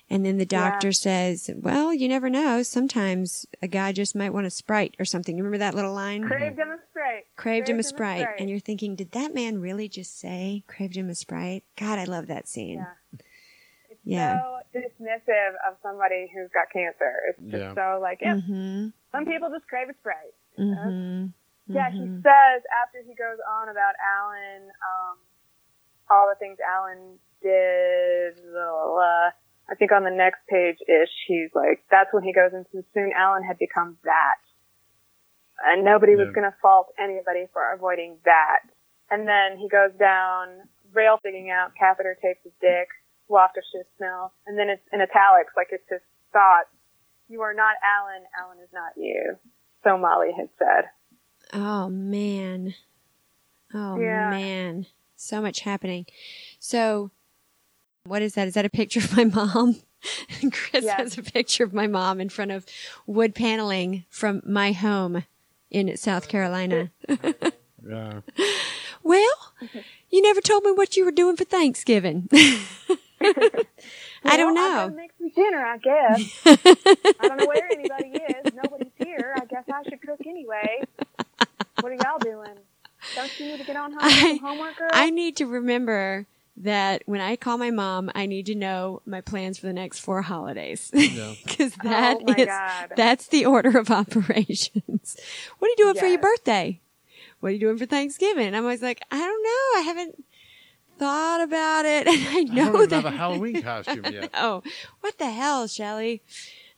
And 0.09 0.25
then 0.25 0.37
the 0.39 0.47
Yeah. 0.49 0.71
doctor 0.71 0.91
says, 0.91 1.51
well, 1.55 1.93
you 1.93 2.07
never 2.07 2.31
know. 2.31 2.63
Sometimes 2.63 3.45
a 3.61 3.67
guy 3.67 3.91
just 3.91 4.15
might 4.15 4.31
want 4.31 4.47
a 4.47 4.49
Sprite 4.49 4.95
or 4.97 5.05
something. 5.05 5.37
You 5.37 5.43
remember 5.43 5.59
that 5.59 5.75
little 5.75 5.93
line? 5.93 6.23
Craved 6.27 6.57
him 6.57 6.71
a 6.71 6.79
Sprite. 6.89 7.25
Craved 7.35 7.69
him 7.69 7.77
a 7.77 7.83
Sprite. 7.83 8.27
And 8.39 8.49
you're 8.49 8.59
thinking, 8.59 8.95
did 8.95 9.11
that 9.11 9.35
man 9.35 9.61
really 9.61 9.87
just 9.87 10.17
say 10.19 10.63
craved 10.65 10.95
him 10.97 11.09
a 11.11 11.15
Sprite? 11.15 11.63
God, 11.77 11.99
I 11.99 12.05
love 12.05 12.25
that 12.25 12.47
scene. 12.47 12.79
Yeah. 12.79 13.19
It's 13.91 13.99
Yeah. 14.03 14.39
so 14.41 14.59
dismissive 14.73 15.53
of 15.69 15.77
somebody 15.83 16.31
who's 16.33 16.49
got 16.55 16.71
cancer. 16.73 17.13
It's 17.29 17.39
just 17.51 17.53
Yeah. 17.53 17.73
so 17.75 17.99
like, 18.01 18.17
yeah, 18.21 18.33
Mm-hmm. 18.35 18.87
some 19.11 19.25
people 19.25 19.51
just 19.51 19.67
crave 19.67 19.89
a 19.89 19.93
Sprite. 19.93 20.33
Mm-hmm. 20.57 21.27
Yeah, 21.71 21.91
he 21.91 21.99
says 21.99 22.63
after 22.81 22.97
he 23.05 23.13
goes 23.13 23.37
on 23.47 23.69
about 23.69 23.93
Alan, 24.01 24.63
um, 24.71 25.17
all 26.09 26.27
the 26.29 26.37
things 26.39 26.57
Alan 26.59 27.17
did. 27.41 28.35
blah, 28.51 28.51
blah, 28.51 28.93
blah. 28.93 29.29
I 29.69 29.75
think 29.77 29.91
on 29.91 30.03
the 30.03 30.11
next 30.11 30.39
page 30.49 30.77
ish, 30.87 31.13
he's 31.27 31.49
like, 31.53 31.83
that's 31.91 32.11
when 32.11 32.23
he 32.23 32.33
goes 32.33 32.51
into 32.53 32.83
soon 32.93 33.11
Alan 33.15 33.43
had 33.43 33.59
become 33.59 33.97
that, 34.03 34.41
and 35.63 35.85
nobody 35.85 36.15
was 36.15 36.33
going 36.33 36.49
to 36.49 36.55
fault 36.61 36.87
anybody 36.97 37.45
for 37.53 37.61
avoiding 37.73 38.17
that. 38.25 38.61
And 39.11 39.27
then 39.27 39.57
he 39.57 39.69
goes 39.69 39.91
down, 39.99 40.65
rail 40.93 41.19
digging 41.23 41.51
out, 41.51 41.71
catheter 41.77 42.17
tapes 42.21 42.39
his 42.43 42.53
dick, 42.61 42.87
Waukesha 43.29 43.85
smell, 43.97 44.33
and 44.47 44.57
then 44.57 44.69
it's 44.69 44.81
in 44.91 45.01
italics, 45.01 45.53
like 45.55 45.67
it's 45.71 45.87
his 45.89 46.01
thoughts. 46.33 46.69
You 47.27 47.41
are 47.41 47.53
not 47.53 47.75
Alan. 47.85 48.23
Alan 48.41 48.57
is 48.63 48.69
not 48.73 48.93
you. 48.97 49.35
So 49.83 49.99
Molly 49.99 50.31
had 50.35 50.49
said. 50.57 50.85
Oh 51.53 51.89
man. 51.89 52.73
Oh 53.71 53.97
Yeah. 53.99 54.29
man. 54.31 54.85
So 55.21 55.41
much 55.41 55.59
happening. 55.61 56.05
So 56.59 57.11
what 58.05 58.21
is 58.21 58.35
that? 58.35 58.47
Is 58.47 58.53
that 58.53 58.63
a 58.65 58.69
picture 58.69 58.99
of 59.01 59.15
my 59.17 59.25
mom? 59.25 59.75
Chris 60.51 60.85
Yes. 60.85 60.97
has 60.97 61.17
a 61.17 61.23
picture 61.23 61.65
of 61.65 61.73
my 61.73 61.87
mom 61.87 62.21
in 62.21 62.29
front 62.29 62.51
of 62.51 62.65
wood 63.05 63.35
paneling 63.35 64.05
from 64.09 64.41
my 64.45 64.71
home 64.71 65.25
in 65.69 65.95
South 65.97 66.29
Carolina. 66.29 66.89
Yeah. 67.85 68.21
well, 69.03 69.53
you 70.09 70.21
never 70.21 70.39
told 70.39 70.63
me 70.63 70.71
what 70.71 70.95
you 70.95 71.03
were 71.03 71.11
doing 71.11 71.35
for 71.35 71.43
Thanksgiving. 71.43 72.29
I 73.21 74.37
don't 74.37 74.53
know. 74.55 74.89
make 74.95 75.11
some 75.17 75.29
dinner, 75.29 75.65
I 75.65 75.77
guess. 75.79 76.41
I 76.45 77.27
don't 77.27 77.37
know 77.37 77.45
where 77.45 77.69
anybody 77.69 78.19
is. 78.19 78.53
Nobody's 78.53 78.93
here. 78.97 79.35
I 79.35 79.43
guess 79.45 79.65
I 79.71 79.83
should 79.83 80.01
cook 80.01 80.21
anyway. 80.25 80.81
What 81.81 81.91
are 81.91 81.95
y'all 81.95 82.19
doing? 82.21 82.55
Don't 83.15 83.39
you 83.39 83.45
need 83.47 83.57
to 83.59 83.63
get 83.65 83.75
on 83.75 83.91
home 83.93 83.99
I- 84.01 84.39
homework, 84.41 84.77
girl? 84.77 84.89
I 84.93 85.09
need 85.09 85.37
to 85.37 85.45
remember 85.45 86.25
that 86.57 87.03
when 87.05 87.21
I 87.21 87.35
call 87.37 87.57
my 87.57 87.71
mom, 87.71 88.11
I 88.15 88.25
need 88.25 88.45
to 88.47 88.55
know 88.55 89.01
my 89.05 89.21
plans 89.21 89.57
for 89.57 89.67
the 89.67 89.73
next 89.73 89.99
four 89.99 90.21
holidays. 90.21 90.91
Yeah. 90.93 91.33
Because 91.45 91.73
that 91.83 92.17
Oh 92.27 92.33
is- 92.37 92.45
God. 92.47 92.91
that's 92.95 93.27
the 93.27 93.45
order 93.45 93.77
of 93.77 93.89
operations. 94.01 95.15
What 95.59 95.67
are 95.67 95.71
you 95.71 95.75
doing 95.77 95.95
for 95.95 96.05
your 96.07 96.19
birthday? 96.19 96.81
What 97.39 97.49
are 97.49 97.53
you 97.53 97.59
doing 97.59 97.77
for 97.77 97.85
Thanksgiving? 97.85 98.47
And 98.47 98.55
I'm 98.57 98.63
always 98.63 98.81
like, 98.81 99.01
I 99.11 99.17
don't 99.17 99.43
know. 99.43 99.79
I 99.79 99.83
haven't 99.85 100.23
thought 100.97 101.41
about 101.41 101.85
it. 101.85 102.07
And 102.07 102.27
I 102.27 102.39
I 102.39 102.43
know 102.43 102.65
don't 102.73 102.75
even 102.75 102.89
that. 102.89 102.95
have 103.03 103.13
a 103.13 103.17
Halloween 103.17 103.61
costume 103.61 104.03
yet. 104.11 104.29
oh, 104.33 104.61
what 104.99 105.17
the 105.17 105.29
hell, 105.29 105.65
Shelley? 105.67 106.21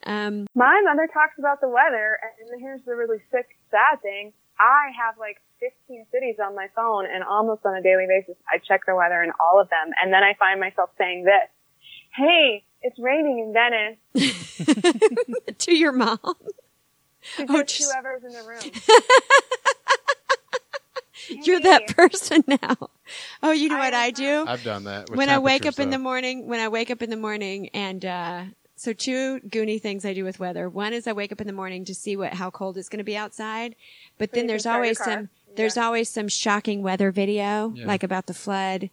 Um, 0.05 0.45
My 0.53 0.81
mother 0.85 1.07
talks 1.11 1.37
about 1.39 1.61
the 1.61 1.67
weather, 1.69 2.19
and 2.51 2.61
here's 2.61 2.81
the 2.85 2.95
really 2.95 3.17
sick, 3.31 3.47
sad 3.71 4.01
thing. 4.03 4.33
I 4.59 4.91
have 5.03 5.17
like 5.17 5.41
15 5.61 6.05
cities 6.11 6.35
on 6.43 6.55
my 6.55 6.67
phone, 6.75 7.05
and 7.05 7.23
almost 7.23 7.61
on 7.65 7.75
a 7.75 7.81
daily 7.81 8.05
basis, 8.07 8.35
I 8.51 8.57
check 8.57 8.81
the 8.85 8.95
weather 8.95 9.21
in 9.23 9.31
all 9.39 9.61
of 9.61 9.69
them. 9.69 9.93
And 10.01 10.11
then 10.11 10.23
I 10.23 10.33
find 10.37 10.59
myself 10.59 10.89
saying 10.97 11.23
this, 11.23 11.49
Hey, 12.15 12.65
it's 12.81 12.97
raining 12.99 13.39
in 13.39 13.53
Venice. 13.53 13.97
to 15.59 15.73
your 15.73 15.91
mom. 15.93 16.17
To 16.23 16.35
Oh, 17.47 17.61
just 17.63 17.77
just- 17.77 17.91
whoever's 17.93 18.23
in 18.23 18.33
the 18.33 18.43
room. 18.43 18.59
You're 21.45 21.61
that 21.61 21.87
person 21.95 22.43
now. 22.47 22.89
Oh, 23.43 23.51
you 23.51 23.69
know 23.69 23.77
I 23.77 23.79
what 23.79 23.93
I 23.93 24.11
do? 24.11 24.43
I've 24.47 24.63
done 24.63 24.83
that. 24.85 25.09
when 25.11 25.29
I 25.29 25.37
wake 25.39 25.61
temperature 25.61 25.81
up 25.81 25.83
in 25.85 25.89
the 25.91 25.99
morning, 25.99 26.47
when 26.47 26.59
I 26.59 26.67
wake 26.67 26.89
up 26.91 27.01
in 27.01 27.09
the 27.09 27.15
morning 27.17 27.69
and, 27.69 28.03
uh, 28.03 28.43
so 28.75 28.91
two 28.93 29.39
goony 29.41 29.79
things 29.79 30.03
I 30.05 30.13
do 30.13 30.23
with 30.23 30.39
weather. 30.39 30.67
One 30.67 30.91
is 30.93 31.05
I 31.07 31.13
wake 31.13 31.31
up 31.31 31.39
in 31.39 31.45
the 31.47 31.53
morning 31.53 31.85
to 31.85 31.93
see 31.93 32.15
what, 32.17 32.33
how 32.33 32.49
cold 32.49 32.77
it's 32.77 32.89
going 32.89 32.97
to 32.97 33.03
be 33.03 33.15
outside. 33.15 33.75
But 34.17 34.31
So 34.31 34.37
then 34.37 34.47
there's 34.47 34.63
can 34.63 34.71
start 34.71 34.75
your 34.77 34.83
always 34.85 34.97
some, 34.97 35.29
there's 35.55 35.75
Yeah. 35.77 35.85
always 35.85 36.09
some 36.09 36.27
shocking 36.27 36.81
weather 36.83 37.11
video, 37.11 37.73
Yeah. 37.75 37.85
like 37.85 38.03
about 38.03 38.25
the 38.27 38.33
flood 38.33 38.89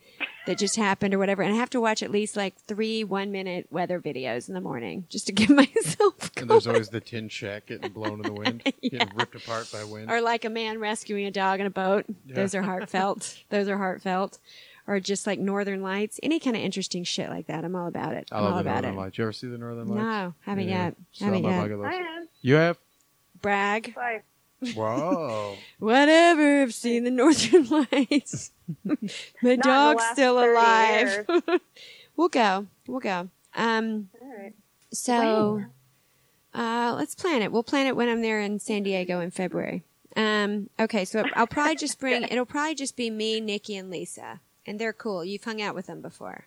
that 0.46 0.58
just 0.58 0.76
happened 0.76 1.12
or 1.14 1.18
whatever. 1.18 1.42
And 1.42 1.52
I 1.52 1.56
have 1.56 1.70
to 1.70 1.80
watch 1.80 2.02
at 2.02 2.10
least 2.10 2.36
like 2.36 2.56
three 2.56 3.04
one 3.04 3.30
minute 3.30 3.66
weather 3.70 4.00
videos 4.00 4.48
in 4.48 4.54
the 4.54 4.60
morning 4.60 5.04
just 5.08 5.26
to 5.26 5.32
give 5.34 5.50
myself 5.50 6.30
And 6.36 6.48
there's 6.50 6.66
always 6.66 6.88
the 6.88 7.00
tin 7.00 7.28
shack 7.28 7.66
getting 7.66 7.92
blown 7.92 8.14
in 8.14 8.22
the 8.22 8.32
wind, 8.32 8.62
getting 8.82 9.10
ripped 9.14 9.34
apart 9.34 9.70
by 9.72 9.84
wind. 9.84 10.10
Or 10.10 10.20
like 10.20 10.44
a 10.44 10.50
man 10.50 10.78
rescuing 10.78 11.26
a 11.26 11.30
dog 11.30 11.60
in 11.60 11.66
a 11.66 11.70
boat. 11.70 12.06
Yeah. 12.26 12.34
Those 12.36 12.54
are 12.54 12.62
heartfelt. 12.62 13.38
Those 13.50 13.68
are 13.68 13.76
heartfelt. 13.78 14.38
Or 14.86 15.00
just 15.00 15.26
like 15.26 15.38
Northern 15.38 15.82
Lights, 15.82 16.18
any 16.22 16.40
kind 16.40 16.56
of 16.56 16.62
interesting 16.62 17.04
shit 17.04 17.28
like 17.28 17.46
that. 17.48 17.62
I'm 17.62 17.76
all 17.76 17.88
about 17.88 18.14
it. 18.14 18.30
I 18.32 18.38
I'm 18.38 18.44
love 18.44 18.52
all 18.52 18.56
the 18.56 18.60
about 18.62 18.72
Northern 18.84 18.94
it. 18.94 19.02
Lights. 19.02 19.18
You 19.18 19.24
ever 19.24 19.32
see 19.34 19.46
the 19.48 19.58
Northern 19.58 19.86
Lights? 19.88 20.00
No, 20.00 20.34
haven't 20.46 20.68
Yeah. 20.68 20.84
yet. 20.86 20.96
Haven't 21.20 21.44
yet. 21.44 21.70
I 21.84 21.94
am. 21.94 22.28
You 22.40 22.54
have? 22.54 22.78
Brag. 23.42 23.92
Like, 23.96 24.24
Whoa. 24.74 25.56
Whatever. 25.78 26.62
I've 26.62 26.74
seen 26.74 27.04
the 27.04 27.10
Northern 27.10 27.66
Lights. 27.92 28.50
My 28.84 28.96
the 29.42 29.56
dog's 29.56 30.04
still 30.12 30.38
alive. 30.38 31.26
we'll 32.16 32.28
go. 32.28 32.66
We'll 32.86 33.00
go. 33.00 33.28
Um. 33.54 34.08
all 34.20 34.28
right. 34.36 34.54
So, 34.92 35.64
uh, 36.54 36.94
let's 36.96 37.14
plan 37.14 37.42
it. 37.42 37.52
We'll 37.52 37.62
plan 37.62 37.86
it 37.86 37.94
when 37.96 38.08
I'm 38.08 38.22
there 38.22 38.40
in 38.40 38.58
San 38.58 38.82
Diego 38.82 39.20
in 39.20 39.30
February. 39.30 39.82
Um. 40.16 40.68
Okay. 40.80 41.04
So 41.04 41.24
I'll 41.34 41.46
probably 41.46 41.76
just 41.76 42.00
bring. 42.00 42.24
It'll 42.24 42.46
probably 42.46 42.74
just 42.74 42.96
be 42.96 43.10
me, 43.10 43.40
Nikki, 43.40 43.76
and 43.76 43.90
Lisa, 43.90 44.40
and 44.66 44.78
they're 44.78 44.92
cool. 44.92 45.24
You've 45.24 45.44
hung 45.44 45.62
out 45.62 45.74
with 45.74 45.86
them 45.86 46.00
before. 46.02 46.46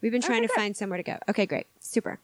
We've 0.00 0.12
been 0.12 0.22
trying 0.22 0.38
Okay, 0.38 0.46
to 0.46 0.52
good. 0.54 0.60
find 0.60 0.76
somewhere 0.76 0.96
to 0.98 1.02
go. 1.02 1.18
Okay. 1.28 1.46
Great. 1.46 1.66
Super. 1.80 2.20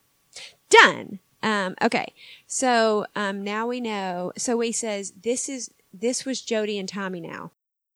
Done. 0.69 1.19
Um, 1.47 1.75
okay. 1.81 2.13
So 2.45 3.05
um, 3.15 3.43
now 3.43 3.67
we 3.67 3.79
know. 3.79 4.33
So 4.37 4.59
he 4.59 4.71
says 4.71 5.13
this 5.23 5.47
is 5.47 5.71
this 5.93 6.25
was 6.25 6.41
Jody 6.41 6.77
and 6.77 6.89
Tommy 6.89 7.21
now. 7.21 7.51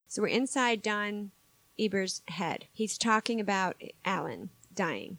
So 0.08 0.22
we're 0.22 0.30
inside 0.30 0.82
Don 0.82 1.32
Eber's 1.80 2.22
head. 2.30 2.66
He's 2.72 2.98
talking 2.98 3.40
about 3.40 3.76
Alan 4.06 4.50
dying. 4.74 5.18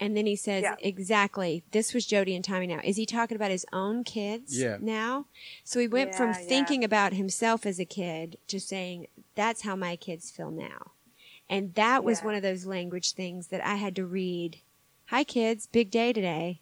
And 0.00 0.16
then 0.16 0.26
he 0.26 0.36
says, 0.36 0.62
Yeah. 0.62 0.74
exactly, 0.80 1.64
this 1.70 1.94
was 1.94 2.04
Jody 2.04 2.34
and 2.34 2.44
Tommy 2.44 2.66
now. 2.66 2.80
Is 2.84 2.96
he 2.96 3.06
talking 3.06 3.36
about 3.36 3.50
his 3.52 3.64
own 3.72 4.02
kids 4.04 4.58
Yeah. 4.58 4.76
now? 4.80 5.26
So 5.62 5.78
he 5.80 5.86
went 5.88 6.14
from 6.14 6.30
Yeah, 6.30 6.40
yeah. 6.40 6.48
thinking 6.48 6.84
about 6.84 7.12
himself 7.12 7.64
as 7.64 7.78
a 7.78 7.84
kid 7.84 8.38
to 8.48 8.58
saying, 8.58 9.06
that's 9.36 9.62
how 9.62 9.76
my 9.76 9.94
kids 9.96 10.30
feel 10.32 10.50
now. 10.50 10.92
And 11.48 11.74
that 11.74 12.02
was 12.02 12.20
Yeah. 12.20 12.26
one 12.26 12.34
of 12.34 12.42
those 12.42 12.66
language 12.66 13.12
things 13.12 13.48
that 13.48 13.64
I 13.64 13.76
had 13.76 13.94
to 13.96 14.04
read. 14.04 14.58
Hi, 15.06 15.22
kids, 15.22 15.68
big 15.68 15.90
day 15.90 16.12
today. 16.12 16.60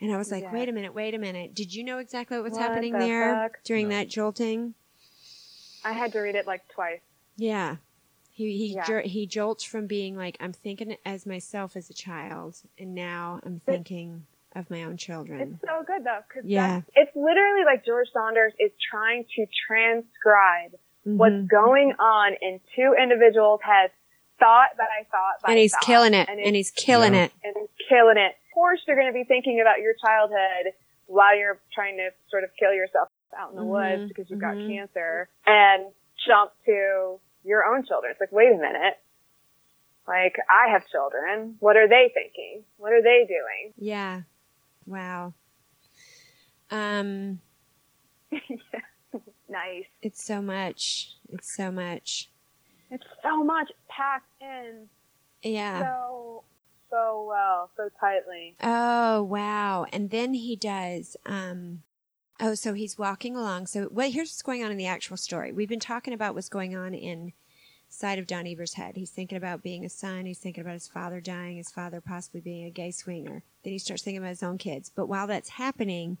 And 0.00 0.12
I 0.12 0.16
was 0.18 0.30
like, 0.30 0.42
Yeah. 0.44 0.52
wait 0.52 0.68
a 0.68 0.72
minute, 0.72 0.94
wait 0.94 1.14
a 1.14 1.18
minute. 1.18 1.54
Did 1.54 1.74
you 1.74 1.82
know 1.82 1.98
exactly 1.98 2.36
what 2.36 2.44
was 2.44 2.52
What 2.52 2.62
happening 2.62 2.92
the 2.92 2.98
there 2.98 3.34
fuck? 3.34 3.62
during 3.64 3.88
No. 3.88 3.96
that 3.96 4.08
jolting? 4.08 4.74
I 5.84 5.92
had 5.92 6.12
to 6.12 6.20
read 6.20 6.34
it 6.34 6.46
like 6.46 6.68
twice. 6.68 7.00
Yeah. 7.36 7.76
He 8.30 8.56
he 8.58 8.74
Yeah. 8.74 8.84
jer- 8.84 9.00
he 9.02 9.26
jolts 9.26 9.64
from 9.64 9.86
being 9.86 10.16
like 10.16 10.36
I'm 10.40 10.52
thinking 10.52 10.96
as 11.06 11.24
myself 11.26 11.76
as 11.76 11.88
a 11.88 11.94
child, 11.94 12.56
and 12.78 12.94
now 12.94 13.40
I'm 13.44 13.60
thinking 13.60 14.26
of 14.54 14.68
my 14.70 14.82
own 14.84 14.96
children. 14.98 15.58
It's 15.62 15.62
so 15.70 15.82
good 15.86 16.04
though, 16.04 16.20
because 16.28 16.44
Yeah. 16.44 16.82
it's 16.94 17.14
literally 17.16 17.64
like 17.64 17.84
George 17.86 18.08
Saunders 18.12 18.52
is 18.58 18.72
trying 18.90 19.24
to 19.36 19.46
transcribe 19.66 20.72
Mhm. 21.06 21.16
what's 21.16 21.46
going 21.50 21.94
on 21.98 22.34
in 22.42 22.60
two 22.74 22.94
individuals' 23.00 23.60
heads, 23.62 23.92
thought 24.38 24.76
by 24.76 25.06
thought 25.10 25.40
by 25.42 25.50
and 25.52 25.58
he's 25.58 25.72
thought. 25.72 25.82
killing 25.82 26.12
it, 26.14 26.28
and, 26.28 26.38
and, 26.40 26.54
he's 26.56 26.70
killing 26.70 27.14
Yeah. 27.14 27.24
it. 27.24 27.32
and 27.44 27.54
he's 27.58 27.86
killing 27.88 28.18
it. 28.18 28.36
Course, 28.56 28.80
you're 28.88 28.96
going 28.96 29.08
to 29.08 29.12
be 29.12 29.24
thinking 29.24 29.60
about 29.60 29.80
your 29.82 29.92
childhood 30.02 30.72
while 31.04 31.36
you're 31.36 31.60
trying 31.74 31.98
to 31.98 32.08
sort 32.30 32.42
of 32.42 32.48
kill 32.58 32.72
yourself 32.72 33.06
out 33.38 33.50
in 33.50 33.56
the 33.56 33.62
Mhm, 33.62 33.68
woods 34.00 34.08
because 34.08 34.30
you've 34.30 34.40
got 34.40 34.54
mhm. 34.54 34.66
cancer, 34.66 35.28
and 35.44 35.92
jump 36.26 36.52
to 36.64 37.20
your 37.44 37.66
own 37.66 37.84
children. 37.84 38.12
It's 38.12 38.20
like, 38.20 38.32
wait 38.32 38.50
a 38.52 38.56
minute. 38.56 38.98
Like, 40.08 40.36
I 40.48 40.70
have 40.70 40.88
children. 40.88 41.56
What 41.60 41.76
are 41.76 41.86
they 41.86 42.10
thinking? 42.14 42.64
What 42.78 42.94
are 42.94 43.02
they 43.02 43.26
doing? 43.28 43.74
Yeah. 43.76 44.22
Wow. 44.86 45.34
Um, 46.70 47.40
Nice. 49.50 49.84
it's 50.00 50.24
so 50.24 50.40
much. 50.40 51.14
It's 51.28 51.54
so 51.54 51.70
much. 51.70 52.30
It's 52.90 53.04
so 53.22 53.44
much 53.44 53.70
packed 53.88 54.32
in 54.40 54.88
Yeah. 55.42 55.82
so, 55.82 56.44
so 56.96 57.24
well, 57.28 57.70
so 57.76 57.88
tightly. 58.00 58.56
Oh 58.62 59.22
wow! 59.22 59.86
And 59.92 60.10
then 60.10 60.34
he 60.34 60.56
does. 60.56 61.16
Um, 61.26 61.82
oh, 62.40 62.54
so 62.54 62.72
he's 62.72 62.98
walking 62.98 63.36
along. 63.36 63.66
So 63.66 63.84
what? 63.84 64.10
Here's 64.10 64.28
what's 64.28 64.42
going 64.42 64.64
on 64.64 64.70
in 64.70 64.76
the 64.76 64.86
actual 64.86 65.16
story. 65.16 65.52
We've 65.52 65.68
been 65.68 65.80
talking 65.80 66.14
about 66.14 66.34
what's 66.34 66.48
going 66.48 66.74
on 66.74 66.94
inside 66.94 68.18
of 68.18 68.26
Don 68.26 68.46
Eber's 68.46 68.74
head. 68.74 68.96
He's 68.96 69.10
thinking 69.10 69.36
about 69.36 69.62
being 69.62 69.84
a 69.84 69.90
son. 69.90 70.26
He's 70.26 70.38
thinking 70.38 70.62
about 70.62 70.74
his 70.74 70.88
father 70.88 71.20
dying. 71.20 71.56
His 71.56 71.70
father 71.70 72.00
possibly 72.00 72.40
being 72.40 72.64
a 72.64 72.70
gay 72.70 72.90
swinger. 72.90 73.42
Then 73.62 73.72
he 73.72 73.78
starts 73.78 74.02
thinking 74.02 74.18
about 74.18 74.30
his 74.30 74.42
own 74.42 74.58
kids. 74.58 74.90
But 74.94 75.06
while 75.06 75.26
that's 75.26 75.50
happening, 75.50 76.18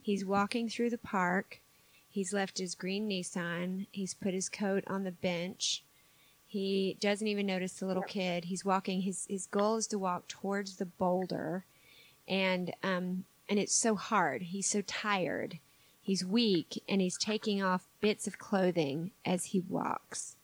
he's 0.00 0.24
walking 0.24 0.68
through 0.68 0.90
the 0.90 0.98
park. 0.98 1.60
He's 2.08 2.32
left 2.34 2.58
his 2.58 2.74
green 2.74 3.08
Nissan. 3.08 3.86
He's 3.90 4.14
put 4.14 4.34
his 4.34 4.50
coat 4.50 4.84
on 4.86 5.04
the 5.04 5.12
bench. 5.12 5.82
He 6.52 6.98
doesn't 7.00 7.28
even 7.28 7.46
notice 7.46 7.72
the 7.72 7.86
little 7.86 8.02
kid. 8.02 8.44
He's 8.44 8.62
walking. 8.62 9.00
His 9.00 9.26
his 9.26 9.46
goal 9.46 9.76
is 9.76 9.86
to 9.86 9.98
walk 9.98 10.28
towards 10.28 10.76
the 10.76 10.84
boulder, 10.84 11.64
and 12.28 12.74
um 12.82 13.24
and 13.48 13.58
it's 13.58 13.74
so 13.74 13.94
hard. 13.94 14.42
He's 14.42 14.68
so 14.68 14.82
tired. 14.82 15.60
He's 16.02 16.26
weak, 16.26 16.82
and 16.86 17.00
he's 17.00 17.16
taking 17.16 17.62
off 17.62 17.88
bits 18.02 18.26
of 18.26 18.38
clothing 18.38 19.12
as 19.24 19.46
he 19.46 19.60
walks. 19.60 20.36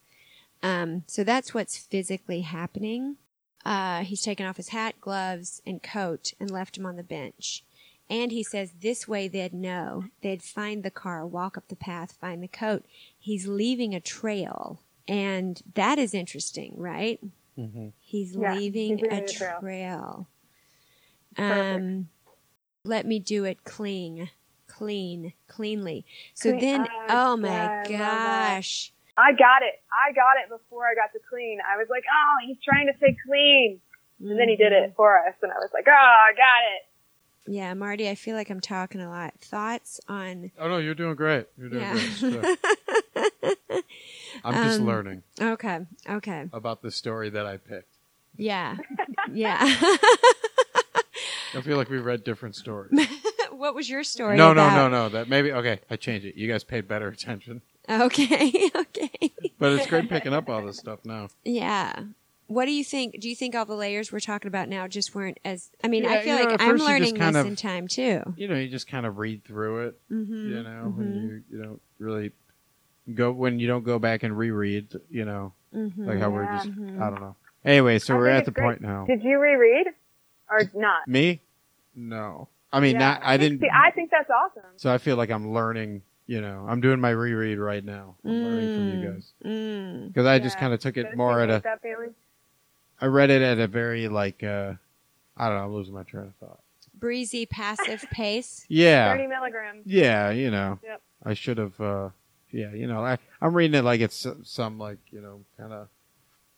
Um, 0.63 1.03
so 1.05 1.23
that's 1.23 1.53
what's 1.53 1.77
physically 1.77 2.41
happening. 2.41 3.17
Uh, 3.63 3.99
he's 3.99 4.23
taken 4.23 4.47
off 4.47 4.57
his 4.57 4.69
hat, 4.69 4.95
gloves, 4.99 5.61
and 5.63 5.83
coat 5.83 6.33
and 6.39 6.49
left 6.49 6.75
him 6.75 6.87
on 6.87 6.95
the 6.95 7.03
bench. 7.03 7.63
And 8.09 8.31
he 8.31 8.41
says 8.41 8.71
this 8.81 9.07
way 9.07 9.27
they'd 9.27 9.53
know. 9.53 10.05
They'd 10.23 10.41
find 10.41 10.81
the 10.81 10.89
car, 10.89 11.23
walk 11.23 11.55
up 11.55 11.67
the 11.67 11.75
path, 11.75 12.17
find 12.19 12.41
the 12.41 12.47
coat. 12.47 12.83
He's 13.19 13.45
leaving 13.45 13.93
a 13.93 13.99
trail. 13.99 14.79
And 15.09 15.61
that 15.73 15.97
is 15.97 16.13
interesting, 16.13 16.73
right? 16.77 17.19
hmm 17.55 17.89
He's 17.99 18.35
Yeah, 18.35 18.53
leaving 18.53 18.97
he's 18.97 19.01
leaving 19.01 19.11
a 19.11 19.21
a 19.23 19.33
trail. 19.33 19.59
trail. 19.59 20.27
Um, 21.37 22.09
let 22.85 23.05
me 23.05 23.19
do 23.19 23.43
it 23.45 23.63
clean, 23.63 24.29
clean, 24.67 25.33
cleanly. 25.47 26.05
So 26.33 26.49
Clean- 26.49 26.59
then, 26.59 26.81
uh, 26.81 26.87
oh 27.09 27.37
my 27.37 27.49
yeah, 27.49 27.71
I 27.71 27.83
love 27.83 28.21
that. 28.23 28.55
gosh. 28.57 28.93
I 29.17 29.31
got 29.33 29.63
it. 29.63 29.75
I 29.91 30.13
got 30.13 30.37
it 30.41 30.49
before 30.49 30.85
I 30.87 30.95
got 30.95 31.11
to 31.13 31.19
clean. 31.29 31.59
I 31.67 31.77
was 31.77 31.87
like, 31.89 32.03
oh, 32.07 32.35
he's 32.47 32.57
trying 32.63 32.87
to 32.87 32.93
say 32.99 33.15
clean. 33.25 33.81
And 34.21 34.39
then 34.39 34.47
he 34.49 34.55
did 34.55 34.71
Mhm. 34.71 34.83
it 34.89 34.93
for 34.95 35.17
us. 35.27 35.35
And 35.41 35.51
I 35.51 35.55
was 35.55 35.71
like, 35.73 35.87
oh, 35.87 35.91
I 35.91 36.31
got 36.33 36.61
it. 36.75 36.81
Yeah, 37.51 37.73
Marty, 37.73 38.07
I 38.07 38.13
feel 38.13 38.35
like 38.35 38.51
I'm 38.51 38.59
talking 38.59 39.01
a 39.01 39.09
lot. 39.09 39.33
Thoughts 39.41 39.99
on. 40.07 40.51
Oh 40.59 40.69
no, 40.69 40.77
you're 40.77 40.93
doing 40.93 41.15
great. 41.15 41.47
You're 41.57 41.69
doing 41.69 41.81
Yeah. 41.81 41.93
great. 41.93 42.11
stuff. 42.11 42.45
I'm 44.43 44.53
just 44.53 44.79
Um, 44.81 44.85
learning 44.85 45.23
okay, 45.41 45.79
okay. 46.07 46.45
about 46.53 46.83
the 46.83 46.91
story 46.91 47.31
that 47.31 47.47
I 47.47 47.57
picked. 47.57 47.87
Yeah, 48.37 48.77
yeah. 49.33 49.57
I 49.61 49.97
feel 51.63 51.77
like 51.77 51.89
we 51.89 51.97
read 51.97 52.23
different 52.23 52.55
stories. 52.55 52.91
what 53.51 53.73
was 53.73 53.89
your 53.89 54.03
story? 54.03 54.37
no, 54.37 54.53
no, 54.53 54.67
about? 54.67 54.91
no, 54.91 55.03
no. 55.03 55.09
That 55.09 55.27
maybe 55.27 55.51
okay. 55.51 55.79
I 55.89 55.95
change 55.95 56.25
it. 56.25 56.35
You 56.35 56.47
guys 56.47 56.63
paid 56.63 56.87
better 56.87 57.07
attention, 57.07 57.63
Okay, 57.89 58.69
okay. 58.75 59.09
but 59.57 59.71
it's 59.73 59.87
great 59.87 60.07
picking 60.07 60.33
up 60.33 60.47
all 60.49 60.63
this 60.63 60.77
stuff 60.77 60.99
now. 61.03 61.29
Yeah. 61.43 62.03
What 62.49 62.65
do 62.65 62.71
you 62.71 62.83
think? 62.83 63.19
Do 63.21 63.29
you 63.29 63.35
think 63.35 63.53
all 63.53 63.63
the 63.65 63.75
layers 63.75 64.11
we're 64.11 64.19
talking 64.19 64.47
about 64.47 64.69
now 64.69 64.87
just 64.87 65.13
weren't 65.13 65.39
as? 65.45 65.69
I 65.83 65.87
mean, 65.87 66.03
Yeah, 66.03 66.13
I 66.13 66.21
feel 66.23 66.35
you 66.37 66.43
know, 66.45 66.49
like 66.49 66.61
I'm 66.61 66.69
first 66.69 66.71
you 66.71 66.77
just 66.77 66.87
learning 66.89 67.13
this 67.33 67.35
of- 67.41 67.45
in 67.45 67.55
time 67.55 67.87
too. 67.87 68.21
You 68.37 68.47
know, 68.47 68.55
you 68.55 68.67
just 68.69 68.87
kind 68.87 69.05
of 69.05 69.19
read 69.19 69.43
through 69.45 69.87
it. 69.87 69.99
Mm-hmm. 70.11 70.49
You 70.49 70.63
know, 70.63 70.93
when 70.95 71.13
you 71.13 71.43
you 71.57 71.63
don't 71.63 71.81
really 71.99 72.31
go 73.13 73.31
when 73.31 73.59
you 73.59 73.67
don't 73.67 73.83
go 73.83 73.99
back 73.99 74.23
and 74.23 74.35
reread. 74.35 74.93
You 75.11 75.25
know, 75.25 75.53
mm-hmm. 75.75 76.07
like 76.07 76.17
how 76.19 76.31
we're 76.31 76.43
Yeah. 76.43 76.57
just 76.57 76.69
Mhm. 76.71 76.99
I 76.99 77.09
don't 77.11 77.21
know. 77.21 77.35
Anyway, 77.63 77.99
so 77.99 78.15
I 78.15 78.17
we're 78.17 78.27
at 78.29 78.45
the 78.45 78.51
great. 78.51 78.63
point 78.65 78.81
now. 78.81 79.05
Did 79.05 79.23
you 79.23 79.37
reread 79.39 79.85
or 80.49 80.61
not? 80.73 81.07
Me? 81.07 81.41
No. 81.95 82.47
I 82.73 82.79
mean, 82.79 82.93
Yeah, 82.93 82.99
not. 83.13 83.21
I 83.23 83.37
didn't. 83.37 83.59
See, 83.61 83.67
I 83.71 83.91
think 83.91 84.09
that's 84.11 84.29
awesome. 84.29 84.63
So 84.77 84.91
I 84.91 84.97
feel 84.97 85.17
like 85.17 85.29
I'm 85.29 85.53
learning. 85.53 86.01
You 86.25 86.41
know, 86.41 86.65
I'm 86.69 86.79
doing 86.81 86.99
my 86.99 87.09
reread 87.09 87.57
right 87.57 87.83
now. 87.83 88.15
I'm 88.23 88.31
learning 88.31 88.75
from 88.75 88.87
you 89.01 89.07
Mm. 89.09 89.13
guys 89.13 89.33
Mm. 89.43 90.07
because 90.07 90.25
I 90.27 90.37
just 90.39 90.57
kind 90.59 90.73
of 90.73 90.79
took 90.79 90.93
Does 90.95 91.05
it 91.05 91.15
more 91.17 91.41
at 91.41 91.49
make 91.49 91.65
a. 91.65 91.77
that 92.99 93.05
feeling? 93.05 93.13
I 93.13 93.15
read 93.15 93.29
it 93.29 93.41
at 93.41 93.59
a 93.59 93.67
very 93.67 94.07
like. 94.07 94.43
uh 94.43 94.73
I 95.37 95.47
don't 95.47 95.57
know. 95.57 95.63
I'm 95.65 95.73
losing 95.73 95.93
my 95.93 96.03
train 96.03 96.25
of 96.25 96.35
thought. 96.35 96.59
Breezy, 96.93 97.45
passive 97.45 98.05
pace. 98.11 98.65
Yeah. 98.67 99.09
30 99.11 99.27
milligrams. 99.27 99.83
Yeah. 99.85 100.31
You 100.31 100.51
know. 100.51 100.79
Yep. 100.83 101.01
I 101.23 101.33
should 101.33 101.57
have. 101.57 101.79
uh 101.79 102.09
Yeah. 102.51 102.73
You 102.73 102.87
know. 102.87 103.05
I 103.05 103.17
I'm 103.41 103.53
reading 103.53 103.77
it 103.79 103.83
like 103.83 104.01
it's 104.01 104.27
some 104.43 104.77
like 104.77 104.99
you 105.11 105.21
know 105.21 105.41
kind 105.57 105.71
of 105.73 105.87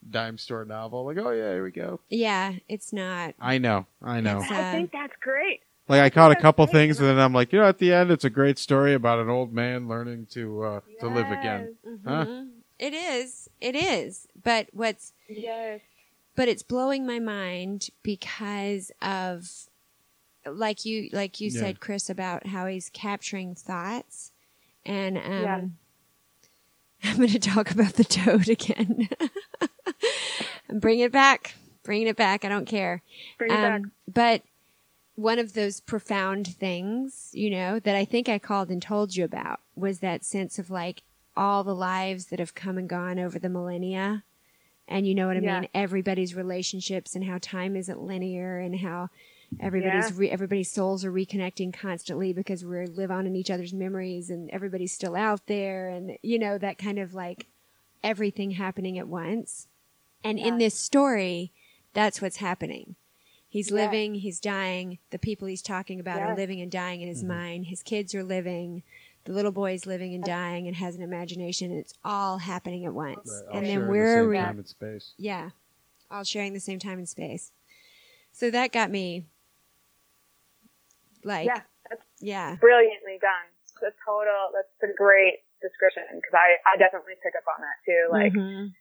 dime 0.09 0.37
store 0.37 0.65
novel. 0.65 1.05
Like, 1.05 1.17
oh 1.17 1.31
yeah, 1.31 1.51
here 1.53 1.63
we 1.63 1.71
go. 1.71 1.99
Yeah, 2.09 2.53
it's 2.67 2.91
not. 2.91 3.35
I 3.39 3.57
know, 3.57 3.85
I 4.01 4.21
know. 4.21 4.39
It's, 4.41 4.51
I 4.51 4.69
uh, 4.69 4.71
think 4.71 4.91
that's 4.91 5.13
great. 5.21 5.61
Like 5.87 6.01
I 6.01 6.09
caught 6.09 6.31
a 6.31 6.35
couple 6.35 6.65
great. 6.65 6.73
things, 6.73 6.99
and 6.99 7.07
then 7.09 7.19
I'm 7.19 7.33
like, 7.33 7.51
you 7.51 7.59
know, 7.59 7.65
at 7.65 7.77
the 7.77 7.93
end, 7.93 8.11
it's 8.11 8.23
a 8.23 8.29
great 8.29 8.57
story 8.57 8.93
about 8.93 9.19
an 9.19 9.29
old 9.29 9.53
man 9.53 9.87
learning 9.87 10.27
to 10.31 10.63
uh, 10.63 10.79
to 11.01 11.07
live 11.07 11.29
again. 11.29 11.75
Huh? 12.05 12.25
Mhm. 12.25 12.49
It 12.79 12.93
is. 12.93 13.49
It 13.59 13.75
is. 13.75 14.27
But 14.41 14.67
what's 14.71 15.13
Yes. 15.29 15.81
But 16.41 16.47
it's 16.47 16.63
blowing 16.63 17.05
my 17.05 17.19
mind 17.19 17.89
because 18.01 18.91
of 18.99 19.47
like 20.43 20.85
you 20.85 21.07
like 21.13 21.39
you 21.39 21.51
Yeah. 21.51 21.59
said 21.59 21.79
chris 21.79 22.09
about 22.09 22.47
how 22.47 22.65
he's 22.65 22.89
capturing 22.89 23.53
thoughts 23.53 24.31
and 24.83 25.19
um 25.19 25.23
Yeah. 25.23 25.61
i'm 27.11 27.17
going 27.17 27.29
to 27.29 27.37
talk 27.37 27.69
about 27.69 27.93
the 27.93 28.03
toad 28.03 28.49
again 28.49 29.07
bring 30.73 30.97
it 30.97 31.11
back 31.11 31.53
bringing 31.83 32.07
it 32.07 32.17
back 32.17 32.43
i 32.43 32.49
don't 32.49 32.65
care 32.65 33.03
Bring 33.37 33.51
it 33.51 33.61
back. 33.61 33.81
Um, 33.81 33.91
but 34.11 34.41
one 35.13 35.37
of 35.37 35.53
those 35.53 35.79
profound 35.79 36.47
things, 36.47 37.29
you 37.33 37.51
know, 37.51 37.79
that 37.79 37.95
I 37.95 38.03
think 38.05 38.27
I 38.27 38.39
called 38.39 38.71
and 38.71 38.81
told 38.81 39.15
you 39.15 39.23
about 39.23 39.59
was 39.75 39.99
that 39.99 40.25
sense 40.25 40.57
of 40.57 40.71
like 40.71 41.03
all 41.37 41.63
the 41.63 41.75
lives 41.75 42.27
that 42.27 42.39
have 42.39 42.55
come 42.55 42.79
and 42.79 42.89
gone 42.89 43.19
over 43.19 43.37
the 43.37 43.49
millennia. 43.49 44.23
And 44.91 45.07
you 45.07 45.15
know 45.15 45.27
what 45.27 45.37
I 45.37 45.39
Yeah. 45.39 45.61
mean? 45.61 45.69
Everybody's 45.73 46.35
relationships 46.35 47.15
and 47.15 47.23
how 47.23 47.37
time 47.41 47.75
isn't 47.75 48.01
linear 48.01 48.59
and 48.59 48.75
how 48.79 49.09
everybody's 49.59 50.11
Yeah. 50.11 50.17
re- 50.17 50.29
everybody's 50.29 50.69
souls 50.71 51.03
are 51.05 51.11
reconnecting 51.11 51.73
constantly 51.73 52.33
because 52.33 52.63
we 52.65 52.85
live 52.87 53.09
on 53.11 53.25
in 53.25 53.35
each 53.35 53.49
other's 53.49 53.73
memories 53.73 54.29
and 54.29 54.49
everybody's 54.51 54.91
still 54.93 55.15
out 55.15 55.47
there 55.47 55.89
and 55.89 56.17
you 56.21 56.37
know 56.37 56.57
that 56.57 56.77
kind 56.77 56.99
of 56.99 57.13
like 57.13 57.47
everything 58.03 58.51
happening 58.51 58.97
at 58.97 59.07
once. 59.07 59.67
And 60.23 60.37
in 60.37 60.57
this 60.57 60.75
story, 60.75 61.51
that's 61.93 62.21
what's 62.21 62.37
happening. 62.37 62.95
He's 63.49 63.69
Yeah. 63.69 63.75
living, 63.85 64.15
he's 64.15 64.39
dying. 64.39 64.99
The 65.09 65.19
people 65.19 65.47
he's 65.47 65.61
talking 65.61 65.99
about 65.99 66.21
are 66.21 66.35
living 66.35 66.61
and 66.61 66.71
dying 66.71 67.01
in 67.01 67.07
his 67.07 67.19
Mm-hmm. 67.19 67.27
mind. 67.27 67.65
His 67.67 67.83
kids 67.83 68.13
are 68.15 68.23
living. 68.23 68.83
The 69.25 69.33
little 69.33 69.51
boy 69.51 69.73
is 69.73 69.85
living 69.85 70.15
and 70.15 70.23
dying 70.23 70.67
and 70.67 70.75
has 70.75 70.95
an 70.95 71.01
imagination. 71.01 71.71
And 71.71 71.79
it's 71.79 71.93
all 72.03 72.37
happening 72.39 72.85
at 72.85 72.93
once. 72.93 73.19
Right, 73.25 73.51
all 73.51 73.57
and 73.57 73.67
then 73.67 73.87
we're 73.87 74.21
same 74.23 74.29
re- 74.29 74.37
time 74.39 74.57
and 74.57 74.67
space. 74.67 75.13
yeah, 75.17 75.49
all 76.09 76.23
sharing 76.23 76.53
the 76.53 76.59
same 76.59 76.79
time 76.79 76.97
and 76.97 77.07
space. 77.07 77.51
So 78.31 78.49
that 78.49 78.71
got 78.71 78.89
me 78.89 79.25
like 81.23 81.45
yeah, 81.47 81.61
that's 81.89 82.01
yeah. 82.19 82.55
brilliantly 82.55 83.19
done. 83.21 83.45
It's 83.65 83.77
a 83.83 83.93
total. 84.05 84.49
That's 84.55 84.91
a 84.91 84.95
great 84.97 85.45
description 85.61 86.03
because 86.15 86.33
I 86.33 86.57
I 86.65 86.77
definitely 86.77 87.13
pick 87.21 87.33
up 87.37 87.45
on 87.45 87.61
that 87.61 87.77
too. 87.85 88.03
Like 88.09 88.33
Mhm. 88.33 88.73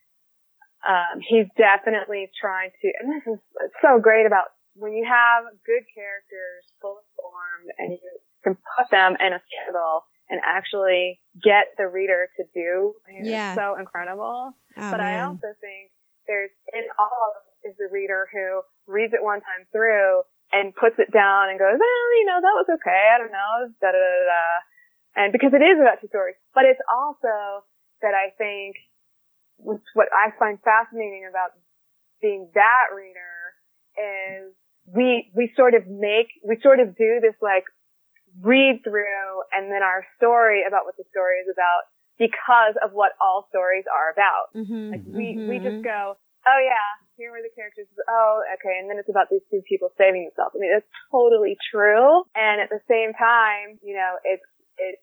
um, 0.88 1.20
he's 1.20 1.46
definitely 1.58 2.30
trying 2.40 2.70
to, 2.80 2.92
and 3.00 3.12
this 3.12 3.26
is 3.26 3.38
it's 3.60 3.76
so 3.82 3.98
great 4.00 4.24
about 4.24 4.48
when 4.74 4.92
you 4.92 5.04
have 5.04 5.44
good 5.66 5.84
characters, 5.94 6.64
fully 6.80 7.04
formed, 7.16 7.68
and 7.76 7.92
you 7.92 8.10
can 8.44 8.56
put 8.78 8.88
them 8.90 9.16
in 9.20 9.32
a 9.34 9.40
struggle 9.44 10.06
and 10.30 10.40
actually 10.46 11.20
get 11.42 11.74
the 11.76 11.90
reader 11.90 12.30
to 12.38 12.44
do. 12.54 12.94
Yeah. 13.10 13.52
It's 13.52 13.60
so 13.60 13.74
incredible. 13.78 14.54
Oh, 14.78 14.90
but 14.90 15.00
I 15.02 15.20
also 15.26 15.50
think 15.60 15.90
there's 16.26 16.54
in 16.72 16.86
all 16.98 17.34
is 17.66 17.74
the 17.76 17.90
reader 17.92 18.30
who 18.32 18.62
reads 18.86 19.12
it 19.12 19.20
one 19.20 19.42
time 19.42 19.68
through 19.74 20.22
and 20.54 20.74
puts 20.74 20.96
it 20.96 21.12
down 21.12 21.50
and 21.50 21.58
goes, 21.58 21.76
well, 21.76 22.06
you 22.16 22.24
know, 22.24 22.40
that 22.40 22.56
was 22.56 22.70
okay. 22.80 23.02
I 23.12 23.18
don't 23.18 23.34
know, 23.34 23.68
da 23.82 23.92
da 23.92 23.98
da 23.98 24.24
da. 24.24 24.46
And 25.18 25.28
because 25.34 25.50
it 25.52 25.60
is 25.60 25.76
about 25.82 26.00
two 26.00 26.08
stories, 26.08 26.38
but 26.54 26.64
it's 26.64 26.80
also 26.86 27.66
that 28.00 28.14
I 28.14 28.30
think 28.38 28.78
what 29.60 30.08
I 30.14 30.32
find 30.38 30.56
fascinating 30.62 31.26
about 31.28 31.52
being 32.22 32.48
that 32.54 32.94
reader 32.94 33.34
is 33.98 34.54
we 34.86 35.30
we 35.34 35.52
sort 35.56 35.74
of 35.74 35.86
make 35.86 36.32
we 36.46 36.56
sort 36.62 36.80
of 36.80 36.96
do 36.96 37.20
this 37.20 37.36
like 37.42 37.64
read 38.40 38.80
through 38.84 39.42
and 39.52 39.70
then 39.70 39.82
our 39.82 40.04
story 40.16 40.62
about 40.66 40.84
what 40.86 40.96
the 40.96 41.04
story 41.10 41.42
is 41.42 41.48
about 41.50 41.90
because 42.18 42.76
of 42.84 42.92
what 42.92 43.12
all 43.20 43.46
stories 43.48 43.84
are 43.90 44.12
about. 44.12 44.52
Mhm, 44.54 44.90
Like 44.92 45.02
we 45.06 45.26
we 45.48 45.56
mhm. 45.58 45.64
just 45.64 45.82
go, 45.84 46.14
oh 46.46 46.60
yeah, 46.62 46.88
here 47.16 47.32
were 47.32 47.42
the 47.42 47.50
characters. 47.56 47.88
Oh, 48.08 48.42
okay, 48.60 48.78
and 48.78 48.88
then 48.88 48.98
it's 48.98 49.08
about 49.08 49.28
these 49.30 49.42
two 49.50 49.62
people 49.68 49.90
saving 49.96 50.24
themselves. 50.28 50.54
I 50.54 50.58
mean, 50.60 50.72
it's 50.76 50.86
totally 51.10 51.56
true. 51.72 52.24
And 52.34 52.60
at 52.60 52.68
the 52.70 52.80
same 52.88 53.12
time, 53.14 53.78
you 53.82 53.94
know, 53.96 54.16
it's 54.24 54.44
it's 54.78 55.02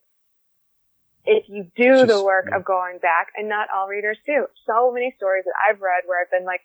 if 1.25 1.43
you 1.49 1.67
do 1.75 2.05
the 2.05 2.23
work 2.23 2.47
yeah. 2.49 2.57
of 2.57 2.63
going 2.63 2.99
back, 2.99 3.29
and 3.35 3.49
not 3.49 3.67
all 3.73 3.87
readers 3.87 4.17
do. 4.25 4.47
So 4.65 4.91
many 4.93 5.13
stories 5.17 5.43
that 5.45 5.57
I've 5.67 5.81
read 5.81 6.03
where 6.05 6.21
I've 6.21 6.31
been 6.31 6.45
like, 6.45 6.61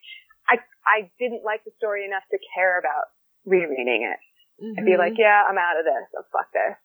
I 0.48 0.58
I 0.86 1.10
didn't 1.18 1.44
like 1.44 1.64
the 1.64 1.72
story 1.76 2.04
enough 2.04 2.22
to 2.30 2.38
care 2.54 2.78
about 2.78 3.10
rereading 3.44 4.04
it. 4.06 4.20
I'd 4.60 4.84
be 4.84 4.92
Mhm. 4.92 4.98
like, 4.98 5.18
yeah, 5.18 5.44
I'm 5.48 5.58
out 5.58 5.78
of 5.78 5.84
this. 5.84 6.06
I'm 6.16 6.24
fuck 6.32 6.50
this. 6.52 6.76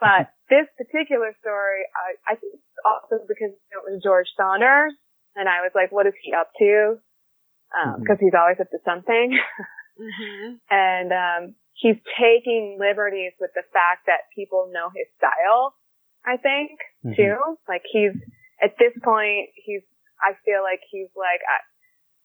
But 0.00 0.30
this 0.48 0.66
particular 0.78 1.34
story, 1.40 1.84
I, 1.94 2.32
I 2.32 2.34
think 2.36 2.54
it's 2.54 2.80
also 2.84 3.24
because 3.26 3.52
it 3.52 3.80
was 3.84 4.02
George 4.02 4.28
Saunders, 4.36 4.94
and 5.36 5.48
I 5.48 5.60
was 5.62 5.72
like, 5.74 5.92
what 5.92 6.06
is 6.06 6.14
he 6.22 6.32
up 6.32 6.50
to? 6.58 7.00
Um, 7.72 8.00
Mhm. 8.02 8.06
cause 8.06 8.18
he's 8.18 8.34
always 8.34 8.58
up 8.60 8.70
to 8.70 8.78
something. 8.84 9.38
Mhm. 9.98 10.60
and, 10.70 11.12
um, 11.12 11.54
he's 11.74 11.96
taking 12.18 12.76
liberties 12.78 13.32
with 13.40 13.52
the 13.54 13.62
fact 13.72 14.06
that 14.06 14.28
people 14.34 14.68
know 14.72 14.90
his 14.90 15.06
style, 15.16 15.74
I 16.24 16.36
think, 16.36 16.76
Mhm. 17.04 17.16
too. 17.16 17.58
Like 17.68 17.82
he's, 17.84 18.12
at 18.60 18.76
this 18.78 18.92
point, 19.02 19.50
he's, 19.54 19.82
I 20.20 20.34
feel 20.44 20.62
like 20.62 20.80
he's 20.90 21.08
like, 21.16 21.40
I, 21.40 21.58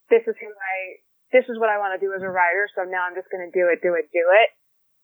this 0.10 0.28
is 0.28 0.36
who 0.38 0.48
I, 0.50 0.98
this 1.32 1.48
is 1.48 1.58
what 1.60 1.70
I 1.70 1.78
want 1.78 2.00
to 2.00 2.06
do 2.06 2.14
as 2.14 2.22
a 2.22 2.30
writer, 2.30 2.68
so 2.76 2.84
now 2.84 3.04
I'm 3.06 3.16
just 3.16 3.30
gonna 3.32 3.52
do 3.52 3.68
it, 3.70 3.82
do 3.82 3.94
it, 3.96 4.10
do 4.12 4.26
it. 4.32 4.50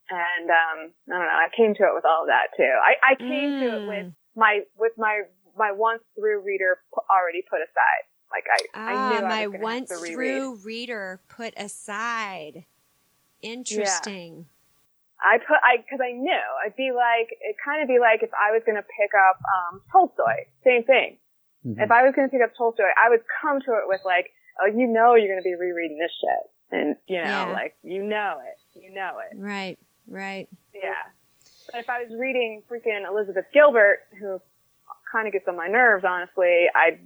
And, 0.09 0.49
um, 0.49 0.91
I 1.07 1.11
don't 1.17 1.27
know, 1.27 1.39
I 1.39 1.47
came 1.55 1.73
to 1.75 1.83
it 1.83 1.93
with 1.95 2.05
all 2.05 2.23
of 2.23 2.27
that 2.27 2.47
too. 2.57 2.63
I, 2.83 3.11
I 3.11 3.15
came 3.15 3.59
to 3.59 3.65
it 3.77 3.87
with 3.87 4.05
Mm. 4.07 4.15
my, 4.35 4.59
with 4.77 4.91
my, 4.97 5.21
my 5.57 5.71
once 5.71 6.03
through 6.15 6.41
reader 6.41 6.79
pu- 6.93 7.05
already 7.09 7.43
put 7.49 7.59
aside. 7.61 8.03
Like 8.31 8.45
I, 8.51 8.91
I 8.91 8.95
Ah, 8.95 9.09
knew 9.09 9.25
I 9.25 9.29
my 9.29 9.47
was 9.47 9.59
once 9.61 9.89
have 9.91 9.99
to 9.99 10.13
through 10.13 10.55
reader 10.63 11.21
put 11.29 11.53
aside. 11.57 12.65
Interesting. 13.41 14.45
I 15.23 15.37
put, 15.37 15.57
I, 15.63 15.77
cause 15.89 15.99
I 16.03 16.13
knew, 16.13 16.43
I'd 16.65 16.75
be 16.75 16.91
like, 16.91 17.29
it 17.41 17.55
kind 17.63 17.81
of 17.83 17.87
be 17.87 17.99
like 17.99 18.23
if 18.23 18.31
I 18.33 18.51
was 18.51 18.63
gonna 18.65 18.81
pick 18.81 19.11
up, 19.13 19.37
um, 19.45 19.81
Tolstoy. 19.91 20.49
Same 20.63 20.83
thing. 20.83 21.17
Mhm. 21.65 21.77
If 21.83 21.91
I 21.91 22.03
was 22.03 22.13
gonna 22.15 22.29
pick 22.29 22.41
up 22.41 22.51
Tolstoy, 22.57 22.89
I 22.97 23.09
would 23.09 23.21
come 23.41 23.61
to 23.61 23.71
it 23.73 23.85
with 23.87 24.01
like, 24.03 24.31
oh, 24.61 24.65
you 24.65 24.87
know 24.87 25.13
you're 25.15 25.29
gonna 25.29 25.43
be 25.45 25.55
rereading 25.55 25.99
this 25.99 26.11
shit. 26.19 26.51
And, 26.71 26.95
you 27.07 27.17
know, 27.17 27.23
Yeah. 27.47 27.53
like, 27.53 27.75
you 27.83 28.01
know 28.03 28.39
it. 28.43 28.57
You 28.81 28.93
know 28.93 29.19
it. 29.19 29.37
Right. 29.37 29.77
Right. 30.11 30.47
Yeah. 30.73 30.93
But 31.71 31.79
if 31.79 31.89
I 31.89 32.03
was 32.03 32.11
reading 32.19 32.61
freaking 32.69 33.07
Elizabeth 33.09 33.45
Gilbert, 33.53 33.99
who 34.19 34.41
kind 35.11 35.25
of 35.27 35.33
gets 35.33 35.47
on 35.47 35.55
my 35.55 35.67
nerves, 35.67 36.03
honestly, 36.07 36.65
I'd, 36.75 36.99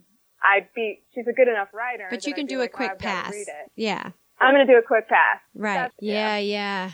I'd 0.43 0.68
be, 0.76 1.01
she's 1.14 1.28
a 1.28 1.34
good 1.34 1.47
enough 1.47 1.70
writer. 1.74 2.08
But 2.10 2.26
you 2.26 2.34
can 2.34 2.47
do 2.47 2.60
a 2.60 2.62
like, 2.62 2.80
well, 2.80 2.89
quick 2.89 2.91
I've 2.91 2.99
pass. 2.99 3.32
read 3.32 3.47
it. 3.47 3.72
Yeah. 3.76 4.10
I'm 4.41 4.53
gonna 4.53 4.66
do 4.66 4.78
a 4.78 4.82
quick 4.82 5.08
pass. 5.08 5.39
Right. 5.53 5.76
That's- 5.76 5.91
Yeah, 5.99 6.38
yeah. 6.38 6.91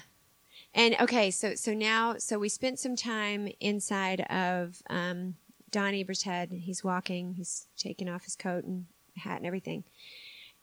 And 0.74 0.95
okay, 1.01 1.32
so 1.32 1.55
so 1.55 1.74
now 1.74 2.16
so 2.18 2.38
we 2.39 2.47
spent 2.49 2.80
some 2.80 2.95
time 2.95 3.49
inside 3.59 4.22
of 4.30 4.82
um 4.89 5.36
Don 5.72 5.93
Eber's 5.93 6.24
head. 6.24 6.51
He's 6.51 6.84
walking, 6.84 7.34
he's 7.34 7.68
taking 7.78 8.07
off 8.07 8.24
his 8.26 8.36
coat 8.36 8.64
and 8.64 8.86
hat 9.18 9.38
and 9.38 9.45
everything. 9.45 9.84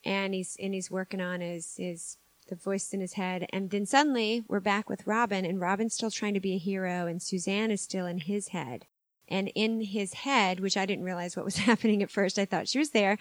And 0.05 0.32
he's 0.34 0.57
and 0.61 0.72
he's 0.72 0.90
working 0.90 1.20
on 1.20 1.40
his 1.40 1.76
his 1.76 2.16
the 2.49 2.57
voice 2.57 2.92
in 2.92 3.01
his 3.01 3.14
head. 3.14 3.46
And 3.53 3.70
then 3.70 3.86
suddenly 3.86 4.44
we're 4.49 4.61
back 4.61 4.88
with 4.88 5.07
Robin 5.07 5.44
and 5.44 5.61
Robin's 5.61 5.94
still 5.94 6.11
trying 6.11 6.34
to 6.34 6.40
be 6.40 6.55
a 6.55 6.59
hero 6.59 7.07
and 7.07 7.22
Suzanne 7.22 7.70
is 7.70 7.80
still 7.80 8.07
in 8.07 8.18
his 8.18 8.49
head. 8.49 8.86
And 9.30 9.53
in 9.55 9.82
his 9.82 10.14
head, 10.14 10.59
which 10.61 10.76
I 10.76 10.86
didn't 10.86 11.05
realize 11.05 11.36
what 11.36 11.44
was 11.44 11.57
happening 11.68 12.03
at 12.03 12.11
first, 12.11 12.38
I 12.38 12.44
thought 12.44 12.68
she 12.68 12.78
was 12.78 12.90
there, 12.90 13.18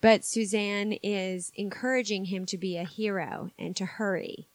but 0.00 0.24
Suzanne 0.24 0.92
is 1.02 1.52
encouraging 1.54 2.26
him 2.26 2.46
to 2.46 2.56
be 2.56 2.76
a 2.76 2.84
hero 2.84 3.50
and 3.58 3.76
to 3.76 3.84
hurry 3.84 4.48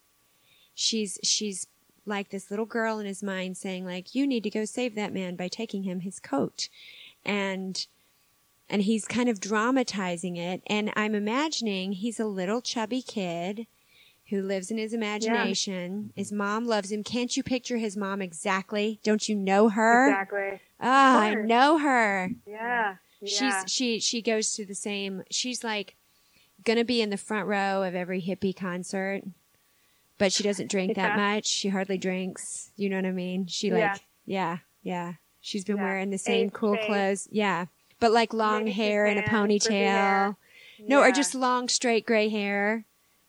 she's 0.74 1.20
she's 1.24 1.68
like 2.06 2.30
this 2.30 2.50
little 2.50 2.66
girl 2.66 3.00
in 3.00 3.06
his 3.06 3.24
mind 3.24 3.58
saying 3.58 3.86
like 3.86 4.16
you 4.16 4.28
need 4.28 4.44
to 4.44 4.50
go 4.50 4.66
save 4.66 4.96
that 4.96 5.14
man 5.14 5.36
by 5.36 5.48
taking 5.48 5.84
him 5.84 6.02
his 6.02 6.20
coat 6.20 6.68
and 7.24 7.88
and 8.70 8.84
he's 8.84 9.06
kind 9.06 9.30
of 9.30 9.40
dramatizing 9.40 10.36
it 10.36 10.62
and 10.68 10.92
i'm 10.96 11.16
imagining 11.16 11.94
he's 11.94 12.20
a 12.20 12.26
little 12.26 12.62
chubby 12.62 13.02
kid 13.02 13.68
who 14.34 14.42
lives 14.42 14.72
in 14.72 14.80
his 14.80 14.94
imagination. 14.94 16.12
His 16.16 16.32
mom 16.32 16.66
loves 16.66 16.92
him. 16.92 17.04
Can't 17.04 17.38
you 17.38 17.44
picture 17.44 17.78
his 17.78 17.96
mom 17.96 18.20
exactly? 18.20 19.00
Don't 19.04 19.30
you 19.30 19.36
know 19.36 19.70
her? 19.70 20.10
Exactly. 20.10 20.60
ah 20.82 21.20
i 21.22 21.36
know 21.36 21.78
her. 21.78 22.32
Yeah. 22.48 22.96
Yeah. 23.22 23.28
she's 23.28 23.72
she 23.72 24.00
she 24.00 24.22
goes 24.22 24.54
to 24.54 24.66
the 24.66 24.76
same 24.76 25.24
she's 25.30 25.64
like 25.64 25.96
gonna 26.66 26.84
be 26.84 27.00
in 27.02 27.10
the 27.12 27.16
front 27.18 27.48
row 27.48 27.84
of 27.84 27.96
every 27.96 28.22
hippie 28.22 28.56
concert 28.56 29.22
but 30.18 30.34
she 30.34 30.44
doesn't 30.44 30.70
drink 30.70 30.96
that 30.96 31.16
much. 31.16 31.46
She 31.48 31.70
hardly 31.70 31.98
drinks. 31.98 32.72
You 32.76 32.90
know 32.90 32.98
what 32.98 33.06
i 33.06 33.12
mean? 33.12 33.46
She 33.48 33.72
like 33.72 34.02
yeah 34.26 34.58
yeah. 34.82 35.14
She's 35.42 35.64
been 35.64 35.78
Yeah. 35.78 35.84
wearing 35.84 36.10
the 36.10 36.18
same 36.18 36.48
Age 36.48 36.54
cool 36.54 36.78
clothes. 36.78 37.28
Yeah. 37.32 37.66
But 38.00 38.12
like 38.12 38.34
long 38.34 38.66
Maybe 38.66 38.72
hair 38.72 39.06
and 39.06 39.20
a 39.20 39.24
ponytail. 39.24 40.36
No, 40.86 41.02
or 41.02 41.12
just 41.12 41.36
long, 41.36 41.70
straight 41.70 42.06
gray 42.06 42.28
hair, 42.30 42.86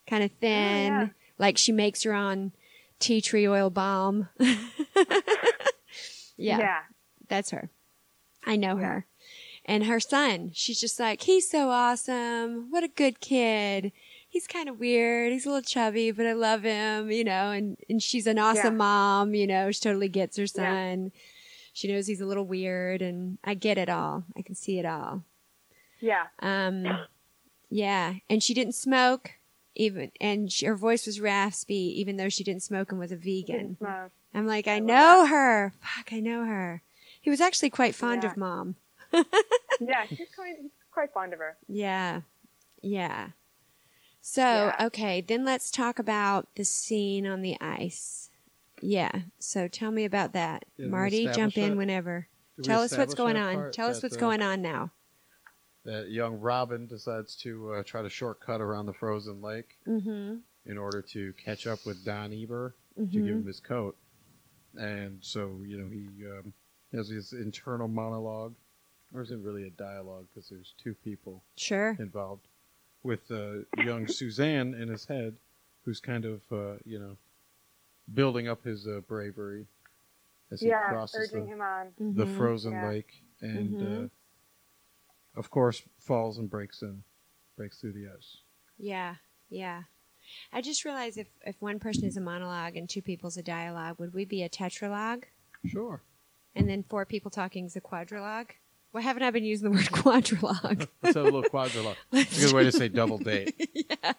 kind 0.06 0.22
of 0.24 0.30
thin, 0.40 0.92
yeah. 0.92 1.08
like 1.38 1.56
she 1.58 1.72
makes 1.72 2.02
her 2.02 2.12
own 2.12 2.52
tea 2.98 3.20
tree 3.20 3.46
oil 3.48 3.70
balm. 3.70 4.28
yeah, 6.36 6.58
Yeah. 6.58 6.80
that's 7.28 7.50
her. 7.50 7.70
I 8.44 8.56
know 8.56 8.78
Yeah. 8.78 8.84
her. 8.86 9.06
And 9.66 9.84
her 9.86 9.98
son, 9.98 10.50
she's 10.52 10.78
just 10.78 11.00
like, 11.00 11.22
he's 11.22 11.48
so 11.48 11.70
awesome. 11.70 12.70
What 12.70 12.84
a 12.84 12.88
good 12.88 13.20
kid. 13.20 13.92
He's 14.28 14.46
kind 14.46 14.68
of 14.68 14.78
weird. 14.78 15.32
He's 15.32 15.46
a 15.46 15.48
little 15.48 15.62
chubby, 15.62 16.10
but 16.10 16.26
I 16.26 16.32
love 16.34 16.64
him, 16.64 17.10
you 17.10 17.24
know, 17.24 17.50
and, 17.50 17.78
and 17.88 18.02
she's 18.02 18.26
an 18.26 18.38
awesome 18.38 18.74
Yeah. 18.74 18.78
mom, 18.78 19.34
you 19.34 19.46
know, 19.46 19.70
she 19.70 19.80
totally 19.80 20.08
gets 20.08 20.36
her 20.36 20.46
son. 20.46 21.12
She 21.72 21.88
knows 21.90 22.06
he's 22.06 22.20
a 22.20 22.26
little 22.26 22.44
weird 22.44 23.00
and 23.00 23.38
I 23.42 23.54
get 23.54 23.78
it 23.78 23.88
all. 23.88 24.24
I 24.36 24.42
can 24.42 24.54
see 24.54 24.78
it 24.78 24.84
all. 24.84 25.22
Yeah. 26.00 26.24
Um, 26.40 26.86
yeah, 27.70 28.14
and 28.28 28.42
she 28.42 28.52
didn't 28.54 28.74
smoke 28.74 29.30
even, 29.74 30.10
and 30.20 30.50
she, 30.52 30.66
her 30.66 30.76
voice 30.76 31.06
was 31.06 31.20
raspy, 31.20 32.00
even 32.00 32.16
though 32.16 32.28
she 32.28 32.44
didn't 32.44 32.62
smoke 32.62 32.90
and 32.90 33.00
was 33.00 33.12
a 33.12 33.16
vegan. 33.16 33.76
Smoke. 33.78 34.12
I'm 34.34 34.46
like, 34.46 34.66
I 34.68 34.78
love 34.78 34.84
know 34.86 35.26
her. 35.26 35.72
Fuck, 35.80 36.12
I 36.12 36.20
know 36.20 36.44
her. 36.44 36.82
He 37.20 37.30
was 37.30 37.40
actually 37.40 37.70
quite 37.70 37.94
fond 37.94 38.22
Yeah. 38.22 38.30
of 38.30 38.36
mom. 38.36 38.76
Yeah, 39.80 40.04
he's 40.06 40.28
quite, 40.34 40.54
he's 40.60 40.70
quite 40.92 41.12
fond 41.12 41.32
of 41.32 41.40
her. 41.40 41.56
Yeah, 41.68 42.20
yeah. 42.82 43.28
So 44.20 44.42
Yeah. 44.42 44.86
okay, 44.86 45.20
then 45.20 45.44
let's 45.44 45.70
talk 45.70 45.98
about 45.98 46.48
the 46.54 46.64
scene 46.64 47.26
on 47.26 47.42
the 47.42 47.56
ice. 47.60 48.30
Yeah. 48.80 49.10
So 49.38 49.66
tell 49.68 49.90
me 49.90 50.04
about 50.04 50.32
that, 50.32 50.64
Did 50.76 50.90
Marty. 50.90 51.26
Jump 51.26 51.58
in 51.58 51.70
that? 51.70 51.76
what's 51.76 52.28
Did 52.56 52.62
we 52.62 52.64
Tell 52.66 52.82
us 52.82 52.96
what's 52.96 53.14
going 53.14 53.36
on. 53.36 53.54
part 53.54 53.72
Tell 53.72 53.88
us 53.88 54.02
what's 54.02 54.16
uh, 54.16 54.20
going 54.20 54.42
on 54.42 54.62
now. 54.62 54.92
That 55.84 56.10
young 56.10 56.40
Robin 56.40 56.86
decides 56.86 57.36
to 57.36 57.74
uh, 57.74 57.82
try 57.82 58.00
to 58.02 58.08
shortcut 58.08 58.60
around 58.60 58.86
the 58.86 58.92
frozen 58.94 59.42
lake 59.42 59.76
Mm-hmm. 59.86 60.36
in 60.66 60.78
order 60.78 61.02
to 61.02 61.32
catch 61.34 61.66
up 61.66 61.84
with 61.84 62.04
Don 62.04 62.32
Eber 62.32 62.74
to 62.96 63.02
Mhm. 63.02 63.10
give 63.12 63.26
him 63.26 63.46
his 63.46 63.60
coat. 63.60 63.96
And 64.76 65.18
so, 65.22 65.60
you 65.64 65.76
know, 65.76 65.88
he 65.90 66.26
um, 66.26 66.52
has 66.92 67.08
his 67.08 67.32
internal 67.34 67.86
monologue, 67.86 68.54
or 69.12 69.20
is 69.20 69.30
it 69.30 69.38
really 69.40 69.66
a 69.66 69.70
dialogue 69.70 70.26
because 70.32 70.48
there's 70.48 70.72
two 70.82 70.94
people 70.94 71.42
Sure. 71.56 71.96
involved, 71.98 72.48
with 73.02 73.30
uh, 73.30 73.58
young 73.84 74.08
Suzanne 74.08 74.72
in 74.74 74.88
his 74.88 75.04
head, 75.04 75.36
who's 75.84 76.00
kind 76.00 76.24
of, 76.24 76.40
uh, 76.50 76.76
you 76.86 76.98
know, 76.98 77.16
building 78.14 78.48
up 78.48 78.64
his 78.64 78.86
uh, 78.88 79.00
bravery 79.06 79.66
as 80.50 80.62
he 80.62 80.70
crosses 80.70 81.30
urging 81.30 81.44
the, 81.46 81.52
him 81.52 81.60
on. 81.60 81.92
the 81.98 82.24
Mhm. 82.24 82.36
frozen 82.36 82.72
Yeah. 82.72 82.88
lake 82.88 83.22
and, 83.42 83.76
Mhm. 83.78 84.04
uh, 84.04 84.08
of 85.36 85.50
course, 85.50 85.82
falls 85.98 86.38
and 86.38 86.50
breaks 86.50 86.82
in, 86.82 87.02
breaks 87.56 87.80
through 87.80 87.92
the 87.92 88.06
ice. 88.16 88.38
Yeah, 88.78 89.16
yeah. 89.50 89.82
I 90.52 90.60
just 90.60 90.84
realized 90.84 91.18
if 91.18 91.28
if 91.44 91.60
one 91.60 91.78
person 91.78 92.04
is 92.04 92.16
a 92.16 92.20
monologue 92.20 92.76
and 92.76 92.88
two 92.88 93.02
people's 93.02 93.36
a 93.36 93.42
dialogue, 93.42 93.98
would 93.98 94.14
we 94.14 94.24
be 94.24 94.42
a 94.42 94.48
tetralogue? 94.48 95.24
Sure. 95.66 96.02
And 96.54 96.68
then 96.68 96.82
four 96.82 97.04
people 97.04 97.30
talking 97.30 97.66
is 97.66 97.76
a 97.76 97.80
quadrilogue? 97.80 98.50
Why 98.94 99.00
haven't 99.00 99.24
I 99.24 99.32
been 99.32 99.42
using 99.44 99.64
the 99.64 99.76
word 99.76 99.86
quadrilogue? 99.90 100.86
Let's 101.02 101.16
have 101.16 101.16
a 101.16 101.22
little 101.24 101.42
quadrilogue. 101.42 101.96
It's 102.12 102.38
a 102.40 102.46
good 102.46 102.54
way 102.54 102.62
to 102.62 102.70
say 102.70 102.86
double 102.86 103.18
date. 103.18 103.68
yeah. 103.74 104.12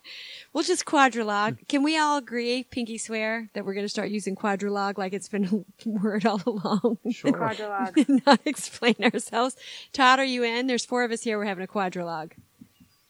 We'll 0.52 0.66
just 0.66 0.84
quadrilogue. 0.84 1.66
Can 1.70 1.82
we 1.82 1.98
all 1.98 2.18
agree, 2.18 2.64
pinky 2.64 2.98
swear, 2.98 3.50
that 3.54 3.66
we're 3.66 3.74
going 3.74 3.86
to 3.86 3.90
start 3.90 4.10
using 4.10 4.36
quadrilogue 4.36 4.98
like 4.98 5.14
it's 5.14 5.30
been 5.30 5.66
a 5.86 5.90
word 5.90 6.26
all 6.26 6.42
along? 6.46 6.98
Sure. 7.10 7.32
Quadrilogue. 7.32 8.26
not 8.26 8.42
explain 8.44 8.96
ourselves. 9.02 9.56
Todd, 9.94 10.20
are 10.20 10.26
you 10.26 10.44
in? 10.44 10.68
There's 10.68 10.84
four 10.84 11.06
of 11.06 11.12
us 11.12 11.22
here. 11.24 11.38
We're 11.38 11.46
having 11.46 11.64
a 11.64 11.68
quadrilogue. 11.68 12.34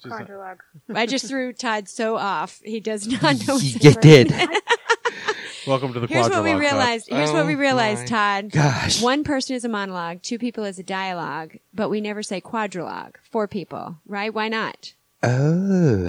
Just 0.03 0.05
a- 0.05 0.23
Quadrilogue. 0.23 0.57
I 0.93 1.07
just 1.07 1.27
threw 1.27 1.51
Todd 1.51 1.89
so 1.89 2.15
off. 2.17 2.61
He 2.63 2.79
does 2.79 3.07
not 3.07 3.21
know. 3.47 3.55
what's 3.55 3.83
You 3.83 3.93
did. 3.93 4.31
Welcome 5.67 5.93
to 5.93 5.99
the 5.99 6.07
Here's 6.07 6.29
what 6.29 6.43
we 6.43 6.49
quadrilogue 6.49 6.53
club. 6.53 6.59
realized. 6.59 7.07
Here's 7.09 7.31
what 7.31 7.45
we 7.45 7.55
Oh 7.55 7.59
realized, 7.59 8.07
Todd. 8.07 8.51
gosh. 8.51 9.01
One 9.01 9.23
person 9.23 9.55
is 9.55 9.65
a 9.65 9.69
monologue, 9.69 10.21
two 10.21 10.37
people 10.37 10.63
is 10.63 10.79
a 10.79 10.83
dialogue, 10.83 11.57
but 11.73 11.89
we 11.89 12.01
never 12.01 12.21
say 12.23 12.41
quadrilogue. 12.41 13.15
Four 13.31 13.47
people, 13.47 13.97
right? 14.07 14.33
Why 14.33 14.47
not? 14.49 14.93
Oh. 15.23 16.07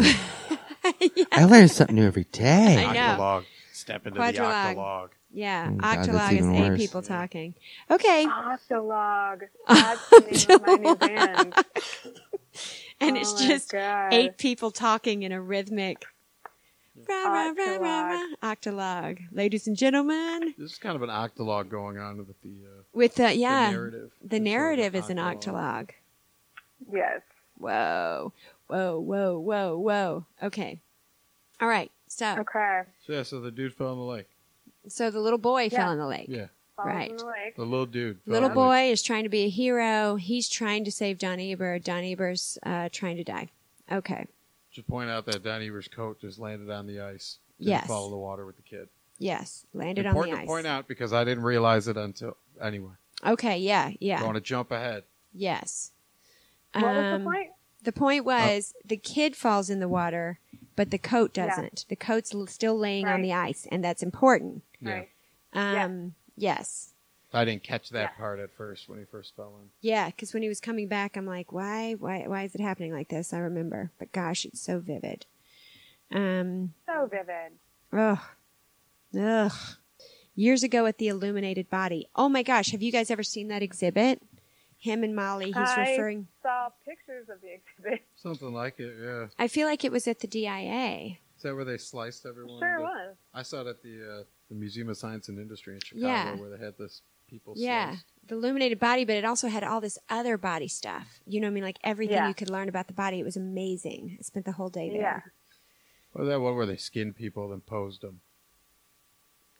I 1.32 1.44
learn 1.44 1.68
something 1.68 1.96
new 1.96 2.06
every 2.06 2.24
day. 2.24 2.84
I 2.84 2.92
know. 2.92 3.00
Octologue. 3.22 3.44
Step 3.72 4.06
into 4.06 4.20
Quadrilogue. 4.20 4.32
the 4.74 4.80
octologue. 4.80 5.08
Yeah, 5.32 5.68
Oh, 5.70 5.74
God, 5.76 5.96
that's 5.98 6.08
octologue 6.08 6.32
is 6.32 6.38
even 6.38 6.54
eight 6.54 6.68
worse. 6.70 6.78
people 6.80 7.02
talking. 7.02 7.54
Okay, 7.90 8.26
Octologue. 8.26 9.42
That's 9.68 10.08
the 10.10 10.20
name 10.48 10.60
of 10.60 10.66
my 10.66 10.74
new 10.76 10.94
band. 10.96 11.54
and 13.00 13.16
Oh 13.16 13.20
it's 13.20 13.34
my 13.40 13.46
just 13.48 13.72
God. 13.72 14.14
eight 14.14 14.38
people 14.38 14.70
talking 14.70 15.24
in 15.24 15.32
a 15.32 15.40
rhythmic. 15.40 16.04
Rah, 17.08 17.24
rah, 17.24 17.52
rah, 17.56 17.76
rah, 17.76 18.02
rah. 18.08 18.26
Octologue. 18.42 18.56
Octologue, 18.56 19.18
ladies 19.32 19.66
and 19.66 19.76
gentlemen. 19.76 20.54
This 20.58 20.72
is 20.72 20.78
kind 20.78 20.96
of 20.96 21.02
an 21.02 21.10
octologue 21.10 21.68
going 21.68 21.98
on 21.98 22.18
with 22.18 22.40
the, 22.42 22.48
uh, 22.64 22.82
With 22.92 23.14
the 23.16 23.24
the 23.24 23.36
yeah, 23.36 23.70
narrative. 23.70 24.00
the 24.00 24.06
It's 24.06 24.30
sort 24.30 24.32
of 24.40 24.42
narrative 24.42 24.94
is 24.94 25.10
an 25.10 25.16
octologue. 25.18 25.90
Yes. 26.92 27.20
Whoa, 27.58 28.32
whoa, 28.66 28.98
whoa, 28.98 29.38
whoa, 29.38 29.78
whoa. 29.78 30.24
Okay, 30.42 30.80
all 31.60 31.68
right. 31.68 31.90
So, 32.08 32.36
Okay. 32.38 32.82
So, 33.06 33.12
yeah, 33.14 33.22
so 33.24 33.40
the 33.40 33.50
dude 33.50 33.74
fell 33.74 33.92
in 33.92 33.98
the 33.98 34.04
lake. 34.04 34.28
so 34.88 35.10
the 35.10 35.20
little 35.20 35.38
boy 35.38 35.64
Yeah. 35.64 35.78
fell 35.78 35.92
in 35.92 35.98
the 35.98 36.06
lake. 36.06 36.26
Yeah, 36.28 36.46
Falls 36.76 36.86
Right. 36.88 37.18
the 37.18 37.24
lake. 37.26 37.56
the 37.56 37.64
little 37.64 37.86
dude. 37.86 38.18
Little 38.26 38.48
in 38.48 38.54
the 38.54 38.60
lake. 38.60 38.68
boy 38.88 38.90
is 38.92 39.02
trying 39.02 39.24
to 39.24 39.28
be 39.28 39.44
a 39.44 39.48
hero. 39.48 40.16
He's 40.16 40.48
trying 40.48 40.84
to 40.84 40.92
save 40.92 41.18
Don 41.18 41.40
Eber. 41.40 41.78
Don 41.78 42.04
Eber's 42.04 42.58
uh, 42.62 42.88
trying 42.92 43.16
to 43.16 43.24
die. 43.24 43.48
Okay. 43.90 44.26
Should 44.76 44.86
point 44.86 45.08
out 45.08 45.24
that 45.24 45.42
Don 45.42 45.62
Eber's 45.62 45.88
coat 45.88 46.20
just 46.20 46.38
landed 46.38 46.68
on 46.70 46.86
the 46.86 47.00
ice. 47.00 47.38
Didn't 47.58 47.70
Yes. 47.70 47.86
Follow 47.86 48.10
the 48.10 48.16
water 48.18 48.44
with 48.44 48.56
the 48.56 48.62
kid. 48.62 48.90
Yes. 49.18 49.64
Landed 49.72 50.04
Important 50.04 50.34
on 50.34 50.40
the 50.40 50.44
to 50.44 50.46
point 50.46 50.66
out 50.66 50.86
because 50.86 51.14
I 51.14 51.24
didn't 51.24 51.44
realize 51.44 51.88
it 51.88 51.96
until 51.96 52.36
anyway. 52.60 52.92
Okay. 53.26 53.56
Yeah. 53.56 53.92
Yeah. 54.00 54.22
Want 54.22 54.34
to 54.34 54.42
jump 54.42 54.70
ahead? 54.72 55.04
Yes. 55.32 55.92
What 56.74 56.84
was 56.84 57.04
Um, 57.14 57.24
the 57.24 57.24
point? 57.30 57.50
The 57.84 57.92
point 57.92 58.24
was 58.26 58.74
the 58.84 58.98
kid 58.98 59.34
falls 59.34 59.70
in 59.70 59.80
the 59.80 59.88
water, 59.88 60.40
but 60.74 60.90
the 60.90 60.98
coat 60.98 61.32
doesn't. 61.32 61.86
The 61.88 61.96
coat's 61.96 62.34
still 62.52 62.76
laying 62.78 63.08
on 63.08 63.22
the 63.22 63.32
ice, 63.32 63.66
and 63.72 63.82
that's 63.82 64.02
important. 64.02 64.62
Yeah. 64.82 64.92
Right. 64.92 65.08
Um, 65.54 66.14
Yes. 66.36 66.92
I 67.32 67.44
didn't 67.44 67.64
catch 67.64 67.90
that 67.90 68.12
Yeah. 68.12 68.16
part 68.18 68.38
at 68.38 68.50
first 68.56 68.88
when 68.88 68.98
he 68.98 69.04
first 69.04 69.34
fell 69.36 69.56
in. 69.60 69.70
Yeah, 69.80 70.06
because 70.06 70.32
when 70.32 70.42
he 70.42 70.48
was 70.48 70.60
coming 70.60 70.88
back, 70.88 71.16
I'm 71.16 71.26
like, 71.26 71.52
why, 71.52 71.94
why, 71.94 72.24
why 72.26 72.44
is 72.44 72.54
it 72.54 72.60
happening 72.60 72.92
like 72.92 73.08
this? 73.08 73.32
I 73.34 73.38
remember, 73.38 73.90
but 73.98 74.12
gosh, 74.12 74.44
it's 74.44 74.60
so 74.60 74.78
vivid. 74.78 75.26
Um, 76.12 76.72
So 76.86 77.06
vivid. 77.06 77.52
ugh, 77.92 78.18
ugh. 79.18 79.52
Years 80.34 80.62
ago 80.62 80.84
at 80.86 80.98
the 80.98 81.08
Illuminated 81.08 81.70
Body. 81.70 82.08
Oh 82.14 82.28
my 82.28 82.42
gosh, 82.42 82.70
have 82.70 82.82
you 82.82 82.92
guys 82.92 83.10
ever 83.10 83.22
seen 83.22 83.48
that 83.48 83.62
exhibit? 83.62 84.22
Him 84.78 85.02
and 85.02 85.16
Molly. 85.16 85.46
He's 85.46 85.56
I 85.56 85.90
referring. 85.92 86.28
saw 86.42 86.68
pictures 86.84 87.28
of 87.30 87.40
the 87.40 87.54
exhibit. 87.54 88.06
Something 88.16 88.52
like 88.52 88.78
it, 88.78 88.94
yeah. 89.02 89.26
I 89.38 89.48
feel 89.48 89.66
like 89.66 89.84
it 89.84 89.90
was 89.90 90.06
at 90.06 90.20
the 90.20 90.26
DIA. 90.26 91.16
Is 91.36 91.42
that 91.42 91.54
where 91.54 91.64
they 91.64 91.78
sliced 91.78 92.26
everyone? 92.26 92.60
Sure 92.60 92.70
into- 92.74 92.82
was. 92.82 93.16
I 93.34 93.42
saw 93.42 93.62
it 93.62 93.66
at 93.66 93.82
the 93.82 94.20
uh, 94.20 94.24
the 94.50 94.54
Museum 94.54 94.88
of 94.90 94.96
Science 94.98 95.28
and 95.28 95.38
Industry 95.38 95.74
in 95.74 95.80
Chicago, 95.80 96.06
Yeah. 96.06 96.36
where 96.36 96.50
they 96.50 96.62
had 96.64 96.74
this 96.78 97.00
people. 97.28 97.54
Yeah, 97.56 97.90
sliced. 97.90 98.04
the 98.28 98.34
illuminated 98.36 98.78
body, 98.78 99.04
but 99.04 99.16
it 99.16 99.24
also 99.24 99.48
had 99.48 99.62
all 99.64 99.80
this 99.80 99.98
other 100.08 100.36
body 100.38 100.68
stuff. 100.68 101.20
You 101.26 101.40
know 101.40 101.46
what 101.46 101.52
I 101.52 101.54
mean? 101.54 101.64
Like 101.64 101.78
everything 101.84 102.16
Yeah. 102.16 102.28
you 102.28 102.34
could 102.34 102.50
learn 102.50 102.68
about 102.68 102.86
the 102.86 102.92
body. 102.94 103.20
It 103.20 103.24
was 103.24 103.36
amazing. 103.36 104.16
I 104.18 104.22
spent 104.22 104.44
the 104.46 104.52
whole 104.52 104.68
day 104.70 104.90
there. 104.90 105.00
Yeah. 105.00 105.20
Or 106.14 106.24
that 106.24 106.40
one 106.40 106.56
where 106.56 106.66
they 106.66 106.76
skinned 106.76 107.16
people 107.16 107.52
and 107.52 107.64
posed 107.66 108.00
them. 108.02 108.20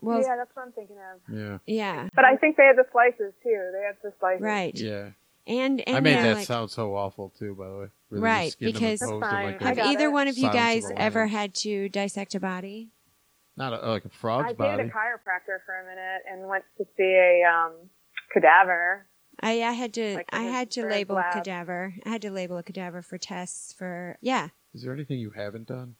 Well, 0.00 0.20
yeah, 0.20 0.36
that's 0.36 0.54
what 0.54 0.66
I'm 0.66 0.72
thinking 0.72 0.96
of. 0.96 1.34
Yeah, 1.34 1.58
yeah, 1.66 2.08
But 2.14 2.24
I 2.26 2.36
think 2.36 2.56
they 2.56 2.64
had 2.64 2.76
the 2.76 2.84
slices 2.92 3.32
too. 3.42 3.70
They 3.72 3.80
had 3.86 3.96
the 4.02 4.12
slices. 4.20 4.42
right. 4.42 4.78
yeah. 4.78 5.10
And 5.48 5.80
and 5.86 5.96
I 5.96 6.00
made 6.00 6.16
they're 6.16 6.22
that 6.24 6.36
like, 6.38 6.46
sound 6.46 6.70
so 6.70 6.96
awful 6.96 7.32
too. 7.38 7.54
By 7.54 7.68
the 7.68 7.72
way, 7.72 7.78
Where 7.78 7.88
they 8.10 8.16
just 8.16 8.22
Right, 8.22 8.52
skinned 8.52 8.74
them 8.74 8.82
and 8.82 8.98
because- 8.98 9.00
them 9.00 9.20
like 9.20 9.60
have 9.62 9.78
either 9.78 10.06
it. 10.06 10.12
one 10.12 10.26
of 10.28 10.36
you 10.36 10.50
Silence 10.50 10.56
guys 10.84 10.88
the 10.88 11.00
ever 11.00 11.26
had 11.28 11.54
to 11.54 11.88
dissect 11.88 12.34
a 12.34 12.40
body? 12.40 12.90
Not 13.57 13.72
a, 13.72 13.88
like 13.88 14.04
a 14.04 14.09
frog's 14.09 14.52
body. 14.54 14.54
I 14.54 14.57
body. 14.57 14.76
dated 14.82 14.92
a 14.92 14.94
chiropractor 14.94 15.59
for 15.64 15.80
a 15.80 15.84
minute 15.84 16.22
and 16.30 16.48
went 16.48 16.64
to 16.78 16.84
see 16.96 17.02
a 17.02 17.42
um, 17.48 17.72
cadaver. 18.32 19.07
I, 19.40 19.62
I 19.62 19.72
had 19.72 19.92
to 19.94 20.14
Like 20.14 20.28
I 20.32 20.42
had 20.44 20.70
to 20.72 20.82
his 20.82 20.90
label 20.90 21.18
a 21.18 21.24
cadaver. 21.32 21.94
I 22.04 22.09
had 22.09 22.22
to 22.22 22.30
label 22.30 22.57
a 22.57 22.62
cadaver 22.62 23.02
for 23.02 23.18
tests 23.18 23.72
for 23.72 24.16
yeah. 24.20 24.48
Is 24.74 24.82
there 24.82 24.92
anything 24.92 25.18
you 25.18 25.30
haven't 25.30 25.66
done? 25.68 25.96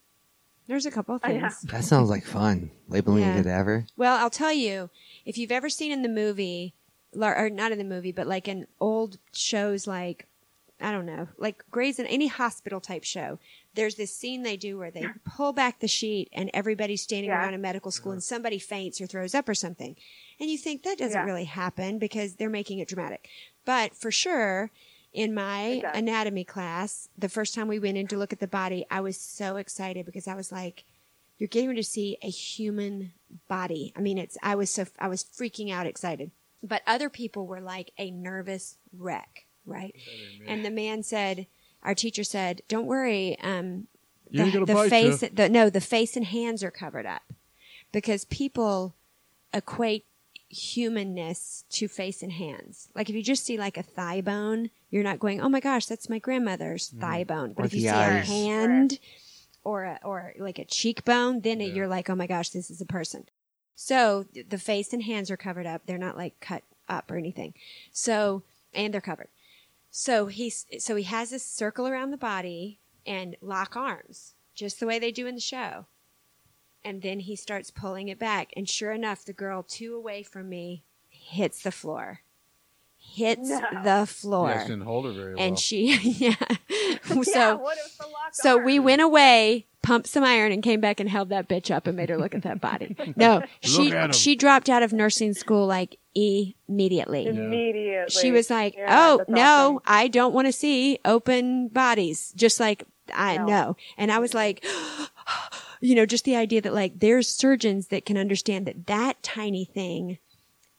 There's 0.67 0.87
a 0.87 0.91
couple 0.91 1.15
of 1.15 1.21
I 1.25 1.33
know. 1.33 1.41
things. 1.43 1.63
That 1.63 1.85
sounds 1.85 2.11
like 2.11 2.25
fun. 2.25 2.71
Labeling 2.89 3.23
Yeah. 3.23 3.35
a 3.35 3.43
cadaver. 3.43 3.87
Well, 3.97 4.17
I'll 4.17 4.31
tell 4.31 4.53
you, 4.53 4.91
if 5.25 5.39
you've 5.39 5.53
ever 5.53 5.69
seen 5.69 5.93
in 5.93 6.03
the 6.03 6.09
movie, 6.09 6.75
or 7.15 7.49
not 7.51 7.73
in 7.73 7.79
the 7.79 7.85
movie, 7.85 8.13
but 8.13 8.27
like 8.27 8.49
in 8.49 8.67
old 8.81 9.19
shows 9.33 9.87
like, 9.87 10.27
I 10.81 10.93
don't 10.93 11.07
know, 11.07 11.29
like 11.39 11.65
Grey's 11.71 11.99
in 11.99 12.07
any 12.07 12.27
hospital 12.27 12.81
type 12.81 13.03
show, 13.05 13.39
there's 13.75 13.95
this 13.95 14.15
scene 14.15 14.43
they 14.43 14.57
do 14.59 14.77
where 14.79 14.91
they 14.91 15.07
pull 15.25 15.53
back 15.55 15.81
the 15.81 15.89
sheet 15.89 16.29
and 16.33 16.51
everybody's 16.53 17.01
standing 17.03 17.31
Yeah. 17.31 17.39
around 17.39 17.55
in 17.55 17.61
medical 17.63 17.91
school 17.91 18.13
and 18.13 18.23
somebody 18.23 18.59
faints 18.59 19.01
or 19.01 19.07
throws 19.07 19.35
up 19.35 19.49
or 19.49 19.55
something. 19.55 19.97
And 20.39 20.51
you 20.51 20.59
think 20.59 20.83
that 20.83 20.99
doesn't 20.99 21.19
Yeah. 21.21 21.25
really 21.25 21.45
happen 21.45 21.99
because 21.99 22.35
they're 22.37 22.51
making 22.51 22.79
it 22.79 22.89
dramatic. 22.89 23.29
But 23.65 23.97
for 23.97 24.11
sure, 24.11 24.71
in 25.15 25.33
my 25.33 25.83
anatomy 25.95 26.45
class, 26.45 27.09
the 27.17 27.31
first 27.31 27.55
time 27.55 27.69
we 27.69 27.79
went 27.79 27.97
in 27.97 28.07
to 28.09 28.19
look 28.19 28.35
at 28.35 28.41
the 28.41 28.47
body, 28.47 28.85
I 28.91 29.01
was 29.01 29.19
so 29.19 29.57
excited 29.57 30.05
because 30.05 30.29
I 30.29 30.35
was 30.35 30.53
like, 30.53 30.85
you're 31.39 31.49
getting 31.49 31.75
to 31.75 31.83
see 31.83 32.19
a 32.23 32.29
human 32.29 33.13
body. 33.49 33.95
I 33.97 34.01
mean, 34.01 34.19
it's, 34.19 34.37
I 34.43 34.55
was 34.57 34.69
so, 34.69 34.85
I 34.99 35.09
was 35.09 35.25
freaking 35.25 35.71
out 35.73 35.87
excited. 35.87 36.33
But 36.63 36.83
other 36.87 37.09
people 37.09 37.47
were 37.47 37.61
like 37.63 37.93
a 37.99 38.11
nervous 38.11 38.77
wreck, 38.93 39.46
right? 39.67 39.95
And 40.47 40.65
the 40.65 40.71
man 40.71 41.03
said, 41.03 41.47
our 41.83 41.95
teacher 41.95 42.25
said, 42.25 42.63
don't 42.69 42.87
worry, 42.87 43.39
um, 43.41 43.87
You 44.31 44.51
the, 44.51 44.65
the 44.65 44.89
face, 44.89 45.23
ya. 45.23 45.29
the, 45.33 45.49
no, 45.49 45.71
the 45.71 45.81
face 45.81 46.17
and 46.17 46.25
hands 46.27 46.63
are 46.65 46.71
covered 46.71 47.07
up 47.07 47.23
because 47.93 48.25
people 48.25 48.95
equate 49.53 50.05
humanness 50.49 51.65
to 51.71 51.89
face 51.89 52.23
and 52.23 52.33
hands. 52.33 52.89
Like 52.95 53.09
if 53.11 53.17
you 53.17 53.23
just 53.23 53.45
see 53.45 53.57
like 53.57 53.77
a 53.77 53.83
thigh 53.83 54.21
bone, 54.21 54.71
you're 54.91 55.03
not 55.03 55.19
going, 55.19 55.41
"Oh 55.41 55.49
my 55.49 55.61
gosh, 55.61 55.87
that's 55.87 56.09
my 56.09 56.19
grandmother's 56.19 56.89
thigh 56.89 57.25
bone." 57.25 57.53
But 57.53 57.63
Or 57.63 57.67
if 57.67 57.75
you 57.75 57.83
the 57.83 57.89
see 57.89 57.95
a 57.95 58.21
hand 58.27 58.99
or 59.65 59.85
a, 59.85 60.01
or 60.05 60.35
like 60.39 60.59
a 60.59 60.65
cheekbone, 60.65 61.41
then 61.41 61.61
it, 61.61 61.75
you're 61.75 61.89
like, 61.89 62.09
"Oh 62.09 62.15
my 62.15 62.27
gosh, 62.27 62.51
this 62.51 62.71
is 62.71 62.81
a 62.81 62.87
person." 62.87 63.27
So 63.75 64.27
the 64.49 64.59
face 64.59 64.93
and 64.93 65.03
hands 65.03 65.31
are 65.31 65.37
covered 65.37 65.67
up. 65.67 65.83
They're 65.87 65.99
not 65.99 66.17
like 66.17 66.39
cut 66.41 66.63
up 66.89 67.11
or 67.11 67.17
anything. 67.17 67.55
So 67.93 68.43
and 68.73 68.95
they're 68.95 69.01
covered. 69.01 69.29
So 69.99 70.27
he's 70.27 70.67
so 70.79 70.95
he 70.95 71.05
has 71.05 71.31
this 71.31 71.43
circle 71.43 71.89
around 71.89 72.11
the 72.11 72.19
body 72.19 72.81
and 73.07 73.35
lock 73.41 73.79
arms, 73.79 74.35
just 74.55 74.79
the 74.79 74.87
way 74.87 74.99
they 74.99 75.11
do 75.11 75.27
in 75.27 75.35
the 75.35 75.41
show. 75.41 75.87
And 76.85 77.01
then 77.01 77.21
he 77.21 77.35
starts 77.35 77.71
pulling 77.71 78.09
it 78.09 78.19
back, 78.19 78.53
and 78.55 78.69
sure 78.69 78.93
enough, 78.93 79.25
the 79.25 79.33
girl 79.33 79.63
two 79.63 79.95
away 79.95 80.23
from 80.23 80.51
me 80.51 80.85
hits 81.09 81.63
the 81.63 81.73
floor, 81.73 82.21
hits 83.15 83.49
No. 83.49 83.61
the 83.85 84.07
floor, 84.07 84.51
Yeah, 84.51 84.63
she 84.63 84.69
didn't 84.69 84.83
hold 84.85 85.07
her 85.07 85.13
very 85.13 85.35
well. 85.35 85.45
and 85.45 85.59
she 85.59 85.97
yeah. 86.03 86.35
so 87.07 87.23
yeah, 87.27 87.53
what 87.55 87.79
if 87.79 87.97
the 87.99 88.07
locked 88.07 88.37
so 88.37 88.57
arm? 88.57 88.65
we 88.65 88.79
went 88.79 89.01
away, 89.03 89.67
pumped 89.83 90.09
some 90.09 90.25
iron, 90.25 90.53
and 90.53 90.63
came 90.63 90.81
back 90.81 91.01
and 91.01 91.09
held 91.09 91.29
that 91.31 91.49
bitch 91.49 91.71
up 91.75 91.87
and 91.87 91.97
made 91.97 92.09
her 92.09 92.19
look 92.19 92.35
at 92.35 92.43
that 92.43 92.61
body. 92.61 92.97
No, 93.17 93.43
she 93.63 93.93
she 94.13 94.35
dropped 94.37 94.69
out 94.69 94.83
of 94.83 94.93
nursing 94.93 95.33
school 95.35 95.67
like 95.67 95.99
immediately. 96.15 97.27
immediately. 97.27 98.11
She 98.21 98.31
was 98.31 98.51
like, 98.51 98.75
Yeah, 98.77 98.87
"Oh 99.19 99.25
no, 99.29 99.43
awesome. 99.77 99.79
I 99.87 100.09
don't 100.09 100.35
want 100.35 100.47
to 100.47 100.53
see 100.53 100.99
open 101.05 101.69
bodies." 101.69 102.33
Just 102.37 102.59
like 102.61 102.85
I 103.15 103.37
No. 103.39 103.47
know, 103.47 103.77
and 103.97 104.11
I 104.11 104.19
was 104.19 104.35
like, 104.35 104.65
you 105.81 105.95
know, 105.95 106.07
just 106.07 106.25
the 106.25 106.37
idea 106.37 106.61
that 106.63 106.75
like 106.75 106.99
there's 106.99 107.29
surgeons 107.29 107.89
that 107.89 108.05
can 108.05 108.17
understand 108.19 108.67
that 108.67 108.87
that 108.87 109.23
tiny 109.23 109.65
thing 109.65 110.19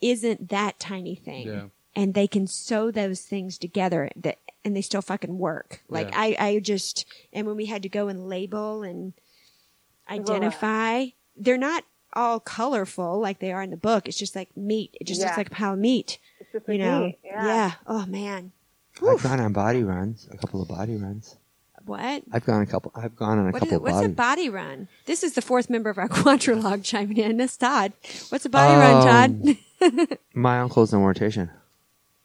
isn't 0.02 0.50
that 0.50 0.80
tiny 0.80 1.16
thing, 1.16 1.48
Yeah. 1.48 1.64
And 1.98 2.14
they 2.14 2.28
can 2.28 2.46
sew 2.48 2.92
those 2.92 3.22
things 3.22 3.58
together 3.58 4.10
that 4.16 4.38
and 4.64 4.76
they 4.76 4.82
still 4.82 5.02
fucking 5.02 5.38
work. 5.38 5.82
Like 5.90 6.10
Yeah. 6.10 6.20
I, 6.20 6.36
I 6.40 6.60
just 6.60 7.06
and 7.34 7.46
when 7.48 7.56
we 7.58 7.66
had 7.66 7.84
to 7.84 7.90
go 7.90 8.08
and 8.08 8.28
label 8.30 8.84
and 8.84 9.14
identify, 10.10 11.06
they're 11.36 11.58
not 11.58 11.84
all 12.14 12.40
colorful 12.40 13.20
like 13.20 13.40
they 13.40 13.52
are 13.52 13.62
in 13.62 13.70
the 13.70 13.78
book. 13.78 14.08
It's 14.08 14.18
just 14.18 14.36
like 14.36 14.56
meat. 14.56 14.96
It 15.00 15.06
just 15.08 15.20
Yeah. 15.20 15.28
looks 15.28 15.38
like 15.38 15.48
a 15.52 15.56
pile 15.56 15.74
of 15.74 15.80
meat 15.80 16.20
It's 16.40 16.52
just 16.52 16.68
you 16.70 16.78
know 16.80 17.02
me. 17.08 17.18
Yeah. 17.24 17.74
oh 17.86 18.06
man 18.06 18.52
I've 19.08 19.22
gone 19.22 19.40
on 19.40 19.54
body 19.54 19.84
runs, 19.84 20.28
a 20.32 20.38
couple 20.38 20.60
of 20.62 20.68
body 20.68 20.96
runs. 20.96 21.36
what 21.86 22.24
I've 22.32 22.44
gone 22.46 22.64
a 22.64 22.66
couple. 22.66 22.92
I've 22.96 23.16
gone 23.16 23.38
on 23.38 23.48
a 23.50 23.52
what 23.52 23.62
is 23.64 23.70
couple 23.70 23.74
it 23.74 23.76
of 23.78 23.82
what's 23.84 23.96
body. 23.98 24.06
a 24.06 24.10
body 24.10 24.50
run 24.50 24.88
this 25.06 25.24
is 25.24 25.34
the 25.34 25.42
fourth 25.42 25.70
member 25.70 25.90
of 25.90 25.98
our 25.98 26.10
quadrilogue 26.20 26.84
chiming 26.84 27.18
in 27.18 27.38
that's 27.38 27.56
todd 27.58 27.94
what's 28.30 28.46
a 28.46 28.50
body 28.50 28.74
run 28.74 29.08
um, 29.08 29.56
todd 29.80 30.18
My 30.34 30.60
uncle's 30.60 30.92
a 30.92 30.96
mortician. 30.98 31.50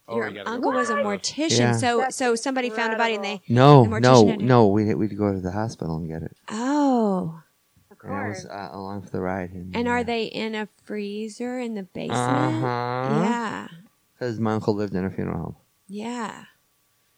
Oh, 0.09 0.17
your 0.17 0.29
you 0.29 0.43
uncle 0.45 0.73
was 0.73 0.91
a 0.91 0.95
mortician 0.97 1.59
Yeah. 1.59 1.73
so 1.77 1.99
That's 1.99 2.17
so 2.17 2.35
somebody 2.35 2.71
found 2.71 2.93
a 2.95 2.97
body 2.99 3.15
and 3.15 3.25
they 3.25 3.41
No, 3.49 3.85
The 3.85 3.91
mortician 3.91 4.03
no, 4.03 4.27
had 4.29 4.41
no. 4.41 4.67
We 4.69 4.95
we'd 4.95 5.17
go 5.17 5.33
to 5.33 5.41
the 5.41 5.53
hospital 5.53 5.97
and 5.97 6.09
get 6.09 6.23
it. 6.23 6.37
oh 6.51 7.43
Of 7.91 7.99
And 8.05 8.15
I 8.15 8.29
was 8.29 8.43
course. 8.45 8.47
uh, 8.53 8.69
along 8.73 9.03
for 9.03 9.11
the 9.11 9.21
ride. 9.21 9.51
And, 9.53 9.75
and 9.77 9.89
are 9.89 10.03
they 10.05 10.25
in 10.25 10.55
a 10.55 10.69
freezer 10.85 11.59
in 11.59 11.75
the 11.75 11.83
Uh 11.83 11.87
basement 11.95 12.61
huh. 12.61 13.23
yeah 13.25 13.69
Because 14.15 14.39
my 14.41 14.53
uncle 14.55 14.75
lived 14.75 14.95
in 14.95 15.05
a 15.05 15.11
funeral 15.11 15.39
home. 15.41 15.57
yeah 15.89 16.43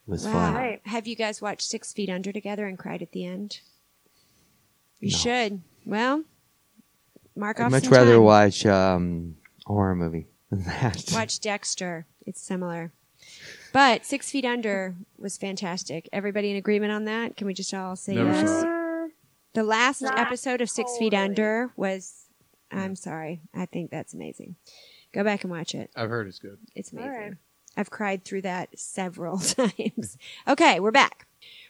It 0.07 0.11
was 0.11 0.25
wow 0.25 0.31
fun. 0.33 0.53
Right. 0.53 0.81
have 0.85 1.07
you 1.07 1.15
guys 1.15 1.41
watched 1.41 1.63
six 1.67 1.91
feet 1.93 2.09
under 2.09 2.31
together 2.31 2.65
and 2.67 2.77
cried 2.77 3.01
at 3.01 3.11
the 3.11 3.25
end 3.25 3.59
you 4.99 5.11
No. 5.11 5.17
should 5.17 5.61
well 5.85 6.23
mark 7.35 7.59
I'd 7.59 7.65
off 7.65 7.71
much 7.71 7.83
some 7.85 7.93
rather 7.93 8.13
time. 8.15 8.23
watch 8.23 8.65
um, 8.65 9.35
a 9.67 9.73
horror 9.73 9.95
movie 9.95 10.27
than 10.49 10.63
that. 10.63 11.03
Watch 11.13 11.39
Dexter. 11.41 12.05
It's 12.25 12.41
similar. 12.41 12.91
But 13.73 14.05
Six 14.05 14.29
Feet 14.31 14.45
Under 14.45 14.95
was 15.17 15.37
fantastic. 15.37 16.07
Everybody 16.13 16.51
in 16.51 16.57
agreement 16.57 16.91
on 16.91 17.05
that? 17.05 17.37
Can 17.37 17.47
we 17.47 17.53
just 17.53 17.73
all 17.73 17.95
say 17.95 18.15
Never 18.15 18.31
yes? 18.31 18.49
saw 18.61 19.05
it. 19.05 19.11
The 19.53 19.63
last 19.63 20.01
Not 20.01 20.19
episode 20.19 20.61
of 20.61 20.69
Six 20.69 20.97
Feet 20.97 21.11
totally. 21.11 21.29
Under 21.29 21.71
was, 21.75 22.25
I'm 22.71 22.95
sorry, 22.95 23.41
I 23.53 23.65
think 23.65 23.89
that's 23.89 24.13
amazing. 24.13 24.55
Go 25.13 25.23
back 25.23 25.43
and 25.43 25.51
watch 25.51 25.73
it. 25.73 25.89
I've 25.95 26.09
heard 26.09 26.27
it's 26.27 26.39
good. 26.39 26.57
It's 26.75 26.91
amazing. 26.91 27.11
right. 27.11 27.33
I've 27.77 27.89
cried 27.89 28.23
through 28.25 28.41
that 28.43 28.77
several 28.77 29.37
times. 29.39 30.17
Okay, 30.47 30.79
we're 30.79 30.91
back. 30.91 31.25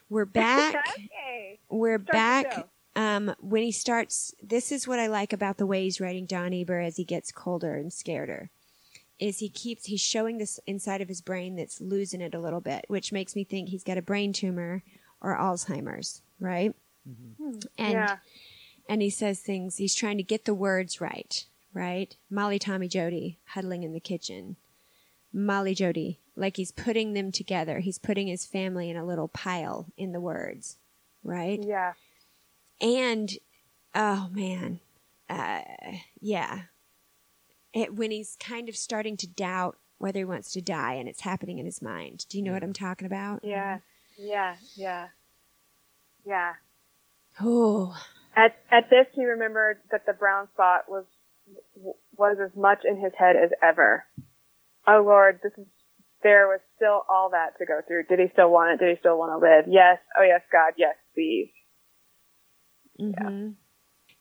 We're 0.10 0.26
back. 0.26 0.76
okay. 0.97 1.60
We're 1.70 1.99
Start 1.99 2.12
back. 2.12 2.68
Um, 2.95 3.36
when 3.39 3.62
he 3.64 3.72
starts, 3.72 4.34
this 4.41 4.72
is 4.72 4.88
what 4.88 4.99
I 4.99 5.08
like 5.08 5.34
about 5.34 5.58
the 5.58 5.66
way 5.66 5.84
he's 5.84 5.99
writing 5.99 6.26
Don 6.26 6.53
Eber 6.53 6.80
as 6.80 6.97
he 6.97 7.03
gets 7.03 7.32
colder 7.32 7.76
and 7.76 7.91
scareder. 7.91 8.49
Is 9.20 9.39
he 9.39 9.49
keeps 9.49 9.86
he's 9.86 10.01
showing 10.01 10.38
this 10.38 10.59
inside 10.68 11.01
of 11.01 11.07
his 11.07 11.22
brain 11.22 11.55
that's 11.55 11.80
losing 11.80 12.22
it 12.22 12.34
a 12.36 12.39
little 12.39 12.61
bit, 12.61 12.86
which 12.88 13.11
makes 13.13 13.36
me 13.36 13.43
think 13.43 13.70
he's 13.70 13.84
got 13.84 13.97
a 13.97 14.01
brain 14.01 14.34
tumor 14.34 14.84
or 15.22 15.38
Alzheimer's, 15.38 16.22
right? 16.39 16.74
And 17.78 17.93
yeah. 17.93 18.18
and 18.89 19.01
he 19.01 19.09
says 19.09 19.39
things. 19.39 19.78
He's 19.78 19.95
trying 19.95 20.18
to 20.18 20.24
get 20.24 20.45
the 20.45 20.53
words 20.53 20.99
right, 20.99 21.45
right? 21.74 22.16
Molly, 22.30 22.59
Tommy, 22.59 22.88
Jody 22.88 23.39
huddling 23.45 23.84
in 23.84 23.93
the 23.93 23.99
kitchen. 23.99 24.57
Molly, 25.32 25.74
Jody, 25.76 26.20
like 26.36 26.57
he's 26.57 26.72
putting 26.72 27.13
them 27.13 27.32
together. 27.32 27.80
He's 27.80 27.97
putting 27.99 28.28
his 28.28 28.45
family 28.45 28.89
in 28.89 28.97
a 28.97 29.05
little 29.05 29.28
pile 29.30 29.88
in 29.97 30.11
the 30.11 30.22
words, 30.22 30.78
right? 31.24 31.59
Yeah. 31.63 31.93
and 32.82 33.32
oh 33.93 34.28
man 34.34 34.82
uh 35.30 35.61
yeah 36.20 36.63
it, 37.76 37.93
when 37.93 38.09
he's 38.09 38.36
kind 38.39 38.67
of 38.69 38.76
starting 38.76 39.15
to 39.17 39.28
doubt 39.28 39.78
whether 39.99 40.19
he 40.19 40.26
wants 40.26 40.51
to 40.53 40.61
die 40.61 40.93
and 40.93 41.07
it's 41.07 41.21
happening 41.21 41.59
in 41.59 41.65
his 41.65 41.82
mind 41.82 42.26
do 42.30 42.38
you 42.38 42.43
know 42.43 42.53
what 42.53 42.63
i'm 42.63 42.73
talking 42.73 43.05
about 43.05 43.41
Yeah. 43.43 43.80
Yeah. 44.17 44.55
Yeah. 44.76 45.07
Yeah. 46.26 46.53
oh 47.41 47.95
At 48.36 48.55
at 48.71 48.89
this, 48.89 49.07
he 49.13 49.26
remembered 49.26 49.80
that 49.91 50.05
the 50.05 50.13
brown 50.13 50.47
spot 50.53 50.86
was 50.89 51.05
was 52.17 52.38
as 52.43 52.55
much 52.55 52.80
in 52.84 52.99
his 52.99 53.13
head 53.17 53.36
as 53.36 53.51
ever. 53.61 54.03
Oh 54.88 55.03
Lord, 55.05 55.39
this 55.43 55.53
is 55.57 55.67
there 56.23 56.47
was 56.47 56.59
still 56.76 57.03
all 57.07 57.30
that 57.32 57.57
to 57.59 57.65
go 57.65 57.82
through. 57.88 58.05
Did 58.09 58.19
he 58.19 58.26
still 58.34 58.49
want 58.49 58.73
it? 58.73 58.84
Did 58.84 58.95
he 58.95 58.99
still 58.99 59.17
want 59.17 59.32
to 59.32 59.38
live? 59.38 59.65
Yes. 59.67 59.99
Oh 60.17 60.23
yes, 60.23 60.41
God. 60.51 60.73
Yes, 60.78 60.95
please. 61.13 61.51
Mm-hmm. 62.99 63.49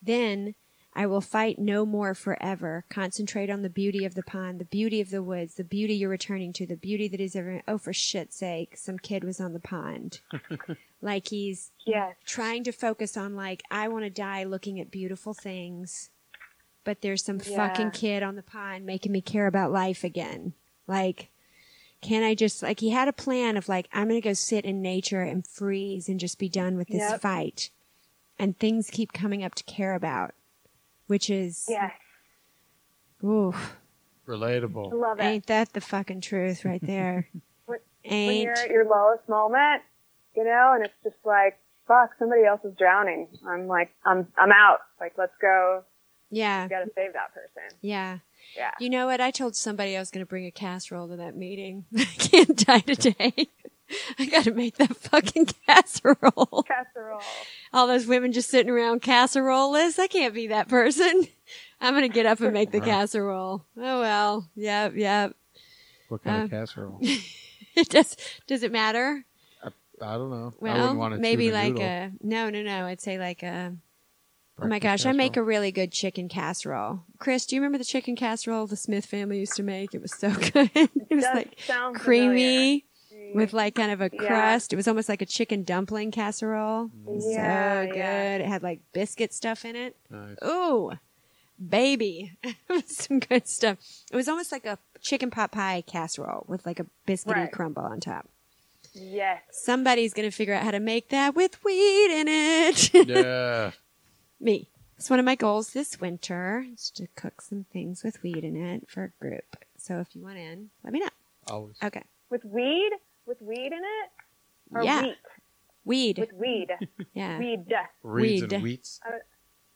then 0.02 0.54
i 0.94 1.06
will 1.06 1.20
fight 1.20 1.58
no 1.58 1.84
more 1.84 2.14
forever 2.14 2.84
concentrate 2.88 3.50
on 3.50 3.62
the 3.62 3.70
beauty 3.70 4.04
of 4.04 4.14
the 4.14 4.22
pond 4.22 4.58
the 4.58 4.64
beauty 4.64 5.00
of 5.00 5.10
the 5.10 5.22
woods 5.22 5.54
the 5.54 5.64
beauty 5.64 5.94
you're 5.94 6.08
returning 6.10 6.52
to 6.52 6.66
the 6.66 6.76
beauty 6.76 7.08
that 7.08 7.20
is 7.20 7.34
ever 7.36 7.62
oh 7.68 7.78
for 7.78 7.92
shit's 7.92 8.36
sake 8.36 8.76
some 8.76 8.98
kid 8.98 9.24
was 9.24 9.40
on 9.40 9.52
the 9.52 9.60
pond 9.60 10.20
like 11.02 11.28
he's 11.28 11.70
Yes. 11.86 12.16
trying 12.24 12.64
to 12.64 12.72
focus 12.72 13.14
on 13.16 13.36
like 13.36 13.62
I 13.70 13.88
want 13.88 14.04
to 14.04 14.10
die 14.10 14.44
looking 14.44 14.80
at 14.80 14.90
beautiful 14.90 15.34
things, 15.34 16.08
but 16.82 17.02
there's 17.02 17.22
some 17.22 17.40
Yeah. 17.44 17.56
fucking 17.56 17.90
kid 17.90 18.22
on 18.22 18.36
the 18.36 18.42
pond 18.42 18.86
making 18.86 19.12
me 19.12 19.20
care 19.20 19.46
about 19.46 19.70
life 19.70 20.02
again. 20.02 20.54
Like, 20.86 21.28
can 22.00 22.22
I 22.22 22.34
just 22.34 22.62
like 22.62 22.80
he 22.80 22.88
had 22.88 23.06
a 23.06 23.12
plan 23.12 23.58
of 23.58 23.68
like 23.68 23.86
I'm 23.92 24.08
gonna 24.08 24.22
go 24.22 24.32
sit 24.32 24.64
in 24.64 24.80
nature 24.80 25.20
and 25.20 25.46
freeze 25.46 26.08
and 26.08 26.18
just 26.18 26.38
be 26.38 26.48
done 26.48 26.78
with 26.78 26.88
this 26.88 27.02
Yep. 27.10 27.20
fight, 27.20 27.68
and 28.38 28.58
things 28.58 28.88
keep 28.90 29.12
coming 29.12 29.44
up 29.44 29.54
to 29.56 29.64
care 29.64 29.94
about, 29.94 30.32
which 31.06 31.30
is 31.30 31.66
Yes. 31.68 31.92
oof, 33.22 33.76
Relatable. 34.26 34.92
Love 34.92 35.20
it. 35.20 35.22
ain't 35.24 35.46
that 35.46 35.72
the 35.72 35.80
fucking 35.80 36.20
truth 36.22 36.64
right 36.64 36.84
there? 36.84 37.28
When- 37.66 37.78
when 38.04 38.12
ain't 38.12 38.42
you're 38.44 38.52
at 38.58 38.68
your 38.70 38.84
lowest 38.84 39.26
moment, 39.28 39.82
you 40.36 40.44
know, 40.44 40.72
and 40.74 40.84
it's 40.84 40.92
just 41.02 41.16
like, 41.24 41.58
fuck, 41.88 42.10
somebody 42.18 42.44
else 42.44 42.60
is 42.64 42.74
drowning. 42.76 43.28
I'm 43.46 43.66
like, 43.66 43.94
I'm, 44.04 44.28
I'm 44.36 44.52
out. 44.52 44.80
Like, 45.00 45.14
let's 45.16 45.32
go. 45.40 45.84
yeah 46.30 46.64
You 46.64 46.68
gotta 46.68 46.90
save 46.94 47.14
that 47.14 47.32
person. 47.32 47.76
yeah. 47.80 48.18
Yeah. 48.58 48.72
You 48.78 48.90
know 48.90 49.06
what? 49.06 49.22
I 49.22 49.30
told 49.30 49.56
somebody 49.56 49.96
I 49.96 50.00
was 50.00 50.10
going 50.10 50.24
to 50.24 50.28
bring 50.28 50.44
a 50.44 50.50
casserole 50.50 51.08
to 51.08 51.16
that 51.16 51.34
meeting. 51.34 51.86
I 51.96 52.04
can't 52.04 52.56
die 52.66 52.80
today. 52.80 53.48
I 54.18 54.26
got 54.26 54.44
to 54.44 54.52
make 54.52 54.76
that 54.78 54.96
fucking 54.96 55.46
casserole. 55.66 56.64
Casserole. 56.68 57.20
All 57.72 57.86
those 57.86 58.06
women 58.06 58.32
just 58.32 58.50
sitting 58.50 58.70
around 58.70 59.02
casserole 59.02 59.72
list. 59.72 59.98
I 59.98 60.06
can't 60.06 60.34
be 60.34 60.48
that 60.48 60.68
person. 60.68 61.26
I'm 61.80 61.94
going 61.94 62.08
to 62.08 62.14
get 62.14 62.26
up 62.26 62.40
and 62.40 62.52
make 62.52 62.70
the 62.70 62.80
casserole. 62.80 63.64
Oh 63.76 64.00
well. 64.00 64.48
Yep, 64.56 64.92
yep. 64.96 65.36
What 66.08 66.22
kind 66.24 66.42
Uh, 66.42 66.44
of 66.44 66.50
casserole? 66.50 66.98
it 67.02 67.88
does. 67.88 68.16
Does 68.46 68.62
it 68.62 68.72
matter? 68.72 69.24
I 70.02 70.14
don't 70.14 70.30
know. 70.30 70.52
I 70.60 70.64
Well, 70.64 70.80
wouldn't 70.80 70.98
want 70.98 71.14
to 71.14 71.20
maybe 71.20 71.52
like 71.52 71.74
noodle. 71.74 71.86
a 71.88 72.10
no, 72.20 72.50
no, 72.50 72.62
no. 72.62 72.86
I'd 72.86 73.00
say 73.00 73.18
like 73.18 73.42
a. 73.42 73.74
Oh 74.56 74.62
my 74.62 74.78
Breakfast 74.78 75.04
gosh, 75.04 75.10
I 75.10 75.12
make 75.16 75.36
a 75.36 75.42
really 75.42 75.72
good 75.72 75.90
chicken 75.90 76.28
casserole. 76.28 77.02
Chris, 77.18 77.44
do 77.44 77.56
you 77.56 77.60
remember 77.60 77.78
the 77.78 77.84
chicken 77.84 78.14
casserole 78.14 78.66
the 78.68 78.76
Smith 78.76 79.04
family 79.04 79.40
used 79.40 79.54
to 79.56 79.64
make? 79.64 79.94
It 79.94 80.00
was 80.02 80.14
so 80.16 80.30
good. 80.32 80.70
it 80.74 80.90
was 81.10 81.24
Does 81.24 81.34
like 81.34 81.54
sound 81.58 81.96
creamy 81.96 82.28
familiar. 82.30 82.80
With 83.34 83.52
like 83.52 83.74
kind 83.74 83.90
of 83.92 84.00
a 84.00 84.10
Yeah. 84.12 84.26
crust. 84.26 84.72
It 84.72 84.76
was 84.76 84.88
almost 84.88 85.08
like 85.08 85.22
a 85.22 85.26
chicken 85.26 85.62
dumpling 85.64 86.10
casserole. 86.10 86.88
Mm-hmm. 86.88 87.30
Yeah, 87.30 87.82
so 87.82 87.86
good. 87.88 87.96
yeah. 87.96 88.34
It 88.36 88.46
had 88.46 88.62
like 88.62 88.80
biscuit 88.92 89.32
stuff 89.34 89.64
in 89.64 89.76
it. 89.76 89.96
Nice. 90.10 90.36
Ooh, 90.44 90.92
baby. 91.68 92.32
Some 92.86 93.20
good 93.20 93.46
stuff. 93.48 93.78
It 94.10 94.16
was 94.16 94.28
almost 94.28 94.52
like 94.52 94.66
a 94.66 94.78
chicken 95.00 95.30
pot 95.30 95.52
pie 95.52 95.82
casserole 95.86 96.44
with 96.48 96.64
like 96.66 96.80
a 96.80 96.86
biscuity 97.06 97.34
Right. 97.34 97.52
crumble 97.52 97.82
on 97.82 98.00
top. 98.00 98.28
Yes. 98.92 99.42
Somebody's 99.50 100.14
going 100.14 100.30
to 100.30 100.34
figure 100.36 100.54
out 100.54 100.62
how 100.62 100.70
to 100.70 100.78
make 100.80 101.08
that 101.08 101.34
with 101.34 101.62
wheat 101.64 102.10
in 102.12 102.28
it. 102.28 102.94
Yeah. 103.08 103.72
Me. 104.40 104.68
It's 104.96 105.10
one 105.10 105.18
of 105.18 105.24
my 105.24 105.34
goals 105.34 105.72
this 105.72 106.00
winter 106.00 106.64
is 106.72 106.90
to 106.90 107.08
cook 107.16 107.40
some 107.40 107.64
things 107.72 108.04
with 108.04 108.22
weed 108.22 108.44
in 108.44 108.56
it 108.56 108.88
for 108.88 109.04
a 109.04 109.08
group. 109.20 109.56
So 109.76 109.98
if 109.98 110.14
you 110.14 110.22
want 110.22 110.38
in, 110.38 110.70
let 110.84 110.92
me 110.92 111.00
know. 111.00 111.08
Always. 111.48 111.74
Okay. 111.82 112.04
With 112.30 112.44
weed? 112.44 112.90
With 113.26 113.40
weed 113.40 113.66
in 113.72 113.72
it? 113.72 114.10
Or 114.72 114.82
Yeah. 114.82 115.02
wheat? 115.02 115.16
Weed. 115.84 116.18
With 116.18 116.32
weed. 116.32 116.68
Yeah. 117.14 117.38
Weed. 117.38 117.72
Reeds 118.02 118.42
Weed. 118.42 118.52
and 118.52 118.62
wheats. 118.64 119.00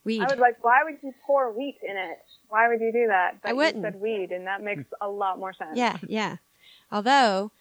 Weed. 0.04 0.22
I 0.22 0.24
was 0.24 0.38
like, 0.38 0.62
why 0.64 0.82
would 0.84 0.96
you 1.02 1.12
pour 1.26 1.52
wheat 1.52 1.78
in 1.82 1.96
it? 1.96 2.18
Why 2.48 2.68
would 2.68 2.80
you 2.80 2.92
do 2.92 3.06
that? 3.08 3.42
But 3.42 3.50
I 3.50 3.52
wouldn't. 3.52 3.76
You 3.76 3.82
said 3.90 4.00
weed, 4.00 4.30
and 4.32 4.46
that 4.46 4.62
makes 4.62 4.84
a 5.00 5.08
lot 5.08 5.38
more 5.38 5.52
sense. 5.52 5.76
Yeah, 5.76 5.98
yeah. 6.06 6.36
Although 6.90 7.52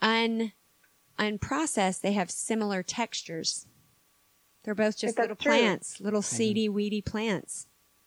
un 0.00 0.52
unprocessed, 1.18 2.00
they 2.00 2.12
have 2.12 2.30
similar 2.30 2.82
textures. 2.82 3.66
They're 4.64 4.74
both 4.74 4.96
just 4.98 5.18
little 5.18 5.36
true. 5.36 5.50
plants, 5.52 6.00
little 6.00 6.22
seedy, 6.22 6.68
weedy 6.68 7.00
plants. 7.02 7.66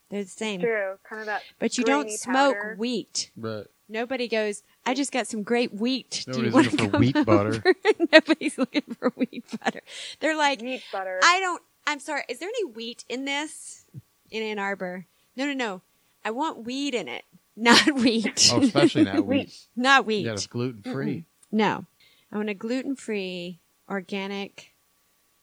They're 0.10 0.24
the 0.24 0.30
same. 0.30 0.62
True. 0.62 0.98
Kind 1.08 1.22
of 1.22 1.26
that. 1.28 1.44
But 1.60 1.78
you 1.78 1.84
don't 1.84 2.10
smoke 2.12 2.56
powder. 2.56 2.76
wheat. 2.78 3.32
But 3.36 3.68
Nobody 3.88 4.28
goes, 4.28 4.64
I 4.86 4.96
just 4.96 5.12
got 5.12 5.28
some 5.28 5.44
great 5.44 5.74
wheat. 5.74 6.26
Do 6.32 6.42
you 6.42 6.52
want 6.52 6.66
looking 6.72 6.86
for 6.86 6.92
come 6.92 7.00
wheat 7.02 7.26
butter. 7.26 7.64
Nobody's 8.12 8.58
looking 8.58 8.82
for 8.98 9.12
wheat 9.16 9.46
butter. 9.64 9.82
They're 10.20 10.36
like, 10.36 10.62
Wheat 10.62 10.82
butter. 10.92 11.20
I 11.24 11.40
don't, 11.40 11.62
I'm 11.86 12.00
sorry, 12.00 12.24
is 12.28 12.40
there 12.40 12.50
any 12.50 12.66
wheat 12.66 13.06
in 13.10 13.26
this? 13.26 13.86
In 14.32 14.42
Ann 14.42 14.58
Arbor? 14.58 15.06
No, 15.36 15.46
no, 15.46 15.54
no. 15.54 15.82
I 16.24 16.32
want 16.32 16.66
weed 16.66 16.96
in 16.96 17.08
it, 17.08 17.26
not 17.56 17.86
wheat. 17.94 18.50
oh, 18.52 18.62
especially 18.62 19.04
not 19.04 19.24
wheat. 19.28 19.54
not 19.76 20.06
wheat. 20.08 20.26
Yeah, 20.26 20.34
it's 20.34 20.48
gluten 20.48 20.82
free. 20.82 21.26
No. 21.52 21.86
I 22.32 22.38
want 22.38 22.50
a 22.50 22.56
gluten 22.56 22.96
free, 22.96 23.60
organic, 23.88 24.74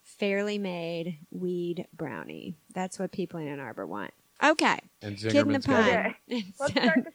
fairly 0.03 0.59
made 0.59 1.19
weed 1.31 1.87
brownie. 1.97 2.57
That's 2.75 2.99
what 2.99 3.13
people 3.13 3.39
in 3.39 3.47
Ann 3.47 3.61
Arbor 3.61 3.87
want. 3.87 4.11
Okay. 4.43 4.79
And 5.03 5.17
Kid 5.17 5.35
in 5.37 5.49
the 5.49 5.59
Zingerman's 5.59 5.67
got 5.67 5.85
pond. 5.85 6.15
it. 6.29 6.45
Let's 6.59 6.73
start 6.73 7.07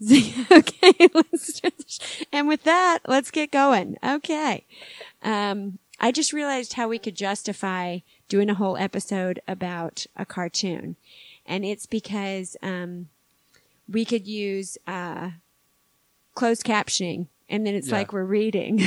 the 0.00 0.34
show. 0.48 0.56
okay, 0.56 1.08
let's 1.14 1.54
start 1.56 1.76
the 1.78 1.84
sh- 1.86 2.24
and 2.32 2.48
with 2.48 2.62
that, 2.64 3.00
let's 3.06 3.30
get 3.30 3.50
going. 3.50 3.96
Okay. 4.04 4.64
Um, 5.22 5.78
I 6.00 6.12
just 6.12 6.32
realized 6.32 6.72
how 6.74 6.88
we 6.88 6.98
could 6.98 7.14
justify 7.14 7.98
doing 8.28 8.48
a 8.50 8.54
whole 8.54 8.76
episode 8.76 9.40
about 9.46 10.06
a 10.16 10.24
cartoon. 10.24 10.96
And 11.46 11.64
it's 11.64 11.86
because, 11.86 12.56
um, 12.62 13.08
we 13.88 14.04
could 14.04 14.26
use, 14.26 14.78
uh, 14.86 15.30
closed 16.34 16.64
captioning 16.64 17.26
and 17.48 17.66
then 17.66 17.74
it's 17.74 17.88
Yeah. 17.88 17.96
like 17.98 18.12
we're 18.12 18.24
reading. 18.24 18.80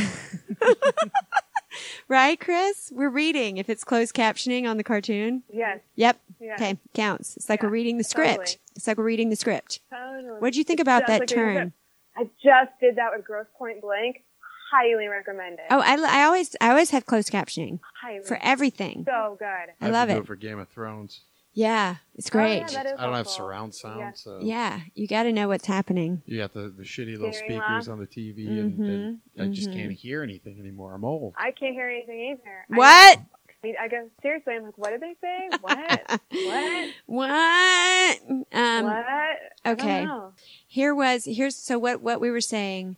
Right, 2.08 2.40
Chris? 2.40 2.92
We're 2.94 3.10
reading 3.10 3.58
if 3.58 3.70
it's 3.70 3.84
closed 3.84 4.14
captioning 4.16 4.68
on 4.70 4.78
the 4.78 4.84
cartoon. 4.84 5.44
Yes. 5.52 5.80
Yep. 5.96 6.20
Yeah. 6.40 6.54
Okay, 6.56 6.78
counts. 6.94 7.38
It's 7.38 7.50
like 7.50 7.62
Yeah, 7.62 7.68
we're 7.68 7.74
reading 7.74 7.98
the 7.98 8.04
script. 8.04 8.36
totally. 8.36 8.58
It's 8.76 8.88
like 8.88 8.98
we're 8.98 9.04
reading 9.06 9.30
the 9.30 9.36
script. 9.36 9.80
Totally. 9.90 10.40
What 10.40 10.54
do 10.54 10.60
you 10.60 10.64
think 10.66 10.80
about 10.80 11.08
Sounds 11.08 11.08
that 11.08 11.20
like 11.22 11.32
a 11.32 11.34
turn? 11.34 11.74
I 12.18 12.24
just 12.44 12.72
did 12.80 12.96
that 12.98 13.10
with 13.16 13.26
Grosse 13.26 13.48
Pointe 13.58 13.82
Blank. 13.82 14.24
Highly 14.72 15.08
recommend 15.08 15.60
it. 15.60 15.66
Oh, 15.70 15.80
I, 15.80 15.96
I 16.22 16.24
always 16.26 16.56
I 16.60 16.70
always 16.70 16.90
have 16.90 17.06
closed 17.06 17.32
captioning 17.32 17.80
Highly. 18.02 18.24
for 18.26 18.38
everything. 18.42 19.04
so 19.08 19.36
good. 19.40 19.46
I 19.46 19.86
have 19.86 19.92
love 19.94 20.10
it. 20.10 20.26
for 20.26 20.36
Game 20.36 20.60
of 20.60 20.68
Thrones. 20.70 21.22
Yeah, 21.58 21.96
it's 22.16 22.28
Oh, 22.28 22.32
great. 22.34 22.58
yeah, 22.58 22.68
that 22.68 22.86
is 22.86 22.92
I 23.00 23.06
don't 23.06 23.16
have 23.16 23.30
surround 23.30 23.74
sound, 23.74 24.00
Yeah. 24.00 24.12
so 24.14 24.40
yeah, 24.42 24.82
you 24.94 25.08
got 25.08 25.24
to 25.24 25.32
know 25.32 25.48
what's 25.48 25.66
happening. 25.66 26.22
you 26.26 26.38
got 26.38 26.54
the, 26.54 26.68
the 26.68 26.84
shitty 26.84 27.14
little 27.14 27.32
Hearing 27.32 27.46
speakers 27.46 27.88
loss. 27.88 27.88
on 27.88 28.00
the 28.00 28.06
TV, 28.08 28.48
and, 28.48 28.80
and 28.80 29.20
I 29.40 29.48
just 29.48 29.70
mhm. 29.70 29.74
can't 29.76 29.92
hear 29.94 30.22
anything 30.22 30.60
anymore. 30.60 30.94
I'm 30.94 31.06
old. 31.06 31.34
I 31.38 31.52
can't 31.52 31.74
hear 31.74 31.88
anything 31.88 32.20
either. 32.38 32.66
What? 32.68 33.20
I, 33.64 33.74
I 33.80 33.88
go 33.88 34.10
seriously. 34.22 34.54
I'm 34.54 34.64
like, 34.64 34.78
what 34.78 34.90
did 34.90 35.02
they 35.02 35.16
say? 35.22 35.50
What? 35.62 36.22
what? 36.30 36.90
What? 37.06 38.20
Um, 38.52 38.86
what? 38.86 39.06
I 39.06 39.36
don't 39.64 39.80
okay. 39.82 40.06
know. 40.06 40.34
here 40.68 40.94
was 40.94 41.24
here's 41.26 41.56
so 41.56 41.80
what 41.80 42.02
what 42.02 42.20
we 42.20 42.30
were 42.32 42.42
saying 42.42 42.98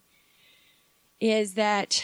is 1.20 1.53
that 1.53 2.03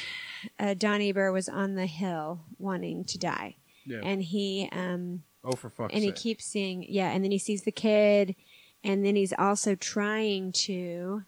uh, 0.59 0.75
Don 0.75 1.01
Eber 1.01 1.31
was 1.31 1.49
on 1.49 1.73
the 1.75 1.87
hill 1.87 2.41
wanting 2.59 3.03
to 3.05 3.17
die, 3.17 3.55
Yeah. 3.85 4.01
and 4.03 4.21
he 4.23 4.69
um 4.71 5.23
oh, 5.43 5.53
for 5.53 5.69
fuck's 5.69 5.93
and 5.93 6.03
he 6.03 6.09
sake. 6.09 6.15
keeps 6.15 6.45
seeing 6.45 6.85
yeah 6.87 7.09
and 7.11 7.23
then 7.23 7.31
he 7.31 7.37
sees 7.37 7.63
the 7.63 7.71
kid 7.71 8.35
and 8.83 9.05
then 9.05 9.15
he's 9.15 9.33
also 9.37 9.75
trying 9.75 10.51
to 10.51 11.23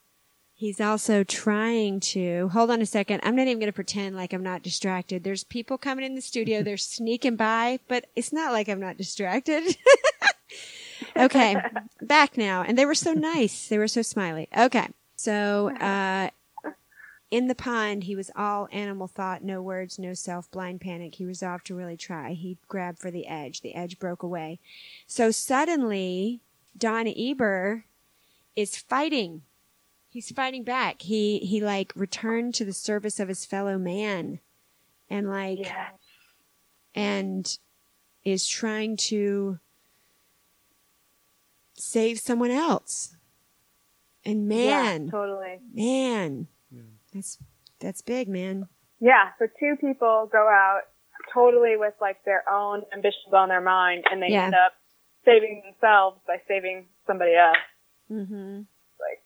he's 0.53 0.79
also 0.79 1.23
trying 1.23 1.99
to 1.99 2.47
hold 2.49 2.71
on 2.71 2.81
a 2.81 2.85
second 2.85 3.19
i'm 3.23 3.35
not 3.35 3.43
even 3.47 3.59
going 3.59 3.67
to 3.67 3.73
pretend 3.73 4.15
like 4.15 4.33
i'm 4.33 4.43
not 4.43 4.63
distracted. 4.63 5.23
There's 5.23 5.43
people 5.43 5.77
coming 5.77 6.05
in 6.05 6.15
the 6.15 6.21
studio 6.21 6.63
they're 6.63 6.77
sneaking 6.97 7.35
by 7.35 7.79
but 7.87 8.05
it's 8.15 8.31
not 8.33 8.51
like 8.51 8.67
i'm 8.69 8.79
not 8.79 8.97
distracted. 8.97 9.75
Okay 11.17 11.55
back 12.01 12.37
now 12.37 12.61
and 12.63 12.77
they 12.77 12.85
were 12.85 12.95
so 12.95 13.13
nice 13.13 13.67
they 13.67 13.77
were 13.77 13.87
so 13.87 14.01
smiley. 14.01 14.47
Okay 14.57 14.87
so 15.15 15.69
uh 15.75 16.29
in 17.31 17.47
the 17.47 17.55
pond, 17.55 18.03
he 18.03 18.15
was 18.15 18.31
all 18.35 18.67
animal 18.71 19.07
thought, 19.07 19.43
no 19.43 19.61
words, 19.61 19.97
no 19.99 20.13
self, 20.13 20.49
blind 20.51 20.79
panic. 20.81 21.15
He 21.15 21.25
resolved 21.25 21.65
to 21.67 21.75
really 21.75 21.97
try. 21.97 22.33
He 22.33 22.57
grabbed 22.67 22.99
for 22.99 23.09
the 23.11 23.27
edge. 23.27 23.61
The 23.61 23.73
edge 23.75 23.99
broke 23.99 24.23
away. 24.23 24.59
So 25.07 25.31
suddenly, 25.31 26.41
Don 26.77 27.07
Eber 27.07 27.85
is 28.55 28.77
fighting. 28.77 29.41
He's 30.07 30.31
fighting 30.31 30.63
back. 30.63 31.01
He 31.01 31.39
he 31.39 31.59
like 31.61 31.91
returned 31.95 32.53
to 32.55 32.65
the 32.65 32.71
service 32.73 33.19
of 33.19 33.27
his 33.27 33.45
fellow 33.45 33.77
man, 33.77 34.39
and 35.09 35.27
like 35.27 35.59
Yeah. 35.59 35.89
and 36.93 37.57
is 38.23 38.47
trying 38.47 38.95
to 38.97 39.59
save 41.73 42.19
someone 42.19 42.51
else. 42.51 43.15
And 44.23 44.47
man, 44.47 45.05
Yeah, 45.05 45.11
totally. 45.11 45.59
man, 45.73 46.47
that's 47.15 47.37
that's 47.79 48.01
big, 48.01 48.27
man. 48.27 48.67
Yeah. 48.99 49.29
So 49.39 49.47
two 49.59 49.75
people 49.81 50.29
go 50.31 50.47
out 50.47 50.81
totally 51.33 51.75
with 51.77 51.93
like 51.99 52.23
their 52.25 52.43
own 52.49 52.83
ambitions 52.93 53.33
on 53.33 53.49
their 53.49 53.61
mind, 53.61 54.03
and 54.11 54.21
they 54.21 54.27
Yeah. 54.29 54.45
end 54.45 54.53
up 54.53 54.73
saving 55.25 55.63
themselves 55.65 56.19
by 56.27 56.37
saving 56.47 56.85
somebody 57.07 57.33
else. 57.35 57.57
Mm-hmm. 58.11 58.57
Like 58.99 59.23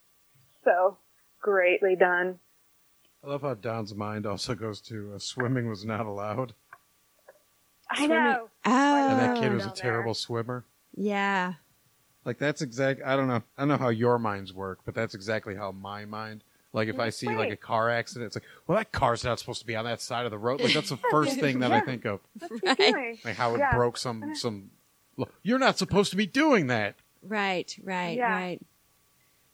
so 0.64 0.98
greatly 1.42 1.96
done. 1.98 2.40
I 3.24 3.28
love 3.28 3.42
how 3.42 3.54
Don's 3.56 3.94
mind 3.94 4.26
also 4.26 4.56
goes 4.56 4.80
to 4.82 5.12
uh, 5.16 5.20
swimming 5.20 5.68
was 5.68 5.84
not 5.84 6.06
allowed, 6.06 6.54
I 7.92 8.08
know. 8.08 8.48
Oh, 8.66 9.10
and 9.10 9.20
that 9.20 9.42
kid 9.42 9.52
was 9.52 9.64
a 9.64 9.68
down 9.68 9.74
there. 9.76 9.82
terrible 9.84 10.14
swimmer. 10.14 10.64
yeah. 10.96 11.54
Like 12.26 12.38
that's 12.38 12.62
exact. 12.62 13.02
I 13.04 13.16
don't 13.16 13.28
know. 13.28 13.42
I 13.58 13.62
don't 13.62 13.70
know 13.70 13.78
how 13.78 13.90
your 13.90 14.20
minds 14.20 14.54
work, 14.54 14.80
but 14.86 14.94
that's 14.94 15.16
exactly 15.16 15.56
how 15.56 15.72
my 15.72 16.06
mind. 16.06 16.44
Like 16.72 16.88
if 16.88 17.00
I 17.00 17.10
see 17.10 17.28
like 17.28 17.52
a 17.52 17.56
car 17.58 17.90
accident, 17.90 18.28
it's 18.28 18.36
like, 18.36 18.44
well, 18.68 18.78
that 18.78 18.92
car's 18.92 19.24
not 19.24 19.40
supposed 19.40 19.62
to 19.62 19.66
be 19.66 19.76
on 19.76 19.86
that 19.86 20.02
side 20.02 20.26
of 20.26 20.32
the 20.32 20.38
road. 20.38 20.62
Like 20.62 20.74
that's 20.74 20.90
the 20.90 20.98
first 21.12 21.40
thing 21.40 21.60
that 21.60 21.72
I 21.72 21.80
think 21.82 22.06
of. 22.06 22.20
What's 22.40 22.80
Right. 22.80 23.18
Like 23.26 23.36
how 23.36 23.56
it 23.56 23.60
Yeah. 23.60 23.74
broke 23.76 23.98
some 23.98 24.22
uh-huh. 24.24 24.36
some. 24.36 24.70
Look, 25.18 25.34
You're 25.44 25.60
not 25.60 25.78
supposed 25.80 26.12
to 26.12 26.18
be 26.18 26.26
doing 26.28 26.68
that. 26.68 26.96
Right, 27.24 27.76
right, 27.84 28.18
Yeah. 28.18 28.32
right. 28.32 28.60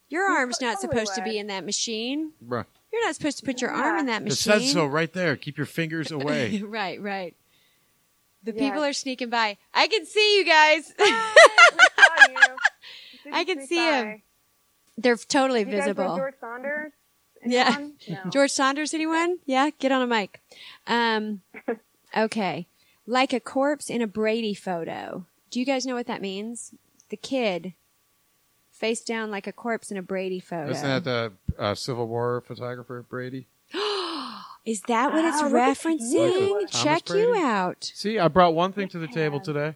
Your 0.09 0.23
arm's 0.29 0.61
not 0.61 0.79
supposed 0.79 1.15
to 1.15 1.21
be 1.23 1.37
in 1.39 1.47
that 1.47 1.65
machine. 1.65 2.33
Bruh. 2.45 2.65
You're 2.93 3.03
not 3.05 3.15
supposed 3.15 3.39
to 3.39 3.45
put 3.45 3.59
your 3.61 3.71
arm 3.71 3.97
in 3.99 4.05
that 4.05 4.23
machine. 4.23 4.51
It 4.51 4.55
machine. 4.55 4.67
says 4.67 4.73
so 4.73 4.85
right 4.85 5.11
there. 5.11 5.35
Keep 5.35 5.57
your 5.57 5.65
fingers 5.65 6.11
away. 6.11 6.61
right, 6.61 7.01
right. 7.01 7.35
The 8.43 8.53
Yeah. 8.53 8.69
people 8.69 8.83
are 8.83 8.93
sneaking 8.93 9.29
by. 9.31 9.57
I 9.73 9.87
can 9.87 10.05
see 10.05 10.37
you 10.37 10.45
guys. 10.45 10.93
We 10.99 11.05
saw 12.03 12.27
you. 12.29 13.33
I 13.33 13.43
can 13.43 13.65
see 13.65 13.77
them. 13.77 14.21
They're 14.97 15.15
totally 15.17 15.61
You 15.61 15.65
guys 15.65 15.73
know 15.73 15.93
visible. 15.93 16.15
George 16.17 16.35
Saunders? 16.39 16.91
Yeah. 17.45 17.87
No. 18.09 18.17
George 18.31 18.51
Saunders, 18.51 18.93
anyone? 18.93 19.37
Yeah, 19.45 19.69
get 19.79 19.91
on 19.91 20.01
a 20.01 20.07
mic. 20.07 20.41
Um, 20.87 21.41
okay. 22.17 22.67
Like 23.07 23.33
a 23.33 23.39
corpse 23.39 23.89
in 23.89 24.01
a 24.01 24.07
Brady 24.07 24.53
photo. 24.53 25.25
Do 25.51 25.59
you 25.59 25.65
guys 25.65 25.85
know 25.85 25.95
what 25.95 26.07
that 26.07 26.21
means? 26.21 26.73
The 27.09 27.17
kid 27.17 27.73
face 28.71 29.01
down 29.01 29.31
like 29.31 29.47
a 29.47 29.53
corpse 29.53 29.91
in 29.91 29.97
a 29.97 30.01
Brady 30.01 30.39
photo. 30.39 30.71
Isn't 30.71 30.87
that 30.87 31.03
the 31.03 31.31
uh, 31.57 31.75
Civil 31.75 32.07
War 32.07 32.43
photographer 32.45 33.05
Brady? 33.07 33.47
Is 34.65 34.81
that 34.87 35.13
what 35.13 35.23
it's 35.23 35.41
Wow, 35.43 35.49
referencing? 35.49 36.69
Check 36.71 37.05
Thomas 37.05 37.21
you 37.21 37.35
out. 37.35 37.91
See, 37.93 38.17
I 38.17 38.27
brought 38.27 38.55
one 38.55 38.73
thing 38.73 38.87
to 38.89 38.99
the 38.99 39.07
table 39.07 39.39
today. 39.39 39.75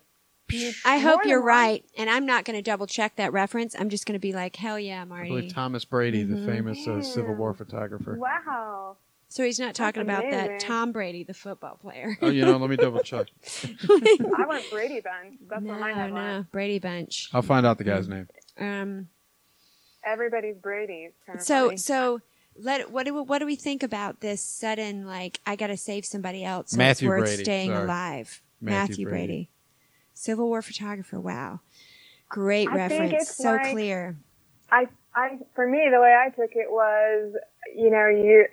I 0.86 0.97
hope 1.00 1.26
you're 1.26 1.41
right, 1.41 1.84
and 1.97 2.10
I'm 2.10 2.26
not 2.26 2.45
going 2.45 2.56
to 2.58 2.62
double 2.62 2.88
check 2.88 3.16
that 3.18 3.32
reference. 3.34 3.76
I'm 3.78 3.89
just 3.89 4.06
going 4.06 4.14
to 4.14 4.20
be 4.20 4.34
like, 4.34 4.56
hell 4.56 4.80
yeah, 4.80 5.04
Marty. 5.06 5.30
I 5.30 5.34
believe 5.36 5.54
Thomas 5.54 5.86
Brady, 5.86 6.24
Mm-hmm. 6.24 6.45
the 6.45 6.52
famous 6.52 6.88
uh, 6.88 7.02
Civil 7.02 7.36
War 7.36 7.54
photographer. 7.54 8.18
Wow. 8.20 8.97
so 9.28 9.43
he's 9.43 9.60
not 9.60 9.76
talking 9.76 10.02
about 10.02 10.24
that. 10.32 10.60
Tom 10.60 10.91
Brady, 10.91 11.24
the 11.24 11.34
football 11.34 11.78
player. 11.82 12.18
Oh, 12.22 12.30
you 12.30 12.45
know, 12.45 12.58
let 12.58 12.70
me 12.70 12.76
double 12.76 13.02
check. 13.04 13.28
I 13.89 14.45
want 14.47 14.64
Brady 14.72 15.02
Bunch. 15.02 15.38
That's 15.50 15.62
no, 15.64 15.72
what 15.74 15.80
my 15.80 15.93
head 15.93 16.14
no, 16.14 16.38
was. 16.38 16.45
Brady 16.52 16.80
Bunch. 16.80 17.30
I'll 17.34 17.41
find 17.41 17.66
out 17.66 17.78
the 17.78 17.84
guy's 17.84 18.08
name. 18.08 18.28
Um, 18.60 19.08
Everybody's 20.04 20.56
Brady. 20.58 21.10
Kind 21.26 21.39
of 21.39 21.45
so 21.45 21.66
funny. 21.68 21.78
so 21.78 22.22
let 22.56 22.91
what 22.91 23.06
do 23.06 23.22
what 23.24 23.39
do 23.39 23.45
we 23.45 23.56
think 23.56 23.84
about 23.84 24.20
this 24.22 24.41
sudden 24.41 25.06
like 25.06 25.39
I 25.45 25.56
got 25.56 25.68
to 25.68 25.78
save 25.78 26.06
somebody 26.06 26.43
else 26.43 26.72
so 26.72 26.78
Matthew 26.78 27.08
it's 27.12 27.18
worth 27.20 27.26
Brady, 27.30 27.43
staying 27.43 27.70
sorry. 27.72 27.84
alive. 27.84 28.41
Matthew 28.62 28.80
Matthew, 28.91 29.06
Brady. 29.10 29.26
Brady. 29.28 29.50
Civil 30.20 30.47
War 30.49 30.61
photographer. 30.61 31.20
Wow, 31.20 31.61
great 32.28 32.67
I 32.70 32.88
think 32.89 33.01
reference. 33.13 33.24
it's 33.30 33.38
So 33.38 33.51
like- 33.53 33.72
clear. 33.72 34.17
I, 34.72 34.88
I, 35.15 35.39
for 35.55 35.65
me, 35.67 35.88
the 35.91 35.99
way 35.99 36.13
I 36.13 36.30
took 36.30 36.51
it 36.55 36.70
was, 36.70 37.34
you 37.76 37.89
know, 37.89 38.07
you, 38.07 38.45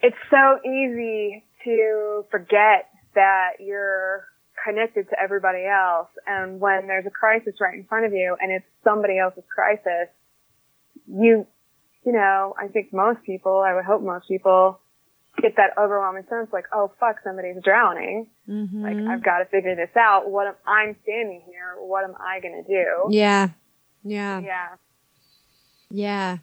it's 0.00 0.16
so 0.30 0.58
easy 0.68 1.44
to 1.64 2.24
forget 2.30 2.90
that 3.14 3.52
you're 3.60 4.26
connected 4.62 5.08
to 5.08 5.16
everybody 5.18 5.64
else. 5.64 6.08
And 6.26 6.60
when 6.60 6.86
there's 6.88 7.06
a 7.06 7.10
crisis 7.10 7.54
right 7.60 7.74
in 7.74 7.84
front 7.84 8.04
of 8.04 8.12
you 8.12 8.36
and 8.40 8.52
it's 8.52 8.66
somebody 8.84 9.18
else's 9.18 9.44
crisis, 9.54 10.08
you, 11.08 11.46
you 12.04 12.12
know, 12.12 12.54
I 12.60 12.68
think 12.68 12.92
most 12.92 13.22
people, 13.24 13.60
I 13.66 13.74
would 13.74 13.84
hope 13.86 14.02
most 14.02 14.28
people 14.28 14.80
get 15.40 15.56
that 15.56 15.70
overwhelming 15.78 16.24
sense 16.28 16.48
like, 16.52 16.64
oh 16.72 16.92
fuck, 16.98 17.16
somebody's 17.24 17.62
drowning. 17.62 18.26
hmm 18.46 18.82
Like, 18.82 18.96
I've 18.96 19.22
got 19.24 19.38
to 19.38 19.44
figure 19.46 19.74
this 19.76 19.94
out. 19.96 20.30
What 20.30 20.46
am, 20.48 20.54
I'm 20.66 20.96
standing 21.02 21.42
here. 21.46 21.74
What 21.78 22.04
am 22.04 22.14
I 22.20 22.40
going 22.40 22.62
to 22.64 22.68
do? 22.68 23.14
yeah, 23.14 23.48
yeah, 24.04 24.40
Yeah. 24.40 24.68
yeah. 25.90 26.36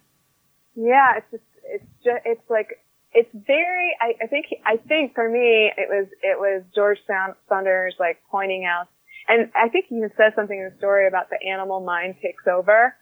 Yeah, 0.76 1.16
it's 1.18 1.26
just, 1.30 1.42
it's 1.64 1.84
just, 2.04 2.22
it's 2.24 2.50
like, 2.50 2.80
it's 3.12 3.30
very, 3.32 3.94
I, 4.00 4.24
I 4.24 4.26
think, 4.26 4.46
I 4.66 4.76
think 4.76 5.14
for 5.14 5.28
me, 5.28 5.70
it 5.76 5.88
was, 5.88 6.08
it 6.22 6.38
was 6.38 6.62
George 6.74 6.98
Saun- 7.08 7.36
Saunders 7.48 7.94
like 8.00 8.18
pointing 8.30 8.64
out, 8.64 8.88
and 9.28 9.50
I 9.54 9.68
think 9.68 9.86
he 9.88 9.96
even 9.96 10.10
says 10.16 10.32
something 10.34 10.58
in 10.58 10.70
the 10.70 10.76
story 10.78 11.06
about 11.06 11.30
the 11.30 11.38
animal 11.48 11.80
mind 11.80 12.16
takes 12.20 12.44
over. 12.46 12.94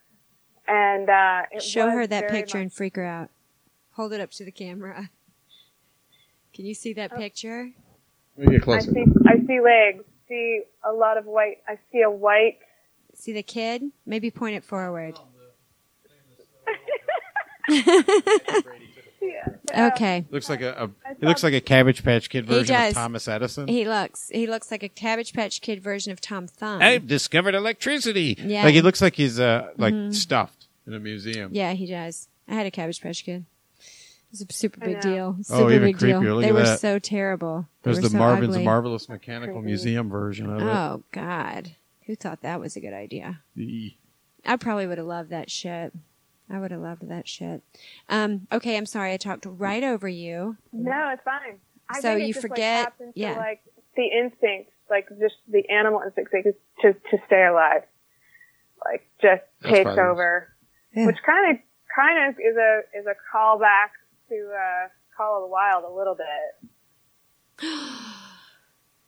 And, 0.68 1.08
uh, 1.08 1.42
Show 1.60 1.90
her 1.90 2.06
that 2.06 2.28
picture 2.28 2.58
much- 2.58 2.62
and 2.62 2.72
freak 2.72 2.96
her 2.96 3.04
out. 3.04 3.30
Hold 3.92 4.12
it 4.12 4.20
up 4.20 4.30
to 4.32 4.44
the 4.44 4.52
camera. 4.52 5.10
Can 6.54 6.66
you 6.66 6.74
see 6.74 6.92
that 6.94 7.16
picture? 7.16 7.70
Let 8.36 8.48
me 8.48 8.52
get 8.54 8.62
I 8.62 8.64
closer. 8.64 8.92
see, 8.92 9.04
I 9.26 9.46
see 9.46 9.60
legs, 9.60 10.04
see 10.28 10.62
a 10.84 10.92
lot 10.92 11.18
of 11.18 11.26
white, 11.26 11.58
I 11.68 11.78
see 11.90 12.02
a 12.02 12.10
white, 12.10 12.58
See 13.14 13.32
the 13.32 13.42
kid? 13.42 13.84
Maybe 14.06 14.30
point 14.30 14.56
it 14.56 14.64
forward. 14.64 15.18
yeah. 17.68 17.88
Okay. 19.72 20.24
Looks 20.30 20.48
like 20.48 20.62
a, 20.62 20.72
a 20.72 20.90
I 21.08 21.14
he 21.20 21.26
looks 21.26 21.42
like 21.42 21.54
a 21.54 21.60
Cabbage 21.60 22.02
Patch 22.02 22.30
Kid 22.30 22.46
version 22.46 22.74
of 22.74 22.94
Thomas 22.94 23.28
Edison. 23.28 23.68
He 23.68 23.86
looks. 23.86 24.30
He 24.30 24.46
looks 24.46 24.70
like 24.70 24.82
a 24.82 24.88
Cabbage 24.88 25.32
Patch 25.32 25.60
Kid 25.60 25.82
version 25.82 26.12
of 26.12 26.20
Tom 26.20 26.46
Thumb. 26.46 26.82
I've 26.82 27.06
discovered 27.06 27.54
electricity. 27.54 28.36
Yeah. 28.40 28.64
Like 28.64 28.74
he 28.74 28.82
looks 28.82 29.00
like 29.00 29.14
he's 29.14 29.38
uh 29.38 29.70
like 29.76 29.94
stuffed 30.10 30.66
in 30.86 30.94
a 30.94 30.98
museum. 30.98 31.50
Yeah, 31.52 31.74
he 31.74 31.86
does. 31.86 32.28
I 32.48 32.54
had 32.54 32.66
a 32.66 32.70
Cabbage 32.70 33.00
Patch 33.00 33.24
Kid. 33.24 33.44
It 34.32 34.38
was 34.40 34.46
a 34.48 34.52
super 34.52 34.80
big 34.80 34.94
know. 34.96 35.00
deal. 35.02 35.36
Oh, 35.50 35.58
Super 35.58 35.72
even 35.72 35.82
big 35.88 35.98
deal. 35.98 36.20
creepier. 36.20 36.34
Look 36.34 36.42
they 36.42 36.48
at 36.48 36.54
were 36.54 36.62
that. 36.62 36.80
so 36.80 36.98
terrible. 36.98 37.66
They 37.82 37.90
There's 37.90 37.98
were 37.98 38.02
the 38.04 38.08
so 38.10 38.18
Marvin's 38.18 38.54
ugly. 38.54 38.64
Marvelous 38.64 39.08
Mechanical 39.08 39.56
Crazy. 39.56 39.66
Museum 39.66 40.08
version 40.08 40.48
of 40.50 40.62
it. 40.62 40.64
Oh 40.64 41.02
God, 41.12 41.72
who 42.06 42.16
thought 42.16 42.40
that 42.42 42.58
was 42.60 42.74
a 42.76 42.80
good 42.80 42.94
idea? 42.94 43.40
it. 43.54 43.60
The- 43.60 43.94
I 44.46 44.56
probably 44.56 44.86
would 44.86 44.98
have 44.98 45.06
loved 45.06 45.30
that 45.30 45.50
shit. 45.50 45.92
I 46.50 46.58
would 46.58 46.70
have 46.72 46.80
loved 46.80 47.08
that 47.08 47.28
shit. 47.28 47.62
Um, 48.08 48.46
okay, 48.50 48.76
I'm 48.76 48.86
sorry 48.86 49.12
I 49.12 49.16
talked 49.16 49.46
right 49.46 49.84
over 49.84 50.08
you. 50.08 50.56
No, 50.72 51.10
it's 51.12 51.22
fine. 51.22 51.58
I 51.88 52.00
So 52.00 52.14
think 52.14 52.26
you 52.26 52.32
just, 52.34 52.44
like, 52.44 52.50
forget- 52.52 52.84
taps 52.84 53.00
into, 53.00 53.12
yeah. 53.14 53.36
like 53.36 53.60
the 53.96 54.04
instinct, 54.06 54.70
like 54.90 55.08
just 55.20 55.34
the 55.48 55.68
animal 55.68 56.00
instinct 56.04 56.32
like, 56.32 56.44
to 56.80 56.92
to 56.94 57.18
stay 57.26 57.44
alive, 57.44 57.82
like 58.84 59.06
just 59.20 59.42
That's 59.60 59.74
takes 59.74 59.90
over, 59.90 60.48
Yeah. 60.94 61.06
which 61.06 61.18
kind 61.24 61.52
of 61.56 61.62
kind 61.94 62.28
of 62.30 62.40
is 62.40 62.56
a 62.56 62.80
is 62.98 63.06
a 63.06 63.14
callback 63.34 63.90
to 64.32 64.50
uh, 64.54 64.88
Call 65.16 65.36
of 65.36 65.42
the 65.42 65.48
Wild 65.48 65.84
a 65.84 65.92
little 65.94 66.16
bit. 66.16 66.70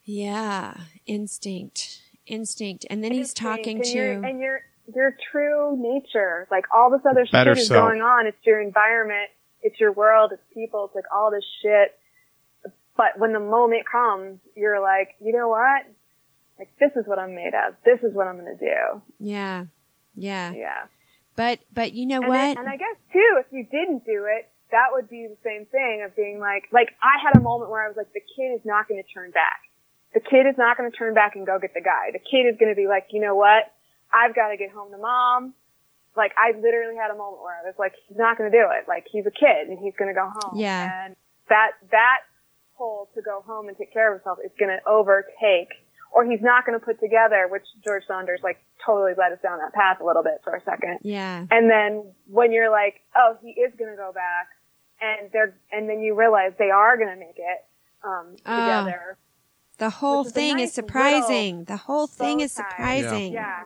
Yeah, 0.06 0.76
instinct, 1.06 2.02
instinct, 2.26 2.84
and 2.90 3.02
then 3.02 3.12
he's 3.12 3.32
talking 3.32 3.76
and 3.76 3.84
to. 3.86 3.90
your, 3.96 4.12
and 4.24 4.38
your 4.38 4.60
your 4.94 5.16
true 5.32 5.78
nature, 5.80 6.46
like 6.50 6.66
all 6.74 6.90
this 6.90 7.00
other 7.08 7.26
Better 7.32 7.54
shit 7.54 7.62
is 7.62 7.68
self. 7.68 7.88
going 7.88 8.02
on. 8.02 8.26
It's 8.26 8.36
your 8.44 8.60
environment, 8.60 9.30
it's 9.62 9.80
your 9.80 9.92
world, 9.92 10.32
it's 10.34 10.42
people, 10.52 10.84
it's 10.84 10.94
like 10.94 11.06
all 11.10 11.30
this 11.30 11.44
shit. 11.62 11.98
But 12.98 13.18
when 13.18 13.32
the 13.32 13.40
moment 13.40 13.84
comes, 13.90 14.40
you're 14.54 14.78
like, 14.78 15.14
you 15.24 15.32
know 15.32 15.48
what? 15.48 15.84
Like 16.58 16.68
this 16.78 16.90
is 16.96 17.06
what 17.06 17.18
I'm 17.18 17.34
made 17.34 17.54
of. 17.54 17.74
This 17.86 18.00
is 18.02 18.14
what 18.14 18.26
I'm 18.26 18.36
gonna 18.36 18.56
do. 18.58 19.00
yeah, 19.18 19.64
yeah, 20.14 20.52
Yeah. 20.52 20.82
but 21.34 21.60
but 21.72 21.94
you 21.94 22.04
know 22.04 22.20
And, 22.20 22.28
what? 22.28 22.38
I, 22.38 22.48
and 22.50 22.68
I 22.68 22.76
guess 22.76 22.96
too, 23.10 23.38
if 23.40 23.46
you 23.50 23.64
didn't 23.64 24.04
do 24.04 24.26
it, 24.36 24.50
that 24.74 24.90
would 24.90 25.08
be 25.08 25.30
the 25.30 25.38
same 25.46 25.66
thing 25.70 26.02
of 26.02 26.18
being 26.18 26.42
like, 26.42 26.66
like 26.74 26.90
I 26.98 27.22
had 27.22 27.38
a 27.38 27.40
moment 27.40 27.70
where 27.70 27.86
I 27.86 27.86
was 27.86 27.96
like, 27.96 28.12
the 28.12 28.26
kid 28.34 28.58
is 28.58 28.66
not 28.66 28.88
going 28.90 28.98
to 28.98 29.06
turn 29.06 29.30
back. 29.30 29.62
The 30.14 30.20
kid 30.20 30.50
is 30.50 30.58
not 30.58 30.76
going 30.76 30.90
to 30.90 30.96
turn 30.96 31.14
back 31.14 31.38
and 31.38 31.46
go 31.46 31.62
get 31.62 31.74
the 31.74 31.80
guy. 31.80 32.10
The 32.10 32.18
kid 32.18 32.50
is 32.50 32.58
going 32.58 32.74
to 32.74 32.76
be 32.76 32.90
like, 32.90 33.14
you 33.14 33.22
know 33.22 33.38
what? 33.38 33.70
I've 34.10 34.34
got 34.34 34.50
to 34.50 34.56
get 34.58 34.74
home 34.74 34.90
to 34.90 34.98
mom. 34.98 35.54
Like 36.18 36.34
I 36.34 36.58
literally 36.58 36.98
had 36.98 37.14
a 37.14 37.16
moment 37.16 37.42
where 37.42 37.54
I 37.54 37.62
was 37.62 37.78
like, 37.78 37.94
he's 38.06 38.18
not 38.18 38.36
going 38.36 38.50
to 38.50 38.56
do 38.56 38.66
it. 38.74 38.90
Like 38.90 39.06
he's 39.10 39.26
a 39.26 39.34
kid 39.34 39.70
and 39.70 39.78
he's 39.78 39.94
going 39.94 40.10
to 40.10 40.18
go 40.18 40.26
home. 40.26 40.58
Yeah. 40.58 41.06
And 41.06 41.16
that, 41.48 41.78
that 41.94 42.26
pull 42.76 43.10
to 43.14 43.22
go 43.22 43.42
home 43.46 43.68
and 43.68 43.78
take 43.78 43.92
care 43.92 44.10
of 44.10 44.18
himself 44.18 44.38
is 44.44 44.50
going 44.58 44.74
to 44.74 44.82
overtake 44.90 45.70
or 46.14 46.24
he's 46.24 46.40
not 46.40 46.64
going 46.64 46.78
to 46.78 46.84
put 46.84 47.00
together, 47.00 47.48
which 47.50 47.66
George 47.84 48.04
Saunders 48.06 48.40
like 48.42 48.62
totally 48.86 49.12
led 49.18 49.32
us 49.32 49.42
down 49.42 49.58
that 49.58 49.74
path 49.74 49.98
a 50.00 50.06
little 50.06 50.22
bit 50.22 50.40
for 50.44 50.54
a 50.54 50.62
second. 50.62 50.98
yeah, 51.02 51.44
And 51.50 51.68
then 51.68 52.06
when 52.30 52.52
you're 52.52 52.70
like, 52.70 53.02
oh, 53.16 53.36
he 53.42 53.50
is 53.50 53.72
going 53.76 53.90
to 53.90 53.96
go 53.96 54.12
back, 54.14 54.46
and 55.04 55.30
they're, 55.32 55.54
and 55.72 55.88
then 55.88 56.00
you 56.00 56.14
realize 56.14 56.52
they 56.58 56.70
are 56.70 56.96
going 56.96 57.10
to 57.10 57.16
make 57.16 57.36
it 57.38 57.64
um, 58.02 58.36
Ah. 58.46 58.84
together. 58.84 59.16
the 59.78 59.90
whole 59.90 60.26
is 60.26 60.32
thing 60.32 60.56
nice 60.56 60.68
is 60.68 60.74
surprising. 60.74 61.64
The 61.64 61.76
whole 61.76 62.06
thing 62.06 62.40
is 62.40 62.54
tie. 62.54 62.62
surprising. 62.70 63.32
Yeah, 63.32 63.64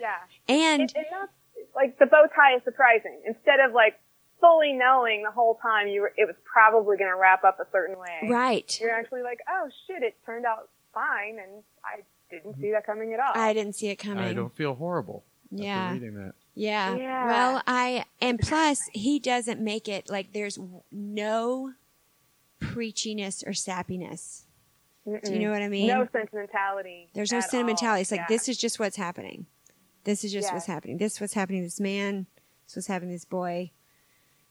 yeah. 0.00 0.16
And 0.48 0.80
And, 0.82 0.92
and 0.96 1.06
that's 1.10 1.32
like 1.74 1.98
the 1.98 2.06
bow 2.06 2.24
tie 2.34 2.56
is 2.56 2.62
surprising. 2.64 3.20
Instead 3.26 3.60
of 3.60 3.72
like 3.72 3.98
fully 4.40 4.72
knowing 4.72 5.22
the 5.24 5.30
whole 5.30 5.56
time 5.62 5.88
you 5.88 6.00
were, 6.02 6.12
it 6.16 6.26
was 6.26 6.36
probably 6.44 6.96
going 6.96 7.10
to 7.10 7.16
wrap 7.16 7.44
up 7.44 7.58
a 7.60 7.66
certain 7.72 7.98
way. 7.98 8.28
right, 8.30 8.78
You're 8.80 8.90
actually 8.94 9.22
like, 9.22 9.38
oh 9.48 9.68
shit, 9.86 10.02
it 10.02 10.16
turned 10.24 10.44
out 10.46 10.68
fine, 10.94 11.38
and 11.42 11.62
I 11.84 12.02
didn't 12.30 12.56
see 12.60 12.70
that 12.72 12.84
coming 12.86 13.14
at 13.14 13.20
all. 13.20 13.32
I 13.34 13.52
didn't 13.52 13.74
see 13.74 13.88
it 13.88 13.96
coming. 13.96 14.24
I 14.24 14.32
don't 14.34 14.54
feel 14.54 14.74
horrible 14.74 15.24
Yeah. 15.50 15.76
after 15.76 15.94
reading 15.94 16.14
that. 16.16 16.34
Yeah. 16.58 16.96
Yeah. 16.96 17.26
Well, 17.26 17.62
I 17.66 18.04
and 18.20 18.38
plus 18.38 18.88
he 18.92 19.18
doesn't 19.20 19.60
make 19.60 19.88
it 19.88 20.10
like 20.10 20.32
there's 20.32 20.58
no 20.90 21.72
preachiness 22.60 23.46
or 23.46 23.52
sappiness. 23.52 24.42
Do 25.06 25.32
you 25.32 25.38
know 25.38 25.52
what 25.52 25.62
I 25.62 25.68
mean? 25.68 25.86
no 25.86 26.06
sentimentality. 26.12 27.08
there's 27.14 27.32
no 27.32 27.38
all. 27.38 27.42
sentimentality. 27.42 28.02
It's 28.02 28.10
like 28.10 28.20
Yeah. 28.20 28.26
this 28.28 28.48
is 28.48 28.58
just 28.58 28.78
what's 28.78 28.96
happening. 28.96 29.46
This 30.04 30.24
is 30.24 30.32
just 30.32 30.48
Yeah. 30.48 30.54
what's 30.54 30.66
happening. 30.66 30.98
This 30.98 31.14
is 31.14 31.20
what's 31.20 31.32
happening 31.34 31.60
to 31.62 31.66
this 31.66 31.80
man. 31.80 32.26
This 32.66 32.76
was 32.76 32.86
happening 32.88 33.10
to 33.10 33.14
this 33.14 33.24
boy. 33.24 33.70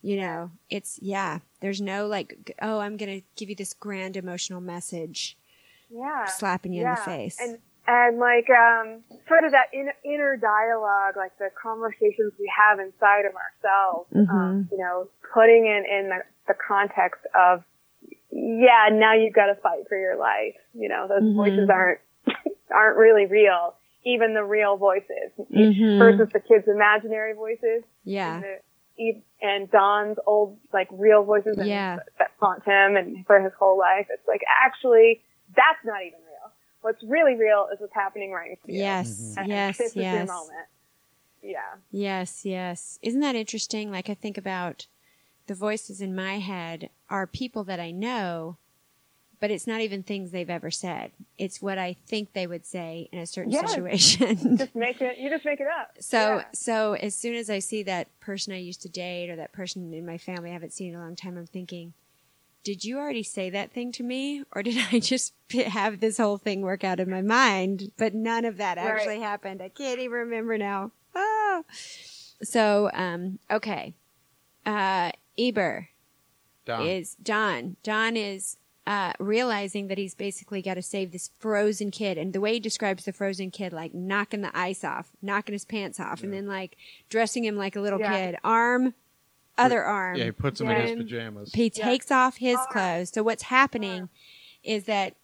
You 0.01 0.17
know, 0.17 0.51
it's 0.69 0.97
yeah. 1.01 1.39
There's 1.59 1.81
no 1.81 2.07
like, 2.07 2.55
oh, 2.61 2.79
I'm 2.79 2.95
gonna 2.97 3.21
give 3.35 3.49
you 3.49 3.55
this 3.55 3.73
grand 3.73 4.15
emotional 4.15 4.61
message, 4.61 5.37
yeah. 5.89 6.25
slapping 6.25 6.71
you 6.73 6.85
in 6.85 6.89
the 6.91 7.01
face. 7.01 7.37
And 7.39 7.59
and 7.87 8.19
like 8.19 8.49
um 8.49 9.01
sort 9.27 9.43
of 9.45 9.51
that 9.51 9.67
in, 9.73 9.89
inner 10.03 10.35
dialogue, 10.37 11.15
like 11.15 11.37
the 11.39 11.49
conversations 11.61 12.33
we 12.39 12.51
have 12.55 12.79
inside 12.79 13.25
of 13.25 13.33
ourselves. 13.35 14.09
Mm-hmm. 14.13 14.29
Um, 14.35 14.69
you 14.71 14.77
know, 14.77 15.07
putting 15.33 15.65
it 15.67 15.85
in 15.89 16.09
the, 16.09 16.19
the 16.47 16.53
context 16.67 17.21
of 17.33 17.63
yeah, 18.31 18.89
now 18.91 19.13
you've 19.15 19.33
got 19.33 19.47
to 19.47 19.55
fight 19.55 19.87
for 19.87 19.97
your 19.97 20.17
life. 20.17 20.55
You 20.73 20.89
know, 20.89 21.07
those 21.07 21.23
Mhm. 21.23 21.35
voices 21.35 21.69
aren't 21.69 21.99
aren't 22.71 22.97
really 22.97 23.25
real. 23.25 23.73
Even 24.03 24.33
the 24.33 24.43
real 24.43 24.77
voices 24.77 25.31
Mhm. 25.51 25.97
versus 25.97 26.29
the 26.31 26.39
kids' 26.39 26.67
imaginary 26.67 27.33
voices. 27.33 27.83
yeah, 28.03 28.35
And, 28.35 28.43
the, 28.97 29.21
and 29.41 29.71
Don's 29.71 30.17
old 30.25 30.57
like 30.73 30.87
real 30.91 31.23
voices 31.23 31.57
Yeah. 31.61 31.99
that 32.19 32.31
haunt 32.39 32.63
him 32.63 32.95
and 32.95 33.25
for 33.25 33.39
his 33.39 33.53
whole 33.59 33.77
life. 33.77 34.07
It's 34.09 34.27
like 34.27 34.43
actually 34.63 35.21
that's 35.55 35.83
not 35.85 36.01
even. 36.03 36.19
What's 36.87 37.03
really 37.03 37.35
real 37.35 37.67
is 37.73 37.81
what's 37.81 37.93
happening 37.93 38.31
right 38.31 38.51
in 38.51 38.55
front 38.55 38.69
of 38.69 38.75
you. 38.75 38.81
yes, 38.81 39.09
mm-hmm. 39.11 39.39
And 39.39 39.47
yes, 39.49 39.77
this 39.77 39.89
is 39.89 39.95
your 39.97 40.03
yes. 40.05 40.27
moment. 40.27 40.67
Yeah. 41.43 41.59
Yes, 41.91 42.45
yes. 42.45 42.97
Isn't 43.01 43.19
that 43.19 43.35
interesting? 43.35 43.91
Like 43.91 44.09
I 44.09 44.13
think 44.13 44.37
about 44.37 44.87
the 45.47 45.53
voices 45.53 45.99
in 45.99 46.15
my 46.15 46.39
head 46.39 46.89
are 47.09 47.27
people 47.27 47.65
that 47.65 47.79
I 47.81 47.91
know, 47.91 48.57
but 49.41 49.51
it's 49.51 49.67
not 49.67 49.81
even 49.81 50.01
things 50.01 50.31
they've 50.31 50.49
ever 50.49 50.71
said. 50.71 51.11
It's 51.37 51.61
what 51.61 51.77
I 51.77 51.93
think 52.07 52.31
they 52.33 52.47
would 52.47 52.65
say 52.65 53.09
in 53.11 53.19
a 53.19 53.25
certain 53.25 53.51
Yes. 53.51 53.69
situation. 53.69 54.57
Just 54.57 54.75
make 54.87 55.01
it. 55.01 55.17
You 55.17 55.29
just 55.29 55.43
make 55.45 55.59
it 55.59 55.67
up. 55.67 55.91
So 55.99 56.37
Yeah. 56.37 56.43
so 56.53 56.93
as 56.93 57.15
soon 57.15 57.35
as 57.35 57.49
I 57.49 57.59
see 57.59 57.83
that 57.83 58.07
person 58.21 58.53
I 58.53 58.57
used 58.59 58.81
to 58.83 58.89
date 58.89 59.29
or 59.29 59.35
that 59.35 59.51
person 59.51 59.93
in 59.93 60.05
my 60.05 60.17
family 60.17 60.51
I 60.51 60.53
haven't 60.53 60.71
seen 60.73 60.93
in 60.93 60.95
a 60.95 61.01
long 61.03 61.15
time, 61.17 61.37
I'm 61.37 61.47
thinking, 61.47 61.93
did 62.67 62.83
you 62.83 62.97
already 62.97 63.23
say 63.23 63.49
that 63.49 63.71
thing 63.71 63.93
to 63.93 64.03
me, 64.03 64.43
or 64.51 64.61
did 64.61 64.75
I 64.91 64.99
just 64.99 65.31
have 65.53 66.01
this 66.01 66.17
whole 66.17 66.37
thing 66.37 66.59
work 66.61 66.83
out 66.83 66.99
in 66.99 67.09
my 67.09 67.21
mind? 67.21 67.93
But 67.95 68.13
none 68.13 68.43
of 68.43 68.57
that 68.57 68.75
Right. 68.77 68.87
actually 68.87 69.21
happened. 69.21 69.61
I 69.61 69.69
can't 69.69 69.99
even 70.01 70.11
remember 70.17 70.57
now. 70.57 70.91
Ah. 71.15 71.61
So 72.43 72.89
um, 72.93 73.39
okay, 73.49 73.93
uh, 74.65 75.11
Eber 75.39 75.87
Don. 76.65 76.85
is 76.85 77.15
Don. 77.23 77.77
Don 77.83 78.17
is 78.17 78.57
uh, 78.85 79.13
realizing 79.17 79.87
that 79.87 79.97
he's 79.97 80.13
basically 80.13 80.61
got 80.61 80.73
to 80.73 80.81
save 80.81 81.13
this 81.13 81.29
frozen 81.39 81.89
kid. 81.89 82.17
And 82.17 82.33
the 82.33 82.41
way 82.41 82.53
he 82.55 82.59
describes 82.59 83.05
the 83.05 83.13
frozen 83.13 83.49
kid, 83.49 83.71
like 83.71 83.93
knocking 83.93 84.41
the 84.41 84.51
ice 84.57 84.83
off, 84.83 85.11
knocking 85.21 85.53
his 85.53 85.63
pants 85.65 86.01
off, 86.01 86.21
and 86.21 86.33
then 86.33 86.47
like 86.47 86.75
dressing 87.09 87.45
him 87.45 87.55
like 87.55 87.77
a 87.77 87.81
little 87.81 87.99
Yeah. 88.01 88.11
kid, 88.11 88.37
arm, 88.43 88.93
other 89.57 89.83
arm. 89.83 90.15
yeah, 90.17 90.25
he 90.25 90.31
puts 90.31 90.61
him 90.61 90.69
in 90.69 90.81
his 90.81 90.95
pajamas. 90.97 91.53
He 91.53 91.69
takes 91.69 92.11
off 92.11 92.37
his 92.37 92.57
Arm. 92.57 92.67
clothes. 92.71 93.09
So 93.09 93.23
what's 93.23 93.43
happening 93.43 94.09
is 94.63 94.85
that 94.85 95.15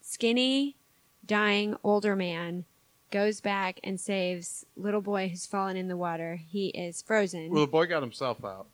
skinny, 0.00 0.76
dying 1.24 1.76
older 1.84 2.16
man 2.16 2.64
goes 3.10 3.40
back 3.40 3.80
and 3.82 3.98
saves 4.00 4.66
little 4.76 5.00
boy 5.00 5.28
who's 5.28 5.46
fallen 5.46 5.76
in 5.76 5.88
the 5.88 5.96
water. 5.96 6.36
He 6.46 6.68
is 6.68 7.02
frozen. 7.02 7.50
Well, 7.50 7.62
the 7.62 7.70
boy 7.72 7.86
got 7.86 8.02
himself 8.02 8.44
out. 8.44 8.66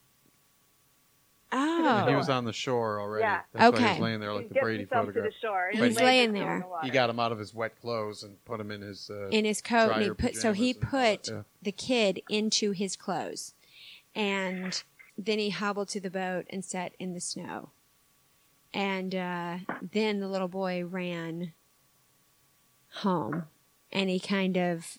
oh, 1.53 2.07
He 2.09 2.15
was 2.17 2.29
on 2.29 2.45
the 2.45 2.53
shore 2.53 3.01
already. 3.01 3.23
Yeah. 3.23 3.41
That's 3.53 3.73
why 3.73 3.79
he 3.79 3.85
Okay. 3.85 3.93
was 3.95 4.01
laying 4.03 4.21
there 4.21 4.31
He 4.31 4.37
like 4.39 4.49
the 4.49 4.55
Brady 4.61 4.79
himself 4.81 5.07
photograph. 5.07 5.25
to 5.27 5.31
the 5.31 5.47
shore. 5.47 5.69
He's 5.73 5.81
lays 5.81 5.97
laying 6.01 6.33
there. 6.33 6.67
the. 6.69 6.87
He 6.87 6.91
got 6.91 7.11
him 7.11 7.21
out 7.21 7.31
of 7.33 7.39
his 7.39 7.55
wet 7.55 7.81
clothes 7.81 8.23
and 8.25 8.43
put 8.45 8.59
him 8.61 8.71
in 8.71 8.81
his. 8.83 9.09
Uh, 9.11 9.29
in 9.29 9.45
his 9.45 9.61
coat 9.63 9.93
and 9.93 10.03
he 10.03 10.11
put 10.11 10.37
so 10.37 10.53
he 10.53 10.75
pajamas 10.75 10.95
and 10.95 10.95
all 10.95 11.17
put 11.17 11.29
yeah. 11.29 11.43
the 11.63 11.73
kid 11.73 12.23
into 12.29 12.73
his 12.73 12.97
clothes 12.97 13.55
and 14.15 14.83
then 15.17 15.39
he 15.39 15.51
hobbled 15.51 15.89
to 15.89 16.01
the 16.01 16.11
boat 16.11 16.47
and 16.51 16.65
sat 16.65 16.93
in 16.99 17.15
the 17.15 17.21
snow. 17.21 17.71
And 18.73 19.15
uh, 19.15 19.59
then 19.93 20.21
the 20.21 20.29
little 20.29 20.49
boy 20.49 20.85
ran 20.85 21.53
home. 22.97 23.45
And 23.93 24.11
he 24.11 24.19
kind 24.19 24.57
of 24.57 24.99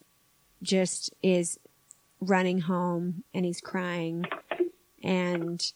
just 0.63 1.13
is 1.21 1.59
running 2.21 2.61
home 2.61 3.23
and 3.33 3.45
he's 3.45 3.59
crying. 3.59 4.25
And 5.03 5.71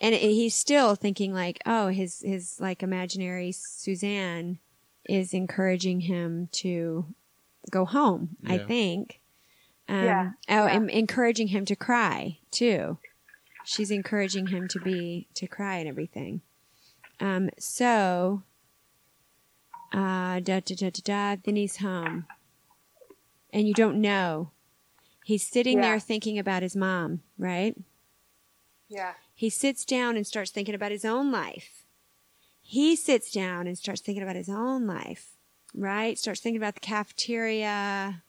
and 0.00 0.14
he's 0.14 0.54
still 0.54 0.94
thinking 0.94 1.32
like 1.32 1.60
oh 1.66 1.88
his 1.88 2.20
his 2.20 2.60
like 2.60 2.82
imaginary 2.82 3.52
suzanne 3.52 4.58
is 5.08 5.34
encouraging 5.34 6.00
him 6.00 6.48
to 6.52 7.06
go 7.70 7.84
home 7.84 8.36
i 8.46 8.58
think 8.58 9.20
um, 9.88 10.04
Yeah, 10.04 10.30
oh 10.48 10.66
yeah. 10.66 10.76
and 10.76 10.90
encouraging 10.90 11.48
him 11.48 11.64
to 11.64 11.76
cry 11.76 12.38
too 12.50 12.98
she's 13.64 13.90
encouraging 13.90 14.46
him 14.48 14.66
to 14.68 14.78
be 14.78 15.28
to 15.34 15.46
cry 15.46 15.76
and 15.76 15.88
everything 15.88 16.40
um 17.20 17.50
so 17.58 18.42
uh 19.92 20.40
da 20.40 20.60
da 20.60 20.74
da 20.74 20.90
da 20.90 21.02
da 21.04 21.36
then 21.44 21.56
he's 21.56 21.78
home 21.78 22.26
and 23.52 23.66
you 23.66 23.74
don't 23.74 24.00
know 24.00 24.50
he's 25.24 25.46
sitting 25.46 25.78
Yeah. 25.78 25.90
there 25.90 26.00
thinking 26.00 26.38
about 26.38 26.62
his 26.62 26.76
mom 26.76 27.22
right 27.38 27.76
Yeah. 28.88 29.14
he 29.34 29.48
sits 29.50 29.84
down 29.84 30.16
and 30.16 30.26
starts 30.26 30.50
thinking 30.50 30.74
about 30.74 30.92
his 30.92 31.04
own 31.04 31.30
life. 31.30 31.84
He 32.60 32.96
sits 32.96 33.30
down 33.32 33.66
and 33.66 33.78
starts 33.78 34.02
thinking 34.02 34.22
about 34.22 34.36
his 34.36 34.48
own 34.50 34.86
life, 34.86 35.36
right? 35.74 36.18
Starts 36.18 36.40
thinking 36.40 36.60
about 36.60 36.74
the 36.74 36.80
cafeteria, 36.80 38.22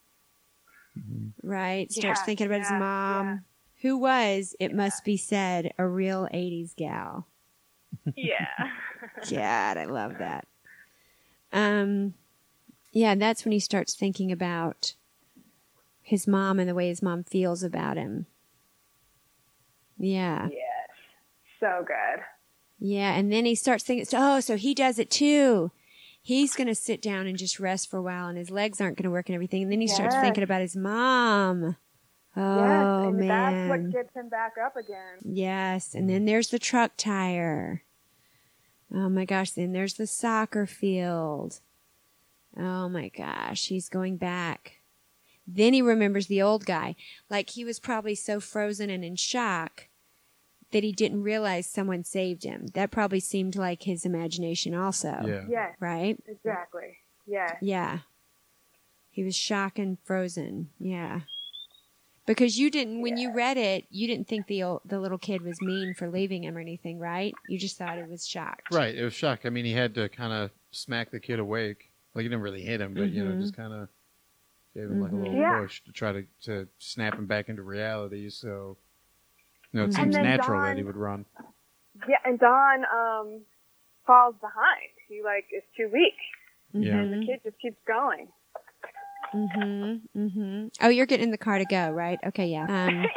right? 1.43 1.91
Starts 1.91 2.21
Yeah, 2.21 2.25
thinking 2.25 2.47
about 2.47 2.59
his 2.59 2.71
mom, 2.71 3.27
yeah. 3.27 3.37
who 3.81 3.97
was, 3.97 4.55
it 4.59 4.73
must 4.73 5.03
be 5.03 5.17
said, 5.17 5.73
a 5.77 5.87
real 5.87 6.27
80s 6.33 6.75
gal. 6.75 7.27
Yeah. 8.15 8.47
God, 9.29 9.77
I 9.77 9.85
love 9.85 10.17
that. 10.19 10.47
Um, 11.51 12.13
yeah, 12.91 13.15
that's 13.15 13.45
when 13.45 13.51
he 13.51 13.59
starts 13.59 13.95
thinking 13.95 14.31
about 14.31 14.93
his 16.01 16.27
mom 16.27 16.59
and 16.59 16.67
the 16.69 16.75
way 16.75 16.87
his 16.87 17.01
mom 17.01 17.23
feels 17.23 17.63
about 17.63 17.97
him. 17.97 18.25
Yeah. 19.97 20.47
yes. 20.51 20.89
So 21.59 21.83
good. 21.85 22.23
Yeah, 22.79 23.13
and 23.13 23.31
then 23.31 23.45
he 23.45 23.55
starts 23.55 23.83
thinking, 23.83 24.07
oh, 24.13 24.39
so 24.39 24.55
he 24.55 24.73
does 24.73 24.97
it 24.99 25.09
too. 25.11 25.71
He's 26.21 26.55
going 26.55 26.67
to 26.67 26.75
sit 26.75 27.01
down 27.01 27.27
and 27.27 27.37
just 27.37 27.59
rest 27.59 27.89
for 27.89 27.97
a 27.97 28.01
while, 28.01 28.27
and 28.27 28.37
his 28.37 28.51
legs 28.51 28.79
aren't 28.79 28.97
going 28.97 29.05
to 29.05 29.11
work 29.11 29.29
and 29.29 29.35
everything. 29.35 29.63
And 29.63 29.71
then 29.71 29.81
he 29.81 29.87
starts 29.87 30.15
thinking 30.15 30.43
about 30.43 30.61
his 30.61 30.75
mom. 30.75 31.75
Oh, 32.35 33.03
yes. 33.03 33.07
And 33.07 33.29
that's 33.29 33.69
what 33.69 33.91
gets 33.91 34.15
him 34.15 34.29
back 34.29 34.53
up 34.63 34.75
again. 34.77 35.17
Yes, 35.23 35.95
and 35.95 36.09
then 36.09 36.25
there's 36.25 36.49
the 36.49 36.59
truck 36.59 36.91
tire. 36.97 37.83
Oh 38.93 39.09
my 39.09 39.25
gosh, 39.25 39.51
then 39.51 39.71
there's 39.71 39.95
the 39.95 40.07
soccer 40.07 40.65
field. 40.65 41.59
Oh 42.57 42.89
my 42.89 43.09
gosh, 43.09 43.67
he's 43.67 43.89
going 43.89 44.17
back. 44.17 44.79
Then 45.47 45.73
he 45.73 45.81
remembers 45.81 46.27
the 46.27 46.41
old 46.41 46.65
guy. 46.65 46.95
Like 47.29 47.51
he 47.51 47.65
was 47.65 47.79
probably 47.79 48.15
so 48.15 48.39
frozen 48.39 48.89
and 48.89 49.03
in 49.03 49.15
shock 49.15 49.88
that 50.71 50.83
he 50.83 50.91
didn't 50.91 51.23
realize 51.23 51.65
someone 51.67 52.03
saved 52.03 52.43
him. 52.43 52.67
That 52.73 52.91
probably 52.91 53.19
seemed 53.19 53.55
like 53.55 53.83
his 53.83 54.05
imagination 54.05 54.73
also. 54.75 55.17
yeah. 55.25 55.43
Yes. 55.49 55.75
Right? 55.79 56.17
Exactly. 56.27 56.97
Yes. 57.25 57.55
Yeah. 57.61 57.99
He 59.11 59.23
was 59.23 59.35
shocked 59.35 59.79
and 59.79 59.97
frozen. 60.03 60.69
Yeah. 60.79 61.21
Because 62.25 62.59
you 62.59 62.69
didn't, 62.69 63.01
when 63.01 63.17
you 63.17 63.33
read 63.33 63.57
it, 63.57 63.85
you 63.89 64.07
didn't 64.07 64.27
think 64.27 64.45
the 64.45 64.61
old, 64.61 64.81
the 64.85 64.99
little 64.99 65.17
kid 65.17 65.41
was 65.41 65.59
mean 65.61 65.95
for 65.95 66.07
leaving 66.09 66.43
him 66.43 66.55
or 66.55 66.59
anything, 66.59 66.99
right? 66.99 67.33
You 67.47 67.57
just 67.57 67.77
thought 67.77 67.97
it 67.97 68.07
was 68.07 68.27
shocked. 68.27 68.71
Right. 68.71 68.93
It 68.93 69.03
was 69.03 69.13
shock. 69.15 69.39
I 69.45 69.49
mean, 69.49 69.65
he 69.65 69.73
had 69.73 69.95
to 69.95 70.09
kind 70.09 70.31
of 70.31 70.51
smack 70.71 71.09
the 71.09 71.19
kid 71.19 71.39
awake. 71.39 71.91
Like 72.13 72.21
he 72.23 72.29
didn't 72.29 72.43
really 72.43 72.61
hit 72.61 72.81
him, 72.81 72.93
but 72.93 73.09
you 73.09 73.23
know, 73.25 73.31
Mhm. 73.31 73.41
just 73.41 73.55
kind 73.55 73.73
of 73.73 73.89
gave 74.75 74.83
him 74.91 75.01
like 75.01 75.11
a 75.11 75.15
little 75.15 75.33
Yeah. 75.33 75.59
push 75.61 75.81
to 75.85 75.91
try 75.91 76.11
to 76.11 76.25
to 76.43 76.67
snap 76.77 77.15
him 77.15 77.25
back 77.25 77.49
into 77.49 77.63
reality. 77.63 78.29
So, 78.29 78.77
you 79.71 79.79
know, 79.79 79.85
it 79.85 79.93
seems 79.93 80.15
then 80.15 80.23
natural 80.23 80.61
that 80.61 80.77
he 80.77 80.83
would 80.83 80.95
run. 80.97 81.25
Yeah. 82.07 82.17
And 82.25 82.39
Don 82.39 82.79
um, 82.85 83.41
falls 84.07 84.35
behind. 84.41 84.89
He 85.07 85.21
like 85.23 85.45
is 85.55 85.63
too 85.75 85.89
weak, 85.91 86.13
Yeah. 86.73 86.95
and 86.97 87.13
the 87.21 87.25
kid 87.25 87.39
just 87.43 87.59
keeps 87.61 87.77
going. 87.87 88.27
Mm-hmm. 89.33 90.19
Mm-hmm. 90.19 90.67
Oh, 90.81 90.89
you're 90.89 91.05
getting 91.05 91.25
in 91.25 91.31
the 91.31 91.37
car 91.37 91.59
to 91.59 91.65
go, 91.65 91.91
right? 91.91 92.19
Okay, 92.27 92.47
yeah. 92.47 93.03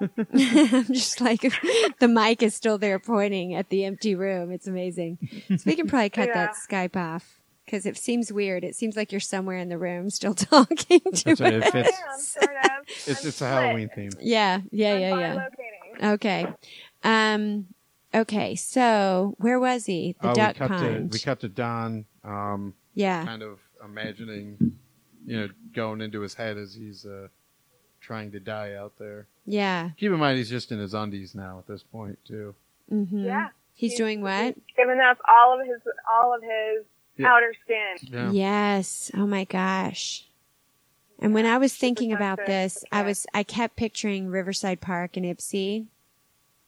Um, 0.00 0.08
I'm 0.32 0.84
just 0.86 1.20
like 1.20 1.40
the 1.98 2.08
mic 2.08 2.42
is 2.42 2.54
still 2.54 2.78
there 2.78 2.98
pointing 2.98 3.54
at 3.54 3.68
the 3.68 3.84
empty 3.84 4.14
room. 4.14 4.50
It's 4.50 4.66
amazing. 4.66 5.18
So 5.50 5.58
we 5.66 5.76
can 5.76 5.88
probably 5.88 6.08
cut 6.08 6.28
Yeah. 6.28 6.46
that 6.46 6.54
Skype 6.54 6.96
off 6.96 7.40
because 7.66 7.84
it 7.84 7.98
seems 7.98 8.32
weird. 8.32 8.64
It 8.64 8.76
seems 8.76 8.96
like 8.96 9.12
you're 9.12 9.20
somewhere 9.20 9.58
in 9.58 9.68
the 9.68 9.76
room 9.76 10.08
still 10.08 10.32
talking 10.34 11.00
to 11.00 11.24
That's 11.24 11.40
right. 11.40 11.52
it. 11.52 11.64
It 11.64 11.70
fits. 11.72 11.90
I 12.08 12.12
am 12.14 12.18
sort 12.20 12.44
of. 12.64 12.70
It's 12.88 13.08
I'm 13.24 13.28
it's 13.28 13.40
a. 13.42 13.46
Halloween 13.46 13.90
theme. 13.94 14.10
Yeah, 14.20 14.60
yeah, 14.70 14.94
I'm 14.94 15.00
yeah, 15.00 15.18
yeah. 15.18 15.34
Bilocating. 16.00 16.12
Okay. 16.14 16.46
Um. 17.02 17.66
Okay. 18.14 18.54
So 18.54 19.34
where 19.38 19.58
was 19.58 19.86
he? 19.86 20.16
The 20.20 20.30
oh, 20.30 20.34
duck 20.34 20.54
we 20.54 20.58
cut 20.58 20.68
pond. 20.70 21.10
to 21.10 21.16
we 21.16 21.18
cut 21.20 21.40
to 21.40 21.48
Don, 21.48 22.04
um, 22.22 22.74
yeah. 22.94 23.24
kind 23.24 23.42
of 23.42 23.58
imagining, 23.84 24.76
you 25.26 25.40
know, 25.40 25.48
going 25.74 26.00
into 26.00 26.20
his 26.20 26.34
head 26.34 26.56
as 26.56 26.74
he's 26.74 27.04
uh, 27.04 27.28
trying 28.00 28.32
to 28.32 28.40
die 28.40 28.74
out 28.74 28.92
there. 28.98 29.26
Yeah. 29.46 29.90
Keep 29.98 30.12
in 30.12 30.18
mind, 30.18 30.38
he's 30.38 30.48
just 30.50 30.72
in 30.72 30.78
his 30.78 30.94
undies 30.94 31.34
now 31.34 31.58
at 31.58 31.66
this 31.66 31.82
point 31.82 32.18
too. 32.24 32.54
Mm-hmm. 32.92 33.24
Yeah. 33.24 33.48
He's 33.74 33.96
doing 33.96 34.20
what? 34.20 34.54
Giving 34.76 35.00
up 35.00 35.18
all 35.28 35.60
of 35.60 35.66
his 35.66 35.80
all 36.12 36.34
of 36.34 36.42
his 36.42 36.84
Yeah. 37.16 37.32
outer 37.32 37.52
skin. 37.64 38.08
Yeah. 38.12 38.30
Yes. 38.30 39.10
Oh 39.14 39.26
my 39.26 39.44
gosh. 39.44 40.26
And 41.20 41.32
when 41.32 41.46
I 41.46 41.58
was 41.58 41.74
thinking 41.74 42.12
about 42.12 42.38
this, 42.46 42.84
I 42.92 43.02
was 43.02 43.26
I 43.32 43.42
kept 43.42 43.76
picturing 43.76 44.28
Riverside 44.28 44.80
Park 44.80 45.16
in 45.16 45.24
Ypsi, 45.24 45.86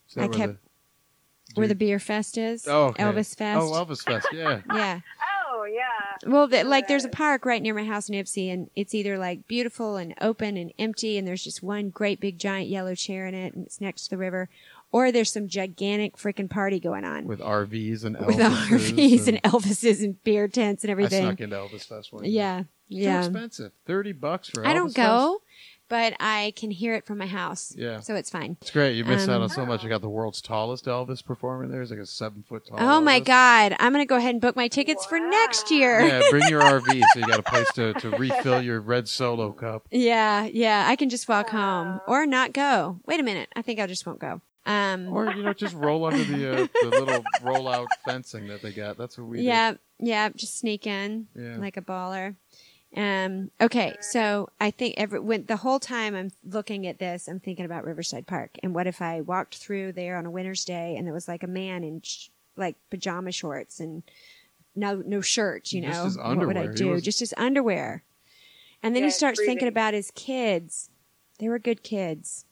Is 0.09 0.15
that 0.15 0.23
I 0.25 0.27
where 0.27 0.39
kept- 0.39 0.53
the- 0.55 0.59
where 1.55 1.69
the 1.69 1.75
beer 1.75 1.99
fest 1.99 2.37
is. 2.37 2.67
Oh, 2.69 2.87
okay. 2.87 3.03
Elvis 3.03 3.35
oh, 3.35 3.39
Fest. 3.39 3.61
Oh, 3.61 3.73
Elvis 3.73 4.03
Fest. 4.05 4.27
Yeah. 4.33 4.61
Yeah. 4.75 5.01
Oh 5.49 5.65
yeah. 5.65 6.31
Well, 6.31 6.49
the, 6.49 6.65
like 6.65 6.87
there's 6.87 7.05
a 7.07 7.09
park 7.09 7.47
right 7.47 7.63
near 7.63 7.73
my 7.75 7.85
house 7.85 8.09
in 8.09 8.15
Ypsi, 8.15 8.53
and 8.53 8.69
it's 8.77 8.95
either 8.95 9.17
like 9.17 9.47
beautiful 9.49 9.97
and 9.97 10.15
open 10.21 10.57
and 10.57 10.73
empty, 10.79 11.17
and 11.17 11.27
there's 11.27 11.43
just 11.43 11.63
one 11.63 11.89
great 11.89 12.21
big 12.21 12.39
giant 12.39 12.69
yellow 12.69 12.95
chair 12.95 13.27
in 13.27 13.35
it, 13.35 13.55
and 13.55 13.65
it's 13.65 13.81
next 13.81 14.05
to 14.05 14.11
the 14.11 14.19
river, 14.19 14.49
or 14.93 15.11
there's 15.11 15.33
some 15.33 15.49
gigantic 15.49 16.17
freaking 16.17 16.51
party 16.51 16.79
going 16.79 17.05
on 17.05 17.27
With 17.27 17.41
RVs 17.41 18.05
and 18.05 18.19
with 18.27 18.37
RVs 18.37 19.29
and 19.29 19.43
Elvises 19.45 20.05
and 20.05 20.23
beer 20.25 20.47
tents 20.47 20.85
and 20.85 20.91
everything. 20.91 21.25
I 21.25 21.29
everything. 21.29 21.49
snuck 21.49 21.69
into 21.71 21.77
Elvis 21.79 21.87
Fest 21.87 22.13
one 22.13 22.25
year. 22.25 22.33
Yeah, 22.33 22.63
It's 22.89 22.99
yeah. 23.01 23.21
Too 23.21 23.27
expensive. 23.29 23.73
Thirty 23.87 24.13
bucks 24.13 24.49
for. 24.49 24.67
I 24.67 24.73
don't 24.73 24.87
Fest? 24.95 24.97
go 24.97 25.41
but 25.89 26.15
I 26.19 26.53
can 26.57 26.71
hear 26.71 26.95
it 26.95 27.07
from 27.07 27.19
my 27.19 27.27
house. 27.27 27.73
Yeah. 27.77 28.01
So 28.01 28.17
it's 28.17 28.29
fine. 28.31 28.57
It's 28.61 28.71
great. 28.73 28.97
You 28.97 29.05
miss 29.05 29.29
out 29.29 29.37
Um, 29.37 29.43
on 29.43 29.49
so 29.49 29.65
much. 29.65 29.85
You 29.85 29.89
got 29.89 30.01
the 30.01 30.09
world's 30.09 30.41
tallest 30.43 30.87
Elvis 30.87 31.25
performing 31.25 31.71
there. 31.71 31.81
He's 31.81 31.91
like 31.91 32.01
a 32.01 32.07
seven 32.07 32.43
foot 32.43 32.67
tall. 32.67 32.79
Oh 32.81 33.01
my 33.01 33.21
God. 33.21 33.77
I'm 33.79 33.93
going 33.93 34.03
to 34.05 34.09
go 34.09 34.17
ahead 34.17 34.35
and 34.35 34.41
book 34.41 34.57
my 34.57 34.67
tickets 34.69 35.07
for 35.07 35.21
next 35.21 35.71
year. 35.71 36.01
Yeah, 36.01 36.23
bring 36.31 36.49
your 36.49 36.61
RV 36.61 36.87
so 37.13 37.21
you 37.21 37.27
got 37.27 37.39
a 37.39 37.43
place 37.45 37.71
to, 37.75 37.93
to 37.95 38.11
refill 38.11 38.61
your 38.63 38.81
red 38.81 39.09
solo 39.09 39.53
cup. 39.53 39.87
Yeah, 39.93 40.45
yeah. 40.47 40.87
I 40.89 40.97
can 40.97 41.09
just 41.09 41.29
walk 41.29 41.51
home 41.51 42.01
or 42.09 42.27
not 42.27 42.53
go. 42.53 42.99
Wait 43.07 43.21
a 43.21 43.23
minute. 43.23 43.49
I 43.55 43.63
think 43.63 43.79
I 43.79 43.87
just 43.87 44.07
won't 44.07 44.19
go. 44.19 44.41
Um, 44.67 45.13
Or, 45.13 45.31
you 45.33 45.45
know, 45.45 45.53
just 45.53 45.77
roll 45.77 46.05
under 46.07 46.25
the, 46.25 46.65
uh, 46.65 46.67
the 46.83 46.89
little 46.91 47.25
rollout 47.45 47.87
fencing 48.05 48.49
that 48.49 48.61
they 48.61 48.73
got. 48.73 48.99
That's 48.99 49.17
what 49.17 49.29
we 49.29 49.43
yeah, 49.43 49.75
yeah. 50.01 50.31
Just 50.31 50.59
sneak 50.59 50.89
in 50.89 51.29
Yeah. 51.37 51.59
like 51.59 51.77
a 51.77 51.83
baller. 51.83 52.35
Um, 52.97 53.51
okay, 53.61 53.95
so 54.01 54.49
I 54.59 54.71
think 54.71 54.95
every 54.97 55.21
when 55.21 55.45
the 55.45 55.59
whole 55.59 55.79
time 55.79 56.15
I'm 56.15 56.31
looking 56.45 56.87
at 56.87 56.99
this, 56.99 57.29
I'm 57.29 57.41
thinking 57.41 57.67
about 57.67 57.85
Riverside 57.85 58.27
Park 58.27 58.57
and 58.63 58.75
what 58.75 58.87
if 58.87 59.03
I 59.03 59.21
walked 59.21 59.57
through 59.57 59.93
there 59.93 60.17
on 60.17 60.25
a 60.25 60.31
winter's 60.31 60.65
day 60.65 60.97
and 60.97 61.07
there 61.07 61.13
was 61.13 61.29
like 61.29 61.43
a 61.43 61.47
man 61.49 61.85
in 61.85 62.01
sh- 62.03 62.29
like 62.57 62.77
pajama 62.91 63.33
shorts 63.33 63.81
and 63.81 64.03
no 64.75 65.03
no 65.07 65.21
shirt, 65.21 65.73
you 65.73 65.83
Just 65.83 65.93
know, 65.93 66.05
his 66.05 66.17
what 66.17 66.47
would 66.47 66.57
I 66.57 66.67
do? 66.69 66.89
was- 66.93 67.03
Just 67.03 67.21
his 67.21 67.35
underwear. 67.37 68.03
And 68.83 68.95
then 68.95 69.03
Yeah, 69.03 69.09
he 69.09 69.13
starts 69.13 69.39
breathing. 69.41 69.57
thinking 69.57 69.69
about 69.69 69.93
his 69.95 70.11
kids. 70.15 70.89
They 71.39 71.49
were 71.51 71.59
good 71.59 71.83
kids. 71.83 72.47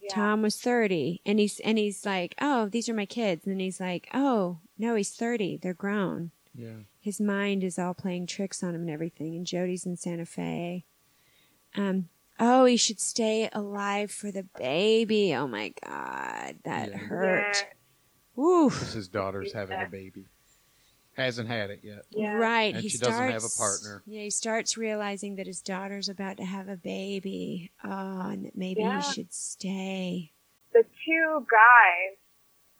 Yeah. 0.00 0.14
Tom 0.14 0.42
was 0.42 0.56
30 0.60 1.20
and 1.26 1.38
he's 1.40 1.58
and 1.60 1.78
he's 1.78 2.06
like, 2.06 2.34
"Oh, 2.40 2.68
these 2.68 2.88
are 2.88 2.94
my 2.94 3.06
kids." 3.06 3.44
And 3.44 3.52
then 3.54 3.60
he's 3.60 3.80
like, 3.80 4.08
"Oh, 4.14 4.58
no, 4.78 4.94
he's 4.94 5.10
30. 5.10 5.56
They're 5.56 5.74
grown." 5.74 6.30
Yeah. 6.54 6.84
His 7.00 7.20
mind 7.20 7.64
is 7.64 7.78
all 7.78 7.94
playing 7.94 8.26
tricks 8.26 8.62
on 8.62 8.74
him 8.74 8.82
and 8.82 8.90
everything. 8.90 9.34
And 9.34 9.46
Jody's 9.46 9.86
in 9.86 9.96
Santa 9.96 10.26
Fe. 10.26 10.84
Um, 11.74 12.08
oh, 12.38 12.64
he 12.66 12.76
should 12.76 13.00
stay 13.00 13.48
alive 13.52 14.10
for 14.10 14.30
the 14.30 14.42
baby. 14.58 15.34
Oh 15.34 15.46
my 15.48 15.72
god, 15.84 16.56
that 16.64 16.90
Yeah. 16.90 16.96
hurt. 16.98 17.56
Yeah. 17.56 17.72
Woo. 18.36 18.68
His 18.70 19.08
daughter's 19.08 19.52
having 19.52 19.80
a 19.80 19.88
baby. 19.88 20.26
Hasn't 21.16 21.48
had 21.48 21.70
it 21.70 21.80
yet. 21.82 22.04
Yeah. 22.10 22.34
Right. 22.34 22.72
And 22.74 22.82
he 22.82 22.88
she 22.88 22.96
starts, 22.96 23.16
doesn't 23.18 23.32
have 23.32 23.44
a 23.44 23.58
partner. 23.58 24.02
Yeah, 24.06 24.22
he 24.22 24.30
starts 24.30 24.76
realizing 24.78 25.36
that 25.36 25.46
his 25.46 25.60
daughter's 25.60 26.08
about 26.08 26.36
to 26.38 26.44
have 26.44 26.68
a 26.68 26.76
baby. 26.76 27.72
Oh, 27.84 27.88
and 28.30 28.44
that 28.46 28.56
maybe 28.56 28.80
Yeah. 28.82 29.00
he 29.02 29.12
should 29.12 29.32
stay. 29.32 30.32
the 30.72 30.84
two 31.04 31.46
guys 31.50 32.16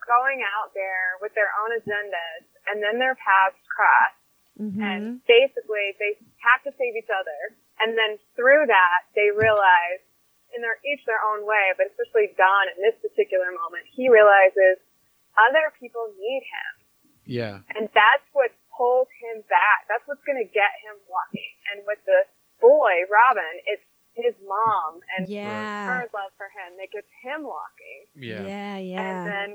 going 0.06 0.40
out 0.46 0.72
there 0.74 1.18
with 1.20 1.34
their 1.34 1.50
own 1.60 1.74
agendas 1.76 2.46
and 2.70 2.80
then 2.82 2.98
their 3.00 3.16
paths 3.16 3.58
cross 3.70 4.14
Mm-hmm. 4.60 4.82
and 4.84 5.02
basically 5.24 5.96
they 5.96 6.20
have 6.44 6.60
to 6.68 6.72
save 6.76 6.92
each 6.92 7.08
other 7.08 7.56
and 7.80 7.96
then 7.96 8.20
through 8.36 8.68
that 8.68 9.08
they 9.16 9.32
realize 9.32 10.04
in 10.52 10.60
their 10.60 10.76
each 10.84 11.00
their 11.08 11.22
own 11.32 11.48
way 11.48 11.72
but 11.80 11.88
especially 11.88 12.28
Don 12.36 12.68
in 12.76 12.82
this 12.84 12.92
particular 13.00 13.48
moment 13.56 13.88
he 13.88 14.12
realizes 14.12 14.76
other 15.48 15.72
people 15.80 16.12
need 16.12 16.44
him 16.44 16.72
Yeah. 17.24 17.56
and 17.72 17.88
that's 17.96 18.26
what 18.36 18.52
pulls 18.76 19.08
him 19.24 19.40
back 19.48 19.88
that's 19.88 20.04
what's 20.04 20.20
going 20.28 20.42
to 20.44 20.50
get 20.52 20.76
him 20.84 20.98
walking 21.08 21.54
and 21.72 21.80
with 21.88 22.02
the 22.04 22.28
boy 22.60 23.08
Robin 23.08 23.54
it's 23.64 23.86
his 24.12 24.36
mom 24.44 25.00
and 25.16 25.24
Yeah. 25.24 25.88
her 25.88 26.04
love 26.12 26.36
for 26.36 26.52
him 26.52 26.76
that 26.76 26.92
gets 26.92 27.08
him 27.24 27.48
walking 27.48 28.12
Yeah. 28.12 28.76
Yeah, 28.76 29.00
and 29.00 29.16
then 29.24 29.48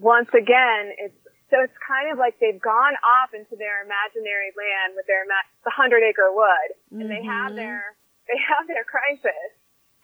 once 0.00 0.28
again, 0.32 0.92
it's 0.96 1.16
so 1.56 1.64
it's 1.64 1.78
kind 1.80 2.12
of 2.12 2.20
like 2.20 2.36
they've 2.36 2.60
gone 2.60 2.92
off 3.00 3.32
into 3.32 3.56
their 3.56 3.80
imaginary 3.80 4.52
land 4.52 4.92
with 4.92 5.08
their 5.08 5.24
ima- 5.24 5.48
the 5.64 5.72
hundred 5.72 6.04
acre 6.04 6.28
wood, 6.28 6.68
and 6.92 7.08
they 7.08 7.24
have 7.24 7.52
Mhm. 7.52 7.56
their 7.56 7.96
they 8.28 8.36
have 8.52 8.68
their 8.68 8.84
crisis, 8.84 9.48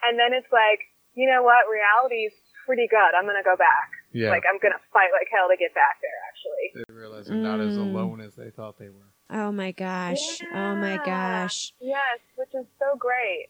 and 0.03 0.17
then 0.19 0.33
it's 0.33 0.49
like, 0.51 0.81
you 1.13 1.29
know 1.29 1.43
what, 1.45 1.69
reality's 1.69 2.33
pretty 2.65 2.89
good. 2.89 3.13
I'm 3.13 3.27
gonna 3.29 3.45
go 3.45 3.57
back. 3.57 3.93
Yeah. 4.17 4.31
Like 4.33 4.45
I'm 4.49 4.57
gonna 4.65 4.81
fight 4.93 5.13
like 5.13 5.29
hell 5.29 5.49
to 5.53 5.57
get 5.61 5.75
back 5.77 6.01
there. 6.01 6.21
Actually. 6.33 6.67
They 6.81 6.89
realize 6.95 7.27
they're 7.29 7.37
not 7.37 7.61
as 7.61 7.77
Mm. 7.77 7.93
alone 7.93 8.21
as 8.25 8.35
they 8.35 8.49
thought 8.51 8.79
they 8.79 8.89
were. 8.89 9.13
Oh 9.29 9.51
my 9.53 9.73
gosh. 9.73 10.41
Oh 10.55 10.75
my 10.77 10.97
gosh. 11.05 11.73
Yes, 11.81 12.21
which 12.37 12.55
is 12.55 12.67
so 12.79 12.97
great. 12.97 13.49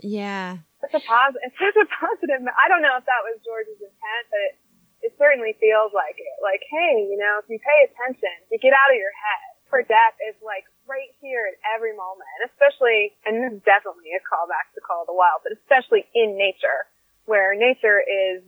Yeah. 0.00 0.58
It's 0.82 0.92
a 0.92 1.00
positive. 1.00 1.40
It's 1.48 1.56
such 1.56 1.76
a 1.80 1.86
positive. 1.88 2.44
I 2.44 2.68
don't 2.68 2.82
know 2.82 2.96
if 2.98 3.06
that 3.08 3.22
was 3.24 3.40
George's 3.40 3.80
intent, 3.80 4.24
but 4.28 4.40
it, 4.52 4.54
it 5.04 5.12
certainly 5.20 5.52
feels 5.60 5.92
like 5.92 6.16
it. 6.16 6.36
Like, 6.40 6.64
hey, 6.72 7.04
you 7.04 7.20
know, 7.20 7.38
if 7.44 7.46
you 7.52 7.60
pay 7.60 7.84
attention, 7.86 8.32
you 8.48 8.56
get 8.58 8.72
out 8.72 8.88
of 8.90 8.96
your 8.96 9.12
head. 9.12 9.44
For 9.68 9.82
death 9.84 10.16
is 10.24 10.36
like 10.40 10.64
right 10.88 11.10
here 11.20 11.44
at 11.50 11.56
every 11.74 11.92
moment, 11.96 12.30
especially, 12.48 13.12
and 13.26 13.36
this 13.42 13.52
is 13.58 13.62
definitely 13.66 14.12
a 14.16 14.22
callback 14.22 14.70
to 14.76 14.80
Call 14.80 15.02
of 15.02 15.08
the 15.10 15.16
Wild, 15.16 15.42
but 15.42 15.52
especially 15.56 16.06
in 16.14 16.38
nature, 16.38 16.86
where 17.26 17.52
nature 17.58 17.98
is 18.00 18.44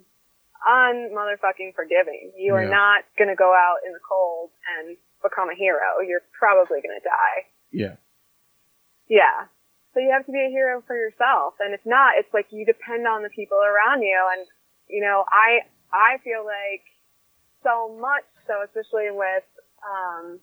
un 0.65 1.11
motherfucking 1.13 1.75
forgiving. 1.75 2.33
You 2.37 2.55
are 2.55 2.65
Yeah. 2.65 2.71
not 2.71 3.05
going 3.19 3.29
to 3.29 3.35
go 3.37 3.53
out 3.53 3.83
in 3.85 3.93
the 3.93 4.01
cold 4.07 4.51
and 4.79 4.97
become 5.23 5.51
a 5.51 5.55
hero. 5.55 6.01
You're 6.01 6.23
probably 6.33 6.81
going 6.81 6.95
to 6.97 7.05
die. 7.05 7.39
Yeah. 7.73 7.97
Yeah. 9.09 9.47
So 9.95 10.01
you 10.01 10.11
have 10.13 10.27
to 10.27 10.33
be 10.33 10.45
a 10.45 10.51
hero 10.51 10.83
for 10.87 10.95
yourself. 10.95 11.55
And 11.59 11.73
if 11.75 11.81
not, 11.87 12.19
it's 12.19 12.33
like 12.35 12.53
you 12.53 12.65
depend 12.67 13.07
on 13.09 13.23
the 13.23 13.31
people 13.31 13.59
around 13.59 14.03
you. 14.03 14.19
And, 14.37 14.47
you 14.89 15.01
know, 15.01 15.25
I, 15.29 15.65
I 15.97 16.19
feel 16.23 16.45
like 16.45 16.85
so 17.65 17.97
much 17.99 18.25
so, 18.47 18.63
especially 18.63 19.11
with, 19.11 19.45
um, 19.83 20.39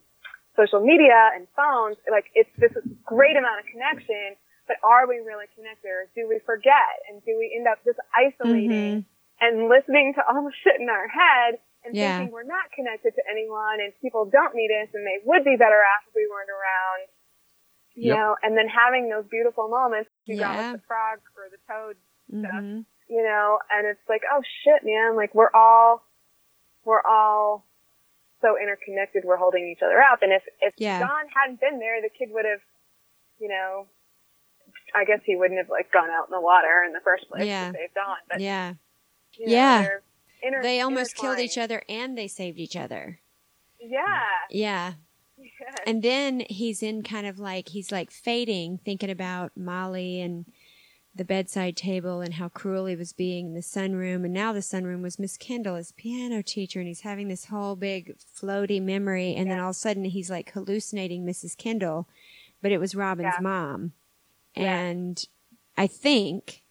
social 0.58 0.82
media 0.82 1.34
and 1.34 1.48
phones, 1.58 1.98
like 2.10 2.26
it's 2.36 2.50
this 2.62 2.74
great 3.06 3.38
amount 3.38 3.58
of 3.62 3.66
connection, 3.70 4.38
but 4.68 4.78
are 4.86 5.08
we 5.10 5.18
really 5.18 5.50
connected 5.58 5.90
or 5.90 6.06
do 6.14 6.30
we 6.30 6.40
forget? 6.46 6.94
And 7.10 7.24
do 7.26 7.34
we 7.38 7.54
end 7.58 7.66
up 7.68 7.82
just 7.86 7.98
isolating 8.14 9.06
and 9.42 9.68
listening 9.70 10.14
to 10.18 10.22
all 10.26 10.44
the 10.48 10.54
shit 10.64 10.78
in 10.80 10.90
our 10.90 11.08
head 11.10 11.58
and 11.86 11.98
Yeah. 11.98 12.18
thinking 12.18 12.32
we're 12.34 12.48
not 12.48 12.70
connected 12.76 13.14
to 13.18 13.24
anyone 13.30 13.82
and 13.82 13.94
people 14.02 14.26
don't 14.30 14.54
need 14.56 14.70
us 14.72 14.90
and 14.94 15.06
they 15.06 15.20
would 15.26 15.44
be 15.44 15.58
better 15.58 15.82
off 15.82 16.06
if 16.08 16.14
we 16.16 16.28
weren't 16.30 16.54
around. 16.54 17.02
You 17.98 18.10
Yep. 18.10 18.18
know, 18.18 18.30
and 18.42 18.58
then 18.58 18.68
having 18.70 19.10
those 19.10 19.26
beautiful 19.30 19.70
moments 19.70 20.10
you 20.26 20.38
got 20.38 20.54
Yeah. 20.58 20.72
with 20.72 20.82
the 20.82 20.86
frog 20.88 21.20
or 21.38 21.50
the 21.50 21.62
toad 21.70 21.98
hmm 22.30 22.82
you 23.14 23.22
know, 23.22 23.60
and 23.70 23.86
it's 23.86 24.02
like, 24.10 24.24
oh 24.34 24.42
shit, 24.64 24.82
man, 24.84 25.16
like 25.16 25.36
we're 25.36 25.52
all, 25.54 26.02
we're 26.84 27.02
all 27.06 27.64
so 28.42 28.56
interconnected, 28.60 29.24
we're 29.24 29.38
holding 29.38 29.70
each 29.70 29.84
other 29.86 30.02
up. 30.02 30.24
And 30.24 30.32
if, 30.34 30.42
if 30.62 30.74
Yeah. 30.78 30.98
Don 31.00 31.28
hadn't 31.34 31.60
been 31.62 31.78
there, 31.78 32.02
the 32.02 32.10
kid 32.10 32.30
would 32.34 32.46
have, 32.46 32.60
you 33.40 33.50
know, 33.50 33.86
I 34.96 35.06
guess 35.06 35.20
he 35.26 35.36
wouldn't 35.36 35.60
have 35.60 35.70
like 35.70 35.92
gone 35.92 36.10
out 36.10 36.26
in 36.28 36.32
the 36.32 36.42
water 36.42 36.84
in 36.88 36.94
the 36.94 37.02
first 37.04 37.30
place 37.30 37.46
Yeah. 37.46 37.72
to 37.72 37.78
save 37.78 37.94
Don. 37.94 38.18
But, 38.28 38.40
Yeah. 38.42 38.74
you 39.34 39.46
know, 39.46 39.52
Yeah. 39.52 39.88
inter- 40.42 40.64
They 40.64 40.82
almost 40.82 41.16
killed 41.16 41.38
each 41.40 41.58
other 41.60 41.84
and 41.88 42.18
they 42.18 42.28
saved 42.28 42.58
each 42.58 42.76
other. 42.76 43.20
Yeah. 43.80 44.24
Yeah. 44.50 44.94
yeah. 45.38 45.76
And 45.86 46.02
then 46.02 46.44
he's 46.50 46.82
in 46.82 47.04
kind 47.04 47.28
of 47.28 47.38
like, 47.38 47.70
he's 47.70 47.92
like 47.92 48.10
fading, 48.10 48.80
thinking 48.84 49.12
about 49.12 49.52
Molly 49.56 50.20
and 50.20 50.46
the 51.16 51.24
bedside 51.26 51.78
table 51.78 52.22
and 52.22 52.34
how 52.36 52.50
cruel 52.50 52.86
he 52.88 52.96
was 52.96 53.14
being 53.14 53.48
in 53.48 53.54
the 53.54 53.60
sunroom. 53.62 54.24
And 54.26 54.34
now 54.34 54.52
the 54.52 54.60
sunroom 54.62 55.02
was 55.02 55.20
Miss 55.20 55.38
Kendall, 55.38 55.76
his 55.76 55.92
piano 55.92 56.42
teacher. 56.42 56.80
And 56.80 56.88
he's 56.88 57.02
having 57.02 57.28
this 57.28 57.46
whole 57.46 57.76
big 57.76 58.16
floaty 58.18 58.82
memory. 58.82 59.36
And 59.36 59.50
then 59.52 59.60
all 59.60 59.70
of 59.70 59.76
a 59.76 59.80
sudden 59.80 60.06
he's 60.06 60.30
like 60.32 60.52
hallucinating 60.52 61.24
Mrs. 61.26 61.56
Kendall, 61.58 62.08
but 62.62 62.72
it 62.72 62.80
was 62.80 62.96
Robin's 62.96 63.34
Yeah. 63.38 63.42
mom. 63.42 63.92
Yeah. 64.56 64.76
And 64.76 65.24
I 65.78 65.86
think, 65.88 66.64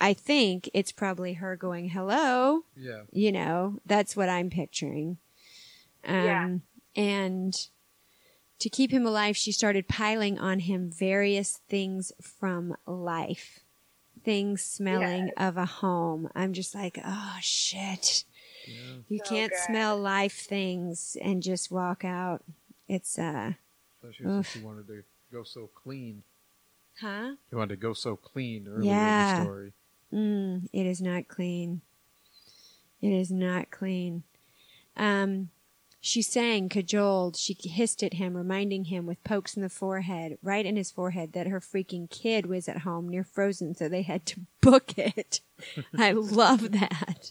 I 0.00 0.12
think 0.14 0.68
it's 0.74 0.92
probably 0.92 1.34
her 1.34 1.56
going, 1.56 1.88
hello. 1.90 2.64
Yeah. 2.76 3.02
you 3.12 3.30
know 3.32 3.78
that's 3.86 4.16
what 4.16 4.28
i'm 4.28 4.50
picturing 4.50 5.18
um 6.04 6.14
Yeah. 6.24 6.48
and 6.96 7.68
to 8.58 8.68
keep 8.68 8.90
him 8.92 9.06
alive 9.06 9.36
she 9.36 9.52
started 9.52 9.88
piling 9.88 10.38
on 10.38 10.60
him 10.60 10.90
various 10.90 11.60
things 11.68 12.12
from 12.20 12.76
life 12.86 13.60
things 14.24 14.62
smelling 14.62 15.30
of 15.36 15.56
a 15.56 15.64
home 15.66 16.28
i'm 16.34 16.52
just 16.52 16.74
like 16.74 16.98
oh 17.04 17.36
shit 17.40 18.24
Yeah. 18.66 18.74
you 19.08 19.18
So 19.18 19.24
can't 19.24 19.52
good. 19.52 19.58
smell 19.58 19.98
life 19.98 20.46
things 20.46 21.16
and 21.22 21.42
just 21.42 21.70
walk 21.70 22.04
out 22.04 22.42
it's 22.88 23.18
uh 23.18 23.52
Especially 24.02 24.26
Oof. 24.26 24.46
since 24.46 24.52
he 24.54 24.60
wanted 24.66 24.86
to 24.88 25.02
go 25.32 25.44
so 25.44 25.68
clean. 25.74 26.22
huh 27.00 27.34
You 27.50 27.58
wanted 27.58 27.74
to 27.76 27.80
go 27.80 27.92
so 27.92 28.16
clean 28.16 28.66
earlier 28.68 28.90
in 28.90 29.18
the 29.18 29.42
story. 29.42 29.72
Mm, 30.12 30.68
it 30.72 30.86
is 30.86 31.00
not 31.00 31.28
clean. 31.28 31.82
It 33.00 33.12
is 33.12 33.30
not 33.30 33.70
clean. 33.70 34.24
Um, 34.96 35.50
she 36.04 36.20
sang, 36.20 36.68
cajoled. 36.68 37.36
She 37.36 37.56
hissed 37.60 38.02
at 38.02 38.14
him, 38.14 38.36
reminding 38.36 38.86
him 38.86 39.06
with 39.06 39.22
pokes 39.22 39.54
in 39.54 39.62
the 39.62 39.68
forehead, 39.68 40.36
right 40.42 40.66
in 40.66 40.74
his 40.74 40.90
forehead, 40.90 41.32
that 41.32 41.46
her 41.46 41.60
freaking 41.60 42.10
kid 42.10 42.46
was 42.46 42.68
at 42.68 42.78
home 42.78 43.08
near 43.08 43.22
Frozen, 43.22 43.76
so 43.76 43.88
they 43.88 44.02
had 44.02 44.26
to 44.26 44.40
book 44.60 44.98
it. 44.98 45.40
I 45.96 46.10
love 46.10 46.72
that. 46.72 47.30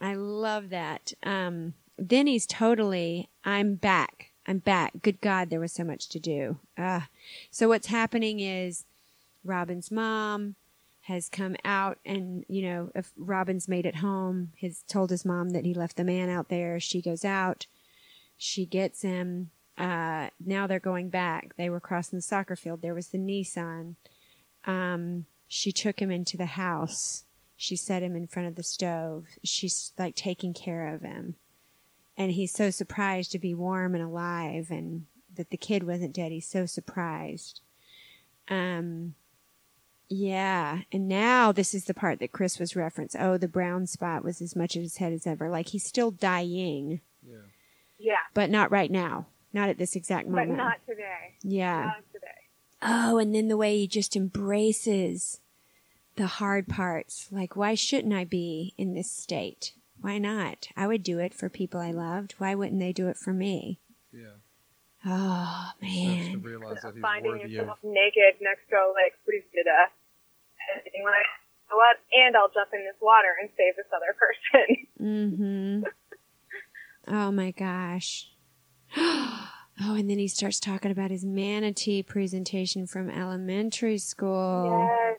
I 0.00 0.14
love 0.14 0.70
that. 0.70 1.14
Um, 1.24 1.74
then 1.98 2.28
he's 2.28 2.46
totally, 2.46 3.28
I'm 3.44 3.74
back. 3.74 4.30
I'm 4.46 4.58
back. 4.58 4.92
Good 5.02 5.20
God, 5.20 5.50
there 5.50 5.58
was 5.58 5.72
so 5.72 5.82
much 5.82 6.08
to 6.10 6.20
do. 6.20 6.58
Ah. 6.78 7.08
So 7.50 7.66
what's 7.66 7.88
happening 7.88 8.38
is 8.38 8.84
Robin's 9.44 9.90
mom, 9.90 10.54
has 11.02 11.28
come 11.28 11.56
out 11.64 11.98
and, 12.06 12.44
you 12.46 12.62
know, 12.62 12.92
if 12.94 13.10
Robin's 13.16 13.66
made 13.66 13.84
it 13.84 13.96
home, 13.96 14.52
has 14.60 14.84
told 14.86 15.10
his 15.10 15.24
mom 15.24 15.50
that 15.50 15.64
he 15.64 15.74
left 15.74 15.96
the 15.96 16.04
man 16.04 16.30
out 16.30 16.50
there. 16.50 16.78
She 16.78 17.02
goes 17.02 17.24
out. 17.24 17.66
She 18.42 18.64
gets 18.64 19.02
him. 19.02 19.50
Uh, 19.76 20.30
now 20.42 20.66
they're 20.66 20.80
going 20.80 21.10
back. 21.10 21.54
They 21.58 21.68
were 21.68 21.78
crossing 21.78 22.16
the 22.16 22.22
soccer 22.22 22.56
field. 22.56 22.80
There 22.80 22.94
was 22.94 23.08
the 23.08 23.18
Nissan. 23.18 23.96
Um, 24.64 25.26
she 25.46 25.72
took 25.72 26.00
him 26.00 26.10
into 26.10 26.38
the 26.38 26.46
house. 26.46 27.24
She 27.54 27.76
set 27.76 28.02
him 28.02 28.16
in 28.16 28.26
front 28.26 28.48
of 28.48 28.54
the 28.54 28.62
stove. 28.62 29.26
She's 29.44 29.92
like 29.98 30.14
taking 30.14 30.54
care 30.54 30.94
of 30.94 31.02
him. 31.02 31.34
And 32.16 32.32
he's 32.32 32.50
so 32.50 32.70
surprised 32.70 33.30
to 33.32 33.38
be 33.38 33.54
warm 33.54 33.94
and 33.94 34.02
alive 34.02 34.68
and 34.70 35.04
that 35.36 35.50
the 35.50 35.58
kid 35.58 35.82
wasn't 35.82 36.14
dead. 36.14 36.32
He's 36.32 36.48
so 36.48 36.64
surprised. 36.64 37.60
Um, 38.48 39.16
yeah. 40.08 40.80
And 40.90 41.08
now 41.08 41.52
this 41.52 41.74
is 41.74 41.84
the 41.84 41.94
part 41.94 42.20
that 42.20 42.32
Chris 42.32 42.58
was 42.58 42.74
referenced. 42.74 43.16
Oh, 43.20 43.36
the 43.36 43.48
brown 43.48 43.86
spot 43.86 44.24
was 44.24 44.40
as 44.40 44.56
much 44.56 44.76
at 44.76 44.82
his 44.82 44.96
head 44.96 45.12
as 45.12 45.26
ever. 45.26 45.50
Like 45.50 45.68
he's 45.68 45.84
still 45.84 46.10
dying, 46.10 47.02
Yeah. 47.22 47.36
Yeah, 48.00 48.16
but 48.34 48.50
not 48.50 48.70
right 48.70 48.90
now. 48.90 49.26
Not 49.52 49.68
at 49.68 49.78
this 49.78 49.94
exact 49.96 50.28
moment. 50.28 50.50
but 50.50 50.56
not 50.56 50.86
today. 50.88 51.34
yeah. 51.42 51.84
Not 51.86 52.04
today. 52.12 52.26
Oh, 52.82 53.18
and 53.18 53.34
then 53.34 53.48
the 53.48 53.56
way 53.56 53.76
he 53.78 53.86
just 53.86 54.16
embraces 54.16 55.40
the 56.16 56.26
hard 56.26 56.66
parts. 56.68 57.28
Like, 57.30 57.56
why 57.56 57.74
shouldn't 57.74 58.14
I 58.14 58.24
be 58.24 58.74
in 58.78 58.94
this 58.94 59.10
state? 59.10 59.72
Why 60.00 60.18
not? 60.18 60.68
I 60.76 60.86
would 60.86 61.02
do 61.02 61.18
it 61.18 61.34
for 61.34 61.48
people 61.50 61.78
I 61.80 61.90
loved. 61.90 62.36
Why 62.38 62.54
wouldn't 62.54 62.80
they 62.80 62.92
do 62.92 63.08
it 63.08 63.16
for 63.18 63.32
me? 63.34 63.80
Yeah. 64.12 64.38
Oh, 65.04 65.72
Starts 65.76 65.80
to 65.80 65.86
man. 66.36 66.42
realize 66.42 66.78
that 66.82 66.94
he's 66.94 67.02
Finding 67.02 67.32
worthy 67.32 67.44
of. 67.44 67.50
yourself 67.50 67.78
naked 67.82 68.40
next 68.40 68.68
to 68.70 68.76
a 68.76 68.88
lake 68.96 69.12
freeze 69.26 69.44
to. 69.52 69.60
And 69.60 70.84
being 70.92 71.04
like, 71.04 71.26
you 71.26 71.68
know 71.70 71.76
what? 71.76 71.96
And 72.12 72.36
I'll 72.36 72.48
jump 72.52 72.70
in 72.72 72.80
this 72.84 72.96
water 73.02 73.28
and 73.40 73.50
save 73.56 73.76
this 73.76 73.90
other 73.92 74.14
person. 74.16 74.86
Mm-hmm. 75.00 75.82
Oh, 77.08 77.30
my 77.30 77.50
gosh. 77.52 78.30
Oh, 79.82 79.94
and 79.94 80.10
then 80.10 80.18
he 80.18 80.28
starts 80.28 80.60
talking 80.60 80.90
about 80.90 81.10
his 81.10 81.24
manatee 81.24 82.02
presentation 82.02 82.86
from 82.86 83.08
elementary 83.08 83.96
school. 83.96 84.86
Yes. 84.86 85.18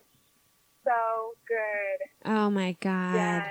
So 0.84 0.92
good. 1.48 2.32
Oh, 2.32 2.52
my 2.52 2.74
God. 2.80 3.16
Yes. 3.16 3.48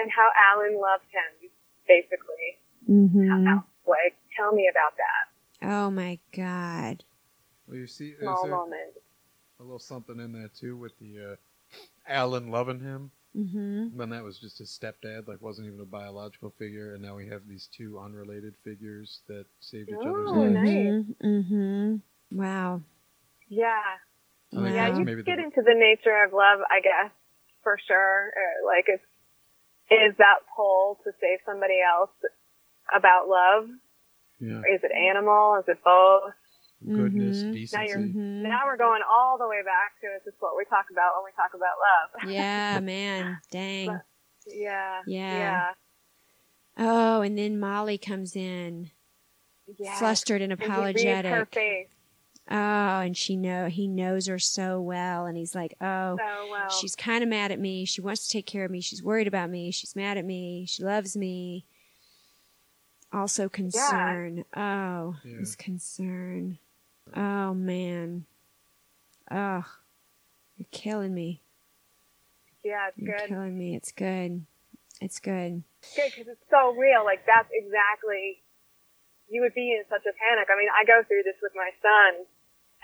And 0.00 0.10
how 0.14 0.30
Alan 0.52 0.80
loved 0.80 1.06
him, 1.10 1.50
basically. 1.88 2.60
Mm-hmm. 2.88 3.46
How- 3.48 3.64
Like, 3.84 4.14
tell 4.36 4.52
me 4.52 4.70
about 4.70 4.92
that 4.96 5.68
Oh, 5.68 5.90
my 5.90 6.20
God. 6.32 7.02
Well, 7.66 7.76
you 7.78 7.88
see, 7.88 8.10
there's 8.10 8.22
small 8.22 8.44
a, 8.44 8.48
moment. 8.48 8.92
a 9.58 9.62
little 9.64 9.80
something 9.80 10.20
in 10.20 10.32
there 10.32 10.50
too 10.56 10.76
with 10.76 10.96
the 11.00 11.32
uh, 11.32 11.76
Alan 12.06 12.48
loving 12.52 12.78
him. 12.78 13.10
Mm-hmm. 13.36 13.96
When 13.96 14.10
that 14.10 14.22
was 14.22 14.38
just 14.38 14.58
his 14.58 14.70
stepdad, 14.70 15.26
like 15.26 15.42
wasn't 15.42 15.66
even 15.66 15.80
a 15.80 15.84
biological 15.84 16.54
figure, 16.58 16.94
and 16.94 17.02
now 17.02 17.16
we 17.16 17.26
have 17.28 17.42
these 17.48 17.68
two 17.76 17.98
unrelated 17.98 18.54
figures 18.62 19.20
that 19.26 19.46
saved 19.60 19.88
each 19.88 19.94
other's 20.00 20.30
Oh, 20.30 20.40
lives. 20.40 20.54
nice. 20.54 20.68
Mm-hmm. 20.70 21.26
mm-hmm. 21.26 21.96
Wow. 22.38 22.82
Yeah. 23.48 23.80
I 24.52 24.56
think 24.62 24.74
Yeah, 24.76 24.98
you 24.98 25.04
maybe 25.04 25.22
get 25.24 25.36
the, 25.38 25.42
into 25.44 25.62
the 25.62 25.74
nature 25.74 26.22
of 26.24 26.32
love, 26.32 26.60
I 26.70 26.80
guess, 26.80 27.10
for 27.64 27.76
sure. 27.88 28.30
Uh, 28.36 28.66
like, 28.66 28.84
it's, 28.86 29.02
is 29.90 30.16
that 30.18 30.38
pull 30.56 30.98
to 31.04 31.10
save 31.20 31.40
somebody 31.44 31.78
else 31.82 32.10
about 32.94 33.28
love? 33.28 33.68
yeah, 34.38 34.60
Is 34.72 34.80
it 34.82 34.92
animal? 34.92 35.56
Is 35.58 35.64
it 35.68 35.78
both? 35.84 36.32
Goodness, 36.86 37.42
Mhm. 37.42 37.52
decency. 37.52 37.76
Now 37.76 37.82
you're- 37.82 38.08
Mhm. 38.12 38.42
Now 38.42 38.60
we're 38.66 38.76
going 38.76 39.02
all 39.08 39.38
the 39.38 39.48
way 39.48 39.62
back 39.64 39.98
to 40.00 40.08
this 40.24 40.32
is 40.34 40.40
what 40.40 40.56
we 40.56 40.64
talk 40.66 40.86
about 40.90 41.14
when 41.16 41.24
we 41.24 41.32
talk 41.36 41.54
about 41.54 41.76
love. 41.80 42.10
Yeah, 42.30 42.80
man. 42.80 43.38
Dang. 43.50 44.00
yeah. 44.46 45.02
Yeah. 45.06 45.72
Oh, 46.76 47.20
and 47.22 47.38
then 47.38 47.58
Molly 47.60 47.98
comes 47.98 48.34
in, 48.36 48.90
Yes. 49.78 49.98
flustered 49.98 50.42
and 50.42 50.52
And 50.52 50.60
her 50.62 50.66
apologetic. 50.68 51.54
face 51.54 51.88
Oh, 52.50 52.54
and 53.00 53.16
she 53.16 53.36
know 53.36 53.68
he 53.68 53.88
knows 53.88 54.26
her 54.26 54.38
so 54.38 54.78
well, 54.78 55.24
and 55.24 55.34
he's 55.38 55.54
like, 55.54 55.74
"Oh, 55.80 56.18
so 56.18 56.50
well. 56.50 56.68
she's 56.68 56.94
kind 56.94 57.22
of 57.22 57.30
mad 57.30 57.50
at 57.52 57.58
me. 57.58 57.86
She 57.86 58.02
wants 58.02 58.26
to 58.26 58.32
take 58.34 58.44
care 58.44 58.66
of 58.66 58.70
me. 58.70 58.82
She's 58.82 59.02
worried 59.02 59.26
about 59.26 59.48
me. 59.48 59.70
She's 59.70 59.96
mad 59.96 60.18
at 60.18 60.26
me. 60.26 60.66
She 60.66 60.82
loves 60.84 61.16
me." 61.16 61.64
Also 63.14 63.48
concern. 63.48 64.44
Oh, 64.54 65.16
Yeah. 65.24 65.38
his 65.38 65.56
concern. 65.56 66.58
Oh 67.12 67.52
man. 67.54 68.24
Oh, 69.30 69.64
you're 70.56 70.70
killing 70.70 71.12
me. 71.14 71.42
yeah, 72.64 72.88
it's 72.88 72.96
good. 72.96 73.06
You're 73.06 73.18
good. 73.18 73.28
killing 73.28 73.56
me. 73.58 73.76
It's 73.76 73.92
good. 73.92 74.44
It's 75.00 75.18
good. 75.20 75.62
good 75.96 76.10
because 76.14 76.28
it's 76.32 76.48
so 76.48 76.72
real. 76.78 77.04
Like 77.04 77.26
that's 77.26 77.50
exactly 77.52 78.40
you 79.28 79.40
would 79.42 79.56
be 79.56 79.72
in 79.72 79.84
such 79.88 80.04
a 80.06 80.14
panic. 80.16 80.48
I 80.52 80.56
mean, 80.56 80.68
I 80.72 80.84
go 80.84 81.00
through 81.08 81.24
this 81.24 81.36
with 81.40 81.52
my 81.56 81.72
son, 81.80 82.24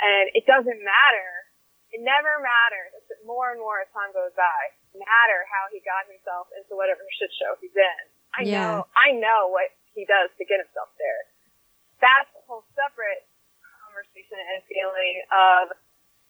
and 0.01 0.25
it 0.37 0.45
doesn't 0.49 0.81
matter. 0.81 1.31
It 1.93 2.01
never 2.07 2.39
matters. 2.41 2.91
It's 3.03 3.11
more 3.27 3.51
and 3.51 3.59
more 3.61 3.83
as 3.83 3.91
time 3.91 4.15
goes 4.15 4.33
by. 4.39 4.61
Matter 4.95 5.41
how 5.51 5.67
he 5.75 5.83
got 5.83 6.07
himself 6.07 6.51
into 6.55 6.75
whatever 6.79 7.03
shit 7.19 7.31
show 7.39 7.55
he's 7.63 7.75
in. 7.75 8.03
I 8.35 8.41
Yeah. 8.47 8.63
know. 8.63 8.87
I 8.95 9.11
know 9.15 9.51
what 9.51 9.71
he 9.95 10.07
does 10.07 10.31
to 10.39 10.45
get 10.47 10.63
himself 10.63 10.91
there. 10.99 11.23
That's 11.99 12.31
a 12.39 12.43
whole 12.47 12.63
separate 12.79 13.27
conversation 14.29 14.53
and 14.55 14.63
feeling 14.69 15.17
of 15.33 15.77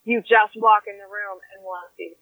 you 0.05 0.21
just 0.23 0.55
walk 0.57 0.85
in 0.87 0.97
the 0.99 1.05
room 1.11 1.39
and 1.55 1.65
want 1.65 1.89
to 1.91 1.97
see 1.97 2.15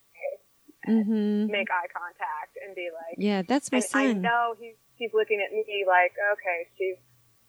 Mm-hmm. 0.89 1.51
make 1.53 1.69
eye 1.70 1.90
contact 1.93 2.57
and 2.65 2.74
be 2.74 2.89
like, 2.95 3.16
Yeah, 3.19 3.43
that's 3.43 3.70
my 3.73 3.78
and 3.78 3.86
I 3.93 4.12
know 4.15 4.55
he's 4.59 4.77
he's 4.97 5.11
looking 5.12 5.45
at 5.45 5.53
me 5.53 5.85
like, 5.86 6.12
okay, 6.32 6.69
she's 6.78 6.97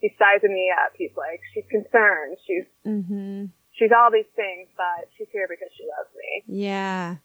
she's 0.02 0.12
sizing 0.20 0.52
me 0.52 0.70
up. 0.76 0.91
He's 0.98 1.16
like, 1.16 1.40
she's 1.54 1.64
concerned. 1.70 2.36
She's 2.46 2.66
Mm-hmm. 2.86 3.46
she's 3.78 3.91
all 3.96 4.12
these 4.12 4.28
things, 4.36 4.68
but 4.76 5.08
she's 5.18 5.28
here 5.32 5.48
because 5.48 5.70
she 5.78 5.84
loves 5.86 6.10
me. 6.18 6.60
Yeah. 6.66 7.18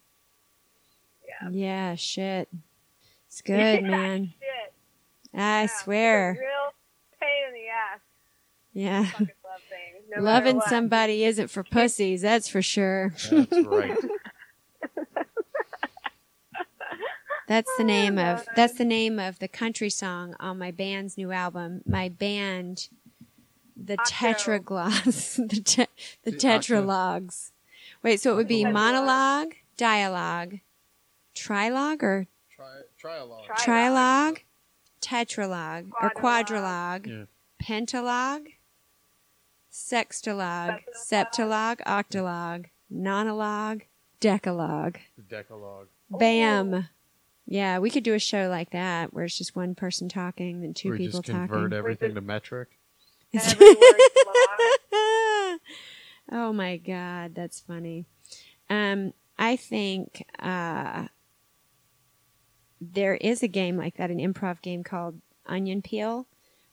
Yeah. 1.26 1.48
Yeah, 1.50 1.94
shit. 1.96 2.48
It's 3.26 3.40
good, 3.46 3.82
man. 3.82 4.34
Shit. 4.38 4.72
I 5.32 5.62
Yeah. 5.62 5.66
swear. 5.66 6.30
It's 6.30 6.38
a 6.38 6.42
real 6.42 6.70
pain 7.20 7.42
in 7.48 7.54
the 7.54 7.68
ass. 7.70 8.00
Yeah. 8.74 9.00
Love 9.18 9.28
thing. 9.68 10.02
No 10.16 10.22
Loving 10.22 10.56
what. 10.56 10.68
somebody 10.68 11.24
isn't 11.24 11.48
for 11.48 11.62
pussies, 11.64 12.22
that's 12.22 12.48
for 12.48 12.60
sure. 12.60 13.14
That's 13.30 13.52
right. 13.66 13.96
That's 17.46 17.70
the 17.76 17.82
oh, 17.82 17.86
name 17.86 18.18
of 18.18 18.46
that's 18.56 18.74
the 18.74 18.86
name 18.86 19.18
of 19.18 19.38
the 19.38 19.48
country 19.48 19.90
song 19.90 20.34
on 20.40 20.58
my 20.58 20.70
band's 20.70 21.18
new 21.18 21.30
album. 21.30 21.82
My 21.86 22.08
band 22.08 22.88
the 23.76 23.98
Octo. 23.98 24.10
Tetragloss, 24.14 25.36
the 25.48 25.60
te- 25.60 25.86
the 26.22 26.30
The 26.30 26.36
Tetralogs. 26.38 27.50
Wait, 28.02 28.20
so 28.20 28.32
it 28.32 28.36
would 28.36 28.48
be 28.48 28.64
monologue, 28.64 29.54
dialogue, 29.76 30.60
trilogue 31.34 32.02
or 32.02 32.26
Try, 32.54 32.66
try 32.98 33.16
a 33.18 33.56
trilogue, 33.58 34.38
tetralogue 35.02 35.90
or 36.00 36.10
Quadrilogue. 36.10 37.02
quadrilogue, 37.02 37.06
Yeah. 37.06 37.24
pentalogue, 37.58 38.46
sextalogue, 39.74 40.82
Septalogue. 40.94 41.80
septalogue, 41.80 41.80
octalogue, 41.84 42.66
nonologue, 42.92 43.82
decalogue. 44.20 44.98
The 45.16 45.22
Decalogue. 45.22 45.88
Bam. 46.10 46.88
Yeah, 47.46 47.80
we 47.80 47.90
could 47.90 48.04
do 48.04 48.14
a 48.14 48.18
show 48.20 48.48
like 48.48 48.70
that 48.70 49.12
where 49.12 49.24
it's 49.24 49.36
just 49.36 49.56
one 49.56 49.74
person 49.74 50.08
talking 50.08 50.64
and 50.64 50.74
two 50.76 50.90
Where 50.90 50.98
we 50.98 51.06
people 51.06 51.20
just 51.20 51.30
convert 51.30 51.70
talking. 51.72 51.76
everything 51.76 52.14
to 52.14 52.20
metric. 52.20 52.68
Every 53.34 53.66
word's 53.66 54.14
long. 54.92 55.58
oh 56.32 56.52
my 56.52 56.76
god, 56.76 57.34
that's 57.34 57.60
funny. 57.60 58.06
Um, 58.70 59.12
I 59.38 59.56
think 59.56 60.24
uh, 60.38 61.08
there 62.80 63.16
is 63.16 63.42
a 63.42 63.48
game 63.48 63.76
like 63.76 63.96
that, 63.96 64.10
an 64.10 64.18
improv 64.18 64.62
game 64.62 64.84
called 64.84 65.20
Onion 65.46 65.82
Peel. 65.82 66.26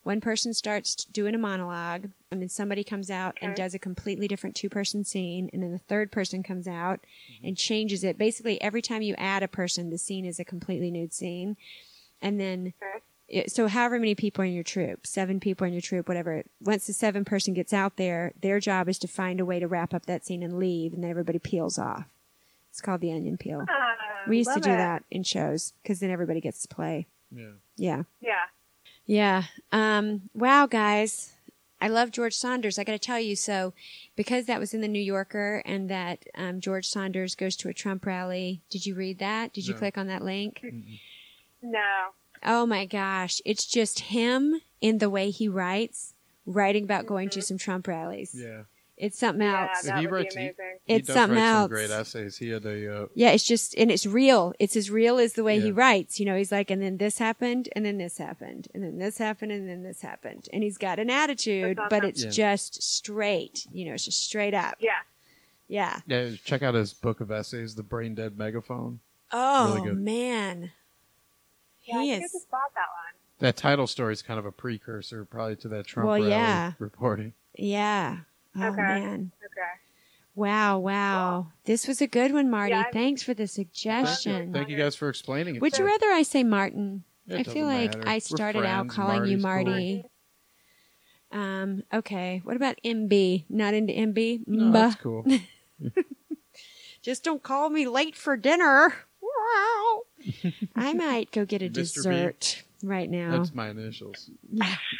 One 0.03 0.19
person 0.19 0.53
starts 0.53 1.05
doing 1.05 1.35
a 1.35 1.37
monologue, 1.37 2.09
and 2.31 2.41
then 2.41 2.49
somebody 2.49 2.83
comes 2.83 3.11
out 3.11 3.37
and 3.41 3.55
does 3.55 3.75
a 3.75 3.79
completely 3.79 4.27
different 4.27 4.55
two 4.55 4.67
person 4.69 5.03
scene, 5.03 5.49
and 5.53 5.61
then 5.61 5.71
the 5.71 5.77
third 5.77 6.11
person 6.11 6.41
comes 6.41 6.67
out 6.67 7.01
and 7.43 7.55
changes 7.55 8.03
it. 8.03 8.17
Basically, 8.17 8.59
every 8.61 8.81
time 8.81 9.03
you 9.03 9.13
add 9.19 9.43
a 9.43 9.47
person, 9.47 9.89
the 9.91 9.99
scene 9.99 10.25
is 10.25 10.39
a 10.39 10.45
completely 10.45 10.89
new 10.89 11.07
scene. 11.11 11.55
And 12.19 12.39
then 12.39 12.73
Okay. 12.81 13.03
it- 13.27 13.51
so 13.51 13.67
however 13.67 13.99
many 13.99 14.15
people 14.15 14.43
in 14.43 14.53
your 14.53 14.63
troop, 14.63 15.05
seven 15.05 15.39
people 15.39 15.67
in 15.67 15.73
your 15.73 15.81
troop, 15.83 16.07
whatever. 16.07 16.43
Once 16.59 16.87
the 16.87 16.93
seven 16.93 17.23
person 17.23 17.53
gets 17.53 17.71
out 17.71 17.97
there, 17.97 18.33
their 18.41 18.59
job 18.59 18.89
is 18.89 18.97
to 18.99 19.07
find 19.07 19.39
a 19.39 19.45
way 19.45 19.59
to 19.59 19.67
wrap 19.67 19.93
up 19.93 20.07
that 20.07 20.25
scene 20.25 20.41
and 20.41 20.57
leave, 20.57 20.93
and 20.93 21.03
then 21.03 21.11
everybody 21.11 21.37
peels 21.37 21.77
off. 21.77 22.05
It's 22.71 22.81
called 22.81 23.01
the 23.01 23.11
onion 23.11 23.37
peel. 23.37 23.65
Ah, 23.69 23.95
We 24.27 24.37
used 24.39 24.53
to 24.53 24.59
do 24.59 24.71
it. 24.71 24.77
that 24.77 25.03
in 25.11 25.21
shows 25.23 25.73
because 25.83 25.99
then 25.99 26.09
everybody 26.09 26.41
gets 26.41 26.61
to 26.63 26.67
play. 26.67 27.05
Yeah. 27.31 27.51
Yeah, 27.77 28.03
Yeah. 28.19 28.45
Yeah. 29.05 29.43
Um, 29.71 30.29
wow, 30.33 30.65
guys. 30.67 31.33
I 31.83 31.87
love 31.87 32.11
George 32.11 32.35
Saunders. 32.35 32.77
I 32.77 32.83
got 32.83 32.91
to 32.91 32.99
tell 32.99 33.19
you, 33.19 33.35
so 33.35 33.73
because 34.15 34.45
that 34.45 34.59
was 34.59 34.73
in 34.75 34.81
the 34.81 34.87
New 34.87 35.01
Yorker 35.01 35.63
and 35.65 35.89
that 35.89 36.19
um, 36.35 36.61
George 36.61 36.85
Saunders 36.87 37.33
goes 37.33 37.55
to 37.57 37.69
a 37.69 37.73
Trump 37.73 38.05
rally. 38.05 38.61
Did 38.69 38.85
you 38.85 38.93
read 38.93 39.17
that? 39.17 39.51
Did 39.51 39.65
you 39.67 39.73
No. 39.73 39.79
click 39.79 39.97
on 39.97 40.05
that 40.07 40.23
link? 40.23 40.63
No. 41.63 41.79
Oh 42.43 42.65
my 42.67 42.85
gosh. 42.85 43.41
It's 43.45 43.65
just 43.65 43.99
him 43.99 44.61
in 44.79 44.99
the 44.99 45.09
way 45.09 45.31
he 45.31 45.47
writes, 45.47 46.13
writing 46.45 46.83
about 46.83 47.07
going 47.07 47.29
to 47.29 47.41
some 47.41 47.57
Trump 47.57 47.87
rallies. 47.87 48.35
Yeah. 48.37 48.63
It's 49.01 49.17
something 49.17 49.41
Yeah, 49.45 49.67
else. 49.73 49.81
that 49.83 49.99
he 49.99 50.05
would 50.05 50.13
writes- 50.13 50.35
be 50.35 50.41
amazing. 50.41 50.77
He 50.85 50.93
It's 50.93 51.07
does 51.07 51.15
something 51.15 51.37
write 51.37 51.43
else. 51.49 51.61
Some 51.63 51.69
great 51.69 51.89
essays. 51.89 52.37
He 52.37 52.49
had 52.49 52.65
a 52.65 53.01
uh, 53.03 53.07
Yeah, 53.15 53.31
it's 53.31 53.43
just, 53.43 53.73
and 53.75 53.89
it's 53.91 54.05
real. 54.05 54.53
It's 54.59 54.75
as 54.75 54.91
real 54.91 55.17
as 55.17 55.33
the 55.33 55.43
way 55.43 55.59
he 55.59 55.71
writes. 55.71 56.19
You 56.19 56.27
know, 56.27 56.35
he's 56.37 56.51
like, 56.51 56.69
and 56.69 56.81
then 56.83 56.97
this 56.97 57.17
happened, 57.17 57.67
and 57.75 57.83
then 57.83 57.97
this 57.97 58.19
happened, 58.19 58.67
and 58.75 58.83
then 58.83 58.99
this 58.99 59.17
happened, 59.17 59.51
and 59.51 59.67
then 59.67 59.81
this 59.81 60.01
happened. 60.03 60.47
And 60.53 60.61
he's 60.63 60.77
got 60.77 60.99
an 60.99 61.09
attitude, 61.09 61.77
That's 61.77 61.89
but 61.89 62.05
it's 62.05 62.23
Yeah. 62.25 62.29
just 62.29 62.83
straight. 62.83 63.65
You 63.73 63.85
know, 63.87 63.93
it's 63.95 64.05
just 64.05 64.23
straight 64.23 64.53
up. 64.53 64.75
Yeah. 64.79 64.91
Yeah. 65.67 66.01
yeah. 66.05 66.31
Check 66.45 66.61
out 66.61 66.75
his 66.75 66.93
book 66.93 67.21
of 67.21 67.31
essays, 67.31 67.73
The 67.75 67.83
Brain 67.83 68.13
Dead 68.13 68.37
Megaphone. 68.37 68.99
Oh, 69.31 69.75
Really 69.75 69.95
man. 69.95 70.71
Yeah, 71.85 71.97
I 71.97 72.03
he 72.03 72.09
think 72.11 72.21
I 72.21 72.25
is. 72.25 72.31
just 72.33 72.51
bought 72.51 72.73
that 72.75 72.81
one. 72.81 73.13
That 73.39 73.57
title 73.57 73.87
story 73.87 74.13
is 74.13 74.21
kind 74.21 74.37
of 74.37 74.45
a 74.45 74.51
precursor, 74.51 75.25
probably 75.25 75.55
to 75.57 75.67
that 75.69 75.87
Trump 75.87 76.05
Well, 76.07 76.17
rally 76.19 76.29
yeah. 76.29 76.73
reporting. 76.77 77.33
Yeah. 77.57 78.17
Oh, 78.55 78.67
Okay. 78.67 78.81
man. 78.81 79.31
Okay. 79.43 79.61
Wow, 80.35 80.79
wow. 80.79 81.47
This 81.65 81.87
was 81.87 82.01
a 82.01 82.07
good 82.07 82.33
one, 82.33 82.49
Marty. 82.49 82.71
Yeah, 82.71 82.85
Thanks 82.93 83.21
for 83.21 83.33
the 83.33 83.47
suggestion. 83.47 84.53
Thank 84.53 84.69
you 84.69 84.77
guys 84.77 84.95
for 84.95 85.09
explaining 85.09 85.55
it. 85.55 85.61
Would 85.61 85.73
you 85.73 85.77
to 85.79 85.83
me. 85.83 85.91
rather 85.91 86.07
I 86.11 86.23
say 86.23 86.43
Martin? 86.43 87.03
It 87.27 87.33
I 87.39 87.43
feel 87.43 87.67
doesn't 87.67 87.81
like 87.81 87.97
matter. 87.97 88.09
I 88.09 88.13
We're 88.15 88.19
started 88.21 88.65
out 88.65 88.85
friends. 88.87 88.95
calling 88.95 89.25
you 89.25 89.37
Marty's 89.37 90.03
Marty. 90.03 90.05
Um, 91.31 91.83
okay. 91.93 92.41
What 92.43 92.55
about 92.55 92.77
MB? 92.83 93.45
Not 93.49 93.73
into 93.73 93.93
MB? 93.93 94.47
No, 94.47 94.63
Mba. 94.65 94.73
that's 94.73 94.95
cool. 95.01 95.25
Just 97.01 97.23
don't 97.23 97.41
call 97.43 97.69
me 97.69 97.87
late 97.87 98.15
for 98.15 98.37
dinner. 98.37 98.93
Wow. 99.21 100.01
I 100.75 100.93
might 100.95 101.31
go 101.31 101.45
get 101.45 101.61
a 101.61 101.65
Mr. 101.65 101.73
B. 101.73 101.81
dessert 101.81 102.63
right 102.83 103.09
now. 103.09 103.37
That's 103.37 103.53
my 103.53 103.69
initials. 103.69 104.29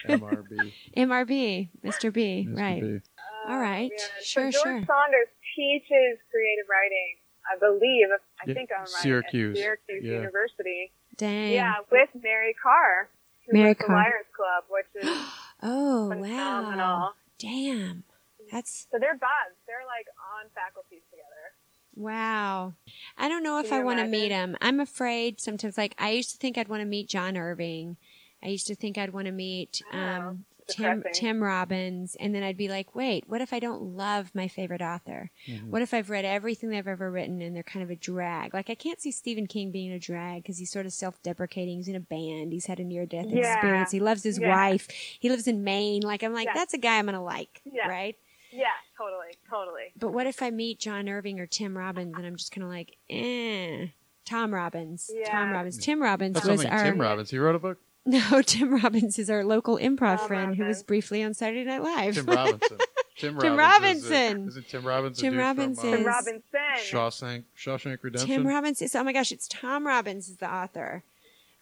MRB. 0.07 0.72
MRB, 0.98 1.69
Mr. 1.84 2.11
B. 2.11 2.48
Mr. 2.49 2.57
right. 2.57 2.82
B. 2.82 2.99
All 3.47 3.59
right. 3.59 3.91
Yeah. 3.95 4.03
Sure, 4.23 4.51
so 4.51 4.59
sure. 4.63 4.73
George 4.80 4.88
Saunders 4.88 5.27
teaches 5.55 6.19
creative 6.31 6.65
writing, 6.69 7.18
I 7.51 7.57
believe. 7.59 8.07
I 8.13 8.47
Yeah, 8.47 8.53
think 8.53 8.69
I'm 8.76 8.81
right. 8.81 8.89
Syracuse. 9.03 9.57
Syracuse 9.57 10.03
Yeah. 10.03 10.11
University. 10.13 10.91
Dang. 11.18 11.51
Yeah, 11.53 11.73
with 11.91 12.09
Mary 12.22 12.55
Karr. 12.61 13.09
Who 13.47 13.53
Mary 13.53 13.65
runs 13.68 13.77
the 13.80 13.84
Karr. 13.85 13.95
Liars 13.95 14.26
Club, 14.35 14.63
which 14.69 15.03
is 15.03 15.09
Oh, 15.63 16.09
phenomenal. 16.09 16.77
wow. 16.80 17.09
Damn. 17.39 18.03
That's 18.51 18.88
So 18.91 18.97
they're 18.99 19.13
buds. 19.18 19.55
They're 19.68 19.85
like 19.85 20.07
on 20.38 20.49
faculties 20.55 21.01
together. 21.09 21.55
Wow. 21.95 22.73
I 23.18 23.27
don't 23.27 23.43
know 23.43 23.59
if 23.59 23.69
Can 23.69 23.81
I 23.81 23.84
want 23.84 23.99
to 23.99 24.07
meet 24.07 24.31
him. 24.31 24.55
I'm 24.61 24.80
afraid 24.80 25.39
sometimes, 25.41 25.77
like, 25.77 25.93
I 25.99 26.11
used 26.11 26.31
to 26.31 26.38
think 26.38 26.57
I'd 26.57 26.68
want 26.69 26.81
to 26.81 26.85
meet 26.85 27.09
John 27.09 27.38
Irving. 27.38 27.97
I 28.43 28.47
used 28.47 28.65
to 28.68 28.76
think 28.76 28.97
I'd 28.97 29.13
want 29.13 29.26
to 29.27 29.31
meet 29.31 29.81
Oh, 29.93 29.97
um, 29.97 30.45
Tim. 30.72 31.03
Tim 31.14 31.41
Robbins. 31.43 32.15
And 32.19 32.34
then 32.34 32.43
I'd 32.43 32.57
be 32.57 32.68
like, 32.68 32.95
wait, 32.95 33.26
what 33.27 33.41
if 33.41 33.53
I 33.53 33.60
don't 33.60 33.81
love 33.95 34.31
my 34.34 34.48
favorite 34.48 34.81
author? 34.81 35.31
What 35.69 35.81
if 35.81 35.93
I've 35.93 36.10
read 36.10 36.26
everything 36.26 36.69
they've 36.69 36.88
ever 36.88 37.10
written 37.11 37.41
and 37.41 37.56
they're 37.56 37.64
kind 37.64 37.84
of 37.84 37.89
a 37.89 37.95
drag? 37.95 38.53
Like, 38.53 38.69
I 38.69 38.76
can't 38.76 38.99
see 39.02 39.11
Stephen 39.11 39.48
King 39.48 39.72
being 39.72 39.91
a 39.91 39.99
drag 39.99 40.43
because 40.43 40.57
he's 40.57 40.72
sort 40.72 40.85
of 40.85 40.93
self 40.93 41.22
deprecating. 41.23 41.77
He's 41.77 41.88
in 41.88 41.95
a 41.95 41.99
band. 41.99 42.52
He's 42.53 42.65
had 42.65 42.80
a 42.80 42.84
near 42.84 43.06
death 43.06 43.27
Yeah. 43.30 43.53
experience. 43.53 43.91
He 43.91 43.99
loves 43.99 44.23
his 44.23 44.39
Yeah. 44.39 44.49
wife. 44.56 44.88
He 45.19 45.30
lives 45.30 45.48
in 45.48 45.64
Maine. 45.64 46.02
Like, 46.02 46.23
I'm 46.23 46.34
like, 46.34 46.45
Yeah. 46.48 46.53
that's 46.56 46.73
a 46.73 46.77
guy 46.77 46.98
I'm 46.99 47.06
going 47.06 47.15
to 47.15 47.22
like. 47.22 47.61
Yeah. 47.65 47.88
Right? 47.88 48.18
Yeah, 48.53 48.65
totally, 48.98 49.34
totally. 49.49 49.93
But 49.98 50.10
what 50.11 50.27
if 50.27 50.43
I 50.43 50.49
meet 50.49 50.77
John 50.80 51.07
Irving 51.07 51.39
or 51.39 51.45
Tim 51.48 51.77
Robbins 51.77 52.14
and 52.18 52.26
I'm 52.26 52.35
just 52.35 52.52
kind 52.52 52.64
of 52.64 52.69
like, 52.69 52.98
eh. 53.10 53.88
Tom 54.26 54.53
Robbins. 54.53 55.10
Yeah. 55.14 55.31
Tom 55.31 55.52
Robbins. 55.52 55.77
Tim 55.77 56.02
Robbins 56.02 56.34
That's 56.35 56.48
was 56.48 56.65
our 56.65 56.84
Tim 56.84 56.99
Robbins. 56.99 57.30
He 57.31 57.38
wrote 57.38 57.56
a 57.56 57.60
book. 57.60 57.80
no. 58.32 58.41
Tim 58.41 58.82
Robbins 58.82 59.19
is 59.19 59.30
our 59.30 59.44
local 59.44 59.78
improv 59.78 60.18
Tom 60.19 60.28
friend 60.28 60.56
who 60.56 60.65
was 60.65 60.84
briefly 60.84 61.23
on 61.23 61.34
Saturday 61.34 61.64
Night 61.64 61.84
Live. 61.84 62.15
Tim 62.15 62.26
Robinson. 62.28 62.78
Tim, 63.18 63.38
Tim 63.40 63.56
Robbins 63.57 64.06
is 64.06 64.10
Robinson. 64.11 64.44
a- 64.44 64.48
Isn't 64.48 64.68
Tim 64.69 64.86
Robbins 64.88 65.19
Tim 65.19 65.32
dude 65.34 65.40
Robinson. 65.40 65.82
from 65.84 65.91
Tim 65.91 65.99
Is- 66.02 66.07
uh, 66.07 66.10
Robinson. 66.10 66.41
Shawshank, 66.80 67.44
Shawshank 67.57 67.98
Redemption? 68.02 68.28
Tim 68.28 68.48
Robbins 68.48 68.82
is 68.82 68.95
oh 68.95 69.03
my 69.03 69.14
gosh, 69.14 69.32
it's 69.32 69.48
Tom 69.48 69.86
Robbins 69.86 70.30
is 70.30 70.38
the 70.38 70.52
author. 70.52 71.03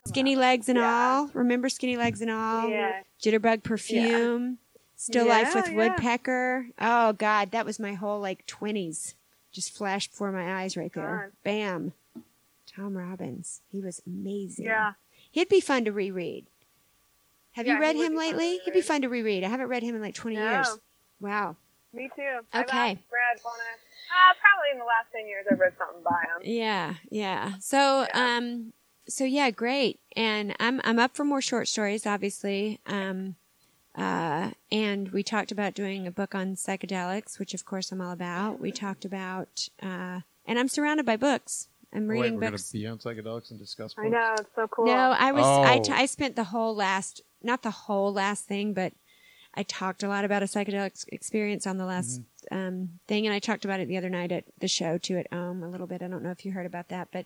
Skinny 0.07 0.35
legs 0.37 0.69
and 0.69 0.77
Yeah. 0.77 0.87
all. 1.19 1.27
Remember 1.33 1.67
Skinny 1.67 1.97
legs 1.97 2.21
and 2.21 2.31
all? 2.31 2.69
Yeah. 2.69 3.01
Jitterbug 3.21 3.63
perfume. 3.63 4.57
Still 4.95 5.27
life 5.27 5.53
with 5.55 5.67
yeah. 5.69 5.75
woodpecker. 5.75 6.67
Oh 6.79 7.13
God, 7.13 7.51
that 7.51 7.65
was 7.65 7.79
my 7.79 7.93
whole 7.93 8.19
like 8.21 8.45
twenties. 8.45 9.15
Just 9.51 9.75
flashed 9.75 10.11
before 10.11 10.31
my 10.31 10.61
eyes 10.61 10.77
right 10.77 10.91
there. 10.93 11.31
God. 11.33 11.37
Bam. 11.43 11.93
Tom 12.73 12.95
Robbins. 12.97 13.61
He 13.71 13.81
was 13.81 14.01
amazing. 14.07 14.65
Yeah. 14.65 14.93
He'd 15.31 15.49
be 15.49 15.61
fun 15.61 15.85
to 15.85 15.91
reread. 15.91 16.47
Have 17.53 17.67
Yeah, 17.67 17.75
you 17.75 17.79
read 17.81 17.95
him 17.95 18.15
lately? 18.15 18.59
He'd 18.65 18.73
be 18.73 18.81
fun 18.81 19.01
to 19.01 19.09
reread. 19.09 19.43
I 19.43 19.49
haven't 19.49 19.67
read 19.67 19.83
him 19.83 19.95
in 19.95 20.01
like 20.01 20.15
20 20.15 20.35
No. 20.35 20.49
years. 20.51 20.77
Wow. 21.19 21.55
Me 21.93 22.09
too. 22.15 22.21
Okay. 22.55 22.97
Brad 23.09 23.37
Bonner. 23.43 23.63
Uh, 24.11 24.33
probably 24.39 24.71
in 24.73 24.79
the 24.79 24.85
last 24.85 25.07
10 25.15 25.27
years 25.27 25.45
I've 25.51 25.59
read 25.59 25.73
something 25.77 26.03
by 26.03 26.21
him. 26.21 26.41
Yeah, 26.43 26.95
yeah. 27.09 27.53
So, 27.59 28.07
Yeah. 28.13 28.37
um, 28.37 28.73
so 29.07 29.23
yeah, 29.23 29.49
great. 29.51 29.99
And 30.15 30.55
I'm 30.59 30.81
I'm 30.83 30.99
up 30.99 31.15
for 31.15 31.23
more 31.25 31.41
short 31.41 31.67
stories, 31.67 32.05
obviously. 32.05 32.79
Um, 32.85 33.35
uh, 33.95 34.51
and 34.71 35.09
we 35.11 35.23
talked 35.23 35.51
about 35.51 35.73
doing 35.73 36.05
a 36.07 36.11
book 36.11 36.35
on 36.35 36.55
psychedelics, 36.55 37.39
which 37.39 37.53
of 37.53 37.65
course 37.65 37.91
I'm 37.91 38.01
all 38.01 38.11
about. 38.11 38.59
We 38.59 38.71
talked 38.71 39.03
about, 39.05 39.67
uh, 39.81 40.21
and 40.45 40.59
I'm 40.59 40.67
surrounded 40.69 41.05
by 41.05 41.17
books. 41.17 41.68
I'm 41.93 42.03
Oh, 42.05 42.07
wait, 42.13 42.21
reading 42.21 42.35
we're 42.35 42.41
going 42.41 42.51
books. 42.53 42.67
to 42.69 42.73
be 42.73 42.87
on 42.87 42.97
psychedelics 42.99 43.49
and 43.51 43.59
discuss 43.59 43.93
books? 43.93 44.05
I 44.05 44.09
know, 44.09 44.35
it's 44.39 44.49
so 44.55 44.67
cool. 44.67 44.85
No, 44.85 45.15
I 45.17 45.31
was 45.31 45.45
I, 45.45 45.77
Oh. 45.77 45.83
t- 45.83 45.91
I 45.91 46.05
spent 46.05 46.35
the 46.35 46.45
whole 46.45 46.75
last 46.75 47.21
not 47.41 47.61
the 47.63 47.71
whole 47.71 48.11
last 48.13 48.45
thing, 48.45 48.73
but 48.73 48.93
I 49.55 49.63
talked 49.63 50.03
a 50.03 50.07
lot 50.07 50.25
about 50.25 50.43
a 50.43 50.45
psychedelic 50.45 51.05
experience 51.09 51.65
on 51.65 51.77
the 51.77 51.85
last 51.85 52.21
um, 52.51 52.99
thing, 53.07 53.25
and 53.25 53.33
I 53.33 53.39
talked 53.39 53.65
about 53.65 53.79
it 53.79 53.87
the 53.87 53.97
other 53.97 54.09
night 54.09 54.31
at 54.31 54.43
the 54.59 54.67
show 54.67 54.97
too 54.97 55.17
at 55.17 55.31
home 55.33 55.63
a 55.63 55.69
little 55.69 55.87
bit. 55.87 56.01
I 56.03 56.07
don't 56.07 56.21
know 56.21 56.31
if 56.31 56.45
you 56.45 56.51
heard 56.51 56.65
about 56.67 56.89
that, 56.89 57.07
but 57.11 57.25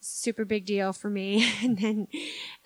super 0.00 0.44
big 0.44 0.64
deal 0.66 0.92
for 0.92 1.10
me. 1.10 1.46
and 1.62 1.78
then 1.78 2.08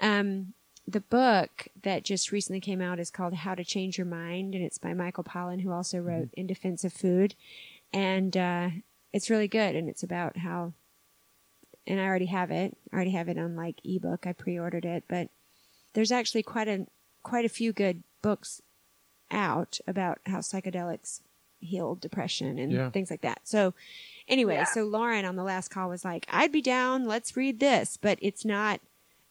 um, 0.00 0.52
the 0.86 1.00
book 1.00 1.68
that 1.82 2.04
just 2.04 2.30
recently 2.32 2.60
came 2.60 2.80
out 2.80 2.98
is 3.00 3.10
called 3.10 3.34
How 3.34 3.54
to 3.54 3.64
Change 3.64 3.98
Your 3.98 4.06
Mind, 4.06 4.54
and 4.54 4.62
it's 4.64 4.78
by 4.78 4.94
Michael 4.94 5.24
Pollan, 5.24 5.62
who 5.62 5.72
also 5.72 5.98
wrote 5.98 6.28
In 6.34 6.46
Defense 6.46 6.84
of 6.84 6.92
Food, 6.92 7.34
and 7.92 8.36
uh, 8.36 8.70
it's 9.12 9.30
really 9.30 9.48
good, 9.48 9.74
and 9.74 9.88
it's 9.88 10.02
about 10.02 10.38
how 10.38 10.72
and 11.88 12.00
I 12.00 12.04
already 12.04 12.26
have 12.26 12.50
it. 12.52 12.76
I 12.92 12.96
already 12.96 13.10
have 13.12 13.28
it 13.28 13.38
on 13.38 13.56
like 13.56 13.80
ebook. 13.84 14.26
I 14.26 14.32
pre-ordered 14.32 14.84
it, 14.84 15.04
but 15.08 15.28
there's 15.94 16.12
actually 16.12 16.44
quite 16.44 16.68
a 16.68 16.86
quite 17.22 17.44
a 17.44 17.48
few 17.48 17.72
good 17.72 18.02
books 18.22 18.62
out 19.30 19.78
about 19.86 20.18
how 20.26 20.38
psychedelics 20.38 21.20
heal 21.60 21.96
depression 21.96 22.58
and 22.58 22.70
Yeah. 22.70 22.90
things 22.90 23.10
like 23.10 23.22
that. 23.22 23.40
So 23.44 23.74
anyway, 24.28 24.54
Yeah. 24.54 24.64
so 24.64 24.84
Lauren 24.84 25.24
on 25.24 25.36
the 25.36 25.42
last 25.42 25.68
call 25.68 25.88
was 25.88 26.04
like, 26.04 26.24
"I'd 26.28 26.52
be 26.52 26.62
down. 26.62 27.06
Let's 27.06 27.36
read 27.36 27.58
this," 27.58 27.96
but 27.96 28.18
it's 28.22 28.44
not 28.44 28.80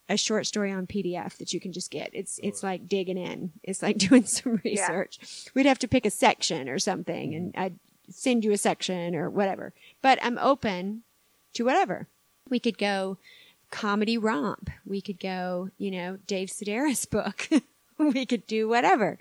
a 0.10 0.18
short 0.18 0.46
story 0.46 0.72
on 0.72 0.88
PDF 0.88 1.38
that 1.38 1.54
you 1.54 1.60
can 1.60 1.72
just 1.72 1.92
get. 1.92 2.10
It's 2.14 2.40
it's 2.44 2.64
like 2.64 2.90
digging 2.90 3.18
in. 3.18 3.54
It's 3.64 3.82
like 3.82 3.98
doing 4.10 4.26
some 4.26 4.62
research. 4.64 5.20
We'd 5.54 5.66
have 5.66 5.80
to 5.80 5.88
pick 5.88 6.06
a 6.06 6.12
section 6.12 6.68
or 6.70 6.80
something, 6.80 7.34
and 7.36 7.54
mm-hmm. 7.54 7.62
I'd 7.62 7.80
send 8.10 8.44
you 8.44 8.52
a 8.52 8.58
section 8.58 9.16
or 9.16 9.30
whatever. 9.30 9.74
But 10.02 10.20
I'm 10.22 10.38
open 10.38 11.04
to 11.54 11.64
whatever. 11.64 12.08
We 12.49 12.60
could 12.60 12.78
go 12.78 13.18
comedy 13.72 14.18
romp. 14.18 14.69
We 14.86 15.02
could 15.02 15.19
go, 15.19 15.69
you 15.78 15.91
know, 15.91 16.18
Dave 16.28 16.49
Sedaris 16.49 17.10
book. 17.10 17.49
we 17.98 18.26
could 18.26 18.48
do 18.48 18.68
whatever. 18.68 19.18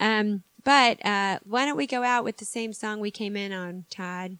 Um, 0.00 0.42
but 0.64 1.04
uh, 1.04 1.38
why 1.44 1.66
don't 1.66 1.76
we 1.76 1.86
go 1.86 2.02
out 2.02 2.24
with 2.24 2.36
the 2.36 2.44
same 2.44 2.72
song 2.72 3.00
we 3.00 3.10
came 3.10 3.36
in 3.36 3.52
on, 3.52 3.84
Todd? 3.90 4.38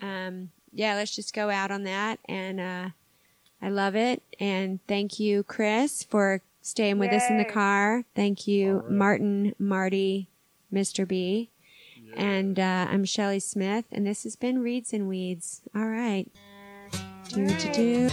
Um, 0.00 0.50
yeah, 0.72 0.94
let's 0.94 1.14
just 1.14 1.34
go 1.34 1.50
out 1.50 1.70
on 1.70 1.82
that. 1.84 2.20
And 2.28 2.60
uh, 2.60 2.88
I 3.60 3.68
love 3.68 3.96
it. 3.96 4.22
And 4.38 4.78
thank 4.86 5.18
you, 5.18 5.42
Chris, 5.42 6.02
for 6.04 6.40
staying 6.62 6.98
with 6.98 7.12
us 7.12 7.28
in 7.28 7.38
the 7.38 7.44
car. 7.44 8.04
Thank 8.14 8.46
you, 8.46 8.74
All 8.74 8.80
right. 8.82 8.90
Martin, 8.90 9.54
Marty, 9.58 10.28
Mr. 10.72 11.06
B. 11.06 11.50
And 12.16 12.58
uh, 12.58 12.86
I'm 12.88 13.04
Shelly 13.04 13.40
Smith, 13.40 13.84
and 13.92 14.06
this 14.06 14.22
has 14.22 14.36
been 14.36 14.60
Reads 14.62 14.94
and 14.94 15.06
Weeds. 15.06 15.60
All 15.74 15.86
right 15.86 16.26
you 17.36 17.48
to 17.48 17.72
do. 17.72 18.08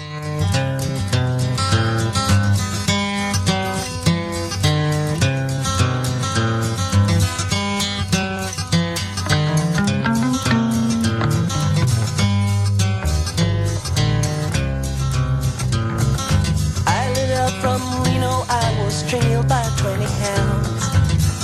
trailed 19.19 19.47
by 19.47 19.63
20 19.77 20.05
hounds. 20.05 20.89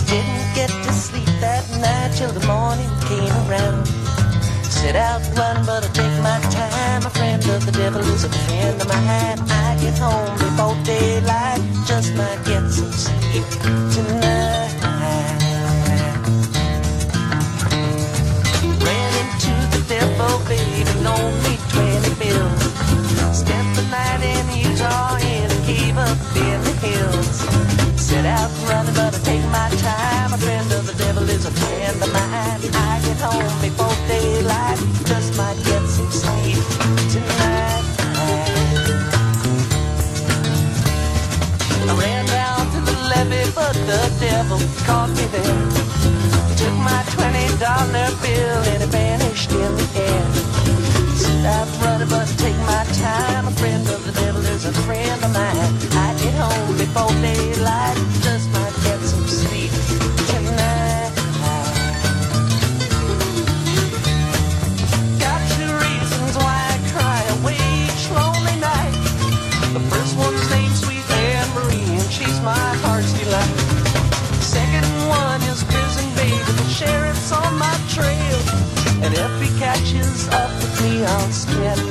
Didn't 0.10 0.56
get 0.56 0.69
to 0.69 0.91
sleep 0.91 1.30
that 1.39 1.64
night 1.80 2.15
till 2.18 2.31
the 2.31 2.45
morning 2.47 2.89
came 3.07 3.31
around 3.47 4.09
get 4.81 4.93
to 4.93 4.99
out 4.99 5.22
run, 5.38 5.65
but 5.65 5.84
I 5.84 5.89
take 5.93 6.23
my 6.23 6.39
time. 6.51 7.06
A 7.06 7.10
friend 7.10 7.43
of 7.49 7.65
the 7.65 7.72
devil 7.72 8.01
is 8.01 8.23
a 8.23 8.30
friend 8.30 8.81
of 8.81 8.88
mine. 8.88 9.39
I 9.49 9.77
get 9.81 9.97
home 9.97 10.34
before 10.38 10.76
daylight, 10.84 11.61
just 11.85 12.15
might 12.15 12.39
get 12.45 12.64
some 12.69 12.91
sleep 12.91 13.45
tonight. 13.93 14.73
Ran 18.85 19.11
into 19.22 19.53
the 19.76 19.84
devil, 19.88 20.39
baby, 20.47 20.84
only 21.06 21.56
20 21.76 22.15
bills. 22.22 22.64
Spent 23.39 23.69
the 23.76 23.85
night 23.91 24.22
in 24.23 24.45
Utah 24.69 25.18
in 25.18 25.51
a 25.51 25.60
cave 25.65 25.97
up 25.97 26.18
in 26.35 26.60
the 26.68 26.76
hills. 26.85 27.38
Set 27.99 28.26
out 28.26 28.51
running, 28.68 28.93
but 28.93 29.14
I 29.15 29.19
take 29.23 29.45
my 29.51 29.68
caught 44.86 45.10
me 45.10 45.26
there. 45.36 45.60
Took 46.60 46.76
my 46.90 47.02
twenty 47.15 47.48
dollar 47.57 48.10
bill 48.23 48.60
and 48.72 48.84
it 48.84 48.90
vanished 48.90 49.52
in 49.52 49.72
the 49.80 49.88
air. 49.95 50.26
Said 51.15 51.45
I'm 51.45 51.68
running, 51.81 52.10
but 52.10 52.27
take 52.38 52.57
my 52.68 52.84
time. 52.99 53.48
A 53.48 53.52
friend 53.52 53.88
of 53.88 54.06
the 54.06 54.11
devil 54.11 54.41
is 54.41 54.65
a 54.65 54.73
friend 54.84 55.23
of 55.23 55.31
mine. 55.34 55.72
I 56.06 56.07
get 56.22 56.34
home 56.36 56.77
before 56.77 57.14
daylight, 57.22 57.98
just 58.22 58.48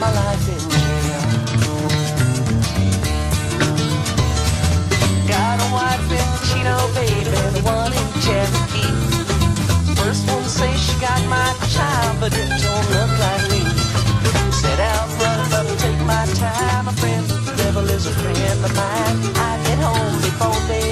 my 0.00 0.10
life 0.12 0.48
in 0.48 0.58
jail. 0.70 1.22
Got 5.26 5.56
a 5.60 5.68
wife 5.74 6.10
in 6.20 6.28
Chino, 6.46 6.76
baby, 6.94 7.60
Cherokee. 8.24 8.94
First 9.96 10.26
one 10.30 10.44
say 10.44 10.72
she 10.76 10.94
got 11.00 11.22
my 11.28 11.50
child, 11.74 12.20
but 12.20 12.32
it 12.32 12.48
don't 12.62 12.86
look 12.94 13.12
like 13.18 13.50
me. 13.50 13.68
Take 15.78 16.00
my 16.06 16.26
time. 16.34 16.88
A 16.88 16.92
friend 16.92 17.26
devil 17.56 17.88
is 17.90 18.06
a 18.06 18.10
friend 18.10 18.64
of 18.64 18.74
mine. 18.74 19.18
I 19.36 19.58
get 19.64 19.78
home 19.78 20.16
before 20.20 20.60
daylight, 20.66 20.87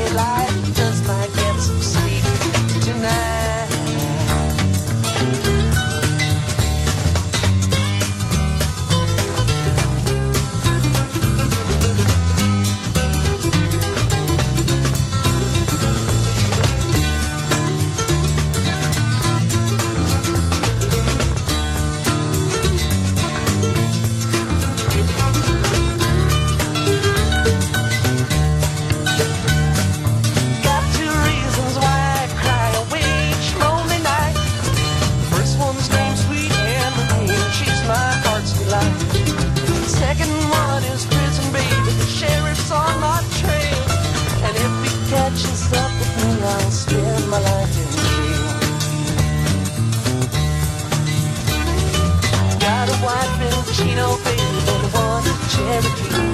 Chino, 53.77 54.17
baby, 54.25 54.41
and 54.41 54.93
one 54.95 55.23
Cherokee. 55.51 56.26